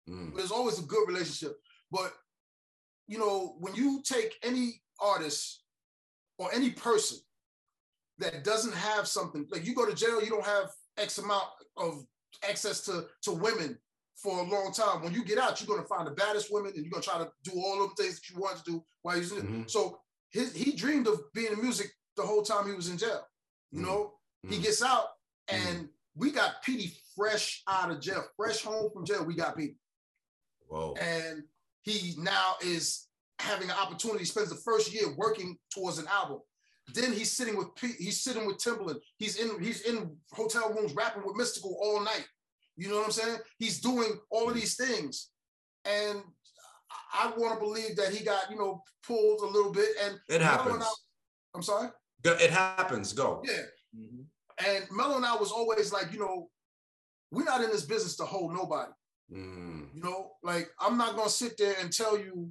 mm. 0.08 0.32
but 0.34 0.42
it's 0.42 0.52
always 0.52 0.78
a 0.78 0.86
good 0.86 1.06
relationship. 1.06 1.56
But 1.90 2.12
you 3.06 3.18
know, 3.18 3.56
when 3.58 3.74
you 3.74 4.02
take 4.04 4.34
any 4.42 4.80
artist 5.00 5.62
or 6.38 6.50
any 6.52 6.70
person 6.70 7.18
that 8.18 8.44
doesn't 8.44 8.74
have 8.74 9.06
something, 9.06 9.46
like 9.50 9.66
you 9.66 9.74
go 9.74 9.86
to 9.86 9.94
jail, 9.94 10.22
you 10.22 10.30
don't 10.30 10.44
have 10.44 10.70
X 10.98 11.18
amount 11.18 11.46
of 11.76 12.04
access 12.48 12.82
to 12.82 13.06
to 13.22 13.32
women 13.32 13.78
for 14.16 14.40
a 14.40 14.42
long 14.42 14.72
time. 14.72 15.02
When 15.02 15.14
you 15.14 15.24
get 15.24 15.38
out, 15.38 15.60
you're 15.60 15.74
gonna 15.74 15.88
find 15.88 16.06
the 16.06 16.12
baddest 16.12 16.52
women, 16.52 16.72
and 16.74 16.84
you're 16.84 16.90
gonna 16.90 17.02
try 17.02 17.18
to 17.18 17.30
do 17.44 17.52
all 17.56 17.84
of 17.84 17.94
the 17.94 18.02
things 18.02 18.16
that 18.16 18.30
you 18.30 18.40
want 18.40 18.58
to 18.58 18.64
do 18.64 18.84
while 19.02 19.16
you're 19.16 19.24
mm-hmm. 19.24 19.62
So 19.66 20.00
his, 20.30 20.54
he 20.54 20.72
dreamed 20.72 21.06
of 21.06 21.20
being 21.32 21.52
in 21.52 21.62
music 21.62 21.90
the 22.16 22.22
whole 22.22 22.42
time 22.42 22.66
he 22.66 22.74
was 22.74 22.90
in 22.90 22.98
jail. 22.98 23.22
You 23.70 23.82
know, 23.82 24.14
mm-hmm. 24.44 24.54
he 24.54 24.62
gets 24.62 24.82
out 24.82 25.06
and 25.48 25.60
mm-hmm. 25.60 25.84
we 26.16 26.30
got 26.30 26.62
Petey 26.62 26.96
fresh 27.16 27.62
out 27.68 27.90
of 27.90 28.00
jail, 28.00 28.24
fresh 28.36 28.62
home 28.62 28.90
from 28.92 29.04
jail. 29.04 29.24
We 29.24 29.34
got 29.34 29.56
Petey. 29.56 29.76
Whoa. 30.68 30.94
And 31.00 31.42
he 31.82 32.14
now 32.18 32.54
is 32.62 33.06
having 33.38 33.70
an 33.70 33.76
opportunity, 33.80 34.24
spends 34.24 34.50
the 34.50 34.56
first 34.56 34.92
year 34.92 35.14
working 35.16 35.56
towards 35.72 35.98
an 35.98 36.06
album. 36.08 36.40
Then 36.94 37.12
he's 37.12 37.32
sitting 37.32 37.56
with 37.56 37.74
P, 37.74 37.88
he's 37.98 38.22
sitting 38.22 38.46
with 38.46 38.58
Timbaland. 38.58 38.96
He's 39.18 39.36
in 39.36 39.62
he's 39.62 39.82
in 39.82 40.16
hotel 40.32 40.72
rooms 40.72 40.94
rapping 40.94 41.22
with 41.24 41.36
Mystikal 41.36 41.74
all 41.78 42.00
night. 42.00 42.26
You 42.76 42.88
know 42.88 42.96
what 42.96 43.06
I'm 43.06 43.12
saying? 43.12 43.38
He's 43.58 43.80
doing 43.80 44.12
all 44.30 44.48
of 44.48 44.54
these 44.54 44.76
things. 44.76 45.30
And 45.84 46.22
I 47.12 47.32
want 47.36 47.54
to 47.54 47.60
believe 47.60 47.96
that 47.96 48.14
he 48.14 48.24
got, 48.24 48.50
you 48.50 48.56
know, 48.56 48.82
pulled 49.06 49.40
a 49.40 49.46
little 49.46 49.72
bit. 49.72 49.88
And 50.02 50.18
it 50.28 50.40
happens. 50.40 50.82
I, 50.82 50.92
I'm 51.54 51.62
sorry? 51.62 51.88
It 52.24 52.50
happens. 52.50 53.12
Go. 53.12 53.42
Yeah. 53.44 53.62
Mm-hmm. 53.96 54.66
And 54.66 54.84
Mello 54.90 55.16
and 55.16 55.24
I 55.24 55.36
was 55.36 55.52
always 55.52 55.92
like, 55.92 56.12
you 56.12 56.18
know, 56.18 56.48
we're 57.30 57.44
not 57.44 57.62
in 57.62 57.70
this 57.70 57.84
business 57.84 58.16
to 58.16 58.24
hold 58.24 58.52
nobody. 58.52 58.90
Mm. 59.32 59.88
You 59.94 60.02
know, 60.02 60.32
like 60.42 60.70
I'm 60.80 60.96
not 60.96 61.16
gonna 61.16 61.28
sit 61.28 61.58
there 61.58 61.74
and 61.80 61.92
tell 61.92 62.18
you, 62.18 62.50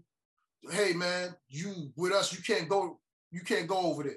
hey 0.69 0.93
man, 0.93 1.35
you 1.49 1.91
with 1.95 2.13
us, 2.13 2.31
you 2.31 2.43
can't 2.43 2.69
go, 2.69 2.99
you 3.31 3.41
can't 3.41 3.67
go 3.67 3.77
over 3.77 4.03
there. 4.03 4.13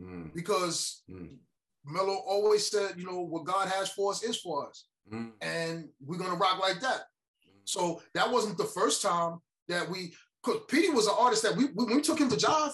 Mm. 0.00 0.34
Because 0.34 1.02
mm. 1.10 1.36
Mello 1.84 2.14
always 2.26 2.68
said, 2.70 2.94
you 2.96 3.06
know, 3.06 3.20
what 3.20 3.44
God 3.44 3.68
has 3.68 3.90
for 3.90 4.10
us 4.10 4.22
is 4.22 4.40
for 4.40 4.68
us. 4.68 4.86
Mm. 5.12 5.32
And 5.40 5.88
we're 6.04 6.18
gonna 6.18 6.34
rock 6.34 6.60
like 6.60 6.80
that. 6.80 7.02
Mm. 7.46 7.60
So 7.64 8.02
that 8.14 8.30
wasn't 8.30 8.58
the 8.58 8.64
first 8.64 9.00
time 9.02 9.38
that 9.68 9.88
we 9.88 10.14
because 10.42 10.62
Petey 10.68 10.90
was 10.90 11.06
an 11.06 11.14
artist 11.16 11.42
that 11.44 11.56
we 11.56 11.66
when 11.66 11.94
we 11.94 12.02
took 12.02 12.18
him 12.18 12.28
to 12.30 12.36
Jive, 12.36 12.72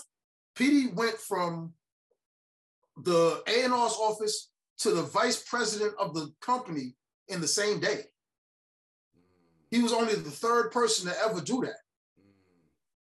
Petey 0.57 0.91
went 0.95 1.19
from 1.19 1.75
the 3.05 3.43
A&R's 3.47 3.97
office 4.01 4.51
to 4.79 4.91
the 4.91 5.03
vice 5.03 5.43
president 5.49 5.95
of 5.99 6.15
the 6.15 6.33
company 6.41 6.95
in 7.29 7.41
the 7.41 7.49
same 7.49 7.81
day. 7.81 8.05
He 9.71 9.83
was 9.83 9.93
only 9.93 10.15
the 10.15 10.31
third 10.31 10.71
person 10.71 11.11
to 11.11 11.19
ever 11.21 11.41
do 11.41 11.61
that. 11.63 11.77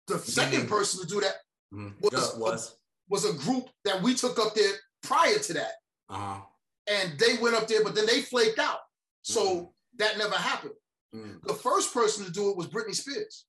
The 0.07 0.17
second 0.19 0.61
mm. 0.61 0.69
person 0.69 1.01
to 1.01 1.07
do 1.07 1.21
that 1.21 1.35
mm. 1.73 1.93
was, 2.01 2.35
was. 2.37 2.71
A, 2.71 2.79
was 3.09 3.25
a 3.25 3.33
group 3.33 3.69
that 3.85 4.01
we 4.01 4.13
took 4.15 4.39
up 4.39 4.55
there 4.55 4.71
prior 5.03 5.37
to 5.37 5.53
that. 5.53 5.73
Uh-huh. 6.09 6.41
And 6.87 7.19
they 7.19 7.37
went 7.41 7.55
up 7.55 7.67
there, 7.67 7.83
but 7.83 7.93
then 7.93 8.05
they 8.05 8.21
flaked 8.21 8.59
out. 8.59 8.79
So 9.21 9.43
mm. 9.43 9.69
that 9.97 10.17
never 10.17 10.35
happened. 10.35 10.73
Mm. 11.15 11.41
The 11.43 11.53
first 11.53 11.93
person 11.93 12.25
to 12.25 12.31
do 12.31 12.49
it 12.49 12.57
was 12.57 12.67
Britney 12.67 12.95
Spears. 12.95 13.45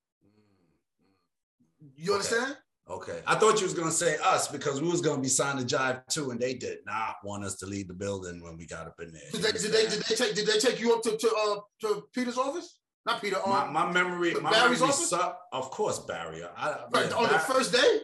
You 1.97 2.12
understand? 2.12 2.57
Okay. 2.91 3.20
I 3.26 3.36
thought 3.36 3.61
you 3.61 3.66
was 3.66 3.74
gonna 3.74 3.93
say 3.93 4.16
us 4.24 4.49
because 4.49 4.82
we 4.82 4.88
was 4.88 5.01
gonna 5.01 5.22
be 5.22 5.28
signed 5.28 5.61
to 5.61 5.76
Jive 5.76 6.05
too, 6.09 6.32
and 6.32 6.41
they 6.41 6.55
did 6.55 6.78
not 6.84 7.16
want 7.22 7.45
us 7.45 7.55
to 7.57 7.66
leave 7.66 7.86
the 7.86 7.95
building 7.95 8.43
when 8.43 8.57
we 8.57 8.66
got 8.66 8.86
up 8.86 9.01
in 9.01 9.12
there. 9.12 9.22
Did 9.32 9.43
they, 9.43 9.53
did 9.53 9.72
they, 9.72 9.82
did 9.86 10.03
they 10.03 10.14
take 10.14 10.34
did 10.34 10.47
they 10.47 10.59
take 10.59 10.80
you 10.80 10.95
up 10.95 11.03
to 11.03 11.16
to, 11.16 11.34
uh, 11.36 11.57
to 11.82 12.05
Peter's 12.12 12.36
office? 12.36 12.78
Not 13.07 13.22
Peter. 13.22 13.36
Um, 13.45 13.51
my, 13.51 13.84
my 13.84 13.93
memory, 13.93 14.34
my 14.34 14.51
Barry's 14.51 14.80
memory 14.80 14.93
office. 14.93 15.12
of 15.53 15.70
course, 15.70 16.01
Barry. 16.01 16.43
I, 16.45 16.84
right, 16.93 17.12
on 17.12 17.24
the 17.24 17.38
first 17.38 17.72
day. 17.72 18.01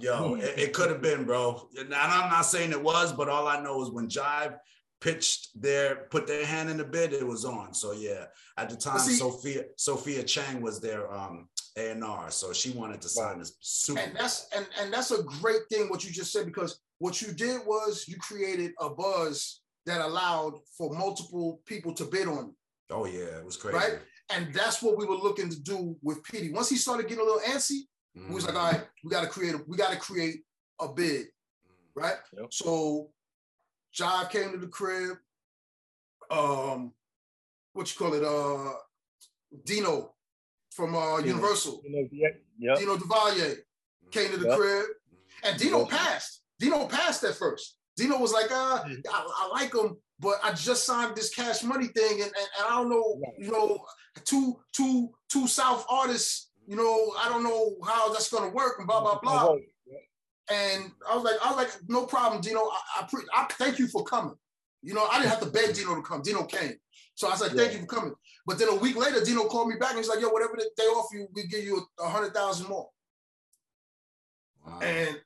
Yo, 0.00 0.34
it, 0.34 0.58
it 0.58 0.72
could 0.74 0.90
have 0.90 1.00
been, 1.00 1.24
bro. 1.24 1.68
And 1.78 1.94
I'm 1.94 2.30
not 2.30 2.42
saying 2.42 2.72
it 2.72 2.82
was, 2.82 3.12
but 3.12 3.28
all 3.30 3.48
I 3.48 3.62
know 3.62 3.82
is 3.82 3.90
when 3.90 4.06
Jive 4.08 4.56
pitched 5.00 5.48
their 5.60 6.06
put 6.10 6.26
their 6.26 6.46
hand 6.46 6.70
in 6.70 6.76
the 6.76 6.84
bid, 6.84 7.12
it 7.12 7.26
was 7.26 7.44
on. 7.44 7.74
So 7.74 7.92
yeah, 7.92 8.26
at 8.56 8.70
the 8.70 8.76
time, 8.76 8.98
see, 8.98 9.14
Sophia 9.14 9.64
Sophia 9.76 10.22
Chang 10.22 10.60
was 10.60 10.80
their 10.80 11.12
um 11.12 11.48
a&R. 11.76 12.30
So 12.30 12.52
she 12.52 12.70
wanted 12.70 13.00
to 13.02 13.08
sign 13.08 13.38
this 13.38 13.56
super. 13.60 14.00
And 14.00 14.16
that's 14.16 14.48
and, 14.54 14.66
and 14.80 14.92
that's 14.92 15.10
a 15.10 15.22
great 15.22 15.62
thing 15.70 15.88
what 15.88 16.04
you 16.04 16.10
just 16.10 16.32
said 16.32 16.46
because 16.46 16.80
what 16.98 17.20
you 17.22 17.32
did 17.32 17.60
was 17.66 18.06
you 18.06 18.16
created 18.16 18.72
a 18.80 18.90
buzz 18.90 19.60
that 19.86 20.00
allowed 20.00 20.54
for 20.76 20.92
multiple 20.92 21.60
people 21.66 21.92
to 21.94 22.04
bid 22.04 22.28
on 22.28 22.54
Oh 22.92 23.06
yeah, 23.06 23.38
it 23.38 23.44
was 23.44 23.56
crazy. 23.56 23.76
Right? 23.76 23.98
And 24.30 24.52
that's 24.52 24.82
what 24.82 24.96
we 24.96 25.06
were 25.06 25.16
looking 25.16 25.48
to 25.48 25.60
do 25.60 25.96
with 26.02 26.22
Petey. 26.24 26.52
Once 26.52 26.68
he 26.68 26.76
started 26.76 27.08
getting 27.08 27.22
a 27.22 27.26
little 27.26 27.40
antsy, 27.40 27.82
mm-hmm. 28.16 28.28
we 28.28 28.34
was 28.34 28.46
like, 28.46 28.54
mm. 28.54 28.58
all 28.58 28.72
right, 28.72 28.82
we 29.02 29.10
gotta 29.10 29.26
create 29.26 29.54
a, 29.54 29.60
we 29.66 29.76
gotta 29.76 29.96
create 29.96 30.42
a 30.80 30.88
bid. 30.88 31.26
Mm. 31.26 31.26
Right? 31.94 32.16
Yep. 32.36 32.52
So 32.52 33.08
Jive 33.94 34.30
came 34.30 34.52
to 34.52 34.58
the 34.58 34.68
crib. 34.68 35.16
Um, 36.30 36.92
what 37.72 37.92
you 37.92 37.98
call 37.98 38.14
it? 38.14 38.24
Uh 38.24 38.74
Dino 39.64 40.14
from 40.74 40.94
uh, 40.94 41.18
Universal. 41.18 41.82
Dino, 41.82 42.08
yep. 42.58 42.78
Dino 42.78 42.96
Delvaille 42.96 43.56
came 44.10 44.30
to 44.30 44.36
the 44.36 44.48
yep. 44.48 44.58
crib, 44.58 44.86
and 45.44 45.58
Dino 45.58 45.84
passed. 45.84 46.42
Dino 46.58 46.86
passed 46.86 47.24
at 47.24 47.34
first. 47.34 47.78
Dino 47.96 48.18
was 48.18 48.32
like, 48.32 48.50
uh, 48.50 48.82
I, 48.84 48.88
I, 49.12 49.48
like 49.52 49.74
him, 49.74 49.96
but 50.18 50.38
I 50.42 50.52
just 50.52 50.86
signed 50.86 51.14
this 51.14 51.34
cash 51.34 51.62
money 51.62 51.88
thing, 51.88 52.12
and, 52.12 52.22
and, 52.22 52.34
and, 52.36 52.66
I 52.68 52.76
don't 52.76 52.88
know, 52.88 53.20
you 53.38 53.50
know, 53.50 53.84
two 54.24 54.56
two 54.72 55.10
two 55.28 55.46
South 55.46 55.84
artists, 55.90 56.50
you 56.66 56.76
know, 56.76 57.12
I 57.18 57.28
don't 57.28 57.42
know 57.42 57.76
how 57.84 58.12
that's 58.12 58.30
gonna 58.30 58.50
work, 58.50 58.76
and 58.78 58.86
blah 58.86 59.00
blah 59.00 59.18
blah. 59.20 59.56
And 60.50 60.90
I 61.08 61.14
was 61.14 61.24
like, 61.24 61.36
I 61.42 61.48
was 61.48 61.56
like, 61.56 61.70
no 61.88 62.04
problem, 62.04 62.42
Dino. 62.42 62.60
I, 62.60 63.00
I, 63.00 63.06
pre- 63.08 63.24
I 63.34 63.46
thank 63.52 63.78
you 63.78 63.86
for 63.86 64.04
coming. 64.04 64.34
You 64.82 64.92
know, 64.92 65.06
I 65.06 65.18
didn't 65.18 65.30
have 65.30 65.40
to 65.40 65.46
beg 65.46 65.74
Dino 65.74 65.94
to 65.94 66.02
come. 66.02 66.20
Dino 66.20 66.44
came. 66.44 66.74
So 67.14 67.28
I 67.28 67.30
was 67.30 67.40
like, 67.40 67.52
thank 67.52 67.72
yeah. 67.72 67.78
you 67.78 67.86
for 67.86 67.86
coming. 67.86 68.14
But 68.44 68.58
then 68.58 68.68
a 68.68 68.74
week 68.74 68.96
later, 68.96 69.24
Dino 69.24 69.44
called 69.44 69.68
me 69.68 69.76
back 69.76 69.90
and 69.90 69.98
he's 69.98 70.08
like, 70.08 70.20
yo, 70.20 70.28
whatever 70.28 70.56
they 70.56 70.84
offer 70.84 71.16
you, 71.16 71.28
we 71.34 71.46
give 71.46 71.64
you 71.64 71.86
a 72.00 72.08
hundred 72.08 72.34
thousand 72.34 72.68
more. 72.68 72.88
Wow. 74.66 74.80
And 74.80 75.20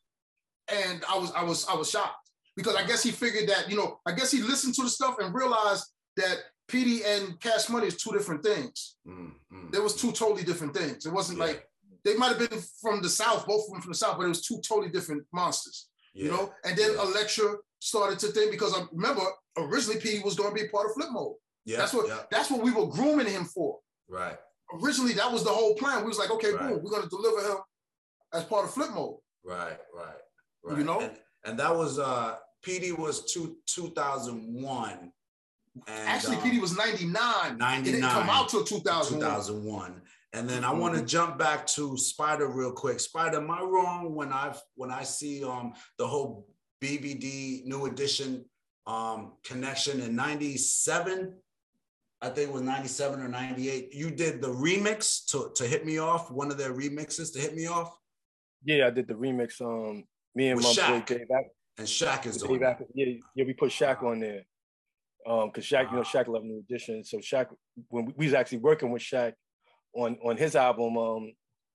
and 0.68 1.04
I 1.08 1.18
was 1.18 1.32
I 1.32 1.42
was 1.42 1.66
I 1.68 1.74
was 1.74 1.90
shocked 1.90 2.30
because 2.56 2.74
I 2.74 2.86
guess 2.86 3.02
he 3.02 3.10
figured 3.10 3.48
that, 3.48 3.70
you 3.70 3.76
know, 3.76 4.00
I 4.06 4.12
guess 4.12 4.30
he 4.30 4.42
listened 4.42 4.74
to 4.74 4.82
the 4.82 4.90
stuff 4.90 5.16
and 5.18 5.34
realized 5.34 5.84
that 6.16 6.38
Petey 6.68 7.04
and 7.04 7.38
Cash 7.40 7.68
Money 7.68 7.86
is 7.86 7.96
two 7.96 8.12
different 8.12 8.42
things. 8.42 8.96
Mm, 9.06 9.32
mm, 9.52 9.70
there 9.70 9.82
was 9.82 9.94
two 9.94 10.12
totally 10.12 10.42
different 10.42 10.74
things. 10.76 11.06
It 11.06 11.12
wasn't 11.12 11.38
yeah. 11.38 11.46
like 11.46 11.68
they 12.04 12.16
might 12.16 12.36
have 12.36 12.50
been 12.50 12.60
from 12.80 13.02
the 13.02 13.08
South, 13.08 13.46
both 13.46 13.66
of 13.66 13.72
them 13.72 13.82
from 13.82 13.92
the 13.92 13.98
South, 13.98 14.16
but 14.16 14.24
it 14.24 14.28
was 14.28 14.42
two 14.42 14.60
totally 14.66 14.90
different 14.90 15.24
monsters. 15.32 15.88
Yeah. 16.14 16.24
You 16.24 16.30
know, 16.30 16.52
and 16.64 16.76
then 16.76 16.92
yeah. 16.94 17.02
Elektra 17.02 17.54
started 17.78 18.18
to 18.20 18.28
think 18.28 18.50
because 18.50 18.74
I 18.74 18.84
remember 18.92 19.22
originally 19.56 20.00
Petey 20.00 20.22
was 20.22 20.34
going 20.34 20.54
to 20.54 20.62
be 20.62 20.68
part 20.68 20.86
of 20.86 20.92
Flipmode. 20.96 21.34
Yeah, 21.66 21.78
that's 21.78 21.92
what 21.92 22.08
yeah. 22.08 22.20
that's 22.30 22.50
what 22.50 22.62
we 22.62 22.72
were 22.72 22.86
grooming 22.86 23.26
him 23.26 23.44
for. 23.44 23.78
Right. 24.08 24.38
Originally, 24.82 25.12
that 25.14 25.30
was 25.30 25.44
the 25.44 25.50
whole 25.50 25.74
plan. 25.74 26.02
We 26.02 26.08
was 26.08 26.18
like, 26.18 26.30
okay, 26.30 26.52
right. 26.52 26.70
boom, 26.70 26.80
we're 26.82 26.90
gonna 26.90 27.08
deliver 27.08 27.46
him 27.46 27.58
as 28.32 28.44
part 28.44 28.64
of 28.64 28.70
Flipmode. 28.70 29.18
Right, 29.44 29.76
right, 29.94 30.06
right. 30.64 30.78
You 30.78 30.84
know, 30.84 31.00
and, 31.00 31.12
and 31.44 31.58
that 31.58 31.74
was 31.74 31.98
uh 31.98 32.36
Petey 32.62 32.92
was 32.92 33.32
two 33.32 33.56
two 33.66 33.90
thousand 33.90 34.62
one. 34.62 35.12
And, 35.86 36.08
Actually, 36.08 36.36
um, 36.36 36.42
Petey 36.42 36.58
was 36.58 36.74
99. 36.74 37.12
99. 37.58 37.80
It 37.80 37.84
didn't 37.84 38.08
come 38.08 38.30
out 38.30 38.48
till 38.48 38.64
2001. 38.64 39.20
2001. 39.20 40.00
And 40.32 40.48
then 40.48 40.64
I 40.64 40.72
want 40.72 40.94
to 40.94 41.00
mm-hmm. 41.00 41.06
jump 41.06 41.38
back 41.38 41.66
to 41.68 41.90
Spyda 41.92 42.52
real 42.52 42.72
quick. 42.72 42.98
Spyda, 42.98 43.36
am 43.36 43.50
I 43.50 43.60
wrong 43.60 44.14
when 44.14 44.32
I 44.32 44.54
when 44.74 44.90
I 44.90 45.02
see 45.02 45.44
um 45.44 45.74
the 45.98 46.06
whole 46.06 46.46
BBD 46.82 47.64
New 47.64 47.86
Edition 47.86 48.44
um 48.86 49.32
connection 49.44 50.00
in 50.00 50.16
97? 50.16 51.34
I 52.22 52.30
think 52.30 52.48
it 52.48 52.52
was 52.52 52.62
97 52.62 53.20
or 53.20 53.28
98. 53.28 53.94
You 53.94 54.10
did 54.10 54.40
the 54.40 54.48
remix 54.48 55.26
to, 55.26 55.50
to 55.54 55.68
hit 55.68 55.84
me 55.84 55.98
off, 55.98 56.30
one 56.30 56.50
of 56.50 56.56
their 56.56 56.72
remixes 56.72 57.32
to 57.34 57.38
hit 57.38 57.54
me 57.54 57.66
off. 57.66 57.94
Yeah, 58.64 58.86
I 58.86 58.90
did 58.90 59.06
the 59.06 59.14
remix. 59.14 59.60
Um, 59.60 60.04
me 60.34 60.48
and 60.48 60.56
With 60.56 60.64
my 60.64 60.72
Shaq. 60.72 61.06
boy 61.08 61.14
Dave 61.14 61.26
And 61.78 61.86
Shaq 61.86 62.26
is 62.26 62.42
Dave 62.42 62.60
yeah, 62.94 63.04
yeah, 63.34 63.44
we 63.44 63.52
put 63.52 63.70
Shaq 63.70 64.02
on 64.02 64.20
there. 64.20 64.42
Um, 65.26 65.50
cause 65.50 65.64
Shaq, 65.64 65.90
you 65.90 65.96
know, 65.96 66.02
Shaq 66.02 66.28
loved 66.28 66.44
New 66.44 66.62
Edition. 66.68 67.04
So 67.04 67.18
Shaq, 67.18 67.48
when 67.88 68.06
we, 68.06 68.14
we 68.16 68.26
was 68.26 68.34
actually 68.34 68.58
working 68.58 68.90
with 68.90 69.02
Shaq 69.02 69.32
on 69.94 70.16
on 70.24 70.36
his 70.36 70.54
album, 70.56 70.96
um, 70.96 71.32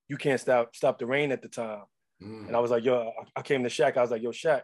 You 0.07 0.17
Can't 0.17 0.39
Stop 0.39 0.75
Stop 0.75 0.99
the 0.99 1.05
Reign 1.05 1.31
at 1.31 1.41
the 1.41 1.49
time. 1.49 1.83
Mm. 2.23 2.47
And 2.47 2.55
I 2.55 2.59
was 2.59 2.71
like, 2.71 2.85
yo, 2.85 3.11
I, 3.35 3.39
I 3.39 3.41
came 3.41 3.63
to 3.63 3.69
Shaq. 3.69 3.97
I 3.97 4.01
was 4.01 4.11
like, 4.11 4.21
yo, 4.21 4.29
Shaq, 4.29 4.61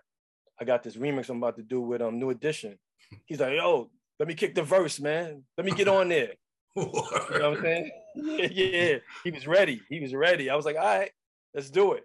I 0.59 0.63
got 0.63 0.83
this 0.83 0.95
remix 0.95 1.29
I'm 1.29 1.37
about 1.37 1.57
to 1.57 1.63
do 1.63 1.81
with 1.81 2.01
um 2.01 2.17
New 2.19 2.29
Edition. 2.29 2.77
He's 3.25 3.39
like, 3.39 3.53
yo, 3.53 3.89
let 4.19 4.27
me 4.27 4.33
kick 4.35 4.55
the 4.55 4.63
verse, 4.63 4.99
man. 4.99 5.43
Let 5.57 5.65
me 5.65 5.71
get 5.71 5.87
on 5.87 6.09
there. 6.09 6.33
You 6.75 6.83
know 6.83 7.49
what 7.49 7.57
I'm 7.57 7.61
saying? 7.63 7.91
yeah, 8.15 8.47
yeah. 8.51 8.97
He 9.23 9.31
was 9.31 9.47
ready. 9.47 9.81
He 9.89 9.99
was 9.99 10.13
ready. 10.13 10.51
I 10.51 10.55
was 10.55 10.63
like, 10.63 10.75
all 10.75 10.83
right, 10.83 11.09
let's 11.55 11.71
do 11.71 11.93
it. 11.93 12.03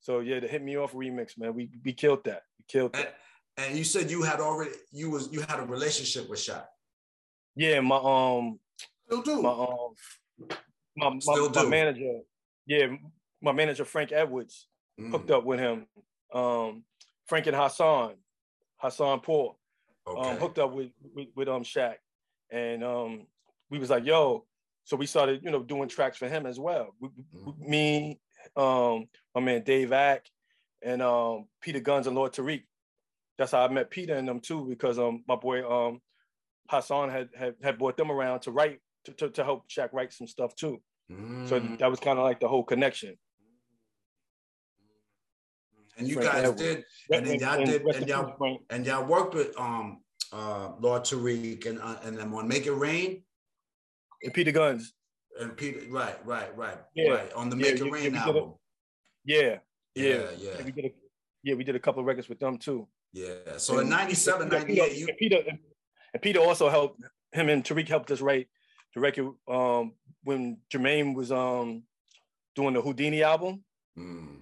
So 0.00 0.20
yeah, 0.20 0.40
the 0.40 0.46
hit 0.46 0.62
me 0.62 0.76
off 0.76 0.92
remix, 0.92 1.38
man. 1.38 1.54
We 1.54 1.70
we 1.82 1.94
killed 1.94 2.24
that. 2.24 2.42
We 2.58 2.64
killed 2.68 2.92
that. 2.92 3.14
And, 3.56 3.68
and 3.68 3.78
you 3.78 3.84
said 3.84 4.10
you 4.10 4.22
had 4.22 4.40
already 4.40 4.72
you 4.92 5.10
was 5.10 5.32
you 5.32 5.40
had 5.40 5.58
a 5.58 5.64
relationship 5.64 6.28
with 6.28 6.38
Shaq. 6.38 6.64
Yeah, 7.56 7.80
my 7.80 7.96
um 7.96 8.58
Still 9.06 9.22
do. 9.22 9.42
my 9.42 9.50
um 9.50 9.94
my, 10.96 11.18
Still 11.18 11.48
my, 11.48 11.62
my 11.62 11.68
manager, 11.68 12.18
yeah, 12.66 12.88
my 13.40 13.52
manager 13.52 13.86
Frank 13.86 14.12
Edwards 14.12 14.66
Mm, 15.00 15.12
hooked 15.12 15.30
up 15.30 15.44
with 15.44 15.60
him. 15.60 15.86
Um 16.32 16.84
Frank 17.26 17.46
and 17.46 17.56
Hassan, 17.56 18.14
Hassan 18.76 19.20
Paul. 19.20 19.56
Okay. 20.06 20.30
um, 20.30 20.36
hooked 20.38 20.58
up 20.58 20.72
with, 20.72 20.90
with 21.14 21.28
with 21.36 21.48
um 21.48 21.62
Shaq, 21.62 21.96
and 22.50 22.82
um 22.84 23.26
we 23.70 23.78
was 23.78 23.90
like, 23.90 24.04
yo, 24.04 24.46
so 24.84 24.96
we 24.96 25.06
started, 25.06 25.42
you 25.44 25.50
know, 25.50 25.62
doing 25.62 25.88
tracks 25.88 26.16
for 26.16 26.28
him 26.28 26.46
as 26.46 26.58
well. 26.58 26.94
We, 27.00 27.08
we- 27.32 27.52
Mhm. 27.52 27.58
me, 27.68 28.20
um, 28.56 29.06
my 29.34 29.40
man 29.40 29.62
Dave 29.62 29.92
Ack, 29.92 30.26
and 30.82 31.00
um 31.02 31.46
Peter 31.60 31.80
Gunz 31.80 32.06
and 32.06 32.16
Lord 32.16 32.32
Tariq. 32.32 32.64
That's 33.38 33.52
how 33.52 33.64
I 33.64 33.68
met 33.68 33.90
Peter 33.90 34.14
and 34.16 34.28
them 34.28 34.40
too, 34.40 34.66
because 34.68 34.98
um 34.98 35.22
my 35.28 35.36
boy 35.36 35.68
um 35.68 36.00
Hassan 36.68 37.10
had 37.10 37.28
had, 37.36 37.54
had 37.62 37.78
brought 37.78 37.96
them 37.96 38.10
around 38.10 38.40
to 38.42 38.50
write 38.52 38.80
to, 39.04 39.12
to, 39.14 39.30
to 39.30 39.44
help 39.44 39.68
Shaq 39.68 39.92
write 39.92 40.12
some 40.12 40.26
stuff 40.26 40.54
too. 40.54 40.82
So 41.44 41.58
Mm. 41.60 41.78
that 41.78 41.90
was 41.90 42.00
kind 42.00 42.18
of 42.18 42.24
like 42.24 42.38
the 42.40 42.48
whole 42.48 42.64
connection. 42.64 43.16
And 46.00 46.08
you 46.08 46.14
Frank 46.14 46.32
guys 46.32 46.42
Edwards. 46.44 46.62
did 46.62 46.84
and 47.12 47.26
then 47.26 47.38
y'all 47.40 47.64
did 47.64 47.82
and 47.82 48.02
in 48.02 48.08
y'all 48.08 48.58
and 48.70 48.86
y'all 48.86 49.04
worked 49.06 49.34
with 49.34 49.58
um 49.58 50.02
uh 50.32 50.72
Lord 50.80 51.02
Tariq 51.04 51.66
and 51.66 51.78
uh, 51.80 51.96
and 52.02 52.16
them 52.18 52.34
on 52.34 52.48
Make 52.48 52.66
It 52.66 52.72
Reign 52.72 53.22
and 54.22 54.32
Peter 54.34 54.52
Gunz. 54.52 54.84
and 55.40 55.56
Peter 55.56 55.80
right 55.90 56.16
right 56.26 56.56
right 56.56 56.78
Yeah. 56.94 57.10
right 57.12 57.32
on 57.34 57.50
the 57.50 57.56
Yeah, 57.56 57.72
Make 57.72 57.80
It 57.80 57.90
Reign 57.92 58.14
yeah, 58.14 58.24
album. 58.24 58.54
Yeah, 59.24 59.40
Yeah, 59.40 59.58
yeah, 59.94 60.14
yeah, 60.38 60.50
yeah. 60.58 60.64
We 60.64 60.72
did 60.72 60.84
a 60.86 60.92
yeah, 61.42 61.54
we 61.54 61.64
did 61.64 61.76
a 61.76 61.80
couple 61.80 62.00
of 62.00 62.06
records 62.06 62.28
with 62.28 62.38
them 62.40 62.58
too. 62.58 62.86
yeah. 63.12 63.56
So 63.58 63.74
in 63.74 63.80
And 63.80 63.90
97, 63.90 64.48
Peter- 64.50 64.86
you 64.88 65.06
and 65.08 65.16
Peter 65.18 65.42
and 66.14 66.22
Peter 66.22 66.40
also 66.40 66.68
helped 66.68 67.00
him 67.32 67.48
and 67.48 67.62
Tariq 67.64 67.88
helped 67.88 68.10
us 68.10 68.20
write 68.20 68.48
the 68.94 69.00
record 69.00 69.28
um, 69.48 69.92
when 70.24 70.58
Jermaine 70.72 71.14
was 71.14 71.30
um, 71.30 71.84
doing 72.56 72.74
the 72.74 72.82
Whodini 72.82 73.22
album. 73.22 73.62
Mm. 73.98 74.38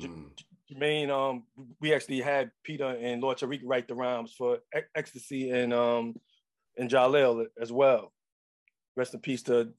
Mm. 0.00 0.30
Jermaine, 0.70 1.10
um, 1.10 1.44
we 1.80 1.94
actually 1.94 2.20
had 2.20 2.50
Peter 2.62 2.84
and 3.00 3.22
Lord 3.22 3.38
Tariq 3.38 3.60
write 3.64 3.88
the 3.88 3.94
rhymes 3.94 4.34
for 4.36 4.58
Ec- 4.74 4.90
Ecstasy 4.94 5.50
and 5.50 5.72
um, 5.72 6.14
and 6.76 6.90
Jalil 6.90 7.46
as 7.60 7.72
well. 7.72 8.12
Rest 8.96 9.14
in 9.14 9.20
peace 9.20 9.42
to 9.44 9.72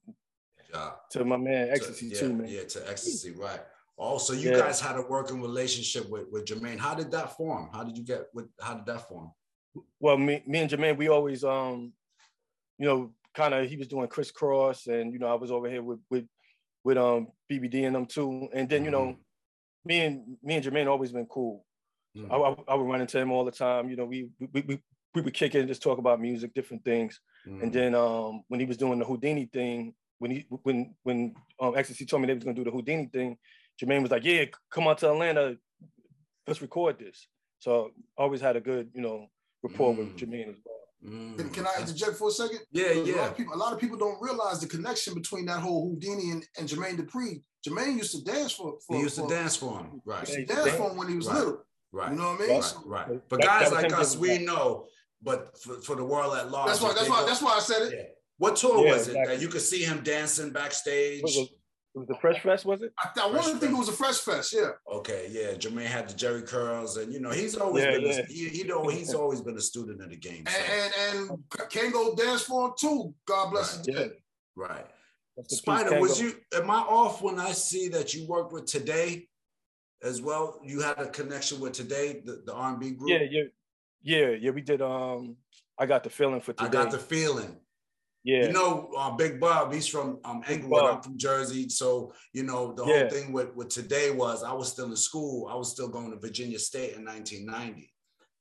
to 1.12 1.26
my 1.26 1.38
man 1.38 1.68
To- 1.68 1.74
Ecstasy 1.74 2.08
yeah, 2.08 2.20
too, 2.20 2.34
man. 2.34 2.48
Yeah, 2.48 2.64
to 2.64 2.90
ecstasy, 2.90 3.32
right. 3.32 3.60
Also, 3.98 4.34
you 4.34 4.52
Yeah. 4.52 4.60
guys 4.60 4.80
had 4.80 4.96
a 4.98 5.02
working 5.02 5.42
relationship 5.42 6.10
with, 6.10 6.28
with 6.32 6.46
Jermaine. 6.46 6.78
How 6.80 6.94
did 6.96 7.12
that 7.12 7.36
form? 7.36 7.70
How 7.74 7.84
did 7.84 7.98
you 7.98 8.04
get 8.04 8.28
with 8.34 8.48
how 8.62 8.76
did 8.76 8.86
that 8.86 9.08
form? 9.08 9.32
well, 10.00 10.18
me, 10.18 10.42
me 10.48 10.60
and 10.60 10.70
Jermaine, 10.70 10.98
we 10.98 11.10
always, 11.10 11.44
um, 11.44 11.94
you 12.80 12.86
know, 12.88 13.14
kind 13.36 13.54
of, 13.54 13.70
he 13.70 13.78
was 13.78 13.88
doing 13.88 14.08
Kris 14.08 14.32
Kross, 14.32 14.88
and 14.88 15.14
you 15.14 15.20
know, 15.20 15.28
I 15.28 15.36
was 15.36 15.52
over 15.52 15.70
here 15.70 15.84
with 15.84 16.00
with 16.10 16.26
with 16.84 16.98
um 16.98 17.28
BBD 17.52 17.86
and 17.86 17.96
them 17.96 18.06
too, 18.06 18.48
and 18.54 18.68
then 18.70 18.84
you 18.86 18.92
know, 18.92 19.16
me 19.90 20.06
and 20.06 20.38
me 20.44 20.56
and 20.56 20.64
Jermaine 20.64 20.88
always 20.88 21.12
been 21.12 21.26
cool. 21.26 21.66
Mhm. 22.16 22.32
I, 22.32 22.72
I, 22.72 22.76
would 22.76 22.88
run 22.88 23.02
into 23.02 23.20
him 23.20 23.32
all 23.32 23.44
the 23.44 23.52
time. 23.52 23.90
You 23.90 23.98
know, 23.98 24.06
we 24.06 24.30
we 24.40 24.62
we, 24.62 24.80
we 25.16 25.22
would 25.22 25.34
kick 25.34 25.56
it 25.56 25.60
and 25.60 25.68
just 25.68 25.82
talk 25.82 25.98
about 25.98 26.22
music, 26.22 26.54
different 26.54 26.86
things. 26.86 27.20
Mm. 27.48 27.64
And 27.64 27.74
then 27.74 27.96
um, 27.96 28.44
when 28.48 28.60
he 28.60 28.66
was 28.66 28.78
doing 28.78 29.00
the 29.00 29.06
Whodini 29.06 29.52
thing, 29.52 29.94
when 30.20 30.32
he 30.32 30.46
when 30.64 30.96
when 31.04 31.34
um, 31.60 31.76
Ecstasy 31.76 32.06
told 32.06 32.22
me 32.22 32.28
they 32.28 32.36
was 32.36 32.44
gonna 32.44 32.56
do 32.56 32.64
the 32.64 32.72
Whodini 32.72 33.12
thing, 33.12 33.38
Jermaine 33.82 34.04
was 34.04 34.12
like, 34.12 34.24
"Yeah, 34.24 34.46
come 34.72 34.88
on 34.88 34.96
to 34.98 35.12
Atlanta, 35.12 35.58
let's 36.48 36.62
record 36.62 37.00
this." 37.00 37.28
So 37.60 37.92
I 38.18 38.22
always 38.24 38.42
had 38.42 38.56
a 38.56 38.62
good, 38.62 38.90
you 38.94 39.02
know, 39.02 39.28
rapport 39.64 39.94
with 39.94 40.16
Mm. 40.16 40.18
Jermaine 40.20 40.50
as 40.50 40.60
well. 40.66 40.79
Mm. 41.06 41.38
Can, 41.38 41.50
can 41.52 41.66
I 41.68 41.80
interject 41.80 42.18
for 42.18 42.28
a 42.28 42.32
second? 42.32 42.60
Yeah, 42.72 42.92
A 42.92 42.96
lot, 42.96 43.08
yeah. 43.08 43.28
of 43.28 43.38
people, 43.38 43.54
a 43.54 43.58
lot 43.58 43.72
of 43.74 43.80
people 43.80 43.98
don't 43.98 44.22
realize 44.22 44.60
the 44.60 44.68
connection 44.68 45.14
between 45.14 45.46
that 45.46 45.60
whole 45.60 45.96
Whodini 45.96 46.32
and, 46.34 46.46
and 46.58 46.68
Jermaine 46.68 46.98
Dupri. 47.00 47.42
Jermaine 47.66 47.98
used 47.98 48.16
to 48.16 48.24
dance 48.24 48.52
for. 48.54 48.78
for 48.86 48.98
He 48.98 49.04
used 49.04 49.16
to 49.16 49.22
for- 49.22 49.30
dance 49.30 49.56
for 49.56 49.80
him. 49.80 50.02
Right. 50.06 50.28
He 50.28 50.34
Yeah, 50.34 50.40
used 50.40 50.50
to 50.50 50.56
dance 50.56 50.72
for 50.78 50.92
him 50.92 50.98
when 50.98 51.08
he 51.08 51.16
was 51.16 51.28
Right. 51.28 51.38
little. 51.38 51.64
Right. 51.92 52.12
You 52.12 52.18
know 52.18 52.32
what 52.32 52.42
I 52.42 52.44
mean? 52.46 52.56
Yeah. 52.56 52.62
So 52.62 52.82
Right. 52.86 53.08
But 53.30 53.40
that 53.40 53.46
guys 53.46 53.72
was 53.72 53.84
like 53.84 53.94
us, 53.94 54.18
we 54.18 54.28
back. 54.30 54.42
know, 54.42 54.86
but 55.22 55.58
for, 55.62 55.82
for 55.82 55.96
the 55.96 56.04
world 56.04 56.36
at 56.38 56.52
large. 56.52 56.68
that's 56.68 56.82
why. 56.82 56.94
That's 56.94 57.10
why. 57.10 57.22
go- 57.22 57.26
That's 57.28 57.42
why 57.42 57.52
I 57.56 57.60
said 57.60 57.82
it. 57.84 57.94
Yeah. 57.96 58.04
What 58.38 58.56
tour 58.58 58.86
Yeah, 58.86 58.94
was 58.94 59.08
it 59.08 59.12
exactly. 59.12 59.36
that 59.36 59.42
you 59.42 59.48
could 59.50 59.62
see 59.62 59.84
him 59.84 60.02
dancing 60.04 60.52
backstage? 60.52 61.24
Was 61.96 62.04
it, 62.04 62.06
it 62.06 62.08
was 62.08 62.08
the 62.08 62.22
Fresh 62.22 62.42
Fest, 62.44 62.66
was 62.66 62.82
it? 62.82 62.94
I, 63.00 63.10
I 63.22 63.26
want 63.28 63.38
to 63.38 63.44
Fresh 63.50 63.60
think 63.62 63.72
it 63.74 63.78
was 63.78 63.90
a 63.90 63.94
fresh 63.94 64.18
fest. 64.20 64.54
Yeah. 64.54 64.70
Okay, 64.92 65.28
yeah. 65.32 65.54
Jermaine 65.58 65.86
had 65.88 66.10
the 66.10 66.14
Jerry 66.14 66.42
curls, 66.44 66.98
and 66.98 67.12
you 67.12 67.20
know 67.20 67.32
he's 67.32 67.56
always 67.56 67.84
Yeah, 67.84 67.92
been 67.92 68.02
yeah. 68.06 68.20
A, 68.20 68.26
he, 68.26 68.50
he 68.50 68.64
know 68.64 68.88
he's 68.88 69.14
always 69.14 69.42
been 69.42 69.58
a 69.58 69.62
student 69.62 70.02
of 70.02 70.10
the 70.10 70.16
game. 70.18 70.46
so- 70.48 70.58
And 70.58 70.94
and, 71.20 71.30
and 71.32 71.40
Kangol 71.50 72.16
danced 72.18 72.46
for 72.48 72.68
him 72.68 72.74
too. 72.80 73.14
God 73.26 73.52
bless 73.52 73.78
Right. 73.78 73.86
his 73.88 73.96
Yeah. 73.96 74.08
right. 74.56 74.86
Rest 75.38 75.52
in 75.52 75.58
peace, 75.58 75.62
Spyda, 75.62 76.00
was 76.00 76.22
you? 76.22 76.34
Am 76.54 76.70
I 76.70 76.80
off 76.80 77.22
when 77.22 77.40
I 77.40 77.52
see 77.54 77.88
that 77.90 78.14
you 78.14 78.28
worked 78.28 78.52
with 78.54 78.66
Today 78.66 79.28
as 80.04 80.22
well? 80.22 80.60
You 80.64 80.82
had 80.82 81.00
a 81.00 81.08
connection 81.10 81.60
with 81.60 81.74
Today, 81.74 82.22
the, 82.24 82.44
the 82.46 82.54
R&B 82.54 82.92
group. 82.92 83.10
Yeah, 83.10 83.24
yeah, 83.30 83.44
yeah, 84.04 84.30
yeah. 84.40 84.52
We 84.52 84.62
did. 84.62 84.82
Um, 84.82 85.38
I 85.78 85.86
got 85.86 86.04
the 86.04 86.10
feeling 86.10 86.42
for 86.42 86.54
today. 86.54 86.66
I 86.68 86.72
got 86.84 86.92
the 86.92 87.00
feeling. 87.00 87.58
Yeah. 88.24 88.46
You 88.48 88.52
know, 88.52 88.90
uh, 88.98 89.12
Big 89.12 89.40
Bob, 89.40 89.74
he's 89.74 89.88
from 89.88 90.20
um, 90.26 90.44
Englewood. 90.48 90.84
I'm 90.84 91.02
from 91.02 91.18
Jersey. 91.18 91.70
So, 91.70 92.14
you 92.34 92.44
know, 92.44 92.74
the 92.74 92.86
Yeah. 92.86 93.00
whole 93.02 93.10
thing 93.10 93.32
with, 93.32 93.56
with 93.56 93.70
today 93.70 94.12
was 94.12 94.44
I 94.44 94.54
was 94.54 94.70
still 94.72 94.86
in 94.88 94.96
school. 94.96 95.48
I 95.50 95.56
was 95.56 95.72
still 95.72 95.88
going 95.88 96.12
to 96.12 96.18
Virginia 96.18 96.60
State 96.60 96.96
in 96.96 97.06
1990. 97.06 97.94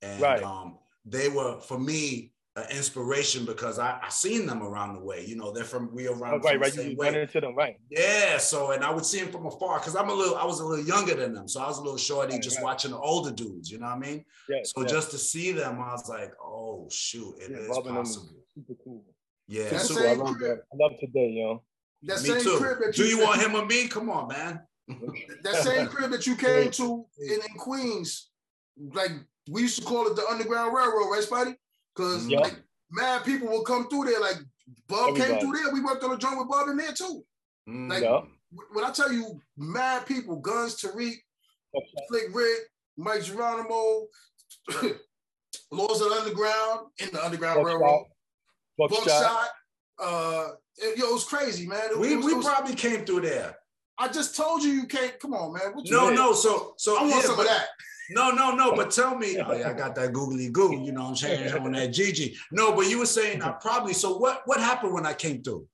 And 0.03 0.20
Right. 0.20 0.43
um, 0.43 0.79
they 1.05 1.29
were, 1.29 1.61
for 1.61 1.79
me, 1.79 2.33
an 2.57 2.66
inspiration 2.76 3.45
because 3.45 3.79
I, 3.79 4.01
I 4.03 4.09
seen 4.09 4.45
them 4.45 4.64
around 4.64 4.95
the 4.95 5.01
way. 5.05 5.24
You 5.24 5.37
know, 5.37 5.53
they're 5.53 5.62
from, 5.62 5.95
we 5.95 6.09
around 6.09 6.35
Oh, 6.35 6.39
right, 6.49 6.59
right. 6.59 6.74
You 6.74 6.97
way. 6.97 7.20
into 7.22 7.41
them, 7.41 7.55
right? 7.55 7.76
Yeah, 7.89 8.37
so 8.39 8.72
and 8.72 8.83
I 8.83 8.91
would 8.91 9.07
see 9.07 9.18
him 9.18 9.31
from 9.31 9.47
afar 9.47 9.79
because 9.79 9.95
I'm 9.95 10.09
a 10.11 10.12
little, 10.14 10.37
I 10.37 10.45
was 10.45 10.59
a 10.59 10.66
little 10.66 10.85
younger 10.85 11.14
than 11.14 11.35
them, 11.35 11.47
so 11.47 11.61
I 11.62 11.68
was 11.68 11.79
a 11.79 11.83
little 11.83 11.97
shorty, 11.97 12.33
Right, 12.33 12.43
just 12.43 12.57
right. 12.57 12.64
watching 12.64 12.91
the 12.91 12.99
older 12.99 13.31
dudes. 13.31 13.70
You 13.70 13.79
know 13.79 13.87
what 13.87 13.95
I 13.97 13.99
mean? 14.01 14.24
Yeah. 14.49 14.57
So 14.64 14.81
yeah. 14.83 14.89
just 14.89 15.12
to 15.12 15.18
see 15.18 15.53
them, 15.53 15.81
I 15.81 15.93
was 15.93 16.09
like, 16.09 16.33
oh 16.43 16.89
shoot, 16.91 17.36
it 17.39 17.53
is 17.53 17.59
Yeah, 17.59 17.59
is 17.61 17.69
possible. 17.69 18.05
super 18.53 18.74
cool. 18.82 19.05
Yeah, 19.49 19.70
That's 19.70 19.89
super 19.89 20.01
Super, 20.01 20.11
I 20.11 20.15
love 20.15 20.37
crib. 20.37 20.59
that. 20.59 20.62
I 20.73 20.77
love 20.77 20.93
today, 21.01 21.31
yo. 21.31 21.62
That 22.03 22.20
Me 22.23 22.29
same 22.29 22.43
too. 22.43 22.59
crib 22.59 22.79
that 22.81 22.95
Do 22.95 23.05
you 23.05 23.16
that 23.19 23.25
want 23.27 23.41
him 23.41 23.55
or 23.57 23.65
me? 23.66 23.89
Come 23.89 24.11
on, 24.11 24.29
man. 24.29 24.61
That 25.43 25.57
same 25.57 25.87
crib 25.89 26.11
that 26.11 26.27
you 26.27 26.37
came 26.47 26.70
to 26.73 27.07
in, 27.19 27.33
in 27.35 27.57
Queens, 27.59 28.31
like 28.95 29.11
we 29.51 29.62
used 29.62 29.79
to 29.81 29.85
call 29.85 30.07
it 30.07 30.16
the 30.16 30.27
Underground 30.29 30.75
Railroad, 30.75 31.11
right, 31.11 31.25
Spidey? 31.25 31.57
Because 31.95 32.29
Yeah. 32.29 32.41
like 32.41 32.57
mad 32.91 33.25
people 33.25 33.49
will 33.49 33.65
come 33.65 33.89
through 33.89 34.05
there. 34.05 34.20
Like 34.20 34.37
Bob 34.87 35.16
came 35.16 35.39
through 35.41 35.53
there. 35.53 35.73
We 35.73 35.81
worked 35.81 36.05
on 36.05 36.12
a 36.12 36.19
joint 36.19 36.39
with 36.39 36.49
Bob 36.49 36.69
in 36.69 36.77
there 36.77 36.93
too. 36.93 37.25
Mm. 37.69 37.91
Like- 37.91 38.03
Yeah. 38.03 38.20
When 38.73 38.83
I 38.83 38.91
tell 38.93 39.12
you, 39.12 39.43
mad 39.59 40.07
people, 40.07 40.37
Guns, 40.37 40.77
Tariq, 40.77 41.16
Flick, 42.09 42.35
Rick, 42.35 42.61
Mic 42.97 43.23
Geronimo, 43.23 44.07
Lords 45.70 46.01
of 46.01 46.09
the 46.11 46.16
Underground, 46.19 46.87
in 46.99 47.11
the 47.12 47.23
Underground 47.23 47.62
Buckshot. 47.62 47.66
Railroad, 47.81 48.07
Buckshot. 48.79 49.05
Buckshot. 49.07 49.49
Uh, 49.99 50.49
it- 50.79 50.97
yo, 50.99 51.09
it 51.09 51.13
was 51.13 51.25
crazy, 51.25 51.67
man. 51.67 51.91
It, 51.91 51.99
we 51.99 52.13
it 52.13 52.17
was- 52.17 52.27
we 52.27 52.35
was- 52.35 52.47
probably 52.47 52.75
came 52.75 53.05
through 53.05 53.23
there. 53.23 53.57
I 54.01 54.07
just 54.09 54.37
told 54.37 54.63
you 54.63 54.71
you 54.71 54.87
can't. 54.87 55.19
Come 55.19 55.35
on, 55.35 55.53
man. 55.53 55.75
What 55.75 55.85
you 55.87 55.91
No, 55.97 56.09
no. 56.11 56.33
So 56.33 56.75
so 56.79 56.97
I 56.97 57.01
want 57.03 57.15
yeah, 57.17 57.21
some 57.23 57.37
but- 57.37 57.47
of 57.47 57.49
that. 57.53 57.67
No, 58.11 58.31
no, 58.31 58.55
no. 58.55 58.75
But 58.75 58.91
tell 58.91 59.15
me, 59.19 59.39
oh, 59.47 59.53
yeah, 59.53 59.69
I 59.69 59.73
got 59.75 59.95
that 59.97 60.13
googly 60.15 60.49
goo. 60.51 60.81
You 60.83 60.93
know 60.93 61.03
what 61.03 61.09
I'm 61.11 61.17
saying 61.17 61.53
on 61.63 61.73
that 61.73 61.89
Gigi. 61.89 62.37
No, 62.53 62.73
but 62.75 62.89
you 62.89 62.99
were 63.01 63.07
saying 63.07 63.43
I 63.43 63.51
probably. 63.61 63.93
So 63.93 64.17
what 64.19 64.43
what 64.47 64.61
happened 64.61 64.95
when 64.95 65.05
I 65.05 65.15
came 65.15 65.43
through? 65.43 65.67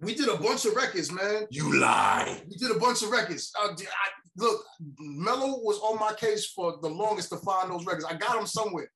We 0.00 0.14
did 0.14 0.28
a 0.28 0.36
bunch 0.36 0.66
of 0.66 0.74
records, 0.76 1.10
man. 1.10 1.46
You 1.50 1.80
lie. 1.80 2.42
We 2.50 2.56
did 2.56 2.70
a 2.70 2.78
bunch 2.78 3.02
of 3.02 3.08
records. 3.10 3.50
Uh, 3.58 3.68
I, 3.70 4.08
look, 4.36 4.62
Mello 4.98 5.58
was 5.62 5.78
on 5.80 5.98
my 5.98 6.12
case 6.12 6.44
for 6.46 6.78
the 6.82 6.88
longest 6.90 7.30
to 7.30 7.38
find 7.38 7.70
those 7.70 7.86
records. 7.86 8.04
I 8.04 8.12
got 8.14 8.36
them 8.36 8.46
somewhere. 8.46 8.90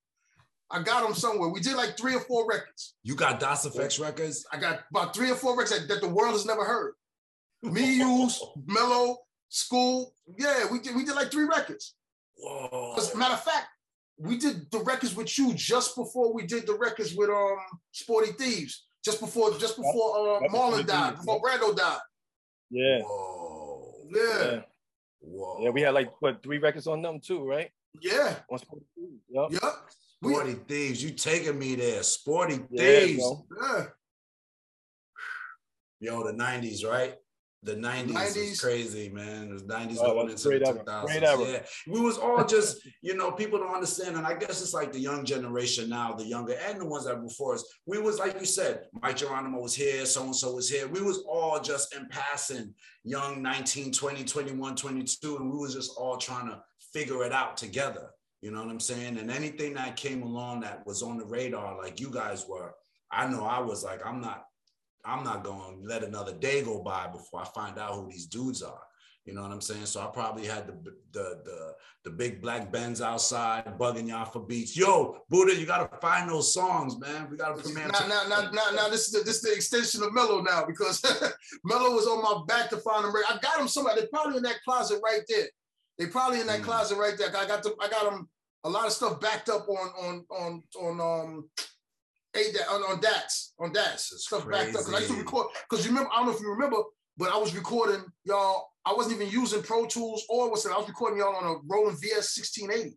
I 0.71 0.83
got 0.83 1.03
them 1.03 1.15
somewhere. 1.15 1.49
We 1.49 1.61
did 1.61 1.77
like 1.77 1.97
three 1.99 2.15
or 2.15 2.21
four 2.21 2.47
records. 2.47 2.95
You 3.03 3.17
got 3.17 3.41
Das 3.41 3.67
EFX 3.67 4.01
records? 4.01 4.47
I 4.53 4.59
got 4.59 4.81
about 4.91 5.15
three 5.15 5.31
or 5.31 5.35
four 5.35 5.57
records 5.57 5.79
that, 5.79 5.89
that 5.89 6.01
the 6.01 6.09
world 6.09 6.33
has 6.33 6.47
never 6.47 6.65
heard. 6.65 6.95
Me, 7.63 7.97
you, 7.97 8.29
Mello, 8.67 9.19
Skoob. 9.51 10.07
Yeah, 10.39 10.71
we 10.71 10.79
did. 10.81 10.95
We 10.95 11.05
did 11.05 11.15
like 11.17 11.31
three 11.31 11.45
records. 11.45 11.95
Whoa. 12.37 12.95
As 12.97 13.13
a 13.13 13.19
matter 13.19 13.35
of 13.35 13.43
fact, 13.43 13.67
we 14.17 14.39
did 14.39 14.71
the 14.71 14.79
records 14.79 15.15
with 15.15 15.37
you 15.39 15.53
just 15.55 15.97
before 15.97 16.33
we 16.33 16.47
did 16.47 16.67
the 16.67 16.75
records 16.75 17.15
with 17.15 17.31
um 17.31 17.57
Sporty 17.93 18.33
Thievz. 18.33 18.75
Just 19.05 19.19
before, 19.21 19.51
just 19.59 19.77
before 19.77 20.45
uh, 20.45 20.49
Marlon 20.49 20.87
died, 20.87 21.17
before 21.17 21.41
Brando 21.41 21.75
died. 21.75 22.01
Yeah. 22.71 23.01
Whoa. 23.01 23.95
Yeah. 24.11 24.45
Yeah. 24.45 24.61
Whoa. 25.21 25.59
Yeah, 25.63 25.71
we 25.71 25.81
had 25.81 25.95
like 25.95 26.11
what 26.21 26.43
three 26.43 26.59
records 26.59 26.87
on 26.87 27.01
them 27.03 27.19
too, 27.19 27.43
right? 27.43 27.71
Yeah. 28.01 28.37
On 28.51 28.59
Sporty 28.59 28.85
Thievz, 28.99 29.51
Yep. 29.53 29.63
Yep. 30.23 30.29
We- 30.29 30.35
Sporty 30.35 30.55
Thievz. 30.55 31.03
You 31.03 31.11
taking 31.11 31.59
me 31.59 31.75
there. 31.75 32.03
Sporty 32.03 32.61
Yeah, 32.71 33.01
Thieves. 33.01 33.25
Yeah. 33.63 33.87
Yo, 36.01 36.25
the 36.25 36.33
90s, 36.33 36.85
right? 36.89 37.15
The 37.63 37.75
90s, 37.77 38.13
90s. 38.15 38.49
was 38.51 38.61
crazy, 38.61 39.11
man. 39.11 39.55
The 39.55 39.63
90s 39.65 39.99
Oh, 40.01 40.15
going 40.15 40.31
into 40.31 40.49
great 40.49 40.65
the 40.65 40.73
2000s. 40.73 41.47
Yeah. 41.53 41.63
We 41.93 42.01
was 42.01 42.17
all 42.17 42.43
just, 42.43 42.79
you 43.03 43.15
know, 43.15 43.33
people 43.33 43.59
don't 43.59 43.75
understand. 43.75 44.17
And 44.17 44.27
I 44.27 44.33
guess 44.33 44.63
it's 44.63 44.73
like 44.73 44.93
the 44.95 44.99
young 44.99 45.27
generation 45.27 45.91
now, 45.91 46.15
the 46.15 46.25
younger 46.25 46.55
and 46.55 46.81
the 46.81 46.87
ones 46.87 47.05
that 47.05 47.17
were 47.17 47.25
before 47.29 47.53
us. 47.53 47.65
We 47.85 47.99
was, 47.99 48.19
like 48.19 48.41
you 48.41 48.47
said, 48.47 48.87
Mic 49.03 49.17
Geronimo 49.17 49.61
was 49.61 49.75
here, 49.75 50.07
so-and-so 50.07 50.55
was 50.55 50.71
here. 50.71 50.89
We 50.89 51.03
was 51.03 51.19
all 51.29 51.61
just 51.61 51.95
in 51.95 52.09
passing, 52.09 52.75
young 53.05 53.43
19, 53.43 53.93
20, 53.93 54.25
21, 54.25 54.75
22. 54.77 55.37
And 55.37 55.53
we 55.53 55.59
was 55.59 55.75
just 55.75 55.93
all 55.99 56.17
trying 56.17 56.47
to 56.49 56.63
figure 56.95 57.25
it 57.25 57.33
out 57.33 57.59
together. 57.59 58.09
You 58.43 58.51
know 58.51 58.61
what 58.61 58.71
I'm 58.71 58.81
saying? 58.81 59.19
And 59.19 59.31
anything 59.31 59.75
that 59.75 59.97
came 59.97 60.23
along 60.23 60.61
that 60.61 60.87
was 60.87 61.03
on 61.03 61.19
the 61.19 61.27
radar, 61.27 61.77
like 61.77 62.01
you 62.01 62.11
guys 62.11 62.47
were, 62.49 62.75
I 63.11 63.27
know 63.27 63.45
I 63.45 63.61
was 63.61 63.85
like, 63.85 64.05
I'm 64.05 64.21
not, 64.21 64.45
I'm 65.05 65.25
not 65.25 65.45
going 65.45 65.83
to 65.83 65.87
let 65.87 66.05
another 66.05 66.33
day 66.33 66.63
go 66.63 66.83
by 66.83 67.07
before 67.09 67.43
I 67.43 67.45
find 67.47 67.79
out 67.79 67.95
who 67.95 68.09
these 68.09 68.27
dudes 68.27 68.63
are. 68.63 68.81
You 69.27 69.35
know 69.35 69.43
what 69.43 69.53
I'm 69.53 69.61
saying? 69.61 69.87
So 69.87 70.01
I 70.01 70.07
probably 70.07 70.47
had 70.47 70.67
the 70.67 70.73
the 71.13 71.41
the, 71.45 71.75
the 72.05 72.11
big 72.11 72.41
black 72.41 72.73
Benz 72.73 73.03
outside 73.03 73.79
bugging 73.79 74.09
y'all 74.09 74.25
for 74.25 74.41
beats. 74.41 74.77
Yo, 74.77 75.19
Buddha, 75.29 75.55
you 75.55 75.67
gotta 75.67 75.95
find 75.99 76.29
those 76.31 76.55
songs, 76.55 76.99
man. 76.99 77.29
We 77.31 77.37
gotta 77.37 77.63
premiere. 77.63 77.89
Now, 77.89 78.07
now, 78.09 78.23
now, 78.29 78.51
now, 78.51 78.71
now, 78.75 78.89
this 78.89 79.07
is 79.07 79.13
the, 79.13 79.19
this 79.21 79.37
is 79.37 79.43
the 79.43 79.53
extension 79.53 80.03
of 80.03 80.15
Mello 80.15 80.41
now 80.41 80.65
because 80.67 81.03
Mello 81.65 81.95
was 81.95 82.07
on 82.07 82.23
my 82.23 82.43
back 82.49 82.71
to 82.71 82.79
find 82.79 83.05
them. 83.05 83.13
I 83.29 83.39
got 83.43 83.59
them 83.59 83.69
somewhere. 83.69 83.95
They're 83.95 84.09
probably 84.11 84.39
in 84.39 84.43
that 84.45 84.63
closet 84.65 85.01
right 85.05 85.23
there. 85.29 85.47
They 86.01 86.07
probably 86.07 86.41
in 86.41 86.47
that 86.47 86.61
Mm. 86.63 86.65
closet 86.65 86.97
right 86.97 87.17
there. 87.19 87.29
I 87.29 87.47
got 87.47 87.63
them. 87.63 87.75
I 87.79 87.87
got 87.89 88.11
them. 88.11 88.31
A 88.65 88.71
lot 88.71 88.87
of 88.87 88.93
stuff 88.93 89.21
backed 89.21 89.51
up 89.51 89.69
on 89.69 89.89
on 89.91 90.27
on 90.31 90.63
on 90.81 91.01
um. 91.01 91.51
A 92.35 92.45
on, 92.71 92.83
on 92.85 93.01
DATs, 93.01 93.55
on 93.59 93.73
DATs, 93.73 94.15
stuff 94.25 94.49
backed 94.49 94.69
up. 94.77 94.85
Cause 94.85 94.95
I 94.95 94.99
used 95.01 95.11
to 95.11 95.19
record, 95.19 95.49
because 95.69 95.85
you 95.85 95.91
remember, 95.91 96.11
I 96.13 96.19
don't 96.19 96.27
know 96.27 96.33
if 96.33 96.41
you 96.41 96.49
remember, 96.49 96.77
but 97.17 97.33
I 97.33 97.37
was 97.37 97.57
recording 97.57 98.05
y'all. 98.25 98.69
I 98.87 98.95
wasn't 98.95 99.17
even 99.17 99.29
using 99.29 99.63
Pro 99.65 99.85
Tools 99.87 100.25
or 100.29 100.49
what's 100.49 100.65
it? 100.65 100.71
I 100.71 100.79
was 100.79 100.87
recording 100.89 101.19
y'all 101.19 101.35
on 101.35 101.45
a 101.45 101.59
Roland 101.67 101.99
VS 102.01 102.39
1680. 102.39 102.97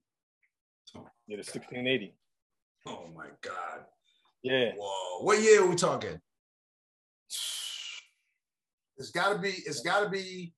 Yeah, 0.94 1.38
the 1.38 1.44
1680. 1.44 2.16
Oh 2.86 3.08
my 3.16 3.30
God. 3.42 3.86
Yeah. 4.44 4.74
Whoa. 4.78 5.26
What 5.26 5.42
year 5.42 5.64
are 5.64 5.68
we 5.68 5.76
talking? 5.76 6.22
It's 8.98 9.10
gotta 9.12 9.40
be, 9.40 9.50
it's 9.50 9.82
gotta 9.82 10.10
be 10.10 10.54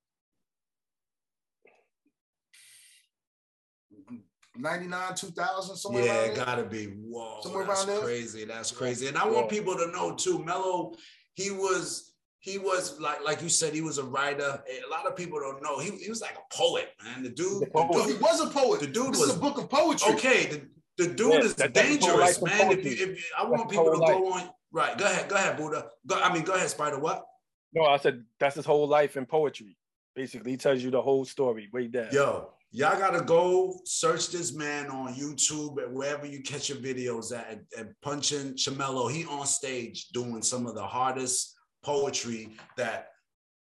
99, 4.57 5.15
2000, 5.15 5.76
somewhere 5.76 6.06
yeah, 6.06 6.14
around 6.22 6.30
it 6.32 6.36
gotta 6.36 6.64
be. 6.64 6.86
Whoa, 6.86 7.40
Somewhere 7.41 7.65
that's 7.65 7.86
around 7.86 7.95
there? 7.98 8.03
crazy. 8.06 8.45
That's 8.45 8.72
crazy. 8.72 9.07
And 9.07 9.18
I 9.18 9.26
want 9.26 9.45
Yeah. 9.52 9.57
people 9.60 9.76
to 9.77 9.88
know 9.91 10.15
too. 10.15 10.44
Mello, 10.44 10.94
he 11.34 11.52
was 11.52 12.14
he 12.40 12.57
was 12.60 12.99
like 12.99 13.23
like 13.23 13.41
you 13.41 13.49
said, 13.49 13.73
he 13.73 13.82
was 13.82 13.98
a 13.98 14.03
writer. 14.03 14.64
A 14.88 14.90
lot 14.91 15.06
of 15.07 15.15
people 15.15 15.40
don't 15.40 15.61
know. 15.64 15.80
He, 15.80 15.91
he 15.91 16.10
was 16.10 16.22
like 16.22 16.36
a 16.38 16.56
poet, 16.56 16.90
man. 17.03 17.23
The 17.23 17.30
dude, 17.30 17.61
The 17.61 17.65
the 17.65 17.72
poet. 17.72 17.90
Well, 17.90 18.07
he 18.07 18.14
was 18.15 18.41
a 18.41 18.49
poet. 18.49 18.80
the 18.82 18.88
dude 18.88 19.14
this 19.14 19.19
was 19.22 19.30
is 19.30 19.36
a 19.36 19.40
book 19.40 19.57
of 19.57 19.69
poetry. 19.69 20.14
okay. 20.14 20.45
The, 20.45 20.61
the 21.07 21.14
dude 21.14 21.34
Yeah, 21.34 21.40
is 21.40 21.56
that- 21.56 21.73
that's 21.73 21.98
the 21.98 22.06
whole 22.07 22.18
dangerous, 22.19 22.41
life 22.41 22.60
man. 22.60 22.72
If 22.72 22.86
you, 22.86 22.91
if 22.91 22.99
you, 22.99 23.15
I 23.38 23.45
want 23.45 23.69
people 23.69 23.86
to 23.91 23.98
whole 23.98 24.07
go 24.07 24.32
on. 24.34 24.49
Right, 24.72 24.98
go 24.98 25.06
ahead, 25.06 25.30
go 25.30 25.36
ahead, 25.36 25.56
Buddha. 25.57 25.88
Go, 26.06 26.19
I 26.19 26.34
mean, 26.34 26.44
go 26.44 26.53
ahead, 26.53 26.68
Spyda. 26.68 26.99
What? 26.99 27.23
No, 27.73 27.86
I 27.86 27.98
said 27.98 28.23
that's 28.40 28.56
his 28.56 28.65
whole 28.65 28.88
life 28.88 29.15
in 29.18 29.26
poetry. 29.26 29.77
Basically, 30.15 30.52
he 30.52 30.57
tells 30.57 30.82
you 30.84 30.91
the 30.91 31.02
whole 31.02 31.26
story. 31.26 31.68
Way 31.73 31.88
down. 31.88 32.07
Yo, 32.11 32.49
y'all 32.76 32.99
gotta 32.99 33.22
go 33.22 33.80
search 33.85 34.31
this 34.31 34.53
man 34.53 34.88
on 34.88 35.14
YouTube 35.14 35.81
and 35.81 35.95
wherever 35.95 36.26
you 36.26 36.43
catch 36.43 36.68
your 36.68 36.77
videos 36.77 37.35
at 37.35 37.49
and, 37.49 37.61
and 37.77 37.95
punch 38.02 38.31
Chamello. 38.31 39.10
He 39.10 39.23
on 39.26 39.47
stage 39.47 40.10
doing 40.10 40.41
some 40.41 40.68
of 40.68 40.76
the 40.76 40.85
hardest 40.85 41.56
poetry 41.84 42.57
that 42.76 43.07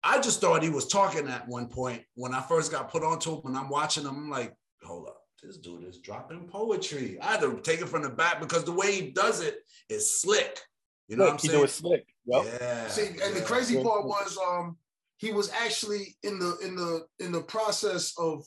I 0.03 0.21
just 0.21 0.41
thought 0.41 0.65
he 0.65 0.69
was 0.69 0.89
talking 0.89 1.29
at 1.29 1.47
one 1.47 1.69
point 1.69 2.03
when 2.17 2.35
I 2.35 2.41
first 2.41 2.73
got 2.73 2.91
put 2.91 3.05
onto 3.05 3.35
him. 3.35 3.39
When 3.43 3.55
I'm 3.55 3.69
watching 3.69 4.03
him, 4.03 4.17
I'm 4.17 4.31
like, 4.31 4.53
hold 4.83 5.07
up, 5.07 5.21
this 5.41 5.59
dude 5.59 5.85
is 5.85 5.99
dropping 5.99 6.49
poetry. 6.49 7.17
I 7.23 7.33
had 7.33 7.41
to 7.43 7.61
take 7.63 7.83
it 7.83 7.89
from 7.89 8.03
the 8.03 8.11
back 8.11 8.41
because 8.41 8.65
the 8.65 8.73
way 8.73 8.93
he 8.93 9.11
does 9.13 9.41
it 9.41 9.59
is 9.89 10.21
slick. 10.21 10.59
You 11.07 11.17
know 11.17 11.27
what 11.27 11.35
I'm 11.35 11.39
he 11.39 11.49
saying? 11.49 11.61
do 11.61 11.65
it 11.65 11.71
slick. 11.71 12.07
Yep. 12.27 12.45
Yeah. 12.61 12.89
See, 12.89 13.07
and 13.23 13.37
the 13.37 13.43
crazy 13.43 13.81
part 13.81 14.07
was 14.07 14.37
um 14.45 14.77
he 15.19 15.31
was 15.31 15.53
actually 15.53 16.17
in 16.25 16.41
the 16.41 16.59
in 16.65 16.75
the 16.75 17.07
in 17.21 17.31
the 17.31 17.43
process 17.43 18.13
of 18.19 18.45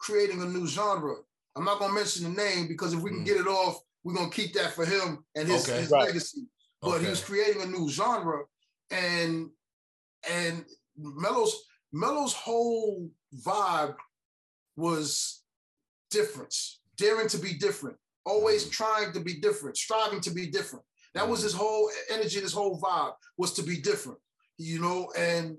creating 0.00 0.42
a 0.42 0.46
new 0.46 0.66
genre. 0.66 1.16
I'm 1.56 1.64
not 1.64 1.78
gonna 1.78 1.92
mention 1.92 2.24
the 2.24 2.30
name 2.42 2.66
because 2.68 2.92
if 2.92 3.00
we 3.00 3.10
can 3.10 3.20
Mm. 3.22 3.26
get 3.26 3.36
it 3.40 3.46
off, 3.46 3.80
we're 4.02 4.14
gonna 4.14 4.30
keep 4.30 4.52
that 4.54 4.74
for 4.74 4.84
him 4.84 5.24
and 5.34 5.48
his, 5.48 5.68
Okay. 5.68 5.80
his 5.80 5.90
Right. 5.90 6.06
legacy. 6.08 6.48
But 6.80 7.02
he 7.02 7.08
was 7.08 7.22
creating 7.22 7.60
a 7.62 7.66
new 7.66 7.88
genre, 7.88 8.44
and 8.90 9.50
and 10.28 10.66
Mello's 10.96 11.54
Mello's 11.92 12.32
whole 12.34 13.10
vibe 13.34 13.96
was 14.76 15.42
difference, 16.10 16.80
daring 16.96 17.28
to 17.28 17.38
be 17.38 17.54
different, 17.54 17.98
always 18.24 18.64
Mhm. 18.66 18.70
trying 18.70 19.12
to 19.12 19.20
be 19.20 19.40
different, 19.40 19.76
striving 19.76 20.20
to 20.22 20.30
be 20.30 20.46
different. 20.46 20.84
That 21.14 21.28
was 21.28 21.40
Mhm. 21.40 21.44
his 21.44 21.52
whole 21.54 21.90
energy, 22.08 22.40
his 22.40 22.52
whole 22.52 22.80
vibe 22.80 23.16
was 23.36 23.52
to 23.54 23.62
be 23.62 23.80
different, 23.80 24.20
you 24.56 24.78
know, 24.80 25.10
and 25.12 25.58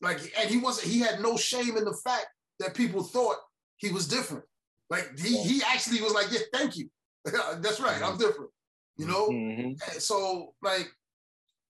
like, 0.00 0.18
and 0.38 0.48
he 0.50 0.58
wasn't, 0.58 0.88
he 0.88 0.98
had 1.00 1.20
no 1.20 1.36
shame 1.36 1.76
in 1.76 1.84
the 1.84 1.96
fact 2.04 2.26
that 2.58 2.74
people 2.74 3.02
thought 3.02 3.38
he 3.78 3.90
was 3.90 4.06
different. 4.06 4.44
Like 4.90 5.18
he 5.18 5.36
he 5.42 5.62
actually 5.62 6.00
was 6.02 6.12
like, 6.12 6.30
yeah, 6.30 6.40
thank 6.52 6.76
you. 6.76 6.90
That's 7.24 7.80
right, 7.80 8.02
I'm 8.02 8.18
different, 8.18 8.50
you 8.96 9.06
know. 9.06 9.28
Mhm. 9.30 9.80
So 10.00 10.54
like 10.62 10.88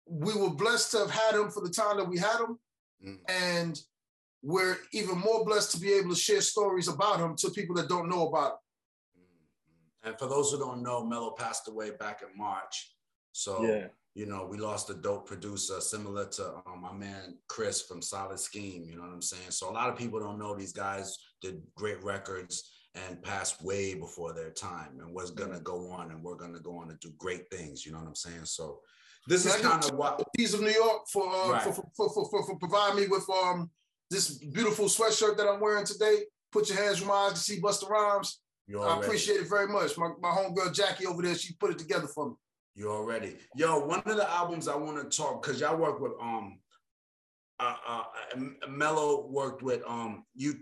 we 0.06 0.34
were 0.34 0.50
blessed 0.50 0.90
to 0.92 0.98
have 0.98 1.10
had 1.10 1.34
him 1.34 1.50
for 1.50 1.60
the 1.62 1.70
time 1.70 1.96
that 1.98 2.08
we 2.08 2.18
had 2.18 2.40
him, 2.40 2.58
Mm. 3.04 3.18
and 3.28 3.80
we're 4.42 4.76
even 4.92 5.18
more 5.18 5.44
blessed 5.44 5.70
to 5.72 5.80
be 5.80 5.92
able 5.92 6.10
to 6.10 6.16
share 6.16 6.40
stories 6.40 6.88
about 6.88 7.20
him 7.20 7.36
to 7.36 7.50
people 7.50 7.76
that 7.76 7.88
don't 7.88 8.08
know 8.08 8.26
about 8.26 8.52
him. 8.52 8.58
And 10.02 10.18
for 10.18 10.26
those 10.26 10.50
who 10.50 10.58
don't 10.58 10.82
know, 10.82 11.04
Mello 11.04 11.30
passed 11.32 11.68
away 11.68 11.90
back 11.90 12.22
in 12.22 12.36
March. 12.36 12.96
So, 13.32 13.62
Yeah. 13.64 13.88
You 14.18 14.26
know, 14.26 14.44
we 14.44 14.58
lost 14.58 14.90
a 14.90 14.94
dope 14.94 15.28
producer 15.28 15.80
similar 15.80 16.26
to 16.26 16.54
um, 16.66 16.82
my 16.82 16.92
man 16.92 17.36
Chris 17.46 17.82
from 17.82 18.02
Solid 18.02 18.40
Scheme. 18.40 18.84
You 18.88 18.96
know 18.96 19.02
what 19.02 19.12
I'm 19.12 19.22
saying? 19.22 19.50
So, 19.50 19.70
a 19.70 19.72
lot 19.72 19.88
of 19.88 19.96
people 19.96 20.18
don't 20.18 20.40
know 20.40 20.56
these 20.56 20.72
guys 20.72 21.16
did 21.40 21.62
great 21.76 22.02
records 22.02 22.68
and 22.96 23.22
passed 23.22 23.62
way 23.62 23.94
before 23.94 24.32
their 24.32 24.50
time 24.50 24.98
and 24.98 25.14
was 25.14 25.30
going 25.30 25.52
to 25.52 25.60
go 25.60 25.88
on 25.92 26.10
and 26.10 26.20
we're 26.20 26.34
going 26.34 26.52
to 26.52 26.58
go 26.58 26.78
on 26.78 26.88
to 26.88 26.96
do 27.00 27.12
great 27.16 27.48
things. 27.48 27.86
You 27.86 27.92
know 27.92 27.98
what 27.98 28.08
I'm 28.08 28.16
saying? 28.16 28.44
So, 28.44 28.80
this 29.28 29.46
is 29.46 29.54
kind 29.54 29.84
of 29.84 29.92
what. 29.92 30.20
Peace 30.36 30.52
of 30.52 30.62
New 30.62 30.70
York 30.70 31.02
for, 31.12 31.32
uh, 31.32 31.52
Right. 31.52 31.62
for, 31.62 31.72
for, 31.72 32.10
for, 32.12 32.28
for, 32.28 32.44
for, 32.44 32.56
providing 32.58 33.00
me 33.00 33.06
with 33.06 33.26
um 33.30 33.70
this 34.10 34.38
beautiful 34.38 34.86
sweatshirt 34.86 35.36
that 35.36 35.46
I'm 35.46 35.60
wearing 35.60 35.86
today. 35.86 36.24
Put 36.50 36.68
your 36.68 36.82
hands 36.82 37.00
where 37.00 37.10
my 37.10 37.28
eyes 37.28 37.34
to 37.34 37.38
see 37.38 37.60
Busta 37.60 37.88
Rhymes. 37.88 38.40
I 38.76 38.98
appreciate 38.98 39.36
it 39.36 39.48
very 39.48 39.68
much. 39.68 39.96
My, 39.96 40.10
my 40.20 40.30
homegirl 40.30 40.74
Jackie 40.74 41.06
over 41.06 41.22
there, 41.22 41.36
she 41.36 41.54
put 41.54 41.70
it 41.70 41.78
together 41.78 42.08
for 42.08 42.30
me. 42.30 42.34
You 42.78 42.92
already. 42.92 43.34
Yo, 43.56 43.84
one 43.84 44.00
of 44.06 44.16
the 44.16 44.30
albums 44.30 44.68
I 44.68 44.76
want 44.76 44.98
to 44.98 45.16
talk 45.16 45.42
because 45.42 45.60
y'all 45.60 45.76
work 45.76 45.98
with 45.98 46.12
um 46.22 46.60
uh, 47.58 47.74
uh 47.88 48.04
Mello 48.68 49.26
worked 49.26 49.64
with 49.64 49.82
um 49.84 50.24
you 50.36 50.54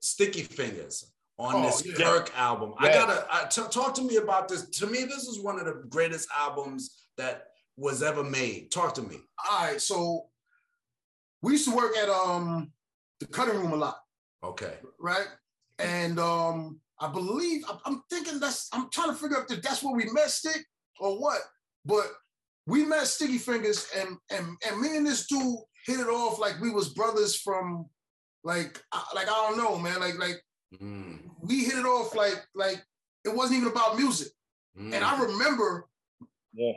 Sticky 0.00 0.42
Fingaz 0.42 1.04
on 1.38 1.54
Oh, 1.54 1.62
this 1.62 1.86
yeah. 1.86 1.94
Kirk 1.94 2.36
album. 2.36 2.74
I 2.78 2.88
gotta 2.88 3.24
I, 3.30 3.44
t- 3.44 3.62
talk 3.70 3.94
to 3.94 4.02
me 4.02 4.16
about 4.16 4.48
this. 4.48 4.68
To 4.80 4.88
me, 4.88 5.04
this 5.04 5.28
is 5.28 5.38
one 5.38 5.60
of 5.60 5.66
the 5.66 5.84
greatest 5.88 6.28
albums 6.36 7.04
that 7.18 7.44
was 7.76 8.02
ever 8.02 8.24
made. 8.24 8.72
Talk 8.72 8.92
to 8.94 9.02
me. 9.02 9.18
All 9.48 9.64
right, 9.64 9.80
so 9.80 10.24
we 11.40 11.52
used 11.52 11.68
to 11.68 11.76
work 11.76 11.96
at 11.96 12.08
um 12.08 12.72
the 13.20 13.26
cutting 13.28 13.60
room 13.60 13.72
a 13.72 13.76
lot. 13.76 13.98
Okay. 14.42 14.74
right? 14.98 15.28
And 15.78 16.18
um, 16.18 16.80
I 16.98 17.12
believe 17.12 17.62
I'm, 17.86 18.02
thinking 18.10 18.40
that's 18.40 18.68
I'm 18.72 18.90
trying 18.90 19.10
to 19.10 19.14
figure 19.14 19.38
out 19.38 19.50
if 19.50 19.62
that's 19.62 19.84
where 19.84 19.94
we 19.94 20.10
met 20.10 20.30
Stick 20.30 20.66
or 21.00 21.20
what. 21.20 21.40
But 21.84 22.06
we 22.66 22.84
met 22.84 23.06
Sticky 23.06 23.38
Fingaz, 23.38 23.86
and 23.98 24.16
and 24.30 24.56
and 24.68 24.80
me 24.80 24.96
and 24.96 25.06
this 25.06 25.26
dude 25.26 25.58
hit 25.86 26.00
it 26.00 26.08
off 26.08 26.38
like 26.38 26.60
we 26.60 26.70
was 26.70 26.90
brothers 26.94 27.36
from 27.36 27.86
like 28.42 28.82
like 29.14 29.28
I 29.28 29.48
don't 29.48 29.58
know, 29.58 29.78
man. 29.78 30.00
Like 30.00 30.18
like 30.18 30.40
Mm, 30.82 31.20
we 31.40 31.62
hit 31.64 31.78
it 31.78 31.86
off 31.86 32.16
like 32.16 32.44
like 32.56 32.84
it 33.24 33.28
wasn't 33.32 33.58
even 33.60 33.70
about 33.70 33.96
music. 33.96 34.28
mm. 34.76 34.92
And 34.92 35.04
I 35.04 35.22
remember 35.22 35.88
Yeah. 36.52 36.72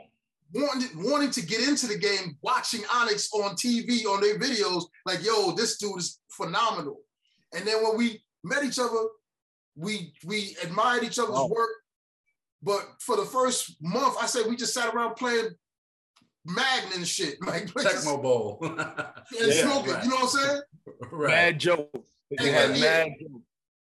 wanting 0.54 1.02
wanting 1.02 1.32
to 1.32 1.42
get 1.44 1.66
into 1.68 1.88
the 1.88 1.98
game, 1.98 2.38
watching 2.40 2.82
Onyx 2.94 3.28
on 3.32 3.56
TV 3.56 4.04
on 4.06 4.20
their 4.20 4.38
videos, 4.38 4.84
like, 5.04 5.24
yo, 5.24 5.50
this 5.52 5.78
dude 5.78 5.98
is 5.98 6.20
phenomenal. 6.30 7.00
And 7.52 7.66
then 7.66 7.82
when 7.82 7.96
we 7.96 8.22
met 8.44 8.62
each 8.62 8.78
other, 8.78 9.02
we 9.74 10.12
we 10.24 10.56
admired 10.62 11.02
each 11.02 11.18
other's 11.18 11.34
Wow. 11.34 11.48
work, 11.48 11.70
But 12.62 12.86
for 13.00 13.16
the 13.16 13.24
first 13.24 13.76
month, 13.80 14.16
I 14.20 14.26
said 14.26 14.46
we 14.48 14.56
just 14.56 14.74
sat 14.74 14.94
around 14.94 15.14
playing 15.14 15.50
Madden 16.44 16.90
and 16.96 17.06
shit, 17.06 17.36
like 17.46 17.66
Tecmo 17.66 18.22
Bowl, 18.22 18.58
and 18.62 18.76
yeah, 19.32 19.52
smoking. 19.52 19.92
Right. 19.92 20.04
You 20.04 20.10
know 20.10 20.16
what 20.16 20.22
I'm 20.22 20.28
saying? 20.28 20.60
Right. 21.12 21.30
Mad 21.30 21.60
jokes. 21.60 22.08
And, 22.30 22.48
had 22.48 22.70
and, 22.70 22.80
mad, 22.80 23.06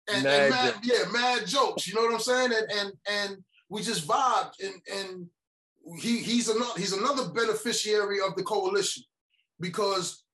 and, 0.09 0.23
mad, 0.23 0.41
and 0.41 0.49
mad 0.49 0.73
yeah, 0.83 1.03
mad 1.13 1.47
jokes. 1.47 1.87
You 1.87 1.95
know 1.95 2.01
what 2.01 2.13
I'm 2.13 2.19
saying? 2.19 2.51
And 2.51 2.71
and 2.79 2.91
and 3.09 3.37
we 3.69 3.81
just 3.81 4.05
vibed, 4.05 4.51
and 4.61 4.73
and 4.93 5.27
he 6.01 6.17
he's 6.17 6.49
another 6.49 6.73
he's 6.75 6.91
another 6.91 7.29
beneficiary 7.29 8.17
of 8.19 8.35
the 8.35 8.43
coalition 8.43 9.03
because 9.61 10.25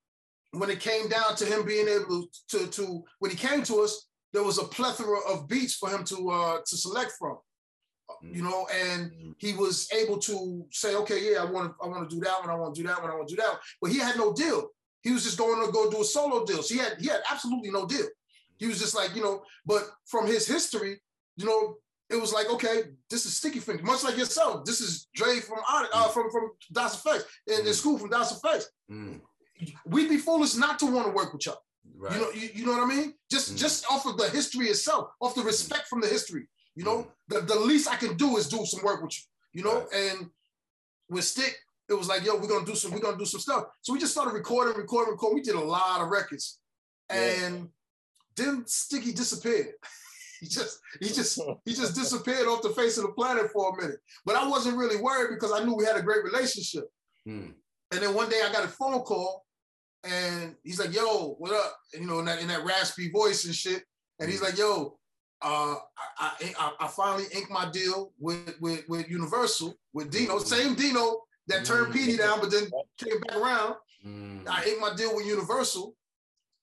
when 0.50 0.68
it 0.68 0.80
came 0.80 1.08
down 1.08 1.36
to 1.36 1.44
him 1.44 1.64
being 1.64 1.86
able 1.86 2.26
to 2.48 2.66
to 2.66 3.04
when 3.20 3.30
he 3.30 3.36
came 3.36 3.62
to 3.62 3.80
us, 3.80 4.08
there 4.32 4.42
was 4.42 4.58
a 4.58 4.64
plethora 4.64 5.20
of 5.28 5.48
beats 5.48 5.74
for 5.74 5.88
him 5.88 6.02
to 6.04 6.30
uh 6.30 6.58
to 6.66 6.76
select 6.76 7.12
from 7.18 7.38
you 8.22 8.42
know, 8.42 8.66
and 8.72 9.10
mm-hmm. 9.10 9.30
he 9.38 9.52
was 9.54 9.88
able 9.92 10.18
to 10.18 10.64
say, 10.70 10.94
okay, 10.96 11.32
yeah, 11.32 11.42
I 11.42 11.44
want 11.44 11.70
to, 11.70 11.84
I 11.84 11.88
want 11.88 12.08
to 12.08 12.14
do 12.14 12.20
that 12.22 12.40
one, 12.40 12.50
I 12.50 12.54
want 12.54 12.74
to 12.74 12.82
do 12.82 12.88
that 12.88 13.02
one, 13.02 13.10
I 13.10 13.14
want 13.14 13.28
to 13.28 13.34
do 13.34 13.40
that 13.42 13.48
one. 13.48 13.60
But 13.80 13.90
he 13.92 13.98
had 13.98 14.16
no 14.16 14.32
deal. 14.32 14.68
He 15.02 15.12
was 15.12 15.24
just 15.24 15.38
going 15.38 15.64
to 15.64 15.72
go 15.72 15.90
do 15.90 16.00
a 16.00 16.04
solo 16.04 16.44
deal. 16.44 16.62
So 16.62 16.74
he 16.74 16.80
had, 16.80 16.96
he 16.98 17.08
had 17.08 17.20
absolutely 17.30 17.70
no 17.70 17.86
deal. 17.86 18.06
He 18.56 18.66
was 18.66 18.78
just 18.78 18.94
like, 18.94 19.14
you 19.14 19.22
know, 19.22 19.42
but 19.66 19.82
from 20.06 20.26
his 20.26 20.46
history, 20.46 21.00
you 21.36 21.46
know, 21.46 21.76
it 22.10 22.20
was 22.20 22.32
like, 22.32 22.50
okay, 22.50 22.82
this 23.10 23.26
is 23.26 23.36
Sticky 23.36 23.58
Finger, 23.58 23.82
much 23.82 24.04
like 24.04 24.16
yourself. 24.16 24.64
This 24.64 24.80
is 24.80 25.08
Dre 25.14 25.40
from 25.40 25.58
uh, 25.68 26.08
from 26.08 26.30
from 26.30 26.50
Das 26.72 27.02
EFX 27.02 27.24
in, 27.46 27.60
in 27.60 27.66
mm. 27.66 27.74
school 27.74 27.98
from 27.98 28.10
Das 28.10 28.40
EFX. 28.40 28.64
Mm. 28.90 29.20
We'd 29.86 30.08
be 30.08 30.18
foolish 30.18 30.54
not 30.54 30.78
to 30.80 30.86
want 30.86 31.06
to 31.06 31.12
work 31.12 31.32
with 31.32 31.46
y'all. 31.46 31.58
Right. 31.96 32.14
You 32.14 32.20
know, 32.20 32.30
you, 32.32 32.48
you, 32.54 32.66
know 32.66 32.72
what 32.72 32.82
I 32.82 32.94
mean? 32.94 33.14
Just 33.30 33.54
mm. 33.54 33.58
just 33.58 33.90
off 33.90 34.06
of 34.06 34.18
the 34.18 34.28
history 34.28 34.66
itself, 34.66 35.10
off 35.20 35.34
the 35.34 35.42
respect 35.42 35.88
from 35.88 36.00
the 36.00 36.08
history. 36.08 36.46
You 36.74 36.84
know, 36.84 37.06
the, 37.28 37.40
the 37.40 37.58
least 37.58 37.90
I 37.90 37.96
can 37.96 38.16
do 38.16 38.36
is 38.36 38.48
do 38.48 38.64
some 38.64 38.84
work 38.84 39.02
with 39.02 39.12
you. 39.12 39.60
You 39.60 39.64
know, 39.64 39.86
and 39.94 40.30
with 41.08 41.24
Stick, 41.24 41.56
it 41.88 41.94
was 41.94 42.08
like, 42.08 42.24
yo, 42.24 42.36
we're 42.36 42.48
gonna 42.48 42.66
do 42.66 42.74
some, 42.74 42.90
we're 42.90 42.98
gonna 42.98 43.18
do 43.18 43.24
some 43.24 43.40
stuff. 43.40 43.64
So 43.82 43.92
we 43.92 43.98
just 43.98 44.12
started 44.12 44.34
recording, 44.34 44.74
recording, 44.74 45.12
recording. 45.12 45.36
We 45.36 45.42
did 45.42 45.54
a 45.54 45.60
lot 45.60 46.00
of 46.00 46.08
records, 46.08 46.58
and 47.08 47.68
yeah. 48.36 48.44
then 48.44 48.64
Sticky 48.66 49.12
disappeared. 49.12 49.74
he 50.40 50.48
just, 50.48 50.80
he 51.00 51.08
just, 51.08 51.40
he 51.64 51.74
just 51.74 51.94
disappeared 52.00 52.48
off 52.48 52.62
the 52.62 52.70
face 52.70 52.96
of 52.96 53.04
the 53.04 53.12
planet 53.12 53.50
for 53.52 53.70
a 53.70 53.80
minute. 53.80 54.00
But 54.24 54.36
I 54.36 54.48
wasn't 54.48 54.76
really 54.76 55.00
worried 55.00 55.34
because 55.34 55.52
I 55.52 55.64
knew 55.64 55.74
we 55.74 55.84
had 55.84 55.96
a 55.96 56.02
great 56.02 56.24
relationship. 56.24 56.84
Hmm. 57.24 57.50
And 57.92 58.02
then 58.02 58.14
one 58.14 58.28
day 58.28 58.40
I 58.44 58.52
got 58.52 58.64
a 58.64 58.68
phone 58.68 59.00
call, 59.02 59.44
and 60.02 60.56
he's 60.64 60.80
like, 60.80 60.94
"Yo, 60.94 61.36
what 61.38 61.52
up?" 61.52 61.76
And, 61.92 62.02
you 62.02 62.08
know, 62.08 62.18
in 62.18 62.24
that, 62.24 62.40
in 62.40 62.48
that 62.48 62.64
raspy 62.64 63.10
voice 63.10 63.44
and 63.44 63.54
shit. 63.54 63.84
And 64.18 64.30
he's 64.30 64.40
hmm. 64.40 64.46
like, 64.46 64.58
"Yo, 64.58 64.98
uh, 65.44 65.76
I, 66.18 66.54
I, 66.58 66.72
I, 66.80 66.88
finally 66.88 67.24
inked 67.34 67.50
my 67.50 67.70
deal 67.70 68.12
with, 68.18 68.54
with, 68.60 68.88
with 68.88 69.10
Universal 69.10 69.74
with 69.92 70.10
Dino, 70.10 70.38
same 70.38 70.74
Dino 70.74 71.20
that 71.48 71.66
turned 71.66 71.88
mm. 71.88 71.92
Petey 71.92 72.16
down, 72.16 72.40
but 72.40 72.50
then 72.50 72.70
came 72.96 73.20
back 73.20 73.36
around. 73.36 73.74
Mm. 74.06 74.48
I 74.48 74.64
inked 74.64 74.80
my 74.80 74.94
deal 74.96 75.14
with 75.14 75.26
Universal, 75.26 75.94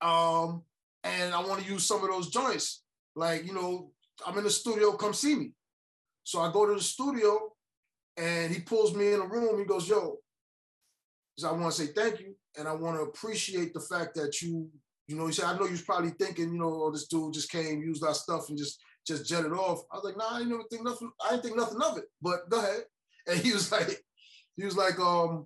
um, 0.02 0.64
and 1.04 1.32
I 1.32 1.46
want 1.46 1.62
to 1.62 1.72
use 1.72 1.86
some 1.86 2.04
of 2.04 2.10
those 2.10 2.32
joints. 2.32 2.82
Like 3.16 3.46
you 3.46 3.54
know, 3.54 3.92
I'm 4.26 4.38
in 4.40 4.46
the 4.46 4.50
studio, 4.50 4.94
come 4.94 5.14
see 5.14 5.36
me. 5.36 5.52
So 6.24 6.40
I 6.40 6.52
go 6.52 6.66
to 6.66 6.74
the 6.74 6.82
studio, 6.82 7.52
and 8.18 8.52
he 8.52 8.62
pulls 8.62 8.96
me 8.96 9.14
in 9.14 9.22
a 9.22 9.28
room. 9.28 9.60
He 9.60 9.66
goes, 9.66 9.88
"Yo, 9.88 10.18
I 11.46 11.52
want 11.52 11.72
to 11.74 11.86
say 11.86 11.94
thank 11.94 12.20
you, 12.20 12.36
and 12.58 12.68
I 12.68 12.74
want 12.74 12.98
to 12.98 13.04
appreciate 13.04 13.76
the 13.76 13.80
fact 13.82 14.16
that 14.16 14.42
you 14.42 14.72
you 15.12 15.18
know, 15.18 15.28
he 15.28 15.34
said, 15.34 15.46
I 15.46 15.58
know 15.58 15.66
you 15.66 15.72
was 15.72 15.82
probably 15.82 16.12
thinking, 16.12 16.54
you 16.54 16.60
know, 16.60 16.84
oh, 16.84 16.92
this 16.92 17.08
dude 17.08 17.34
just 17.34 17.52
came, 17.52 17.84
used 17.84 18.04
our 18.04 18.14
stuff 18.14 18.48
and 18.50 18.58
just 18.58 18.82
just 19.06 19.28
jetted 19.28 19.52
off. 19.52 19.82
I 19.92 19.96
was 19.98 20.06
like, 20.06 20.18
nah, 20.18 20.36
I 20.36 20.40
didn't 20.40 20.54
even 20.54 20.68
think 20.70 20.84
nothing, 20.84 21.12
I 21.24 21.32
didn't 21.32 21.44
think 21.44 21.58
nothing 21.58 21.82
of 21.82 21.98
it. 21.98 22.06
But 22.22 22.50
go 22.50 22.60
ahead. 22.60 22.84
And 23.28 23.40
he 23.40 23.54
was 23.54 23.72
like, 23.72 24.02
he 24.58 24.66
was 24.66 24.76
like, 24.76 25.00
um, 25.00 25.46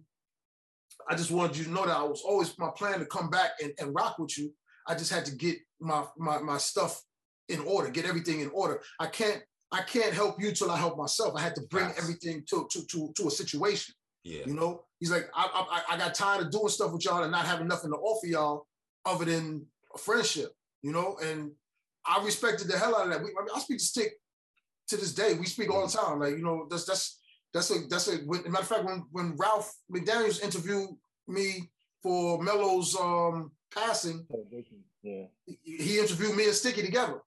I 1.09 1.15
just 1.15 1.29
wanted 1.29 1.57
you 1.57 1.65
to 1.65 1.71
know 1.71 1.85
that 1.85 1.97
I 1.97 2.03
was 2.03 2.21
always 2.21 2.57
my 2.57 2.69
plan 2.69 2.99
to 2.99 3.05
come 3.05 3.29
back 3.29 3.51
and, 3.61 3.73
and 3.79 3.93
rock 3.93 4.17
with 4.17 4.37
you. 4.37 4.53
I 4.87 4.95
just 4.95 5.11
had 5.11 5.25
to 5.25 5.35
get 5.35 5.57
my, 5.81 6.05
my 6.17 6.37
my 6.37 6.57
stuff 6.57 7.01
in 7.49 7.59
order, 7.59 7.89
get 7.89 8.05
everything 8.05 8.39
in 8.39 8.49
order. 8.53 8.81
I 8.97 9.07
can't 9.07 9.43
I 9.73 9.81
can't 9.81 10.13
help 10.13 10.41
you 10.41 10.53
till 10.53 10.71
I 10.71 10.77
help 10.77 10.97
myself. 10.97 11.35
I 11.35 11.41
had 11.41 11.55
to 11.55 11.63
bring 11.69 11.87
yes. 11.87 12.01
everything 12.01 12.45
to, 12.49 12.65
to 12.71 12.85
to 12.85 13.11
to 13.17 13.27
a 13.27 13.31
situation. 13.31 13.93
Yeah. 14.23 14.43
You 14.45 14.53
know, 14.53 14.85
he's 15.01 15.11
like, 15.11 15.27
I, 15.35 15.83
I 15.89 15.95
I 15.95 15.97
got 15.97 16.15
tired 16.15 16.45
of 16.45 16.51
doing 16.51 16.69
stuff 16.69 16.93
with 16.93 17.03
y'all 17.03 17.23
and 17.23 17.31
not 17.33 17.45
having 17.45 17.67
nothing 17.67 17.91
to 17.91 17.97
offer 17.97 18.27
y'all 18.27 18.67
other 19.05 19.25
than 19.25 19.65
a 19.93 19.97
friendship, 19.97 20.51
you 20.81 20.91
know, 20.91 21.17
and 21.23 21.51
I 22.05 22.23
respected 22.23 22.67
the 22.67 22.77
hell 22.77 22.95
out 22.95 23.07
of 23.07 23.13
that. 23.13 23.23
We, 23.23 23.29
I, 23.29 23.41
mean, 23.41 23.49
I 23.55 23.59
speak 23.59 23.79
to 23.79 23.83
Stick 23.83 24.13
to 24.89 24.97
this 24.97 25.13
day. 25.13 25.33
We 25.33 25.45
speak 25.45 25.71
all 25.71 25.87
the 25.87 25.97
time. 25.97 26.19
Like, 26.19 26.37
you 26.37 26.43
know, 26.43 26.67
that's 26.69 26.85
that's 26.85 27.19
that's 27.53 27.71
a 27.71 27.87
that's 27.89 28.07
a 28.07 28.21
matter 28.25 28.59
of 28.59 28.67
fact, 28.67 28.85
when 28.85 29.05
when 29.11 29.35
Ralph 29.37 29.73
McDaniels 29.91 30.43
interviewed 30.43 30.89
me 31.27 31.71
for 32.03 32.41
Mello's 32.43 32.95
um 32.95 33.51
passing, 33.73 34.25
yeah. 35.01 35.25
he 35.63 35.99
interviewed 35.99 36.35
me 36.35 36.45
and 36.45 36.53
Sticky 36.53 36.83
together. 36.83 37.21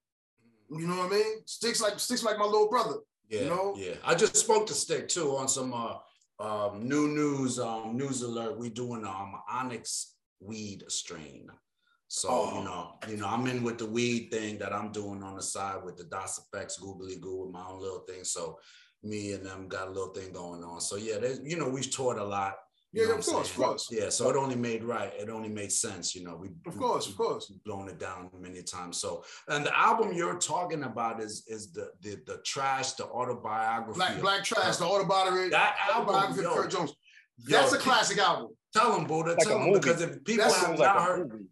You 0.70 0.86
know 0.86 0.98
what 0.98 1.12
I 1.12 1.16
mean? 1.16 1.46
Sticks 1.46 1.80
like 1.80 1.98
Sticks 1.98 2.22
like 2.22 2.38
my 2.38 2.44
little 2.44 2.68
brother. 2.68 2.96
Yeah, 3.28 3.42
you 3.42 3.48
know? 3.48 3.74
yeah. 3.76 3.94
I 4.04 4.14
just 4.14 4.36
spoke 4.36 4.66
to 4.68 4.74
Stick 4.74 5.08
too 5.08 5.36
on 5.36 5.48
some 5.48 5.74
uh 5.74 5.96
um 6.40 6.86
new 6.86 7.08
news 7.08 7.58
um 7.58 7.96
news 7.96 8.22
alert. 8.22 8.58
We 8.58 8.68
doing 8.70 9.04
um 9.04 9.34
Onyx 9.50 10.14
weed 10.40 10.84
strain. 10.88 11.50
So 12.08 12.28
oh. 12.30 12.58
you 12.58 12.64
know, 12.64 12.94
you 13.08 13.16
know, 13.18 13.28
I'm 13.28 13.46
in 13.46 13.62
with 13.62 13.78
the 13.78 13.86
weed 13.86 14.30
thing 14.32 14.58
that 14.58 14.72
I'm 14.72 14.90
doing 14.92 15.22
on 15.22 15.36
the 15.36 15.42
side 15.42 15.84
with 15.84 15.96
the 15.98 16.04
Das 16.04 16.40
EFX, 16.54 16.80
Googly 16.80 17.16
Goo 17.20 17.44
with 17.44 17.52
my 17.52 17.64
own 17.66 17.80
little 17.80 18.00
thing. 18.00 18.24
So 18.24 18.58
me 19.02 19.32
and 19.32 19.44
them 19.44 19.68
got 19.68 19.88
a 19.88 19.90
little 19.90 20.12
thing 20.14 20.32
going 20.32 20.64
on. 20.64 20.80
So 20.80 20.96
yeah, 20.96 21.18
you 21.44 21.58
know, 21.58 21.68
we've 21.68 21.90
toured 21.90 22.18
a 22.18 22.24
lot. 22.24 22.54
Yeah, 22.94 23.12
of 23.12 23.26
course, 23.26 23.50
of 23.50 23.56
course. 23.56 23.88
Yeah, 23.90 24.08
so 24.08 24.30
it 24.30 24.36
only 24.36 24.56
made 24.56 24.82
right. 24.82 25.12
It 25.18 25.28
only 25.28 25.50
made 25.50 25.70
sense, 25.70 26.14
you 26.14 26.24
know. 26.24 26.36
We 26.36 26.48
of 26.66 26.78
course, 26.78 27.06
we, 27.06 27.12
of 27.12 27.18
course, 27.18 27.52
blown 27.66 27.86
it 27.90 27.98
down 27.98 28.30
many 28.40 28.62
times. 28.62 28.98
So, 28.98 29.24
and 29.48 29.66
the 29.66 29.78
album 29.78 30.14
you're 30.14 30.38
talking 30.38 30.84
about 30.84 31.20
is 31.20 31.44
is 31.48 31.70
the 31.72 31.90
the, 32.00 32.16
the 32.26 32.38
trash, 32.46 32.92
the 32.92 33.04
autobiography, 33.04 33.98
Black 33.98 34.20
Black 34.22 34.44
Trash, 34.44 34.76
the 34.76 34.86
autobiography. 34.86 35.50
That 35.50 35.76
album, 35.90 36.14
autobiography 36.14 36.42
yo, 36.42 36.50
of 36.50 36.56
Kirk 36.56 36.70
Jones. 36.70 36.94
That's 37.46 37.72
yo, 37.72 37.78
a 37.78 37.80
classic 37.80 38.18
album. 38.18 38.48
Tell 38.72 38.92
them, 38.92 39.06
Buddha. 39.06 39.32
Like 39.32 39.46
tell 39.46 39.58
them 39.58 39.72
because 39.74 40.00
if 40.00 40.24
people 40.24 40.46
that 40.46 40.54
have 40.54 40.70
not 40.70 40.78
like 40.78 41.06
heard, 41.06 41.30
movie. 41.30 41.44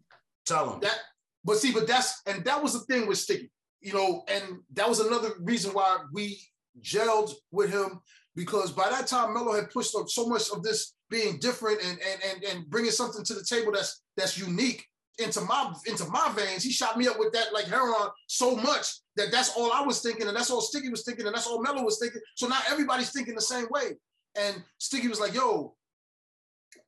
Tell 0.47 0.69
them 0.69 0.79
that. 0.81 0.99
But 1.43 1.57
see, 1.57 1.71
but 1.71 1.87
that's 1.87 2.21
and 2.25 2.43
that 2.45 2.61
was 2.61 2.73
the 2.73 2.79
thing 2.91 3.07
with 3.07 3.17
Sticky, 3.17 3.51
you 3.81 3.93
know, 3.93 4.23
and 4.27 4.59
that 4.73 4.87
was 4.87 4.99
another 4.99 5.31
reason 5.39 5.73
why 5.73 5.97
we 6.13 6.39
gelled 6.81 7.33
with 7.51 7.71
him 7.71 7.99
because 8.35 8.71
by 8.71 8.89
that 8.89 9.07
time 9.07 9.33
Mello 9.33 9.53
had 9.53 9.71
pushed 9.71 9.95
up 9.95 10.09
so 10.09 10.27
much 10.27 10.49
of 10.51 10.61
this 10.61 10.93
being 11.09 11.39
different 11.39 11.81
and 11.83 11.99
and 11.99 12.21
and, 12.23 12.43
and 12.43 12.69
bringing 12.69 12.91
something 12.91 13.23
to 13.25 13.33
the 13.33 13.43
table 13.43 13.71
that's 13.71 14.03
that's 14.15 14.37
unique 14.37 14.85
into 15.19 15.41
my 15.41 15.73
into 15.85 16.05
my 16.05 16.31
veins. 16.35 16.63
He 16.63 16.71
shot 16.71 16.97
me 16.97 17.07
up 17.07 17.19
with 17.19 17.33
that 17.33 17.53
like 17.53 17.65
heroin 17.65 18.09
so 18.27 18.55
much 18.55 18.87
that 19.15 19.31
that's 19.31 19.55
all 19.57 19.71
I 19.73 19.81
was 19.81 20.01
thinking, 20.01 20.27
and 20.27 20.35
that's 20.35 20.51
all 20.51 20.61
Sticky 20.61 20.89
was 20.89 21.03
thinking, 21.03 21.25
and 21.25 21.35
that's 21.35 21.47
all 21.47 21.61
Mello 21.61 21.83
was 21.83 21.99
thinking. 21.99 22.21
So 22.35 22.47
now 22.47 22.59
everybody's 22.69 23.11
thinking 23.11 23.35
the 23.35 23.41
same 23.41 23.67
way. 23.69 23.97
And 24.39 24.63
Sticky 24.77 25.07
was 25.07 25.19
like, 25.19 25.33
"Yo, 25.33 25.75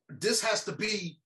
this 0.08 0.40
has 0.40 0.64
to 0.64 0.72
be 0.72 1.19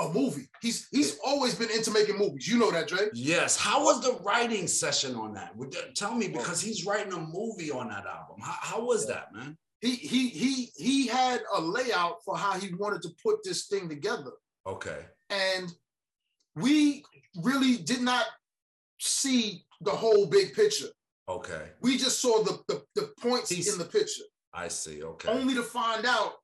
a 0.00 0.12
movie. 0.12 0.48
He's 0.62 0.88
he's 0.90 1.18
always 1.24 1.54
been 1.54 1.70
into 1.70 1.90
making 1.90 2.18
movies. 2.18 2.48
You 2.48 2.58
know 2.58 2.70
that, 2.70 2.88
Dre. 2.88 3.08
Yes. 3.14 3.56
How 3.56 3.84
was 3.84 4.00
the 4.02 4.18
writing 4.22 4.66
session 4.66 5.14
on 5.14 5.34
that? 5.34 5.54
Tell 5.94 6.14
me 6.14 6.28
because 6.28 6.60
he's 6.60 6.86
writing 6.86 7.12
a 7.12 7.20
movie 7.20 7.70
on 7.70 7.88
that 7.88 8.06
album. 8.06 8.36
How, 8.40 8.56
how 8.60 8.84
was 8.84 9.06
that, 9.08 9.32
man? 9.32 9.56
He 9.80 9.92
he 9.92 10.28
he 10.28 10.70
he 10.76 11.06
had 11.06 11.40
a 11.54 11.60
layout 11.60 12.16
for 12.24 12.36
how 12.36 12.52
he 12.52 12.74
wanted 12.74 13.02
to 13.02 13.10
put 13.22 13.42
this 13.44 13.66
thing 13.66 13.88
together. 13.88 14.32
Okay. 14.66 15.06
And 15.30 15.72
we 16.54 17.04
really 17.42 17.76
did 17.76 18.02
not 18.02 18.26
see 18.98 19.64
the 19.80 19.90
whole 19.90 20.26
big 20.26 20.54
picture. 20.54 20.88
Okay. 21.28 21.70
We 21.80 21.96
just 21.96 22.20
saw 22.20 22.42
the 22.42 22.60
the, 22.68 22.82
the 22.94 23.12
points 23.20 23.48
he's, 23.48 23.72
in 23.72 23.78
the 23.78 23.84
picture. 23.84 24.24
I 24.52 24.68
see. 24.68 25.02
Okay. 25.02 25.28
Only 25.28 25.54
to 25.54 25.62
find 25.62 26.04
out 26.04 26.34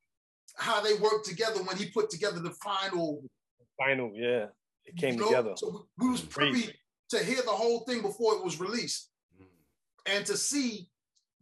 how 0.56 0.80
they 0.80 0.94
worked 0.94 1.26
together 1.26 1.62
when 1.62 1.76
he 1.76 1.90
put 1.90 2.08
together 2.08 2.40
the 2.40 2.52
final. 2.62 3.22
Final, 3.78 4.12
yeah, 4.14 4.46
it 4.84 4.96
came 4.96 5.14
you 5.14 5.20
know? 5.20 5.26
together. 5.26 5.52
So 5.56 5.86
we, 5.98 6.06
we 6.06 6.12
was 6.12 6.20
privy 6.20 6.74
to 7.10 7.18
hear 7.18 7.42
the 7.42 7.50
whole 7.50 7.80
thing 7.80 8.02
before 8.02 8.34
it 8.34 8.44
was 8.44 8.60
released, 8.60 9.10
mm. 9.40 9.46
and 10.06 10.24
to 10.26 10.36
see 10.36 10.88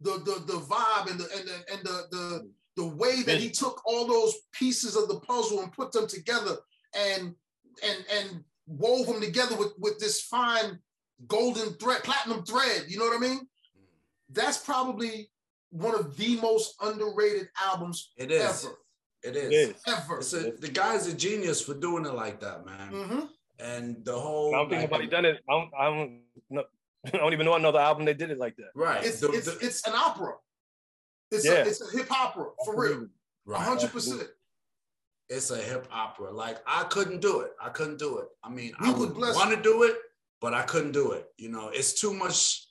the 0.01 0.11
the 0.11 0.43
the 0.45 0.59
vibe 0.59 1.09
and 1.09 1.19
the 1.19 1.27
and 1.35 1.47
the 1.47 1.73
and 1.73 1.83
the 1.83 2.03
the, 2.11 2.51
the 2.77 2.85
way 2.85 3.21
that 3.23 3.39
he 3.39 3.49
took 3.49 3.81
all 3.85 4.05
those 4.05 4.35
pieces 4.51 4.95
of 4.95 5.07
the 5.07 5.19
puzzle 5.21 5.61
and 5.61 5.71
put 5.71 5.91
them 5.91 6.07
together 6.07 6.57
and 6.93 7.33
and 7.83 8.05
and 8.13 8.43
wove 8.67 9.07
them 9.07 9.21
together 9.21 9.55
with 9.55 9.73
with 9.79 9.97
this 9.99 10.21
fine 10.21 10.79
golden 11.27 11.73
thread, 11.75 12.03
platinum 12.03 12.43
thread. 12.43 12.85
You 12.87 12.99
know 12.99 13.05
what 13.05 13.17
I 13.17 13.21
mean? 13.21 13.39
Mm. 13.39 13.45
That's 14.29 14.57
probably 14.57 15.29
one 15.69 15.95
of 15.95 16.15
the 16.17 16.39
most 16.41 16.75
underrated 16.81 17.49
albums 17.61 18.11
it 18.17 18.31
is. 18.31 18.65
ever. 18.65 18.75
It 19.25 19.35
is. 19.35 19.73
Ever. 19.87 20.17
It's 20.19 20.33
a, 20.33 20.51
the 20.51 20.69
guy's 20.69 21.07
a 21.07 21.13
genius 21.15 21.61
for 21.61 21.73
doing 21.73 22.05
it 22.05 22.13
like 22.13 22.39
that, 22.41 22.65
man. 22.65 22.91
Mm-hmm. 22.91 23.19
And 23.59 24.03
the 24.05 24.13
whole. 24.13 24.53
I 24.53 24.57
don't 24.59 24.69
think 24.69 24.81
like, 24.83 24.91
nobody 24.91 25.07
done 25.09 25.25
it. 25.25 25.39
I 25.49 25.53
don't. 25.53 25.71
I 25.79 25.85
don't, 25.85 26.19
no, 26.49 26.63
I 27.13 27.17
don't 27.17 27.33
even 27.33 27.45
know 27.45 27.55
another 27.55 27.79
album 27.79 28.05
they 28.05 28.13
did 28.13 28.31
it 28.31 28.37
like 28.37 28.55
that. 28.57 28.69
Right. 28.75 29.03
It's 29.03 29.19
the, 29.19 29.31
it's, 29.31 29.45
the, 29.45 29.65
it's 29.65 29.87
an 29.87 29.93
opera. 29.95 30.33
It's 31.31 31.45
Yeah. 31.45 31.53
a 31.53 31.65
it's 31.65 31.81
a 31.81 31.97
hip 31.97 32.11
opera 32.11 32.45
for 32.65 32.79
real, 32.79 33.07
Right. 33.45 33.61
hundred 33.61 33.91
percent. 33.91 34.23
It's 35.29 35.49
a 35.49 35.57
hip 35.57 35.87
opera. 35.91 36.31
Like 36.31 36.57
I 36.67 36.83
couldn't 36.83 37.21
do 37.21 37.39
it. 37.41 37.51
I 37.61 37.69
couldn't 37.69 37.97
do 37.97 38.19
it. 38.19 38.27
I 38.43 38.49
mean, 38.49 38.73
We 38.79 38.87
I 38.89 38.91
would 38.91 38.99
would 38.99 39.13
bless- 39.15 39.35
want 39.35 39.51
to 39.55 39.61
do 39.61 39.83
it, 39.83 39.95
but 40.41 40.53
I 40.53 40.61
couldn't 40.63 40.91
do 40.91 41.13
it. 41.13 41.27
You 41.37 41.49
know, 41.49 41.69
it's 41.69 41.99
too 41.99 42.13
much. 42.13 42.67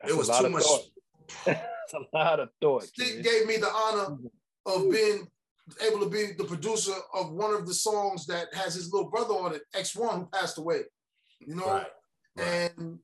That's 0.00 0.12
it 0.12 0.16
was 0.16 0.28
too 0.28 0.48
much. 0.48 0.62
thought. 0.64 0.82
That's 1.46 1.94
a 1.94 2.16
lot 2.16 2.40
of 2.40 2.48
thought. 2.60 2.84
Stick 2.84 3.22
gave 3.22 3.46
me 3.46 3.56
the 3.58 3.68
honor 3.68 4.16
of 4.66 4.90
being 4.90 5.26
able 5.86 6.00
to 6.00 6.08
be 6.10 6.32
the 6.36 6.44
producer 6.44 6.94
of 7.14 7.32
one 7.32 7.54
of 7.54 7.66
the 7.66 7.74
songs 7.74 8.26
that 8.26 8.52
has 8.54 8.74
his 8.74 8.92
little 8.92 9.08
brother 9.10 9.34
on 9.34 9.54
it, 9.54 9.62
X1, 9.74 10.18
who 10.18 10.26
passed 10.32 10.58
away. 10.58 10.82
You 11.40 11.54
know, 11.56 11.66
Right. 11.66 11.86
right. 12.36 12.70
and 12.78 12.98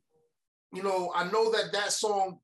you 0.72 0.82
know, 0.82 1.12
I 1.14 1.24
know 1.30 1.50
that 1.52 1.72
that 1.72 1.92
song 1.92 2.38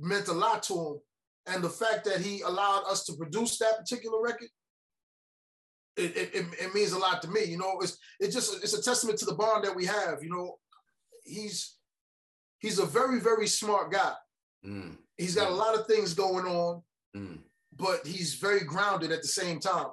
meant 0.00 0.28
a 0.28 0.32
lot 0.32 0.62
to 0.64 0.74
him, 0.74 0.98
and 1.46 1.62
the 1.62 1.68
fact 1.70 2.04
that 2.06 2.20
he 2.20 2.40
allowed 2.40 2.84
us 2.88 3.04
to 3.04 3.12
produce 3.14 3.58
that 3.58 3.78
particular 3.78 4.20
record, 4.20 4.48
it, 5.96 6.16
it, 6.16 6.34
it, 6.34 6.46
it 6.58 6.74
means 6.74 6.92
a 6.92 6.98
lot 6.98 7.22
to 7.22 7.28
me. 7.28 7.44
You 7.44 7.58
know, 7.58 7.78
it's 7.80 7.96
it 8.18 8.30
just 8.30 8.62
it's 8.64 8.74
a 8.74 8.82
testament 8.82 9.18
to 9.20 9.26
the 9.26 9.34
bond 9.34 9.64
that 9.64 9.76
we 9.76 9.84
have. 9.84 10.22
You 10.22 10.30
know, 10.30 10.58
he's 11.24 11.76
he's 12.58 12.78
a 12.80 12.86
very 12.86 13.20
very 13.20 13.46
smart 13.46 13.92
guy. 13.92 14.14
Mm, 14.66 14.96
He's 15.16 15.36
got 15.36 15.50
a 15.50 15.54
lot 15.54 15.78
of 15.78 15.86
things 15.86 16.14
going 16.14 16.46
on, 16.46 16.82
mm. 17.16 17.38
But 17.76 18.06
he's 18.06 18.34
very 18.34 18.60
grounded 18.60 19.10
at 19.12 19.22
the 19.22 19.28
same 19.28 19.58
time. 19.60 19.86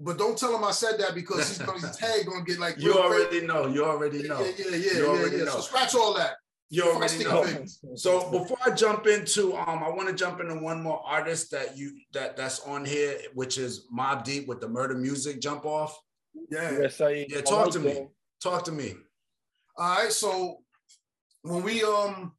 But 0.00 0.18
don't 0.18 0.36
tell 0.36 0.56
him 0.56 0.64
I 0.64 0.72
said 0.72 0.98
that 0.98 1.14
because 1.14 1.48
he's 1.48 1.58
gonna 1.58 1.78
his 1.86 1.98
head 1.98 2.26
gonna 2.26 2.44
get 2.44 2.58
like 2.58 2.76
You 2.78 2.92
real 2.94 3.02
crazy. 3.08 3.24
already 3.24 3.46
know. 3.46 3.66
You 3.66 3.84
already 3.84 4.22
know. 4.28 4.40
Yeah, 4.40 4.52
yeah, 4.58 4.76
yeah, 4.76 4.76
You 4.76 5.02
yeah, 5.02 5.08
already 5.08 5.36
yeah. 5.36 5.44
know. 5.44 5.52
So 5.52 5.60
scratch 5.60 5.94
all 5.94 6.14
that. 6.14 6.34
You 6.70 6.82
already 6.84 7.22
know. 7.22 7.42
Fingaz. 7.42 7.78
So 7.94 8.30
before 8.30 8.58
I 8.66 8.70
jump 8.70 9.06
into, 9.06 9.54
um, 9.54 9.84
I 9.84 9.88
want 9.90 10.08
to 10.08 10.14
jump 10.14 10.40
into 10.40 10.56
one 10.56 10.82
more 10.82 11.00
artist 11.04 11.50
that 11.52 11.76
you 11.76 11.92
that 12.12 12.36
that's 12.36 12.60
on 12.60 12.84
here, 12.84 13.18
which 13.34 13.58
is 13.58 13.86
Mobb 13.96 14.24
Deep 14.24 14.48
with 14.48 14.60
the 14.60 14.68
Murder 14.68 14.94
Music 14.96 15.40
jump 15.40 15.64
off. 15.64 15.96
Yeah. 16.50 16.72
USA. 16.72 17.26
Yeah, 17.28 17.38
I 17.38 17.40
talk 17.42 17.64
like 17.66 17.72
to 17.74 17.78
me. 17.80 18.06
Talk 18.42 18.64
to 18.64 18.72
me. 18.72 18.94
All 19.76 19.96
right. 20.02 20.12
So 20.12 20.62
when 21.42 21.62
we 21.62 21.84
um 21.84 22.32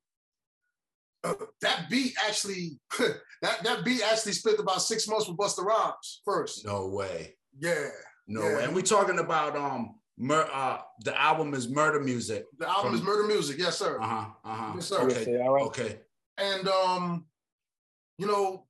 that 1.62 1.90
beat 1.90 2.14
actually 2.28 2.80
that 3.42 3.64
that 3.64 3.84
beat 3.86 4.02
actually 4.04 4.34
spent 4.34 4.60
about 4.60 4.82
six 4.82 5.08
months 5.08 5.28
with 5.28 5.38
Busta 5.38 5.64
Rhymes 5.64 6.22
first. 6.26 6.66
No 6.66 6.88
way. 6.88 7.36
Yeah. 7.58 7.90
No 8.28 8.42
Yeah. 8.42 8.56
way. 8.58 8.64
And 8.66 8.76
we 8.76 8.82
talking 8.82 9.20
about 9.20 9.56
um, 9.56 9.96
mur- 10.18 10.50
uh, 10.52 10.80
the 11.04 11.20
album 11.20 11.54
is 11.54 11.70
Murder 11.70 12.00
Music. 12.00 12.46
The 12.60 12.68
album 12.70 12.92
From- 12.92 12.96
is 12.96 13.02
Murder 13.04 13.28
Music. 13.28 13.58
Yes, 13.60 13.78
sir. 13.78 14.00
Uh 14.02 14.08
huh. 14.08 14.26
Uh 14.44 14.56
huh. 14.56 14.72
Yes, 14.76 14.86
sir. 14.88 15.02
Okay. 15.02 15.38
All 15.42 15.54
right. 15.54 15.64
Okay. 15.66 16.00
and 16.38 16.68
um, 16.68 17.26
you 18.18 18.28
know, 18.28 18.66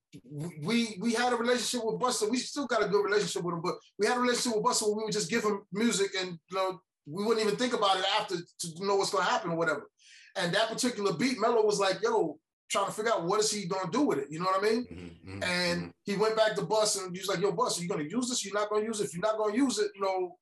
we 0.61 0.97
we 0.99 1.13
had 1.13 1.33
a 1.33 1.35
relationship 1.35 1.85
with 1.85 1.99
Busta. 1.99 2.29
We 2.29 2.37
still 2.37 2.67
got 2.67 2.83
a 2.83 2.87
good 2.87 3.03
relationship 3.03 3.43
with 3.43 3.55
him, 3.55 3.61
but 3.61 3.75
we 3.99 4.07
had 4.07 4.17
a 4.17 4.21
relationship 4.21 4.55
with 4.57 4.65
Busta 4.65 4.83
where 4.87 4.97
we 4.97 5.03
would 5.03 5.13
just 5.13 5.29
give 5.29 5.43
him 5.43 5.61
music, 5.71 6.11
and 6.19 6.37
you 6.49 6.57
know, 6.57 6.79
we 7.05 7.23
wouldn't 7.23 7.45
even 7.45 7.57
think 7.57 7.73
about 7.73 7.97
it 7.99 8.05
after 8.19 8.35
to 8.37 8.67
know 8.85 8.95
what's 8.95 9.11
going 9.11 9.23
to 9.25 9.29
happen 9.29 9.51
or 9.51 9.57
whatever. 9.57 9.89
And 10.37 10.53
that 10.53 10.67
particular 10.69 11.13
beat, 11.13 11.39
Mello 11.39 11.63
was 11.65 11.79
like, 11.79 12.01
"Yo, 12.01 12.39
trying 12.69 12.87
to 12.87 12.91
figure 12.91 13.11
out 13.11 13.23
what 13.25 13.39
is 13.39 13.51
he 13.51 13.65
going 13.65 13.85
to 13.85 13.91
do 13.91 14.01
with 14.01 14.19
it." 14.19 14.27
You 14.29 14.39
know 14.39 14.45
what 14.45 14.63
I 14.63 14.69
mean? 14.69 14.83
Mhm, 14.85 15.39
mhm, 15.39 15.43
And 15.43 15.81
mhm. 15.83 15.91
he 16.03 16.15
went 16.15 16.35
back 16.35 16.55
to 16.55 16.61
Bus 16.63 16.95
and 16.97 17.15
he's 17.15 17.27
like, 17.27 17.39
"Yo, 17.39 17.51
Bus, 17.51 17.79
are 17.79 17.83
you 17.83 17.89
going 17.89 18.03
to 18.07 18.09
use 18.11 18.29
this? 18.29 18.43
You're 18.45 18.53
not 18.53 18.69
going 18.69 18.81
to 18.83 18.87
use 18.87 18.99
it. 18.99 19.05
If 19.05 19.13
you're 19.13 19.21
not 19.21 19.37
going 19.37 19.53
to 19.53 19.57
use 19.57 19.79
it, 19.79 19.91
you 19.95 20.01
know, 20.01 20.37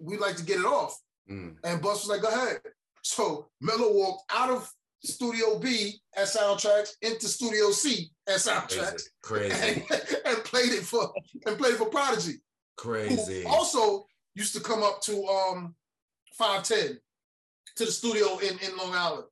we'd 0.00 0.20
like 0.20 0.36
to 0.36 0.44
get 0.44 0.60
it 0.60 0.66
off." 0.66 0.96
Mm. 1.30 1.56
And 1.64 1.80
Bus 1.82 2.06
was 2.06 2.08
like, 2.08 2.20
go 2.22 2.28
ahead. 2.28 2.60
So 3.02 3.48
Mello 3.60 3.92
walked 3.92 4.24
out 4.30 4.50
of 4.50 4.70
Studio 5.02 5.58
B 5.58 6.00
at 6.16 6.26
Soundtracks 6.26 6.92
into 7.02 7.28
Studio 7.28 7.70
C 7.70 8.10
at 8.26 8.36
Soundtracks 8.36 9.02
Crazy. 9.22 9.52
and, 9.54 9.86
Crazy. 9.88 10.16
and 10.24 10.36
played 10.44 10.72
it 10.72 10.82
for 10.84 11.12
and 11.46 11.58
played 11.58 11.74
it 11.74 11.78
for 11.78 11.86
Prodigy. 11.90 12.40
Crazy. 12.76 13.44
also 13.46 14.06
used 14.34 14.54
to 14.54 14.60
come 14.60 14.82
up 14.82 15.00
to 15.02 15.24
um 15.26 15.74
510 16.38 16.98
to 17.76 17.84
the 17.84 17.92
studio 17.92 18.38
in, 18.38 18.58
in 18.60 18.76
Long 18.76 18.92
Island. 18.94 19.24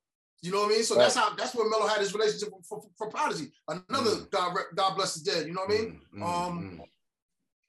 You 0.43 0.51
know 0.51 0.59
what 0.63 0.71
I 0.71 0.75
mean? 0.75 0.83
So 0.83 0.95
that's 0.95 1.15
how 1.15 1.33
that's 1.35 1.55
where 1.55 1.69
Mello 1.69 1.87
had 1.87 1.99
his 2.01 2.13
relationship 2.13 2.49
for, 2.67 2.81
for, 2.81 2.89
for 2.97 3.09
Prodigy. 3.09 3.51
Another 3.69 4.11
Mm. 4.11 4.29
God, 4.29 4.57
God 4.75 4.95
bless 4.95 5.15
the 5.15 5.31
dead, 5.31 5.47
you 5.47 5.53
know 5.53 5.61
what 5.65 5.71
I 5.73 5.81
mean? 5.81 6.01
Mm, 6.13 6.19
mm, 6.19 6.23
Um, 6.47 6.79
mm. 6.79 6.83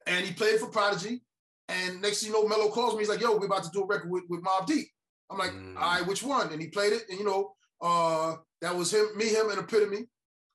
and 0.06 0.26
he 0.26 0.32
played 0.32 0.58
for 0.58 0.66
Prodigy. 0.66 1.22
And 1.68 2.02
next 2.02 2.20
thing 2.20 2.32
you 2.32 2.34
know, 2.34 2.46
Mello 2.48 2.68
calls 2.70 2.94
me. 2.94 2.98
He's 3.00 3.08
like, 3.08 3.20
"Yo, 3.20 3.36
we're 3.36 3.46
about 3.46 3.62
to 3.64 3.70
do 3.72 3.82
a 3.82 3.86
record 3.86 4.10
with, 4.10 4.24
with 4.28 4.42
Mobb 4.42 4.66
Deep." 4.66 4.88
I'm 5.30 5.38
like, 5.38 5.52
Mm. 5.52 5.76
"All 5.76 5.98
right, 5.98 6.06
which 6.06 6.22
one?" 6.22 6.52
And 6.52 6.60
he 6.60 6.68
played 6.68 6.92
it, 6.92 7.04
and 7.08 7.18
you 7.18 7.24
know, 7.24 7.54
uh, 7.80 8.36
that 8.60 8.74
was 8.76 8.92
him, 8.92 9.06
me, 9.16 9.26
him, 9.28 9.48
and 9.50 9.60
Epitome. 9.60 10.06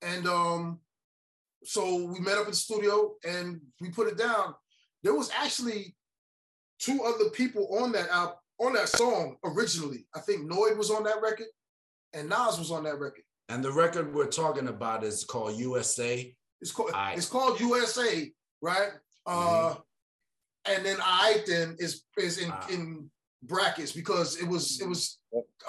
And 0.02 0.28
um, 0.28 0.80
so 1.64 2.04
we 2.06 2.20
met 2.20 2.38
up 2.38 2.46
in 2.46 2.52
the 2.52 2.56
studio 2.56 3.16
and 3.28 3.60
we 3.82 3.90
put 3.90 4.08
it 4.08 4.18
down. 4.18 4.56
There 5.04 5.14
was 5.16 5.30
actually 5.32 5.96
two 6.80 7.04
other 7.04 7.30
people 7.32 7.78
on 7.80 7.92
that 7.94 8.10
album, 8.10 8.36
on 8.60 8.74
that 8.74 8.90
song 8.90 9.38
originally. 9.44 10.06
I 10.16 10.20
think 10.22 10.50
Noyd 10.50 10.78
was 10.78 10.90
on 10.92 11.04
that 11.04 11.22
record, 11.22 11.48
and 12.14 12.30
Nas 12.30 12.58
was 12.60 12.72
on 12.72 12.84
that 12.84 13.00
record. 13.00 13.24
And 13.50 13.64
the 13.64 13.72
record 13.72 14.14
we're 14.14 14.28
talking 14.28 14.68
about 14.68 15.04
is 15.04 15.24
called 15.24 15.56
USA. 15.58 16.36
It's 16.62 16.72
called 16.72 16.92
Aight. 16.92 17.18
it's 17.18 17.28
called 17.30 17.60
USA, 17.60 18.32
right? 18.62 18.90
Uh, 19.26 19.76
and 20.66 20.86
then 20.86 20.98
I 21.02 21.44
then 21.48 21.76
is 21.80 22.04
is 22.18 22.38
in 22.40 22.52
Ah. 22.52 22.68
in 22.70 23.10
brackets 23.44 23.94
because 23.94 24.36
it 24.38 24.46
was 24.48 24.82
it 24.82 24.88
was 24.88 25.20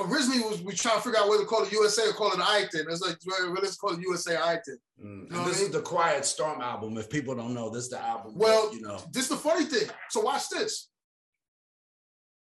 originally 0.01 0.41
was 0.41 0.61
we 0.61 0.75
trying 0.75 0.97
to 0.97 1.03
figure 1.03 1.21
out 1.21 1.29
whether 1.29 1.43
to 1.45 1.49
call 1.49 1.63
it 1.63 1.71
USA 1.73 2.09
or 2.09 2.13
call 2.13 2.33
it 2.33 2.41
I 2.41 2.67
then. 2.73 2.87
It's 2.89 3.01
like 3.01 3.17
well, 3.27 3.53
let's 3.63 3.77
call 3.77 3.91
it 3.93 4.01
USA 4.01 4.37
I 4.37 4.59
then. 4.67 4.79
Mm. 5.03 5.31
know 5.31 5.45
this 5.45 5.61
I 5.61 5.65
is 5.67 5.71
the 5.71 5.81
Quiet 5.81 6.25
Storm 6.27 6.61
album. 6.61 6.99
If 6.99 7.09
people 7.09 7.35
don't 7.37 7.55
know, 7.55 7.71
this 7.71 7.85
is 7.85 7.91
the 7.91 8.01
album. 8.03 8.33
that, 8.33 8.39
Well, 8.39 8.75
you 8.75 8.81
know. 8.83 8.99
This 9.13 9.25
is 9.25 9.29
the 9.31 9.37
funny 9.37 9.65
thing. 9.65 9.89
So 10.11 10.21
watch 10.21 10.49
this. 10.49 10.89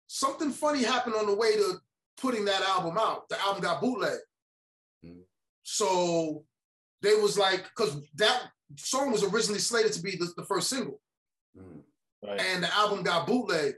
Something 0.08 0.50
funny 0.50 0.82
happened 0.82 1.14
on 1.14 1.26
the 1.26 1.34
way 1.34 1.56
to 1.56 1.80
putting 2.22 2.44
that 2.44 2.62
album 2.62 2.96
out. 2.98 3.28
The 3.28 3.40
album 3.40 3.62
got 3.62 3.80
bootleg. 3.80 4.18
Mm. 5.04 5.22
So 5.64 6.44
they 7.02 7.14
was 7.14 7.36
like, 7.36 7.64
because 7.64 8.00
that 8.14 8.42
song 8.76 9.10
was 9.10 9.24
originally 9.24 9.58
slated 9.58 9.92
to 9.94 10.02
be 10.02 10.16
the, 10.16 10.32
the 10.36 10.44
first 10.44 10.70
single. 10.70 11.00
Mm. 11.58 11.82
Right. 12.24 12.40
and 12.40 12.62
the 12.62 12.72
album 12.72 13.02
got 13.02 13.26
bootleg. 13.26 13.74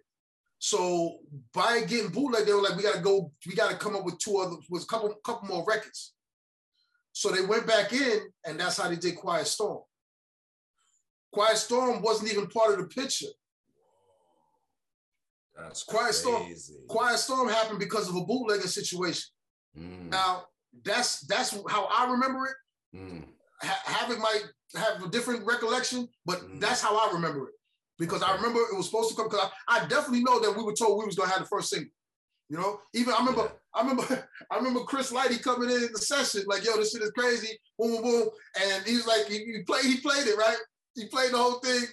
So 0.58 1.18
by 1.54 1.80
getting 1.80 2.10
bootleg, 2.10 2.44
they 2.44 2.52
were 2.52 2.60
like, 2.60 2.76
we 2.76 2.82
gotta 2.82 3.00
go, 3.00 3.32
we 3.46 3.54
gotta 3.54 3.76
come 3.76 3.96
up 3.96 4.04
with 4.04 4.18
two 4.18 4.36
other, 4.36 4.56
with 4.68 4.82
a 4.82 4.86
couple, 4.86 5.14
couple 5.24 5.48
more 5.48 5.64
records. 5.66 6.12
So 7.12 7.30
they 7.30 7.44
went 7.44 7.66
back 7.66 7.92
in, 7.92 8.20
and 8.44 8.60
that's 8.60 8.78
how 8.78 8.88
they 8.88 8.96
did 8.96 9.16
Quiet 9.16 9.46
Storm. 9.46 9.80
Quiet 11.32 11.56
Storm 11.56 12.02
wasn't 12.02 12.30
even 12.32 12.48
part 12.48 12.72
of 12.72 12.78
the 12.78 12.86
picture. 12.94 13.28
That's 15.56 15.82
Quiet 15.85 16.14
Storm. 16.14 16.43
crazy. 16.44 16.74
Quiet 16.89 17.18
Storm 17.18 17.48
happened 17.48 17.78
because 17.78 18.09
of 18.09 18.16
a 18.16 18.24
bootlegging 18.24 18.66
situation. 18.66 19.24
Mm, 19.78 20.10
Now, 20.10 20.47
that's 20.85 21.20
that's 21.26 21.51
how 21.68 21.85
I 21.86 22.10
remember 22.10 22.47
it. 22.47 22.97
mm, 22.97 23.24
Ha- 23.62 23.82
Havoc 23.85 24.18
might 24.18 24.44
have 24.74 25.02
a 25.02 25.09
different 25.09 25.47
recollection, 25.47 26.09
but 26.26 26.40
Mm. 26.40 26.60
that's 26.60 26.81
how 26.81 26.97
I 26.97 27.12
remember 27.12 27.48
it. 27.48 27.55
Because 27.98 28.22
I 28.22 28.35
remember 28.35 28.59
it 28.60 28.76
was 28.76 28.86
supposed 28.86 29.10
to 29.10 29.14
come. 29.16 29.28
Because 29.28 29.48
I, 29.68 29.78
I 29.82 29.86
definitely 29.86 30.24
know 30.24 30.40
that 30.40 30.56
we 30.56 30.64
were 30.64 30.74
told 30.74 30.98
we 30.98 31.06
was 31.06 31.14
gonna 31.14 31.31
have 31.31 31.40
the 31.43 31.47
first 31.47 31.70
single. 31.70 31.90
You 32.51 32.59
know, 32.59 32.81
even 32.93 33.14
I 33.14 33.18
remember, 33.18 33.43
Yeah. 33.43 33.51
I 33.74 33.81
remember, 33.82 34.28
I 34.51 34.56
remember 34.56 34.81
Chris 34.81 35.12
Lighty 35.12 35.40
coming 35.43 35.70
in 35.70 35.89
the 35.93 35.98
session 35.98 36.43
like, 36.47 36.64
"Yo, 36.64 36.76
this 36.76 36.90
shit 36.93 37.02
is 37.02 37.10
crazy." 37.12 37.56
Boom, 37.78 37.93
boom, 37.93 38.02
boom, 38.02 38.31
and 38.60 38.85
he's 38.85 39.06
like, 39.06 39.26
he, 39.26 39.39
he 39.44 39.62
played, 39.62 39.85
he 39.85 40.01
played 40.01 40.26
it 40.26 40.36
right. 40.36 40.59
He 40.94 41.06
played 41.06 41.32
the 41.32 41.39
whole 41.39 41.60
thing, 41.60 41.85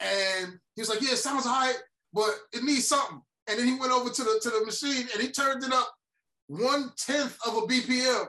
and 0.00 0.58
he 0.74 0.80
was 0.82 0.88
like, 0.88 1.00
"Yeah, 1.02 1.12
it 1.12 1.18
sounds 1.18 1.46
alright, 1.46 1.78
but 2.12 2.30
it 2.52 2.62
needs 2.64 2.86
something." 2.88 3.20
And 3.48 3.58
then 3.58 3.66
he 3.66 3.74
went 3.76 3.92
over 3.92 4.10
to 4.10 4.22
the 4.22 4.40
to 4.42 4.50
the 4.50 4.64
machine 4.66 5.06
and 5.12 5.22
he 5.22 5.30
turned 5.30 5.64
it 5.64 5.72
up 5.72 5.92
one 6.48 6.92
tenth 6.96 7.38
of 7.46 7.56
a 7.56 7.60
BPM. 7.62 8.26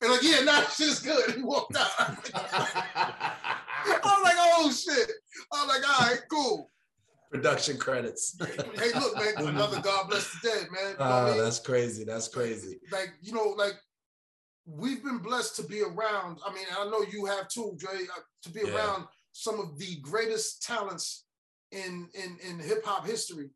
And 0.00 0.10
like, 0.10 0.22
yeah, 0.22 0.40
nah, 0.40 0.62
shit 0.76 0.88
is 0.88 0.98
good. 1.00 1.34
He 1.36 1.42
walked 1.42 1.76
out. 1.76 1.90
I 2.34 4.00
was 4.02 4.22
like, 4.24 4.36
oh 4.38 4.70
shit. 4.72 5.10
I 5.52 5.64
was 5.64 5.68
like, 5.68 5.88
all 5.90 6.06
right, 6.10 6.20
cool. 6.30 6.68
Production 7.30 7.78
credits. 7.78 8.36
Hey, 8.76 8.98
look, 8.98 9.16
man, 9.16 9.46
another 9.46 9.80
God 9.80 10.08
bless 10.08 10.30
the 10.40 10.48
dead, 10.48 10.66
man. 10.72 10.92
You 10.92 10.98
know 10.98 11.04
what 11.04 11.06
I 11.06 11.20
Oh, 11.30 11.34
mean? 11.34 11.44
that's 11.44 11.58
crazy. 11.60 12.04
That's 12.04 12.28
crazy. 12.28 12.80
Like, 12.90 13.10
you 13.22 13.32
know, 13.32 13.54
like 13.56 13.74
we've 14.66 15.02
been 15.04 15.18
blessed 15.18 15.56
to 15.56 15.62
be 15.64 15.82
around. 15.82 16.38
I 16.46 16.52
mean, 16.52 16.66
I 16.78 16.84
know 16.90 17.02
you 17.10 17.24
have 17.26 17.48
too, 17.48 17.74
Dre, 17.78 17.90
uh, 17.94 18.20
to 18.42 18.50
be 18.50 18.60
Yeah. 18.60 18.74
around 18.74 19.06
some 19.32 19.60
of 19.60 19.78
the 19.78 19.96
greatest 20.00 20.62
talents 20.62 21.24
in 21.72 22.08
in 22.14 22.38
in 22.48 22.58
hip 22.58 22.84
hop 22.84 23.06
history. 23.06 23.50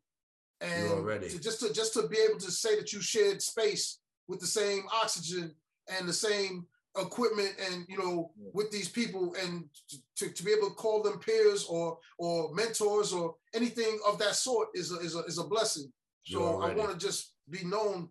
And 0.59 0.91
already- 0.91 1.29
to, 1.29 1.39
just 1.39 1.59
to 1.61 1.71
just 1.73 1.93
to 1.93 2.07
be 2.07 2.17
able 2.17 2.39
to 2.39 2.51
say 2.51 2.75
that 2.75 2.91
you 2.91 3.01
shared 3.01 3.41
space 3.41 3.99
with 4.27 4.39
the 4.39 4.47
same 4.47 4.83
oxygen 4.91 5.55
and 5.87 6.07
the 6.07 6.13
same 6.13 6.65
equipment 6.97 7.53
and 7.69 7.85
you 7.87 7.97
know 7.97 8.31
Yeah. 8.35 8.49
with 8.53 8.71
these 8.71 8.89
people 8.89 9.35
and 9.39 9.69
to, 10.15 10.29
to 10.29 10.43
be 10.43 10.51
able 10.51 10.69
to 10.69 10.75
call 10.75 11.03
them 11.03 11.19
peers 11.19 11.63
or 11.65 11.99
or 12.17 12.51
mentors 12.55 13.13
or 13.13 13.35
anything 13.53 13.99
of 14.07 14.17
that 14.17 14.35
sort 14.35 14.69
is 14.73 14.91
a, 14.91 14.97
is 14.97 15.15
a, 15.15 15.19
is 15.25 15.37
a 15.37 15.43
blessing 15.43 15.93
so 16.25 16.59
i 16.59 16.73
want 16.73 16.91
to 16.91 16.97
just 16.97 17.35
be 17.51 17.63
known 17.63 18.09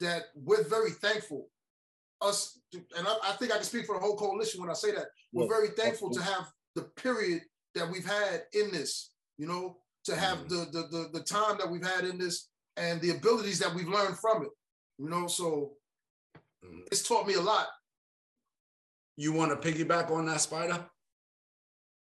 that 0.00 0.26
we're 0.34 0.62
very 0.64 0.90
thankful 0.90 1.48
us, 2.20 2.58
and 2.72 3.06
I, 3.06 3.14
I, 3.24 3.32
think 3.32 3.52
I 3.52 3.56
can 3.56 3.64
speak 3.64 3.86
for 3.86 3.94
the 3.94 4.00
whole 4.00 4.16
coalition 4.16 4.60
when 4.60 4.70
I 4.70 4.74
say 4.74 4.92
that. 4.92 5.06
We're 5.32 5.44
yes, 5.44 5.52
very 5.52 5.68
thankful 5.68 6.08
absolutely. 6.08 6.18
to 6.18 6.38
have 6.38 6.52
the 6.74 6.82
period 7.00 7.42
that 7.74 7.90
we've 7.90 8.06
had 8.06 8.42
in 8.52 8.70
this, 8.72 9.10
you 9.38 9.46
know, 9.46 9.76
to 10.04 10.16
have 10.16 10.38
mm-hmm. 10.38 10.48
the, 10.48 10.56
the, 10.72 10.88
the 10.88 11.18
the 11.18 11.24
time 11.24 11.56
that 11.58 11.70
we've 11.70 11.86
had 11.86 12.04
in 12.04 12.18
this 12.18 12.48
and 12.76 13.00
the 13.00 13.10
abilities 13.10 13.58
that 13.58 13.74
we've 13.74 13.88
learned 13.88 14.18
from 14.18 14.42
it. 14.42 14.50
You 14.98 15.08
know, 15.08 15.26
so 15.26 15.72
mm-hmm. 16.64 16.80
it's 16.90 17.06
taught 17.06 17.26
me 17.26 17.34
a 17.34 17.40
lot. 17.40 17.68
You 19.16 19.32
want 19.32 19.50
to 19.50 19.72
piggyback 19.72 20.10
on 20.10 20.26
that, 20.26 20.38
Spyda? 20.38 20.86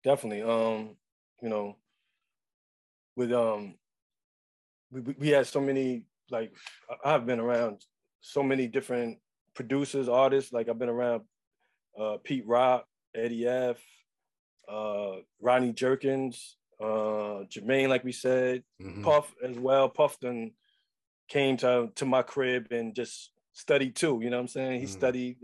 Definitely. 0.05 0.43
Um, 0.43 0.97
you 1.43 1.49
know, 1.49 1.77
with 3.17 3.33
um, 3.33 3.75
we 4.91 5.01
we 5.01 5.29
had 5.29 5.47
so 5.47 5.61
many 5.61 6.05
like 6.31 6.53
I've 7.05 7.27
been 7.27 7.41
around 7.41 7.85
so 8.21 8.43
many 8.43 8.67
different 8.67 9.19
producers, 9.55 10.09
artists. 10.09 10.53
Like 10.53 10.69
I've 10.69 10.79
been 10.79 10.89
around 10.89 11.23
uh, 11.99 12.17
Pete 12.25 12.47
Rock, 12.47 12.87
Eddie 13.15 13.47
F, 13.47 13.79
uh, 14.69 15.17
Rodney 15.41 15.73
Jerkins, 15.73 16.57
uh, 16.83 17.45
Jermaine, 17.45 17.89
like 17.89 18.05
we 18.05 18.13
said, 18.13 18.63
mm-hmm. 18.81 19.03
Puff 19.03 19.35
as 19.43 19.59
well. 19.59 19.89
Puff 19.89 20.19
then 20.21 20.53
came 21.29 21.57
to 21.59 21.91
to 21.95 22.07
my 22.07 22.23
crib 22.23 22.67
and 22.71 22.95
just 22.95 23.31
studied 23.53 23.97
too. 23.97 24.21
You 24.23 24.31
know 24.31 24.37
what 24.37 24.43
I'm 24.43 24.49
saying? 24.49 24.81
He 24.81 24.87
mm-hmm. 24.87 24.93
studied 24.93 25.37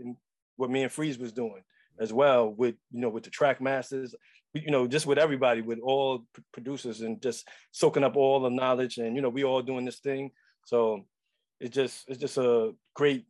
what 0.57 0.69
me 0.69 0.83
and 0.83 0.91
Freeze 0.91 1.17
was 1.17 1.31
doing 1.31 1.63
as 1.99 2.13
well 2.13 2.49
with 2.49 2.75
you 2.91 3.01
know 3.01 3.09
with 3.09 3.23
the 3.23 3.29
Trackmasters 3.29 4.13
you 4.53 4.71
know 4.71 4.87
just 4.87 5.05
with 5.05 5.17
everybody 5.17 5.61
with 5.61 5.79
all 5.79 6.25
p- 6.33 6.43
producers 6.51 7.01
and 7.01 7.21
just 7.21 7.47
soaking 7.71 8.03
up 8.03 8.15
all 8.15 8.39
the 8.39 8.49
knowledge 8.49 8.97
and 8.97 9.15
you 9.15 9.21
know 9.21 9.29
we 9.29 9.43
all 9.43 9.61
doing 9.61 9.85
this 9.85 9.99
thing 9.99 10.31
so 10.65 11.05
it's 11.59 11.75
just 11.75 12.05
it's 12.07 12.19
just 12.19 12.37
a 12.37 12.71
great 12.95 13.25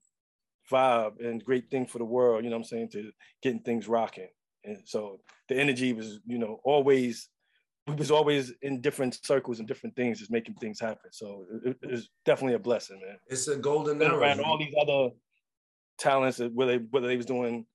vibe 0.72 1.20
and 1.24 1.44
great 1.44 1.70
thing 1.70 1.86
for 1.86 1.98
the 1.98 2.06
world 2.06 2.44
you 2.44 2.50
know 2.50 2.56
what 2.56 2.62
i'm 2.62 2.70
saying 2.70 2.90
to 2.90 3.12
getting 3.42 3.60
things 3.60 3.88
rocking 3.88 4.30
and 4.64 4.78
so 4.86 5.20
the 5.50 5.56
energy 5.56 5.94
was 5.94 6.20
you 6.26 6.38
know 6.38 6.60
always 6.64 7.28
we 7.90 7.96
was 7.96 8.12
always 8.12 8.54
in 8.62 8.82
different 8.82 9.20
circles 9.24 9.60
and 9.60 9.68
different 9.68 9.96
things 9.96 10.20
just 10.20 10.32
making 10.32 10.54
things 10.56 10.80
happen 10.80 11.12
so 11.12 11.46
it, 11.66 11.78
it's 11.84 12.10
definitely 12.26 12.56
a 12.56 12.60
blessing 12.60 13.00
man 13.06 13.18
it's 13.28 13.48
a 13.48 13.56
golden 13.56 14.02
era 14.02 14.18
around 14.18 14.40
all 14.40 14.58
these 14.58 14.74
other 14.82 15.10
talents 15.98 16.40
whether 16.54 16.78
they 16.78 16.86
whether 16.90 17.08
they 17.08 17.18
was 17.18 17.26
doing 17.26 17.66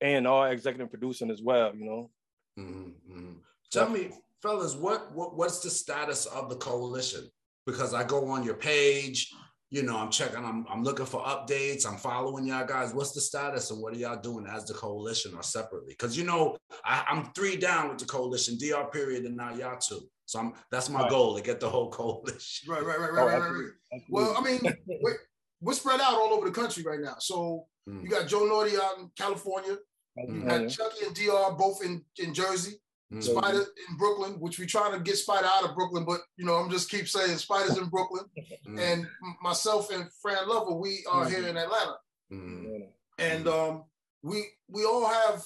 and 0.00 0.26
R 0.26 0.52
executive 0.52 0.90
producing 0.90 1.30
as 1.30 1.42
well, 1.42 1.74
you 1.74 1.84
know. 1.84 2.10
Mm-hmm, 2.58 3.12
mm-hmm. 3.12 3.32
Tell 3.70 3.88
me, 3.88 4.10
fellas, 4.42 4.74
what, 4.74 5.12
what 5.12 5.36
what's 5.36 5.60
the 5.60 5.70
status 5.70 6.26
of 6.26 6.48
the 6.48 6.56
coalition? 6.56 7.28
Because 7.66 7.94
I 7.94 8.04
go 8.04 8.28
on 8.28 8.44
your 8.44 8.54
page, 8.54 9.32
you 9.70 9.82
know, 9.82 9.96
I'm 9.96 10.10
checking, 10.10 10.44
I'm, 10.44 10.64
I'm 10.70 10.84
looking 10.84 11.06
for 11.06 11.20
updates, 11.22 11.86
I'm 11.86 11.96
following 11.96 12.46
y'all 12.46 12.66
guys. 12.66 12.94
What's 12.94 13.12
the 13.12 13.20
status 13.20 13.70
and 13.70 13.82
what 13.82 13.94
are 13.94 13.96
y'all 13.96 14.20
doing 14.20 14.46
as 14.46 14.64
the 14.64 14.74
coalition 14.74 15.34
or 15.34 15.42
separately? 15.42 15.92
Because 15.92 16.16
you 16.16 16.24
know, 16.24 16.56
I, 16.84 17.04
am 17.08 17.32
three 17.34 17.56
down 17.56 17.88
with 17.88 17.98
the 17.98 18.04
coalition, 18.04 18.58
DR 18.58 18.90
period, 18.90 19.24
and 19.24 19.36
now 19.36 19.54
y'all 19.54 19.78
two. 19.78 20.00
So 20.24 20.38
I'm 20.38 20.52
that's 20.70 20.88
my 20.88 21.02
right. 21.02 21.10
goal 21.10 21.36
to 21.36 21.42
get 21.42 21.60
the 21.60 21.68
whole 21.68 21.90
coalition. 21.90 22.70
Right, 22.70 22.84
right, 22.84 22.98
right, 22.98 23.12
right, 23.12 23.22
oh, 23.34 23.38
right, 23.38 23.38
right, 23.38 23.70
right. 23.92 24.02
Well, 24.08 24.34
I 24.36 24.40
mean, 24.40 24.60
we're, 25.02 25.16
we're 25.60 25.72
spread 25.72 26.00
out 26.00 26.14
all 26.14 26.32
over 26.32 26.46
the 26.46 26.52
country 26.52 26.84
right 26.84 27.00
now. 27.00 27.16
So 27.18 27.66
mm. 27.88 28.02
you 28.02 28.08
got 28.08 28.28
Joe 28.28 28.44
Naughty 28.44 28.76
out 28.76 28.98
in 28.98 29.10
California. 29.16 29.78
Mm. 30.18 30.34
You 30.34 30.48
got 30.48 30.68
Chucky 30.68 31.06
and 31.06 31.14
DR 31.14 31.56
both 31.56 31.84
in, 31.84 32.04
in 32.18 32.34
Jersey. 32.34 32.80
Mm. 33.12 33.24
Spyda 33.24 33.60
in 33.60 33.96
Brooklyn, 33.96 34.32
which 34.40 34.58
we're 34.58 34.66
trying 34.66 34.92
to 34.92 35.00
get 35.00 35.14
Spyda 35.14 35.44
out 35.44 35.64
of 35.64 35.76
Brooklyn, 35.76 36.04
but 36.04 36.20
you 36.36 36.44
know, 36.44 36.54
I'm 36.54 36.70
just 36.70 36.90
keep 36.90 37.08
saying 37.08 37.36
Spyda's 37.36 37.78
in 37.78 37.86
Brooklyn. 37.88 38.24
Mm. 38.68 38.80
And 38.80 39.06
myself 39.42 39.92
and 39.92 40.06
Fran 40.20 40.48
Lover, 40.48 40.72
we 40.72 41.04
are 41.10 41.24
mm-hmm. 41.24 41.34
here 41.34 41.48
in 41.48 41.56
Atlanta. 41.56 41.96
Mm. 42.32 42.88
And 43.18 43.46
um, 43.46 43.84
we 44.22 44.44
we 44.68 44.84
all 44.84 45.06
have 45.06 45.42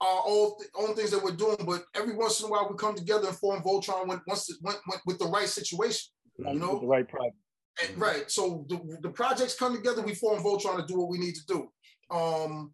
our 0.00 0.22
own, 0.26 0.52
own 0.76 0.94
things 0.94 1.10
that 1.10 1.22
we're 1.22 1.32
doing, 1.32 1.56
but 1.64 1.84
every 1.94 2.14
once 2.14 2.40
in 2.40 2.46
a 2.46 2.48
while 2.50 2.68
we 2.70 2.76
come 2.76 2.94
together 2.94 3.28
and 3.28 3.36
form 3.36 3.62
Voltron 3.62 4.06
when 4.06 4.20
once 4.26 4.48
it 4.50 4.56
went, 4.62 4.78
went 4.88 5.02
with 5.06 5.18
the 5.18 5.26
right 5.26 5.48
situation. 5.48 6.10
You 6.38 6.54
know, 6.54 6.78
the 6.78 6.86
right 6.86 7.08
project. 7.08 7.36
And, 7.84 8.00
right. 8.00 8.30
So 8.30 8.64
the, 8.68 8.98
the 9.02 9.10
projects 9.10 9.56
come 9.56 9.74
together, 9.74 10.02
we 10.02 10.14
form 10.14 10.42
Voltron 10.42 10.76
to 10.76 10.86
do 10.86 10.98
what 10.98 11.08
we 11.08 11.18
need 11.18 11.34
to 11.34 11.46
do. 11.46 11.68
Um, 12.10 12.72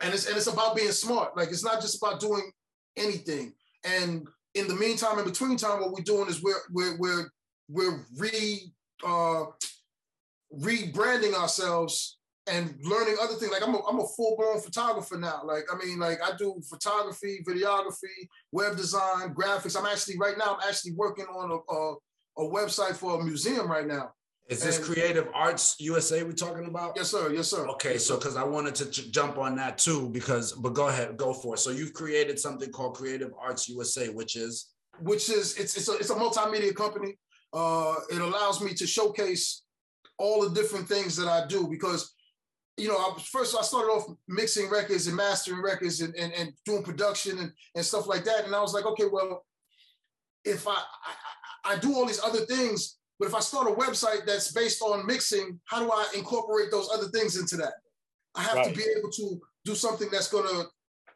and 0.00 0.12
it's 0.12 0.26
and 0.26 0.36
it's 0.36 0.46
about 0.46 0.76
being 0.76 0.90
smart. 0.90 1.36
Like 1.36 1.48
it's 1.48 1.64
not 1.64 1.80
just 1.80 1.96
about 2.02 2.20
doing 2.20 2.50
anything. 2.96 3.52
And 3.84 4.26
in 4.54 4.68
the 4.68 4.74
meantime, 4.74 5.18
in 5.18 5.24
between 5.24 5.56
time, 5.56 5.80
what 5.80 5.92
we're 5.92 6.02
doing 6.02 6.28
is 6.28 6.42
we're 6.42 6.54
we're 6.72 6.96
we're 6.98 7.30
we're 7.68 8.04
re 8.16 8.72
uh, 9.04 9.44
rebranding 10.54 11.34
ourselves 11.34 12.18
and 12.46 12.74
learning 12.82 13.16
other 13.20 13.34
things. 13.34 13.52
Like 13.52 13.66
I'm 13.66 13.74
a, 13.74 13.80
I'm 13.88 14.00
a 14.00 14.06
full 14.06 14.36
blown 14.36 14.60
photographer 14.60 15.16
now. 15.16 15.42
Like 15.44 15.64
I 15.72 15.84
mean, 15.84 15.98
like 15.98 16.18
I 16.22 16.36
do 16.36 16.60
photography, 16.68 17.44
videography, 17.46 18.28
web 18.52 18.76
design, 18.76 19.34
graphics. 19.34 19.78
I'm 19.78 19.86
actually 19.86 20.18
right 20.18 20.38
now. 20.38 20.54
I'm 20.54 20.68
actually 20.68 20.92
working 20.92 21.26
on 21.26 21.50
a, 21.50 21.74
a, 21.74 22.44
a 22.44 22.50
website 22.50 22.96
for 22.96 23.20
a 23.20 23.24
museum 23.24 23.70
right 23.70 23.86
now. 23.86 24.12
Is 24.48 24.62
this 24.62 24.76
and, 24.76 24.86
Creative 24.86 25.28
Arts 25.34 25.74
USA 25.80 26.22
we're 26.22 26.32
talking 26.32 26.66
about? 26.66 26.92
Yes, 26.96 27.10
sir. 27.10 27.32
Yes, 27.32 27.48
sir. 27.48 27.66
Okay, 27.70 27.98
so 27.98 28.16
because 28.16 28.36
I 28.36 28.44
wanted 28.44 28.76
to 28.76 28.90
j- 28.90 29.10
jump 29.10 29.38
on 29.38 29.56
that 29.56 29.76
too, 29.76 30.08
because 30.10 30.52
but 30.52 30.72
go 30.72 30.86
ahead, 30.86 31.16
go 31.16 31.32
for 31.32 31.54
it. 31.54 31.58
So 31.58 31.70
you've 31.70 31.92
created 31.92 32.38
something 32.38 32.70
called 32.70 32.94
Creative 32.94 33.32
Arts 33.40 33.68
USA, 33.68 34.08
which 34.08 34.36
is 34.36 34.70
which 35.00 35.30
is 35.30 35.56
it's 35.56 35.76
it's 35.76 35.88
a, 35.88 35.94
it's 35.94 36.10
a 36.10 36.14
multimedia 36.14 36.74
company. 36.74 37.18
Uh, 37.52 37.96
it 38.10 38.20
allows 38.20 38.62
me 38.62 38.72
to 38.74 38.86
showcase 38.86 39.62
all 40.18 40.48
the 40.48 40.54
different 40.54 40.86
things 40.86 41.16
that 41.16 41.28
I 41.28 41.46
do 41.46 41.66
because 41.66 42.14
you 42.76 42.88
know, 42.88 42.96
I, 42.96 43.16
first 43.22 43.56
I 43.58 43.62
started 43.62 43.88
off 43.88 44.06
mixing 44.28 44.68
records 44.68 45.06
and 45.06 45.16
mastering 45.16 45.62
records 45.62 46.02
and, 46.02 46.14
and, 46.14 46.32
and 46.34 46.52
doing 46.64 46.82
production 46.82 47.38
and, 47.38 47.50
and 47.74 47.84
stuff 47.84 48.06
like 48.06 48.24
that. 48.24 48.44
And 48.44 48.54
I 48.54 48.60
was 48.60 48.74
like, 48.74 48.84
okay, 48.84 49.06
well, 49.10 49.44
if 50.44 50.68
I, 50.68 50.74
I, 50.74 51.74
I 51.74 51.78
do 51.78 51.94
all 51.94 52.06
these 52.06 52.22
other 52.22 52.40
things, 52.40 52.98
but 53.18 53.28
if 53.28 53.34
I 53.34 53.40
start 53.40 53.68
a 53.68 53.74
website 53.74 54.26
that's 54.26 54.52
based 54.52 54.82
on 54.82 55.06
mixing, 55.06 55.58
how 55.64 55.80
do 55.80 55.90
I 55.90 56.06
incorporate 56.14 56.70
those 56.70 56.88
other 56.92 57.08
things 57.08 57.38
into 57.38 57.56
that? 57.56 57.74
I 58.34 58.42
have 58.42 58.56
right. 58.56 58.68
to 58.68 58.76
be 58.76 58.84
able 58.98 59.10
to 59.10 59.40
do 59.64 59.74
something 59.74 60.08
that's 60.12 60.28
going 60.28 60.46
to 60.46 60.66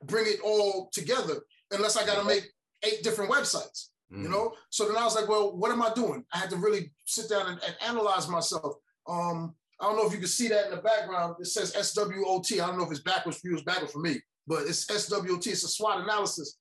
bring 0.05 0.27
it 0.27 0.41
all 0.43 0.89
together, 0.93 1.41
unless 1.71 1.97
I 1.97 2.07
got 2.07 2.19
to 2.19 2.25
make 2.25 2.49
eight 2.83 3.03
different 3.03 3.31
websites, 3.31 3.89
mm. 4.13 4.23
you 4.23 4.29
know? 4.29 4.55
So 4.71 4.87
then 4.87 4.97
I 4.97 5.05
was 5.05 5.15
like, 5.15 5.29
well, 5.29 5.55
what 5.57 5.71
am 5.71 5.83
I 5.83 5.93
doing? 5.95 6.25
I 6.33 6.39
had 6.39 6.51
to 6.51 6.57
really 6.57 6.91
sit 7.05 7.29
down 7.29 7.49
and, 7.49 7.61
and 7.67 7.77
analyze 7.87 8.29
myself. 8.29 8.77
Um, 9.07 9.55
I 9.79 9.85
don't 9.85 9.97
know 9.97 10.07
if 10.07 10.13
you 10.13 10.19
can 10.19 10.29
see 10.29 10.49
that 10.49 10.67
in 10.67 10.71
the 10.71 10.83
background. 10.83 11.37
It 11.41 11.47
says 11.47 11.73
SWOT. 11.73 12.53
I 12.53 12.67
don't 12.67 12.79
know 12.79 12.85
if 12.85 12.91
it's 12.91 13.01
backwards 13.01 13.39
for 13.39 13.49
you, 13.49 13.55
it's 13.55 13.63
backwards 13.63 13.93
for 13.93 14.01
me, 14.01 14.21
but 14.47 14.63
it's 14.63 14.87
SWOT. 14.87 15.47
It's 15.47 15.65
a 15.65 15.69
SWOT 15.69 16.03
analysis. 16.03 16.59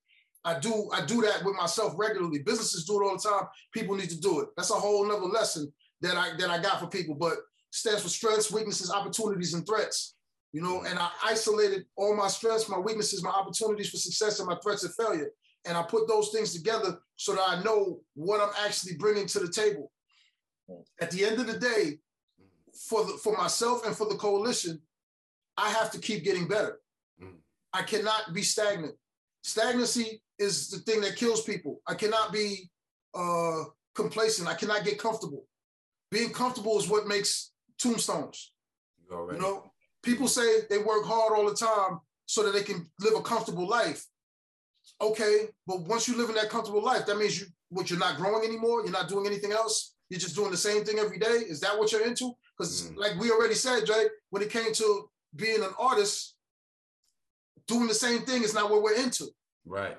I 0.49 0.59
do 0.59 0.89
I 0.91 1.05
do 1.05 1.21
that 1.21 1.43
with 1.45 1.55
myself 1.55 1.93
regularly. 1.95 2.39
Businesses 2.39 2.85
do 2.85 2.99
it 2.99 3.05
all 3.05 3.17
the 3.17 3.29
time. 3.29 3.47
People 3.73 3.95
need 3.95 4.09
to 4.09 4.19
do 4.19 4.39
it. 4.39 4.49
That's 4.55 4.71
a 4.71 4.75
whole 4.75 5.07
nother 5.07 5.25
lesson 5.25 5.71
that 6.01 6.17
I 6.17 6.35
that 6.37 6.49
I 6.49 6.59
got 6.59 6.79
for 6.79 6.87
people. 6.87 7.15
But 7.15 7.37
stands 7.71 8.01
for 8.01 8.09
strengths, 8.09 8.51
weaknesses, 8.51 8.91
opportunities, 8.91 9.53
and 9.53 9.65
threats. 9.65 10.15
You 10.51 10.61
know, 10.63 10.81
and 10.81 10.97
I 10.97 11.09
isolated 11.23 11.85
all 11.95 12.15
my 12.15 12.27
strengths, 12.27 12.67
my 12.67 12.79
weaknesses, 12.79 13.23
my 13.23 13.29
opportunities 13.29 13.89
for 13.91 13.97
success, 13.97 14.39
and 14.39 14.49
my 14.49 14.57
threats 14.63 14.83
of 14.83 14.95
failure. 14.95 15.29
And 15.65 15.77
I 15.77 15.83
put 15.83 16.07
those 16.07 16.29
things 16.29 16.53
together 16.53 16.97
so 17.15 17.35
that 17.35 17.43
I 17.47 17.61
know 17.61 17.99
what 18.15 18.41
I'm 18.41 18.65
actually 18.65 18.95
bringing 18.95 19.27
to 19.27 19.39
the 19.39 19.51
table. 19.51 19.91
At 20.99 21.11
the 21.11 21.25
end 21.25 21.39
of 21.39 21.45
the 21.45 21.59
day, 21.59 21.99
for 22.87 23.05
the, 23.05 23.13
for 23.23 23.37
myself 23.37 23.85
and 23.85 23.95
for 23.95 24.07
the 24.07 24.15
coalition, 24.15 24.81
I 25.57 25.69
have 25.69 25.91
to 25.91 25.99
keep 25.99 26.23
getting 26.23 26.47
better. 26.47 26.79
Mm. 27.21 27.35
I 27.73 27.83
cannot 27.83 28.33
be 28.33 28.41
stagnant. 28.41 28.95
Stagnancy 29.43 30.21
is 30.39 30.69
the 30.69 30.79
thing 30.79 31.01
that 31.01 31.15
kills 31.15 31.43
people. 31.43 31.81
I 31.87 31.93
cannot 31.93 32.33
be 32.33 32.69
uh, 33.13 33.63
complacent. 33.95 34.47
I 34.47 34.55
cannot 34.55 34.83
get 34.83 34.97
comfortable. 34.97 35.45
Being 36.11 36.31
comfortable 36.31 36.79
is 36.79 36.87
what 36.87 37.07
makes 37.07 37.51
tombstones. 37.77 38.51
You 39.11 39.37
know, 39.39 39.71
people 40.03 40.27
say 40.27 40.61
they 40.69 40.77
work 40.77 41.03
hard 41.05 41.33
all 41.37 41.49
the 41.49 41.55
time 41.55 41.99
so 42.25 42.43
that 42.43 42.53
they 42.53 42.63
can 42.63 42.85
live 42.99 43.15
a 43.15 43.21
comfortable 43.21 43.67
life. 43.67 44.05
Okay, 45.01 45.47
but 45.65 45.81
once 45.81 46.07
you 46.07 46.17
live 46.17 46.29
in 46.29 46.35
that 46.35 46.49
comfortable 46.49 46.83
life, 46.83 47.05
that 47.05 47.17
means 47.17 47.39
you 47.39 47.47
what 47.69 47.89
you're 47.89 47.99
not 47.99 48.17
growing 48.17 48.43
anymore. 48.43 48.81
You're 48.83 48.91
not 48.91 49.09
doing 49.09 49.25
anything 49.25 49.51
else. 49.51 49.95
You're 50.09 50.19
just 50.19 50.35
doing 50.35 50.51
the 50.51 50.57
same 50.57 50.83
thing 50.83 50.99
every 50.99 51.19
day. 51.19 51.43
Is 51.47 51.59
that 51.61 51.77
what 51.77 51.91
you're 51.91 52.05
into? 52.05 52.31
Because, 52.57 52.89
mm. 52.89 52.97
like 52.97 53.19
we 53.19 53.31
already 53.31 53.53
said, 53.53 53.85
Jay, 53.85 54.05
when 54.31 54.41
it 54.41 54.49
came 54.49 54.73
to 54.73 55.09
being 55.35 55.63
an 55.63 55.69
artist, 55.79 56.35
doing 57.67 57.87
the 57.87 57.93
same 57.93 58.21
thing 58.21 58.43
is 58.43 58.53
not 58.53 58.71
what 58.71 58.81
we're 58.81 58.95
into. 58.95 59.27
Right. 59.65 59.97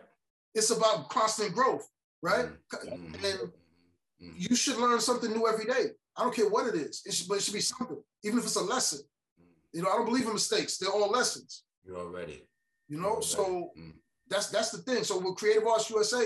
It's 0.54 0.70
about 0.70 1.08
constant 1.08 1.54
growth, 1.54 1.86
right? 2.22 2.46
Mm-hmm. 2.72 3.14
And 3.14 3.24
mm-hmm. 3.24 4.30
you 4.36 4.56
should 4.56 4.76
learn 4.78 5.00
something 5.00 5.30
new 5.30 5.46
every 5.48 5.64
day. 5.64 5.90
I 6.16 6.22
don't 6.22 6.34
care 6.34 6.48
what 6.48 6.66
it 6.66 6.74
is. 6.74 7.02
It 7.06 7.14
should, 7.14 7.28
but 7.28 7.38
it 7.38 7.42
should 7.42 7.54
be 7.54 7.60
something, 7.60 8.02
even 8.24 8.38
if 8.38 8.44
it's 8.44 8.56
a 8.56 8.62
lesson. 8.62 9.00
Mm-hmm. 9.40 9.78
You 9.78 9.82
know, 9.82 9.90
I 9.90 9.96
don't 9.96 10.06
believe 10.06 10.26
in 10.26 10.32
mistakes. 10.32 10.78
They're 10.78 10.90
all 10.90 11.10
lessons. 11.10 11.64
You're 11.84 11.98
already. 11.98 12.44
You 12.88 13.00
know, 13.00 13.20
so 13.20 13.70
mm. 13.78 13.92
that's 14.28 14.48
that's 14.48 14.70
the 14.70 14.78
thing. 14.78 15.04
So 15.04 15.18
with 15.18 15.36
Creative 15.36 15.66
Arts 15.66 15.88
USA, 15.90 16.24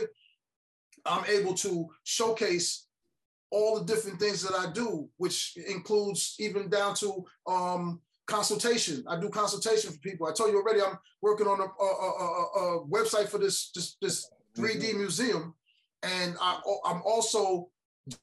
I'm 1.04 1.24
able 1.26 1.52
to 1.54 1.86
showcase 2.04 2.86
all 3.50 3.78
the 3.78 3.84
different 3.84 4.18
things 4.18 4.42
that 4.42 4.54
I 4.58 4.72
do, 4.72 5.08
which 5.18 5.56
includes 5.68 6.34
even 6.40 6.68
down 6.70 6.94
to 6.96 7.24
um, 7.46 8.00
consultation. 8.26 9.04
I 9.08 9.18
do 9.18 9.28
consultation 9.28 9.92
for 9.92 9.98
people. 9.98 10.26
I 10.26 10.32
told 10.32 10.50
you 10.50 10.58
already. 10.58 10.80
I'm 10.82 10.98
working 11.20 11.46
on 11.46 11.60
a, 11.60 11.64
a, 11.64 11.86
a, 11.86 12.78
a 12.80 12.86
website 12.86 13.28
for 13.28 13.38
this 13.38 13.70
this 13.74 13.96
this 14.00 14.30
3D 14.56 14.82
mm-hmm. 14.82 14.98
museum, 14.98 15.54
and 16.02 16.36
I, 16.40 16.60
I'm 16.84 17.02
also 17.04 17.68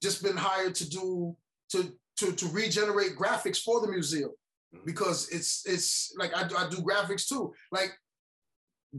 just 0.01 0.23
been 0.23 0.37
hired 0.37 0.75
to 0.75 0.89
do 0.89 1.35
to 1.71 1.93
to 2.17 2.31
to 2.33 2.47
regenerate 2.47 3.15
graphics 3.15 3.61
for 3.61 3.81
the 3.81 3.87
museum 3.87 4.31
mm-hmm. 4.73 4.85
because 4.85 5.29
it's 5.29 5.63
it's 5.65 6.13
like 6.17 6.35
I, 6.35 6.43
I 6.43 6.69
do 6.69 6.77
graphics 6.77 7.27
too. 7.27 7.53
Like 7.71 7.91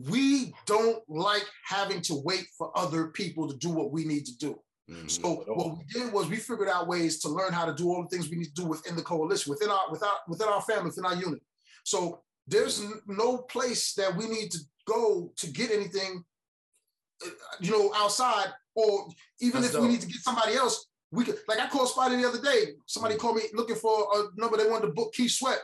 we 0.08 0.54
don't 0.66 1.02
like 1.08 1.44
having 1.66 2.00
to 2.02 2.14
wait 2.24 2.46
for 2.56 2.76
other 2.76 3.08
people 3.08 3.48
to 3.48 3.56
do 3.56 3.70
what 3.70 3.92
we 3.92 4.04
need 4.04 4.24
to 4.26 4.36
do. 4.38 4.58
Mm-hmm. 4.92 5.08
So 5.08 5.44
what 5.46 5.78
we 5.78 5.84
did 5.92 6.12
was 6.12 6.28
we 6.28 6.36
figured 6.36 6.68
out 6.68 6.86
ways 6.86 7.18
to 7.20 7.28
learn 7.28 7.52
how 7.52 7.64
to 7.64 7.74
do 7.74 7.88
all 7.88 8.02
the 8.02 8.08
things 8.08 8.28
we 8.28 8.36
need 8.36 8.54
to 8.54 8.62
do 8.62 8.66
within 8.66 8.96
the 8.96 9.02
coalition, 9.02 9.50
within 9.50 9.70
our 9.70 9.90
within 9.90 10.08
our, 10.08 10.18
within 10.28 10.48
our 10.48 10.60
family, 10.62 10.90
within 10.90 11.04
our 11.04 11.14
unit. 11.14 11.40
So 11.84 12.22
there's 12.46 12.84
no 13.06 13.38
place 13.38 13.94
that 13.94 14.14
we 14.16 14.28
need 14.28 14.50
to 14.50 14.58
go 14.86 15.32
to 15.36 15.46
get 15.48 15.70
anything, 15.70 16.24
uh, 17.24 17.30
you 17.60 17.70
know, 17.70 17.92
outside, 17.96 18.48
or 18.74 19.08
even 19.40 19.62
That's 19.62 19.72
if 19.74 19.80
dope. 19.80 19.82
we 19.82 19.88
need 19.88 20.00
to 20.02 20.06
get 20.06 20.16
somebody 20.16 20.54
else, 20.54 20.86
we 21.10 21.24
could. 21.24 21.38
Like 21.48 21.60
I 21.60 21.68
called 21.68 21.88
Spidey 21.88 22.20
the 22.20 22.28
other 22.28 22.42
day. 22.42 22.72
Somebody 22.86 23.14
mm-hmm. 23.14 23.22
called 23.22 23.36
me 23.36 23.42
looking 23.54 23.76
for 23.76 24.06
a 24.14 24.40
number 24.40 24.56
they 24.56 24.68
wanted 24.68 24.86
to 24.86 24.92
book 24.92 25.12
Keith 25.14 25.32
Sweat. 25.32 25.60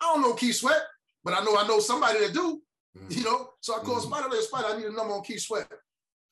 I 0.00 0.12
don't 0.12 0.22
know 0.22 0.34
Keith 0.34 0.56
Sweat, 0.56 0.82
but 1.24 1.34
I 1.34 1.44
know 1.44 1.56
I 1.56 1.66
know 1.66 1.80
somebody 1.80 2.20
that 2.20 2.32
do. 2.32 2.60
Mm-hmm. 2.96 3.18
You 3.18 3.24
know, 3.24 3.50
so 3.60 3.76
I 3.76 3.78
called 3.78 4.02
mm-hmm. 4.02 4.12
Spyda. 4.12 4.30
Like 4.30 4.64
Spyda, 4.64 4.74
I 4.74 4.78
need 4.78 4.86
a 4.86 4.92
number 4.92 5.14
on 5.14 5.22
Keith 5.22 5.40
Sweat. 5.40 5.68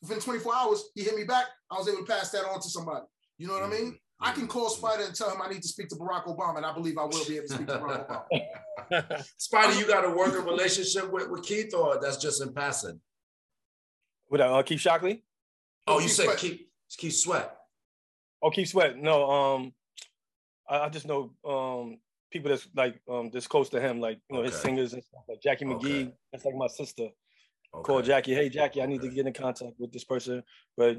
Within 0.00 0.20
24 0.20 0.54
hours, 0.54 0.84
he 0.94 1.02
hit 1.02 1.16
me 1.16 1.24
back. 1.24 1.46
I 1.70 1.76
was 1.76 1.88
able 1.88 1.98
to 1.98 2.04
pass 2.04 2.30
that 2.30 2.44
on 2.44 2.60
to 2.60 2.68
somebody. 2.68 3.04
You 3.36 3.48
know 3.48 3.54
what 3.54 3.62
mm-hmm. 3.64 3.72
I 3.72 3.76
mean? 3.76 3.86
Mm-hmm. 3.86 3.94
I 4.20 4.32
can 4.32 4.48
call 4.48 4.68
Spyda 4.68 5.06
and 5.06 5.14
tell 5.14 5.30
him 5.30 5.40
I 5.40 5.48
need 5.48 5.62
to 5.62 5.68
speak 5.68 5.88
to 5.88 5.96
Barack 5.96 6.24
Obama, 6.24 6.56
and 6.56 6.66
I 6.66 6.72
believe 6.72 6.98
I 6.98 7.04
will 7.04 7.24
be 7.24 7.36
able 7.36 7.46
to 7.48 7.54
speak 7.54 7.66
to 7.68 7.78
Barack 7.78 8.08
Obama. 8.90 9.26
Spyda, 9.38 9.78
you 9.78 9.86
got 9.86 10.04
a 10.04 10.10
working 10.10 10.44
relationship 10.44 11.12
with, 11.12 11.28
with 11.30 11.44
Keith, 11.44 11.72
or 11.74 12.00
that's 12.00 12.16
just 12.16 12.42
in 12.42 12.52
passing? 12.52 13.00
With 14.28 14.40
uh, 14.40 14.62
Keith 14.62 14.80
Shockley? 14.80 15.22
Oh, 15.86 15.98
you 15.98 16.06
Keith 16.06 16.12
said 16.12 16.24
Sweat. 16.24 16.38
Keith, 16.38 16.60
Keith 16.96 17.14
Sweat. 17.14 17.56
Oh, 18.42 18.50
Keith 18.50 18.68
Sweat. 18.68 18.98
No, 18.98 19.30
um, 19.30 19.72
I, 20.68 20.80
I 20.80 20.88
just 20.88 21.06
know 21.06 21.32
um 21.48 21.98
people 22.30 22.50
that's 22.50 22.68
like 22.74 23.00
um 23.08 23.30
that's 23.32 23.46
close 23.46 23.68
to 23.70 23.80
him, 23.80 24.00
like 24.00 24.18
you 24.28 24.36
know 24.36 24.42
okay. 24.42 24.50
his 24.50 24.60
singers 24.60 24.92
and 24.92 25.02
stuff, 25.02 25.22
like 25.28 25.40
Jackie 25.42 25.64
McGee. 25.64 26.02
Okay. 26.02 26.14
That's 26.32 26.44
like 26.44 26.54
my 26.54 26.66
sister. 26.66 27.08
Okay. 27.74 27.82
Call 27.84 28.02
Jackie. 28.02 28.34
Hey 28.34 28.48
Jackie, 28.48 28.82
I 28.82 28.86
need 28.86 29.02
to 29.02 29.08
get 29.08 29.26
in 29.26 29.32
contact 29.32 29.74
with 29.78 29.92
this 29.92 30.04
person, 30.04 30.42
but 30.76 30.98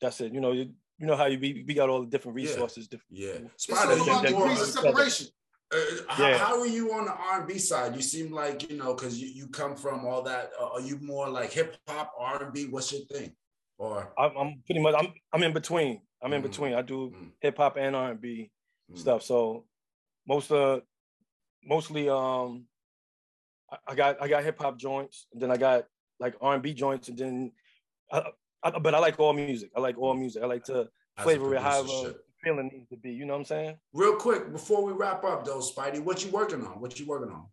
that's 0.00 0.20
it. 0.20 0.32
You 0.32 0.40
know, 0.40 0.52
you, 0.52 0.70
you 0.98 1.06
know 1.06 1.16
how 1.16 1.26
you 1.26 1.38
be. 1.38 1.64
We 1.66 1.74
got 1.74 1.88
all 1.88 2.00
the 2.00 2.06
different 2.06 2.36
resources. 2.36 2.88
Yeah, 2.90 3.28
different, 3.28 3.44
yeah. 3.44 3.48
It's 3.54 3.70
all 3.70 4.02
about 4.02 4.26
degrees 4.26 4.60
of 4.60 4.68
separation. 4.68 5.28
Uh, 5.72 5.78
how, 6.08 6.28
yeah. 6.28 6.38
how, 6.38 6.60
are 6.60 6.66
you 6.66 6.92
on 6.92 7.06
the 7.06 7.12
R&B 7.12 7.58
side? 7.58 7.96
You 7.96 8.02
seem 8.02 8.32
like 8.32 8.70
you 8.70 8.76
know 8.76 8.94
because 8.94 9.18
you, 9.20 9.28
you 9.28 9.48
come 9.48 9.76
from 9.76 10.04
all 10.04 10.22
that. 10.22 10.50
Uh, 10.60 10.74
are 10.74 10.80
you 10.80 10.98
more 11.00 11.28
like 11.28 11.52
hip 11.52 11.76
hop, 11.88 12.12
R&B? 12.18 12.66
What's 12.66 12.92
your 12.92 13.02
thing? 13.06 13.32
Or 13.78 14.12
I'm, 14.16 14.36
I'm, 14.36 14.62
pretty 14.66 14.80
much 14.80 14.94
I'm 14.96 15.12
I'm 15.32 15.42
in 15.42 15.52
between. 15.52 16.00
I'm 16.22 16.32
in 16.32 16.42
mm 16.42 16.48
between. 16.48 16.74
I 16.74 16.82
do 16.82 17.10
mm 17.10 17.30
hip 17.40 17.56
hop 17.56 17.76
and 17.76 17.96
R&B 17.96 18.50
mm 18.92 18.98
stuff. 18.98 19.22
So 19.22 19.64
most 20.28 20.52
uh 20.52 20.80
mostly 21.64 22.08
um 22.08 22.66
I 23.88 23.94
got 23.94 24.22
I 24.22 24.28
got 24.28 24.44
hip 24.44 24.60
hop 24.60 24.78
joints, 24.78 25.26
and 25.32 25.42
then 25.42 25.50
I 25.50 25.56
got 25.56 25.86
like 26.20 26.34
R 26.40 26.54
and 26.54 26.62
B 26.62 26.74
joints, 26.74 27.08
and 27.08 27.18
then 27.18 27.52
I, 28.12 28.22
I, 28.62 28.70
but 28.78 28.94
I 28.94 28.98
like 28.98 29.18
all 29.18 29.32
music. 29.32 29.70
I 29.76 29.80
like 29.80 29.98
all 29.98 30.14
music. 30.14 30.42
I 30.42 30.46
like 30.46 30.64
to 30.64 30.88
flavor 31.18 31.54
it 31.54 31.62
however 31.62 32.14
feeling 32.42 32.70
needs 32.72 32.88
to 32.90 32.96
be. 32.96 33.12
You 33.12 33.24
know 33.24 33.32
what 33.32 33.40
I'm 33.40 33.44
saying? 33.46 33.76
Real 33.92 34.16
quick 34.16 34.52
before 34.52 34.84
we 34.84 34.92
wrap 34.92 35.24
up, 35.24 35.44
though, 35.44 35.60
Spidey, 35.60 36.00
what 36.00 36.24
you 36.24 36.30
working 36.30 36.64
on? 36.64 36.80
What 36.80 36.98
you 37.00 37.06
working 37.06 37.32
on? 37.32 37.46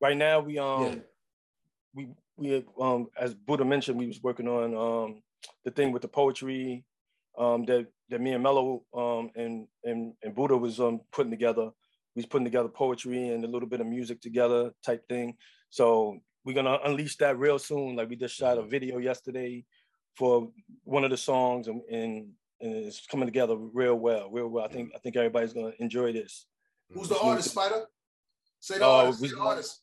Right 0.00 0.16
now, 0.16 0.40
we 0.40 0.58
um 0.58 0.82
yeah. 0.82 0.94
we 1.94 2.08
we 2.36 2.64
um 2.80 3.08
as 3.18 3.34
Buddha 3.34 3.64
mentioned, 3.64 3.98
we 3.98 4.06
was 4.06 4.22
working 4.22 4.48
on 4.48 4.74
um 4.74 5.22
the 5.64 5.70
thing 5.70 5.92
with 5.92 6.02
the 6.02 6.08
poetry 6.08 6.84
um 7.38 7.64
that 7.64 7.86
that 8.10 8.20
me 8.20 8.32
and 8.32 8.42
Mello 8.42 8.82
um 8.94 9.30
and 9.36 9.66
and 9.84 10.14
and 10.22 10.34
Buddha 10.34 10.56
was 10.56 10.80
um 10.80 11.00
putting 11.12 11.30
together 11.30 11.70
we 12.14 12.20
was 12.20 12.26
putting 12.26 12.44
together 12.44 12.68
poetry 12.68 13.28
and 13.28 13.44
a 13.44 13.48
little 13.48 13.68
bit 13.68 13.80
of 13.80 13.86
music 13.86 14.20
together 14.20 14.72
type 14.84 15.08
thing. 15.08 15.34
So 15.70 16.18
we're 16.44 16.54
gonna 16.54 16.78
unleash 16.84 17.16
that 17.18 17.38
real 17.38 17.58
soon. 17.58 17.96
Like 17.96 18.08
we 18.08 18.16
just 18.16 18.34
shot 18.34 18.58
a 18.58 18.62
video 18.62 18.98
yesterday 18.98 19.64
for 20.14 20.50
one 20.84 21.04
of 21.04 21.10
the 21.10 21.16
songs 21.16 21.68
and, 21.68 21.82
and, 21.90 22.28
and 22.60 22.74
it's 22.74 23.06
coming 23.06 23.26
together 23.26 23.56
real 23.56 23.94
well, 23.94 24.30
real 24.30 24.48
well. 24.48 24.64
I 24.64 24.68
think 24.68 24.92
I 24.94 24.98
think 24.98 25.16
everybody's 25.16 25.52
gonna 25.52 25.72
enjoy 25.78 26.12
this. 26.12 26.46
Who's 26.90 27.08
the 27.08 27.18
artist, 27.18 27.54
Spyda? 27.54 27.84
Say 28.60 28.78
the 28.78 28.86
uh, 28.86 28.90
artist. 28.90 29.20
Say 29.20 29.28
the 29.28 29.40
artist. 29.40 29.80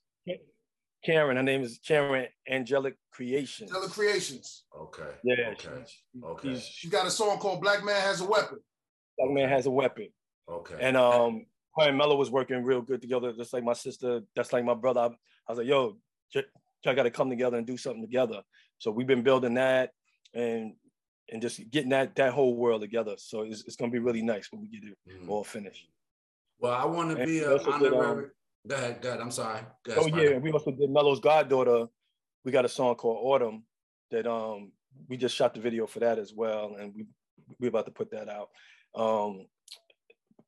Karen, 1.03 1.37
her 1.37 1.43
name 1.43 1.61
is 1.61 1.79
Karen 1.85 2.27
Angelic 2.49 2.95
Creations. 3.11 3.71
Angelic 3.71 3.91
Creations. 3.91 4.65
Okay. 4.77 5.03
Yeah. 5.23 5.51
Okay. 5.51 5.69
She, 5.85 6.21
okay. 6.23 6.59
She's 6.59 6.91
got 6.91 7.07
a 7.07 7.11
song 7.11 7.37
called 7.39 7.61
Black 7.61 7.85
Man 7.85 7.95
Has 7.95 8.19
a 8.19 8.25
Weapon. 8.25 8.59
Black 9.17 9.31
Man 9.31 9.47
Has 9.47 9.65
a 9.65 9.71
Weapon. 9.71 10.09
Okay. 10.49 10.75
And 10.79 10.97
um 10.97 11.45
her 11.77 11.87
and 11.87 11.97
Mello 11.97 12.17
was 12.17 12.29
working 12.29 12.63
real 12.63 12.81
good 12.81 13.01
together, 13.01 13.31
just 13.31 13.53
like 13.53 13.63
my 13.63 13.73
sister. 13.73 14.21
That's 14.35 14.51
like 14.51 14.65
my 14.65 14.73
brother. 14.73 15.01
I, 15.01 15.05
I 15.05 15.09
was 15.51 15.59
like, 15.59 15.67
yo, 15.67 15.97
y'all 16.33 16.95
got 16.95 17.03
to 17.03 17.11
come 17.11 17.29
together 17.29 17.57
and 17.57 17.67
do 17.67 17.77
something 17.77 18.01
together. 18.01 18.41
So 18.77 18.91
we've 18.91 19.07
been 19.07 19.23
building 19.23 19.55
that 19.55 19.91
and 20.33 20.73
and 21.31 21.41
just 21.41 21.69
getting 21.69 21.89
that 21.89 22.15
that 22.15 22.33
whole 22.33 22.55
world 22.55 22.81
together. 22.81 23.15
So 23.17 23.41
it's, 23.41 23.63
it's 23.65 23.75
gonna 23.75 23.91
be 23.91 23.99
really 23.99 24.21
nice 24.21 24.51
when 24.51 24.61
we 24.61 24.67
get 24.67 24.83
it 24.83 24.97
mm-hmm. 25.07 25.29
all 25.29 25.43
finished. 25.43 25.87
Well, 26.59 26.73
I 26.73 26.85
want 26.85 27.17
to 27.17 27.25
be 27.25 27.39
a 27.39 27.57
honorary. 27.57 27.89
Did, 27.89 27.93
um, 27.93 28.31
go 28.67 28.75
ahead, 28.75 29.01
go 29.01 29.09
ahead. 29.09 29.21
I'm 29.21 29.31
sorry. 29.31 29.61
Ahead, 29.87 29.99
oh 29.99 30.07
yeah, 30.07 30.37
we 30.37 30.51
also 30.51 30.71
did 30.71 30.89
Mello's 30.89 31.19
goddaughter. 31.19 31.87
We 32.43 32.51
got 32.51 32.65
a 32.65 32.69
song 32.69 32.95
called 32.95 33.19
Autumn 33.21 33.63
that 34.11 34.27
um 34.27 34.71
we 35.07 35.17
just 35.17 35.35
shot 35.35 35.53
the 35.53 35.61
video 35.61 35.87
for 35.87 35.99
that 35.99 36.19
as 36.19 36.33
well, 36.33 36.75
and 36.79 36.93
we 36.95 37.05
we're 37.59 37.67
about 37.69 37.85
to 37.85 37.91
put 37.91 38.11
that 38.11 38.29
out. 38.29 38.49
Um, 38.95 39.45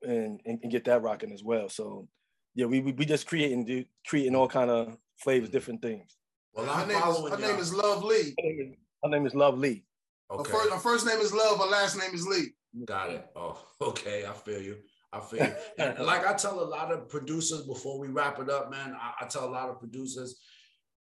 and, 0.04 0.40
and 0.46 0.72
get 0.72 0.86
that 0.86 1.04
rocking 1.04 1.32
as 1.32 1.44
well. 1.44 1.70
So 1.70 2.08
yeah, 2.56 2.66
we 2.66 2.80
we, 2.80 2.92
we 2.92 3.06
just 3.06 3.28
creating 3.28 3.66
do, 3.66 3.86
creating 4.08 4.36
all 4.36 4.48
kind 4.48 4.70
of 4.70 4.98
flavors, 5.18 5.50
mm-hmm. 5.50 5.58
different 5.58 5.82
things. 5.82 6.18
Well, 6.54 6.66
her 6.66 6.86
name, 6.86 6.98
is, 6.98 7.30
her 7.30 7.38
name 7.38 7.60
is 7.60 7.74
Love 7.74 8.04
Lee. 8.04 8.34
Her 8.38 8.44
name 8.44 8.60
is, 8.60 8.78
her 9.04 9.10
name 9.10 9.26
is 9.26 9.36
Love 9.36 9.58
Lee. 9.58 9.86
Okay. 10.30 10.52
Her 10.52 10.58
first, 10.58 10.74
her 10.74 10.80
first 10.80 11.06
name 11.06 11.20
is 11.20 11.34
Love. 11.34 11.60
Her 11.60 11.66
last 11.66 11.98
name 11.98 12.14
is 12.14 12.28
Lee. 12.28 12.54
Got 12.86 13.10
it. 13.12 13.26
Oh, 13.36 13.62
okay. 13.82 14.26
I 14.26 14.34
feel 14.34 14.62
you. 14.62 14.78
I 15.14 15.20
feel 15.20 15.46
you. 15.46 15.54
and 15.78 16.00
like 16.00 16.26
I 16.26 16.34
tell 16.34 16.60
a 16.62 16.66
lot 16.66 16.92
of 16.92 17.10
producers 17.10 17.62
before 17.64 18.00
we 18.00 18.08
wrap 18.08 18.40
it 18.40 18.50
up, 18.50 18.70
man. 18.70 18.96
I, 19.00 19.24
I 19.24 19.28
tell 19.28 19.46
a 19.46 19.52
lot 19.52 19.70
of 19.70 19.80
producers, 19.80 20.40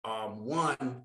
um, 0.04 0.46
one, 0.46 1.04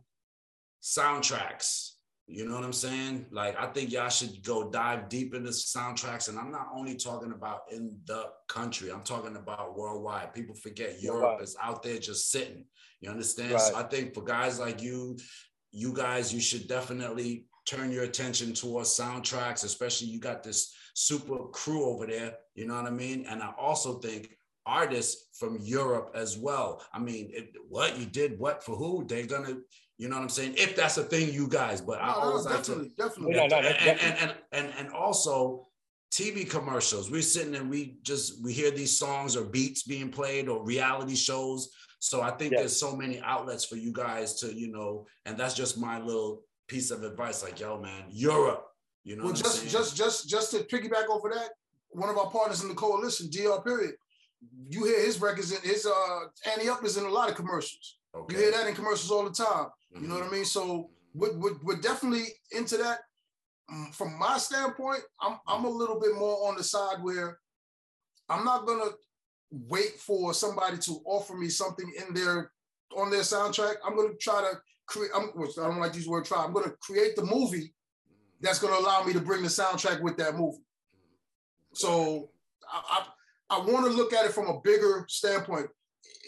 soundtracks 0.82 1.92
you 2.30 2.46
know 2.46 2.54
what 2.54 2.64
I'm 2.64 2.72
saying? 2.72 3.26
Like, 3.30 3.60
I 3.60 3.66
think 3.66 3.90
y'all 3.90 4.08
should 4.08 4.42
go 4.44 4.70
dive 4.70 5.08
deep 5.08 5.34
into 5.34 5.50
soundtracks. 5.50 6.28
And 6.28 6.38
I'm 6.38 6.52
not 6.52 6.68
only 6.74 6.94
talking 6.94 7.32
about 7.32 7.62
in 7.72 7.98
the 8.06 8.26
country, 8.48 8.90
I'm 8.90 9.02
talking 9.02 9.36
about 9.36 9.76
worldwide. 9.76 10.32
People 10.32 10.54
forget 10.54 11.02
Europe 11.02 11.42
is 11.42 11.56
out 11.60 11.82
there 11.82 11.98
just 11.98 12.30
sitting. 12.30 12.64
You 13.00 13.10
understand? 13.10 13.52
Right. 13.52 13.60
So 13.60 13.76
I 13.76 13.82
think 13.82 14.14
for 14.14 14.22
guys 14.22 14.60
like 14.60 14.80
you, 14.80 15.18
you 15.72 15.92
guys, 15.92 16.32
you 16.32 16.40
should 16.40 16.68
definitely 16.68 17.46
turn 17.66 17.90
your 17.90 18.04
attention 18.04 18.54
towards 18.54 18.90
soundtracks, 18.90 19.64
especially 19.64 20.08
you 20.08 20.20
got 20.20 20.42
this 20.42 20.72
super 20.94 21.48
crew 21.48 21.84
over 21.84 22.06
there. 22.06 22.36
You 22.54 22.66
know 22.66 22.74
what 22.74 22.86
I 22.86 22.90
mean? 22.90 23.26
And 23.28 23.42
I 23.42 23.52
also 23.58 23.98
think 23.98 24.36
artists 24.66 25.28
from 25.38 25.58
Europe 25.60 26.12
as 26.14 26.38
well. 26.38 26.84
I 26.92 27.00
mean, 27.00 27.30
it, 27.32 27.52
what 27.68 27.98
you 27.98 28.06
did, 28.06 28.38
what 28.38 28.62
for 28.62 28.76
who? 28.76 29.04
They're 29.06 29.26
gonna 29.26 29.58
you 30.00 30.08
know 30.08 30.16
what 30.16 30.22
I'm 30.22 30.28
saying? 30.30 30.54
If 30.56 30.76
that's 30.76 30.96
a 30.96 31.02
thing, 31.02 31.30
you 31.30 31.46
guys. 31.46 31.82
But 31.82 31.98
no, 31.98 32.04
I 32.04 32.12
always 32.12 32.46
no, 32.46 32.52
like 32.52 32.60
definitely, 32.60 32.88
to 32.88 32.96
definitely. 32.96 33.38
And, 33.38 33.52
and, 33.52 33.66
and, 33.66 34.18
and, 34.18 34.34
and, 34.52 34.72
and 34.78 34.88
also 34.94 35.66
TV 36.10 36.48
commercials. 36.48 37.10
We're 37.10 37.20
sitting 37.20 37.54
and 37.54 37.68
we 37.68 37.98
just 38.00 38.42
we 38.42 38.54
hear 38.54 38.70
these 38.70 38.98
songs 38.98 39.36
or 39.36 39.44
beats 39.44 39.82
being 39.82 40.08
played 40.08 40.48
or 40.48 40.64
reality 40.64 41.14
shows. 41.14 41.68
So 41.98 42.22
I 42.22 42.30
think 42.30 42.52
there's 42.52 42.74
so 42.74 42.96
many 42.96 43.20
outlets 43.20 43.66
for 43.66 43.76
you 43.76 43.92
guys 43.92 44.40
to, 44.40 44.46
you 44.46 44.72
know, 44.72 45.04
and 45.26 45.36
that's 45.36 45.52
just 45.52 45.76
my 45.76 46.00
little 46.00 46.44
piece 46.66 46.90
of 46.90 47.02
advice. 47.02 47.42
Like, 47.42 47.60
yo, 47.60 47.78
man, 47.78 48.04
Europe. 48.08 48.68
You 49.04 49.16
know. 49.16 49.24
Well, 49.24 49.34
just 49.34 49.68
just 49.68 49.94
just 49.98 50.30
just 50.30 50.50
to 50.52 50.60
piggyback 50.60 51.10
over 51.10 51.28
that, 51.28 51.50
one 51.90 52.08
of 52.08 52.16
our 52.16 52.30
partners 52.30 52.62
in 52.62 52.70
the 52.70 52.74
coalition, 52.74 53.28
DR 53.30 53.62
Period, 53.62 53.96
you 54.70 54.86
hear 54.86 55.04
his 55.04 55.20
records, 55.20 55.52
in 55.52 55.60
his 55.60 55.84
uh 55.84 56.20
Ante 56.50 56.70
Up 56.70 56.82
is 56.86 56.96
in 56.96 57.04
a 57.04 57.10
lot 57.10 57.28
of 57.28 57.36
commercials. 57.36 57.98
Okay. 58.14 58.34
You 58.34 58.42
hear 58.44 58.52
that 58.52 58.66
in 58.66 58.74
commercials 58.74 59.10
all 59.10 59.24
the 59.24 59.30
time. 59.30 59.66
You 59.94 60.00
know 60.06 60.14
mm-hmm. 60.14 60.24
what 60.24 60.32
I 60.32 60.32
mean? 60.32 60.44
So 60.44 60.90
we're, 61.14 61.36
we're, 61.36 61.58
we're 61.62 61.80
definitely 61.80 62.26
into 62.52 62.76
that. 62.78 63.00
Mm, 63.72 63.94
from 63.94 64.18
my 64.18 64.38
standpoint, 64.38 65.00
I'm 65.20 65.38
I'm 65.46 65.64
a 65.64 65.70
little 65.70 66.00
bit 66.00 66.16
more 66.16 66.48
on 66.48 66.56
the 66.56 66.64
side 66.64 67.02
where 67.02 67.38
I'm 68.28 68.44
not 68.44 68.66
gonna 68.66 68.90
wait 69.50 69.98
for 69.98 70.34
somebody 70.34 70.78
to 70.78 71.00
offer 71.04 71.34
me 71.34 71.48
something 71.48 71.92
in 71.96 72.14
their 72.14 72.52
on 72.96 73.10
their 73.10 73.20
soundtrack. 73.20 73.74
I'm 73.84 73.96
gonna 73.96 74.14
try 74.20 74.40
to 74.40 74.58
create. 74.86 75.10
I'm, 75.14 75.30
I 75.36 75.68
don't 75.68 75.80
like 75.80 75.92
these 75.92 76.08
words. 76.08 76.28
Try. 76.28 76.44
I'm 76.44 76.52
gonna 76.52 76.72
create 76.80 77.14
the 77.16 77.24
movie 77.24 77.58
mm-hmm. 77.58 78.14
that's 78.40 78.58
gonna 78.58 78.78
allow 78.78 79.04
me 79.04 79.12
to 79.12 79.20
bring 79.20 79.42
the 79.42 79.48
soundtrack 79.48 80.02
with 80.02 80.16
that 80.16 80.34
movie. 80.34 80.58
Mm-hmm. 80.58 81.74
So 81.74 82.30
I 82.72 83.04
I, 83.50 83.56
I 83.56 83.58
want 83.60 83.86
to 83.86 83.92
look 83.92 84.12
at 84.12 84.24
it 84.24 84.32
from 84.32 84.48
a 84.48 84.60
bigger 84.60 85.04
standpoint. 85.08 85.66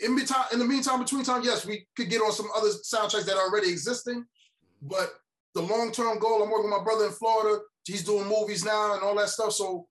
In 0.03 0.15
between, 0.17 0.45
in 0.53 0.59
the 0.59 0.65
meantime, 0.65 1.01
between 1.01 1.25
time, 1.25 1.43
yes, 1.45 1.67
we 1.67 1.87
could 1.97 2.09
get 2.09 2.23
on 2.23 2.33
some 2.33 2.49
other 2.57 2.69
soundtracks 2.69 3.27
that 3.27 3.37
are 3.37 3.49
already 3.49 3.71
existing. 3.71 4.25
But 4.81 5.13
the 5.55 5.63
long 5.63 5.93
term 5.93 6.19
goal, 6.19 6.43
I'm 6.43 6.51
working 6.51 6.71
with 6.71 6.79
my 6.79 6.85
brother 6.85 7.07
in 7.07 7.13
Florida. 7.13 7.61
He's 7.85 8.05
doing 8.05 8.29
movies 8.29 8.65
now 8.65 8.95
and 8.95 9.03
all 9.03 9.17
that 9.17 9.29
stuff. 9.29 9.53
So 9.53 9.87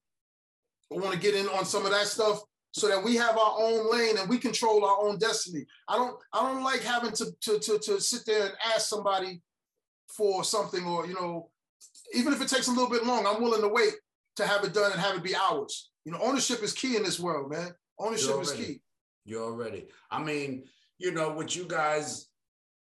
I 0.92 0.96
want 0.98 1.14
to 1.14 1.20
get 1.20 1.34
in 1.34 1.46
on 1.48 1.64
some 1.64 1.84
of 1.84 1.92
that 1.92 2.06
stuff 2.06 2.40
so 2.72 2.88
that 2.88 3.02
we 3.02 3.16
have 3.16 3.36
our 3.36 3.54
own 3.58 3.90
lane 3.92 4.16
and 4.18 4.28
we 4.28 4.38
control 4.38 4.84
our 4.84 5.06
own 5.06 5.18
destiny. 5.18 5.64
I 5.88 5.96
don't 5.96 6.16
I 6.32 6.42
don't 6.42 6.62
like 6.62 6.82
having 6.82 7.12
to 7.12 7.26
to 7.42 7.58
to, 7.58 7.78
to 7.78 8.00
sit 8.00 8.22
there 8.26 8.46
and 8.46 8.54
ask 8.74 8.88
somebody 8.88 9.42
for 10.08 10.42
something 10.42 10.84
or 10.84 11.06
you 11.06 11.14
know 11.14 11.50
even 12.14 12.32
if 12.32 12.42
it 12.42 12.48
takes 12.48 12.68
a 12.68 12.70
little 12.70 12.90
bit 12.90 13.04
long, 13.04 13.26
I'm 13.26 13.42
willing 13.42 13.62
to 13.62 13.68
wait 13.68 13.94
to 14.36 14.46
have 14.46 14.64
it 14.64 14.74
done 14.74 14.92
and 14.92 15.00
have 15.00 15.16
it 15.16 15.22
be 15.22 15.34
ours. 15.34 15.90
You 16.04 16.12
know, 16.12 16.18
ownership 16.20 16.62
is 16.62 16.72
key 16.72 16.96
in 16.96 17.02
this 17.02 17.20
world, 17.20 17.50
man. 17.50 17.72
Ownership 17.98 18.40
is 18.40 18.52
key. 18.52 18.81
You're 19.24 19.44
already. 19.44 19.86
I 20.10 20.22
mean, 20.22 20.64
you 20.98 21.12
know, 21.12 21.32
with 21.32 21.56
you 21.56 21.64
guys, 21.64 22.28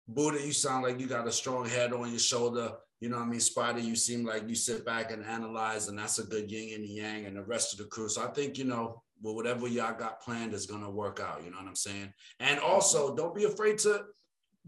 Buddha, 0.07 0.43
you 0.43 0.53
sound 0.53 0.83
like 0.83 0.99
you 0.99 1.07
got 1.07 1.27
a 1.27 1.31
strong 1.31 1.67
head 1.67 1.93
on 1.93 2.09
your 2.09 2.19
shoulder. 2.19 2.73
You 2.99 3.09
know 3.09 3.17
what 3.17 3.25
I 3.25 3.29
mean? 3.29 3.39
Spyda, 3.39 3.83
you 3.83 3.95
seem 3.95 4.25
like 4.25 4.47
you 4.47 4.55
sit 4.55 4.85
back 4.85 5.11
and 5.11 5.23
analyze, 5.23 5.87
and 5.87 5.99
that's 5.99 6.19
a 6.19 6.23
good 6.23 6.49
yin 6.49 6.81
and 6.81 6.85
yang, 6.85 7.25
and 7.25 7.35
the 7.35 7.43
rest 7.43 7.73
of 7.73 7.79
the 7.79 7.85
crew. 7.85 8.09
So 8.09 8.23
I 8.23 8.27
think, 8.27 8.57
you 8.57 8.63
know, 8.63 9.03
well, 9.21 9.35
whatever 9.35 9.67
y'all 9.67 9.97
got 9.97 10.21
planned 10.21 10.53
is 10.53 10.65
gonna 10.65 10.89
work 10.89 11.19
out. 11.19 11.43
You 11.43 11.51
know 11.51 11.57
what 11.57 11.67
I'm 11.67 11.75
saying? 11.75 12.13
And 12.39 12.59
also, 12.59 13.15
don't 13.15 13.35
be 13.35 13.43
afraid 13.43 13.77
to 13.79 14.05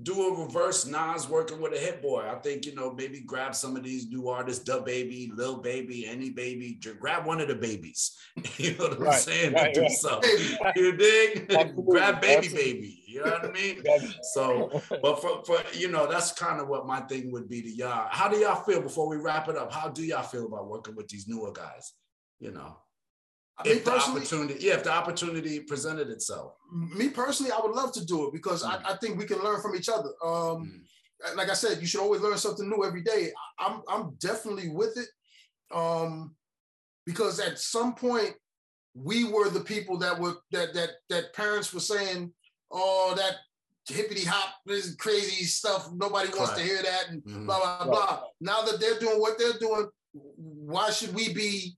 do 0.01 0.27
a 0.27 0.45
reverse 0.45 0.85
Nas 0.85 1.27
working 1.27 1.59
with 1.59 1.73
a 1.73 1.77
Hit-Boy. 1.77 2.25
I 2.29 2.35
think, 2.35 2.65
you 2.65 2.73
know, 2.73 2.93
maybe 2.93 3.19
grab 3.19 3.53
some 3.53 3.75
of 3.75 3.83
these 3.83 4.07
new 4.07 4.29
artists, 4.29 4.63
DaBaby, 4.63 5.35
Lil 5.35 5.57
Baby, 5.57 6.07
any 6.07 6.29
baby, 6.29 6.79
grab 6.99 7.25
one 7.25 7.41
of 7.41 7.49
the 7.49 7.55
babies. 7.55 8.17
you 8.57 8.75
know 8.77 8.85
what 8.85 8.99
right, 8.99 9.13
I'm 9.13 9.19
saying? 9.19 9.53
Right, 9.53 9.73
do 9.73 9.81
right. 9.81 9.91
something. 9.91 10.37
you 10.77 10.95
dig? 10.95 11.49
grab 11.49 12.21
baby 12.21 12.47
Absolutely. 12.47 12.73
baby. 12.73 13.03
You 13.07 13.25
know 13.25 13.31
what 13.31 13.45
I 13.45 13.51
mean? 13.51 13.83
so, 14.33 14.81
but 15.01 15.21
for, 15.21 15.43
for 15.43 15.57
you 15.73 15.89
know, 15.89 16.07
that's 16.09 16.31
kind 16.31 16.61
of 16.61 16.69
what 16.69 16.87
my 16.87 17.01
thing 17.01 17.31
would 17.31 17.49
be 17.49 17.61
to 17.61 17.69
y'all. 17.69 18.07
How 18.09 18.29
do 18.29 18.37
y'all 18.37 18.63
feel 18.63 18.81
before 18.81 19.09
we 19.09 19.17
wrap 19.17 19.49
it 19.49 19.57
up? 19.57 19.73
How 19.73 19.89
do 19.89 20.03
y'all 20.03 20.23
feel 20.23 20.45
about 20.45 20.69
working 20.69 20.95
with 20.95 21.09
these 21.09 21.27
newer 21.27 21.51
guys? 21.51 21.93
You 22.39 22.51
know 22.51 22.77
if 23.65 23.85
the 23.85 23.91
opportunity, 23.91 24.65
yeah, 24.65 24.75
if 24.75 24.83
the 24.83 24.91
opportunity 24.91 25.59
presented 25.61 26.09
itself. 26.09 26.53
Me 26.71 27.09
personally, 27.09 27.51
I 27.51 27.59
would 27.61 27.75
love 27.75 27.91
to 27.93 28.05
do 28.05 28.27
it 28.27 28.33
because 28.33 28.63
mm. 28.63 28.69
I, 28.69 28.93
I, 28.93 28.97
think 28.97 29.17
we 29.17 29.25
can 29.25 29.39
learn 29.39 29.61
from 29.61 29.75
each 29.75 29.89
other. 29.89 30.09
Um, 30.23 30.83
mm. 31.25 31.35
Like 31.35 31.49
I 31.49 31.53
said, 31.53 31.81
you 31.81 31.87
should 31.87 32.01
always 32.01 32.21
learn 32.21 32.37
something 32.37 32.69
new 32.69 32.85
every 32.85 33.01
day. 33.01 33.31
I'm 33.59 33.81
I'm 33.89 34.15
definitely 34.19 34.69
with 34.69 34.97
it, 34.97 35.07
um, 35.75 36.35
because 37.05 37.39
at 37.39 37.59
some 37.59 37.93
point 37.93 38.33
we 38.93 39.25
were 39.25 39.49
the 39.49 39.59
people 39.59 39.97
that 39.97 40.17
were 40.17 40.35
that 40.51 40.73
that 40.73 40.91
that 41.09 41.33
parents 41.33 41.73
were 41.73 41.81
saying, 41.81 42.31
"Oh, 42.71 43.13
that 43.17 43.35
hippity 43.89 44.23
hop 44.23 44.55
is 44.67 44.95
crazy 44.95 45.43
stuff. 45.43 45.89
Nobody 45.93 46.29
wants 46.29 46.53
to 46.53 46.61
hear 46.61 46.81
that," 46.81 47.09
and 47.09 47.21
mm-hmm. 47.23 47.45
blah 47.45 47.83
blah 47.83 47.85
blah. 47.85 48.21
Now 48.39 48.61
that 48.61 48.79
they're 48.79 48.99
doing 48.99 49.19
what 49.19 49.37
they're 49.37 49.59
doing, 49.59 49.89
why 50.13 50.89
should 50.91 51.13
we 51.13 51.33
be 51.33 51.77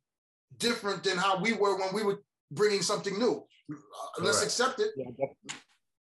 different 0.61 1.03
than 1.03 1.17
how 1.17 1.41
we 1.41 1.53
were 1.53 1.77
when 1.77 1.93
we 1.93 2.03
were 2.03 2.21
bringing 2.51 2.81
something 2.81 3.17
new. 3.17 3.43
Uh, 3.69 4.23
let's 4.23 4.43
accept 4.43 4.79
it. 4.79 4.91
Yeah, 4.95 5.05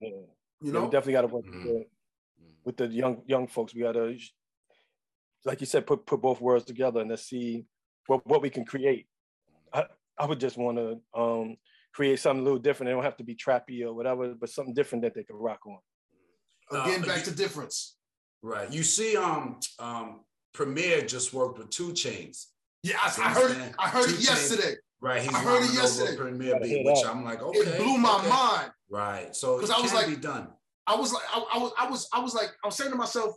yeah. 0.01 0.09
You 0.63 0.73
know, 0.73 0.85
yeah, 0.85 0.91
definitely 0.91 1.13
got 1.15 1.23
to 1.23 1.27
work 1.29 1.47
mm-hmm. 1.47 1.69
with, 1.69 1.87
with 2.65 2.77
the 2.77 2.87
young 2.87 3.23
young 3.27 3.47
folks. 3.49 3.75
We 3.75 3.83
got 3.83 3.93
to, 3.93 4.17
like 5.45 5.61
you 5.61 5.67
said, 5.67 5.87
put 5.87 6.07
put 6.07 6.21
both 6.21 6.41
worlds 6.41 6.67
together 6.67 7.01
and 7.01 7.11
let's 7.11 7.25
see 7.25 7.65
what 8.07 8.27
what 8.27 8.43
we 8.43 8.51
can 8.51 8.65
create. 8.65 9.07
I, 9.73 9.87
I 10.19 10.27
would 10.27 10.41
just 10.41 10.59
want 10.59 10.77
to 10.77 11.01
um, 11.19 11.57
create 11.95 12.21
something 12.21 12.43
a 12.43 12.45
little 12.45 12.59
different. 12.59 12.91
It 12.91 12.95
don't 12.95 13.05
have 13.05 13.17
to 13.17 13.25
be 13.25 13.35
trappy 13.35 13.85
or 13.85 13.95
whatever, 13.95 14.35
but 14.35 14.51
something 14.51 14.75
different 14.75 15.03
that 15.03 15.15
they 15.15 15.25
can 15.25 15.37
rock 15.37 15.61
on. 15.67 15.79
Again, 16.73 17.03
uh, 17.03 17.07
back 17.07 17.19
you, 17.19 17.33
to 17.33 17.37
difference. 17.37 17.97
Right. 18.43 18.71
You 18.71 18.83
see, 18.83 19.17
um, 19.17 19.59
um, 19.79 20.21
Premier 20.53 21.03
just 21.03 21.33
worked 21.33 21.59
with 21.59 21.71
2 21.71 21.93
Chainz. 21.93 22.47
Yeah, 22.83 22.97
I, 23.01 23.07
I 23.07 23.29
heard 23.31 23.51
it. 23.57 23.75
I 23.79 23.89
heard 23.89 24.09
it 24.11 24.21
yesterday. 24.21 24.77
Right, 25.01 25.23
he's 25.23 25.35
I 25.35 25.39
heard 25.39 25.63
it 25.63 25.73
yesterday. 25.73 26.17
Premier 26.17 26.59
beat, 26.61 26.85
which 26.85 27.05
I'm 27.07 27.25
like, 27.25 27.43
okay, 27.43 27.59
it 27.59 27.79
blew 27.79 27.97
my 27.97 28.17
okay. 28.17 28.29
mind. 28.29 28.71
Right, 28.91 29.35
so 29.35 29.57
because 29.57 29.71
I 29.71 29.81
was 29.81 29.95
like, 29.95 30.09
be 30.09 30.17
done. 30.17 30.49
I 30.87 30.95
was 30.95 31.13
like, 31.13 31.23
I, 31.33 31.39
I, 31.55 31.59
was, 31.59 31.73
I 31.79 31.91
was, 31.91 32.09
I 32.13 32.21
was 32.21 32.35
like, 32.35 32.51
I 32.65 32.67
was 32.67 32.77
saying 32.77 32.91
to 32.91 32.97
myself, 32.97 33.35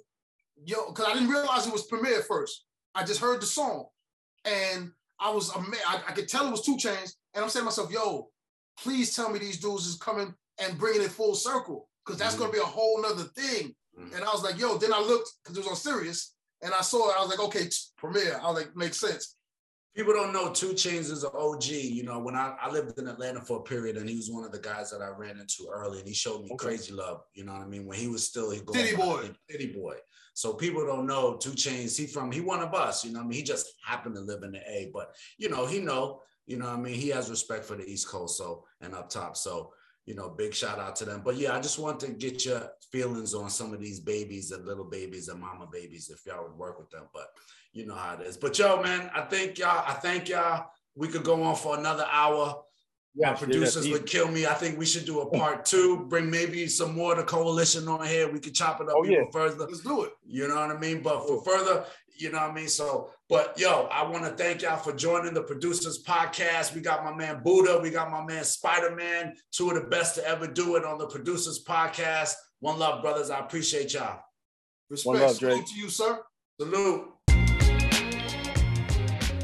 yo, 0.65 0.87
because 0.87 1.05
I 1.05 1.13
didn't 1.13 1.29
realize 1.29 1.67
it 1.67 1.73
was 1.73 1.85
Premier 1.85 2.21
first. 2.21 2.65
I 2.95 3.03
just 3.03 3.21
heard 3.21 3.41
the 3.41 3.45
song, 3.45 3.85
and 4.45 4.91
I 5.19 5.29
was 5.29 5.53
amazed. 5.55 5.83
I, 5.87 6.01
I 6.07 6.11
could 6.11 6.27
tell 6.27 6.47
it 6.47 6.51
was 6.51 6.65
2 6.65 6.75
Chainz, 6.75 7.13
and 7.33 7.43
I'm 7.43 7.49
saying 7.49 7.61
to 7.61 7.65
myself, 7.65 7.91
yo, 7.91 8.29
please 8.79 9.15
tell 9.15 9.29
me 9.29 9.39
these 9.39 9.59
dudes 9.59 9.87
is 9.87 9.95
coming 9.95 10.33
and 10.59 10.77
bringing 10.77 11.01
it 11.01 11.11
full 11.11 11.35
circle, 11.35 11.87
because 12.05 12.19
that's 12.19 12.35
mm-hmm. 12.35 12.43
gonna 12.43 12.53
be 12.53 12.59
a 12.59 12.63
whole 12.63 13.01
nother 13.01 13.23
thing. 13.35 13.73
Mm-hmm. 13.97 14.15
And 14.15 14.23
I 14.23 14.31
was 14.31 14.43
like, 14.43 14.59
yo, 14.59 14.77
then 14.77 14.93
I 14.93 14.99
looked 14.99 15.31
because 15.43 15.57
it 15.57 15.61
was 15.61 15.69
on 15.69 15.75
Sirius, 15.75 16.33
and 16.63 16.73
I 16.73 16.81
saw 16.81 17.09
it. 17.09 17.15
I 17.17 17.21
was 17.21 17.29
like, 17.29 17.39
okay, 17.47 17.67
Premier. 17.97 18.39
I 18.41 18.47
was 18.49 18.59
like, 18.59 18.75
makes 18.75 18.99
sense. 18.99 19.35
People 19.95 20.13
don't 20.13 20.33
know 20.33 20.49
2 20.51 20.69
Chainz 20.69 21.11
is 21.11 21.23
an 21.23 21.29
OG. 21.35 21.65
You 21.65 22.03
know, 22.03 22.17
when 22.19 22.35
I, 22.35 22.55
I 22.59 22.71
lived 22.71 22.97
in 22.97 23.07
Atlanta 23.07 23.41
for 23.41 23.59
a 23.59 23.63
period, 23.63 23.97
and 23.97 24.09
he 24.09 24.15
was 24.15 24.31
one 24.31 24.43
of 24.43 24.51
the 24.51 24.59
guys 24.59 24.89
that 24.89 25.01
I 25.01 25.09
ran 25.09 25.39
into 25.39 25.67
early, 25.71 25.99
and 25.99 26.07
he 26.07 26.15
showed 26.15 26.41
me 26.41 26.49
okay. 26.53 26.69
crazy 26.69 26.93
love. 26.93 27.21
You 27.35 27.43
know 27.43 27.53
what 27.53 27.61
I 27.61 27.67
mean? 27.67 27.85
When 27.85 27.99
he 27.99 28.07
was 28.07 28.25
still 28.25 28.49
he 28.49 28.59
Tity 28.61 28.97
Boi, 28.97 29.29
Tity 29.51 29.73
Boi. 29.75 29.95
So 30.33 30.53
people 30.53 30.83
don't 30.85 31.05
know 31.05 31.37
2 31.37 31.51
Chainz. 31.51 31.97
He 31.97 32.07
from 32.07 32.31
he 32.31 32.41
one 32.41 32.61
of 32.61 32.73
us. 32.73 33.05
You 33.05 33.13
know, 33.13 33.19
I 33.19 33.23
mean, 33.23 33.33
he 33.33 33.43
just 33.43 33.67
happened 33.85 34.15
to 34.15 34.21
live 34.21 34.41
in 34.41 34.53
the 34.53 34.61
A, 34.67 34.89
but 34.93 35.13
you 35.37 35.49
know, 35.49 35.65
he 35.65 35.79
know. 35.79 36.21
You 36.47 36.57
know, 36.57 36.67
I 36.67 36.75
mean, 36.75 36.95
he 36.95 37.09
has 37.09 37.29
respect 37.29 37.63
for 37.63 37.75
the 37.75 37.85
East 37.85 38.07
Coast, 38.07 38.37
so 38.37 38.65
and 38.81 38.95
up 38.95 39.09
top. 39.09 39.37
So 39.37 39.73
you 40.05 40.15
know, 40.15 40.29
big 40.29 40.53
shout 40.53 40.79
out 40.79 40.95
to 40.97 41.05
them. 41.05 41.21
But 41.23 41.37
yeah, 41.37 41.55
I 41.55 41.61
just 41.61 41.79
want 41.79 41.99
to 42.01 42.09
get 42.09 42.45
your 42.45 42.69
feelings 42.91 43.33
on 43.33 43.49
some 43.49 43.73
of 43.73 43.79
these 43.79 43.99
babies 43.99 44.51
and 44.51 44.65
little 44.65 44.83
babies 44.83 45.29
and 45.29 45.39
mama 45.39 45.67
babies 45.71 46.09
if 46.09 46.25
y'all 46.25 46.43
would 46.43 46.57
work 46.57 46.77
with 46.77 46.89
them. 46.89 47.03
But 47.13 47.27
you 47.71 47.85
know 47.85 47.95
how 47.95 48.15
it 48.15 48.21
is. 48.21 48.37
But 48.37 48.57
yo, 48.59 48.81
man, 48.81 49.09
I 49.15 49.21
think 49.21 49.57
y'all, 49.57 49.83
I 49.87 49.93
thank 49.93 50.29
y'all. 50.29 50.67
We 50.95 51.07
could 51.07 51.23
go 51.23 51.41
on 51.43 51.55
for 51.55 51.77
another 51.77 52.05
hour. 52.11 52.63
Yeah, 53.15 53.31
My 53.31 53.37
producers 53.37 53.87
would 53.89 54.07
kill 54.07 54.27
me. 54.27 54.47
I 54.47 54.55
think 54.55 54.77
we 54.77 54.87
should 54.87 55.05
do 55.05 55.21
a 55.21 55.29
part 55.29 55.65
two. 55.65 56.05
Bring 56.09 56.31
maybe 56.31 56.67
some 56.67 56.95
more 56.95 57.11
of 57.11 57.19
the 57.19 57.23
coalition 57.23 57.87
on 57.87 58.05
here. 58.07 58.31
We 58.31 58.39
could 58.39 58.55
chop 58.55 58.81
it 58.81 58.89
up 58.89 58.95
oh, 58.97 59.05
even 59.05 59.25
yeah. 59.25 59.31
further. 59.31 59.55
Let's 59.65 59.81
do 59.81 60.03
it. 60.03 60.13
You 60.25 60.47
know 60.47 60.55
what 60.55 60.75
I 60.75 60.79
mean? 60.79 61.03
But 61.03 61.27
for 61.27 61.43
further, 61.43 61.85
you 62.15 62.31
know 62.31 62.39
what 62.39 62.51
I 62.51 62.53
mean? 62.53 62.67
So, 62.67 63.11
but 63.29 63.59
yo, 63.59 63.87
I 63.91 64.03
want 64.03 64.23
to 64.25 64.31
thank 64.31 64.61
y'all 64.61 64.77
for 64.77 64.93
joining 64.93 65.33
the 65.33 65.43
producers 65.43 66.03
podcast. 66.07 66.73
We 66.73 66.81
got 66.81 67.03
my 67.03 67.13
man 67.13 67.41
Buddha, 67.43 67.79
we 67.81 67.89
got 67.89 68.11
my 68.11 68.23
man 68.23 68.43
Spyderman, 68.43 69.31
two 69.51 69.69
of 69.69 69.75
the 69.75 69.89
best 69.89 70.15
to 70.15 70.27
ever 70.27 70.47
do 70.47 70.75
it 70.75 70.85
on 70.85 70.97
the 70.97 71.07
producers 71.07 71.63
podcast. 71.67 72.33
One 72.59 72.79
love, 72.79 73.01
brothers. 73.01 73.29
I 73.29 73.39
appreciate 73.39 73.93
y'all. 73.93 74.19
Respect 74.89 75.07
One 75.07 75.19
love, 75.19 75.37
Drayz. 75.37 75.65
to 75.65 75.79
you, 75.79 75.89
sir. 75.89 76.19
Salute. 76.59 77.09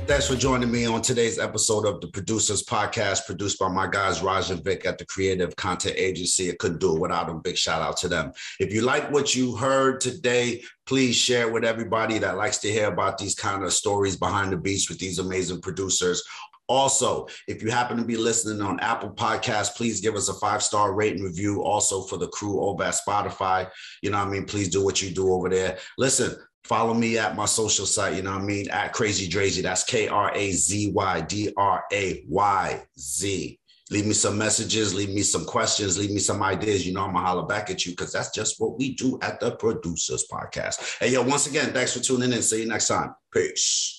Thanks 0.09 0.27
for 0.27 0.35
joining 0.35 0.71
me 0.71 0.87
on 0.87 1.03
today's 1.03 1.37
episode 1.37 1.85
of 1.85 2.01
the 2.01 2.07
Producers 2.07 2.63
Podcast, 2.63 3.27
produced 3.27 3.59
by 3.59 3.67
my 3.67 3.85
guys 3.85 4.23
Raj 4.23 4.49
and 4.49 4.63
Vic 4.63 4.83
at 4.87 4.97
the 4.97 5.05
Creative 5.05 5.55
Content 5.55 5.97
Agency. 5.99 6.49
I 6.49 6.55
couldn't 6.55 6.79
do 6.79 6.95
it 6.95 6.99
without 6.99 7.27
them. 7.27 7.41
Big 7.41 7.55
shout 7.55 7.83
out 7.83 7.95
to 7.97 8.07
them. 8.07 8.33
If 8.59 8.73
you 8.73 8.81
like 8.81 9.11
what 9.11 9.35
you 9.35 9.55
heard 9.55 10.01
today, 10.01 10.63
please 10.87 11.15
share 11.15 11.51
with 11.51 11.63
everybody 11.63 12.17
that 12.17 12.37
likes 12.37 12.57
to 12.61 12.71
hear 12.71 12.87
about 12.87 13.19
these 13.19 13.35
kind 13.35 13.63
of 13.63 13.71
stories 13.71 14.15
behind 14.15 14.51
the 14.51 14.57
beats 14.57 14.89
with 14.89 14.97
these 14.97 15.19
amazing 15.19 15.61
producers. 15.61 16.23
Also, 16.67 17.27
if 17.47 17.61
you 17.61 17.69
happen 17.69 17.97
to 17.97 18.03
be 18.03 18.17
listening 18.17 18.63
on 18.63 18.79
Apple 18.79 19.11
Podcasts, 19.11 19.75
please 19.75 20.01
give 20.01 20.15
us 20.15 20.27
a 20.27 20.33
five 20.33 20.63
star 20.63 20.93
rating 20.93 21.21
review. 21.21 21.61
Also, 21.61 22.01
for 22.01 22.17
the 22.17 22.29
crew 22.29 22.61
over 22.61 22.83
at 22.83 22.97
Spotify, 23.07 23.69
you 24.01 24.09
know 24.09 24.17
what 24.17 24.27
I 24.27 24.31
mean? 24.31 24.45
Please 24.45 24.69
do 24.69 24.83
what 24.83 25.03
you 25.03 25.11
do 25.11 25.31
over 25.31 25.49
there. 25.49 25.77
Listen, 25.99 26.35
Follow 26.69 26.93
me 26.93 27.17
at 27.17 27.35
my 27.35 27.45
social 27.45 27.87
site, 27.87 28.15
you 28.15 28.21
know 28.21 28.31
what 28.31 28.43
I 28.43 28.45
mean? 28.45 28.69
At 28.69 28.93
Krazy 28.93 29.27
Drayz. 29.27 29.59
That's 29.63 29.83
K 29.83 30.07
R 30.07 30.31
A 30.35 30.51
Z 30.51 30.91
Y 30.93 31.21
D 31.21 31.51
R 31.57 31.83
A 31.91 32.23
Y 32.27 32.83
Z. 32.99 33.59
Leave 33.89 34.05
me 34.05 34.13
some 34.13 34.37
messages, 34.37 34.93
leave 34.93 35.09
me 35.09 35.23
some 35.23 35.45
questions, 35.45 35.97
leave 35.97 36.11
me 36.11 36.19
some 36.19 36.43
ideas. 36.43 36.85
You 36.85 36.93
know, 36.93 37.05
I'm 37.05 37.13
gonna 37.13 37.25
holler 37.25 37.47
back 37.47 37.71
at 37.71 37.87
you 37.87 37.93
because 37.93 38.13
that's 38.13 38.29
just 38.29 38.61
what 38.61 38.77
we 38.77 38.93
do 38.93 39.17
at 39.23 39.39
the 39.39 39.55
Producers 39.55 40.27
Podcast. 40.31 40.99
Hey, 40.99 41.11
yo, 41.11 41.23
once 41.23 41.47
again, 41.47 41.73
thanks 41.73 41.97
for 41.97 42.03
tuning 42.03 42.31
in. 42.31 42.43
See 42.43 42.61
you 42.61 42.67
next 42.67 42.87
time. 42.87 43.15
Peace. 43.33 43.98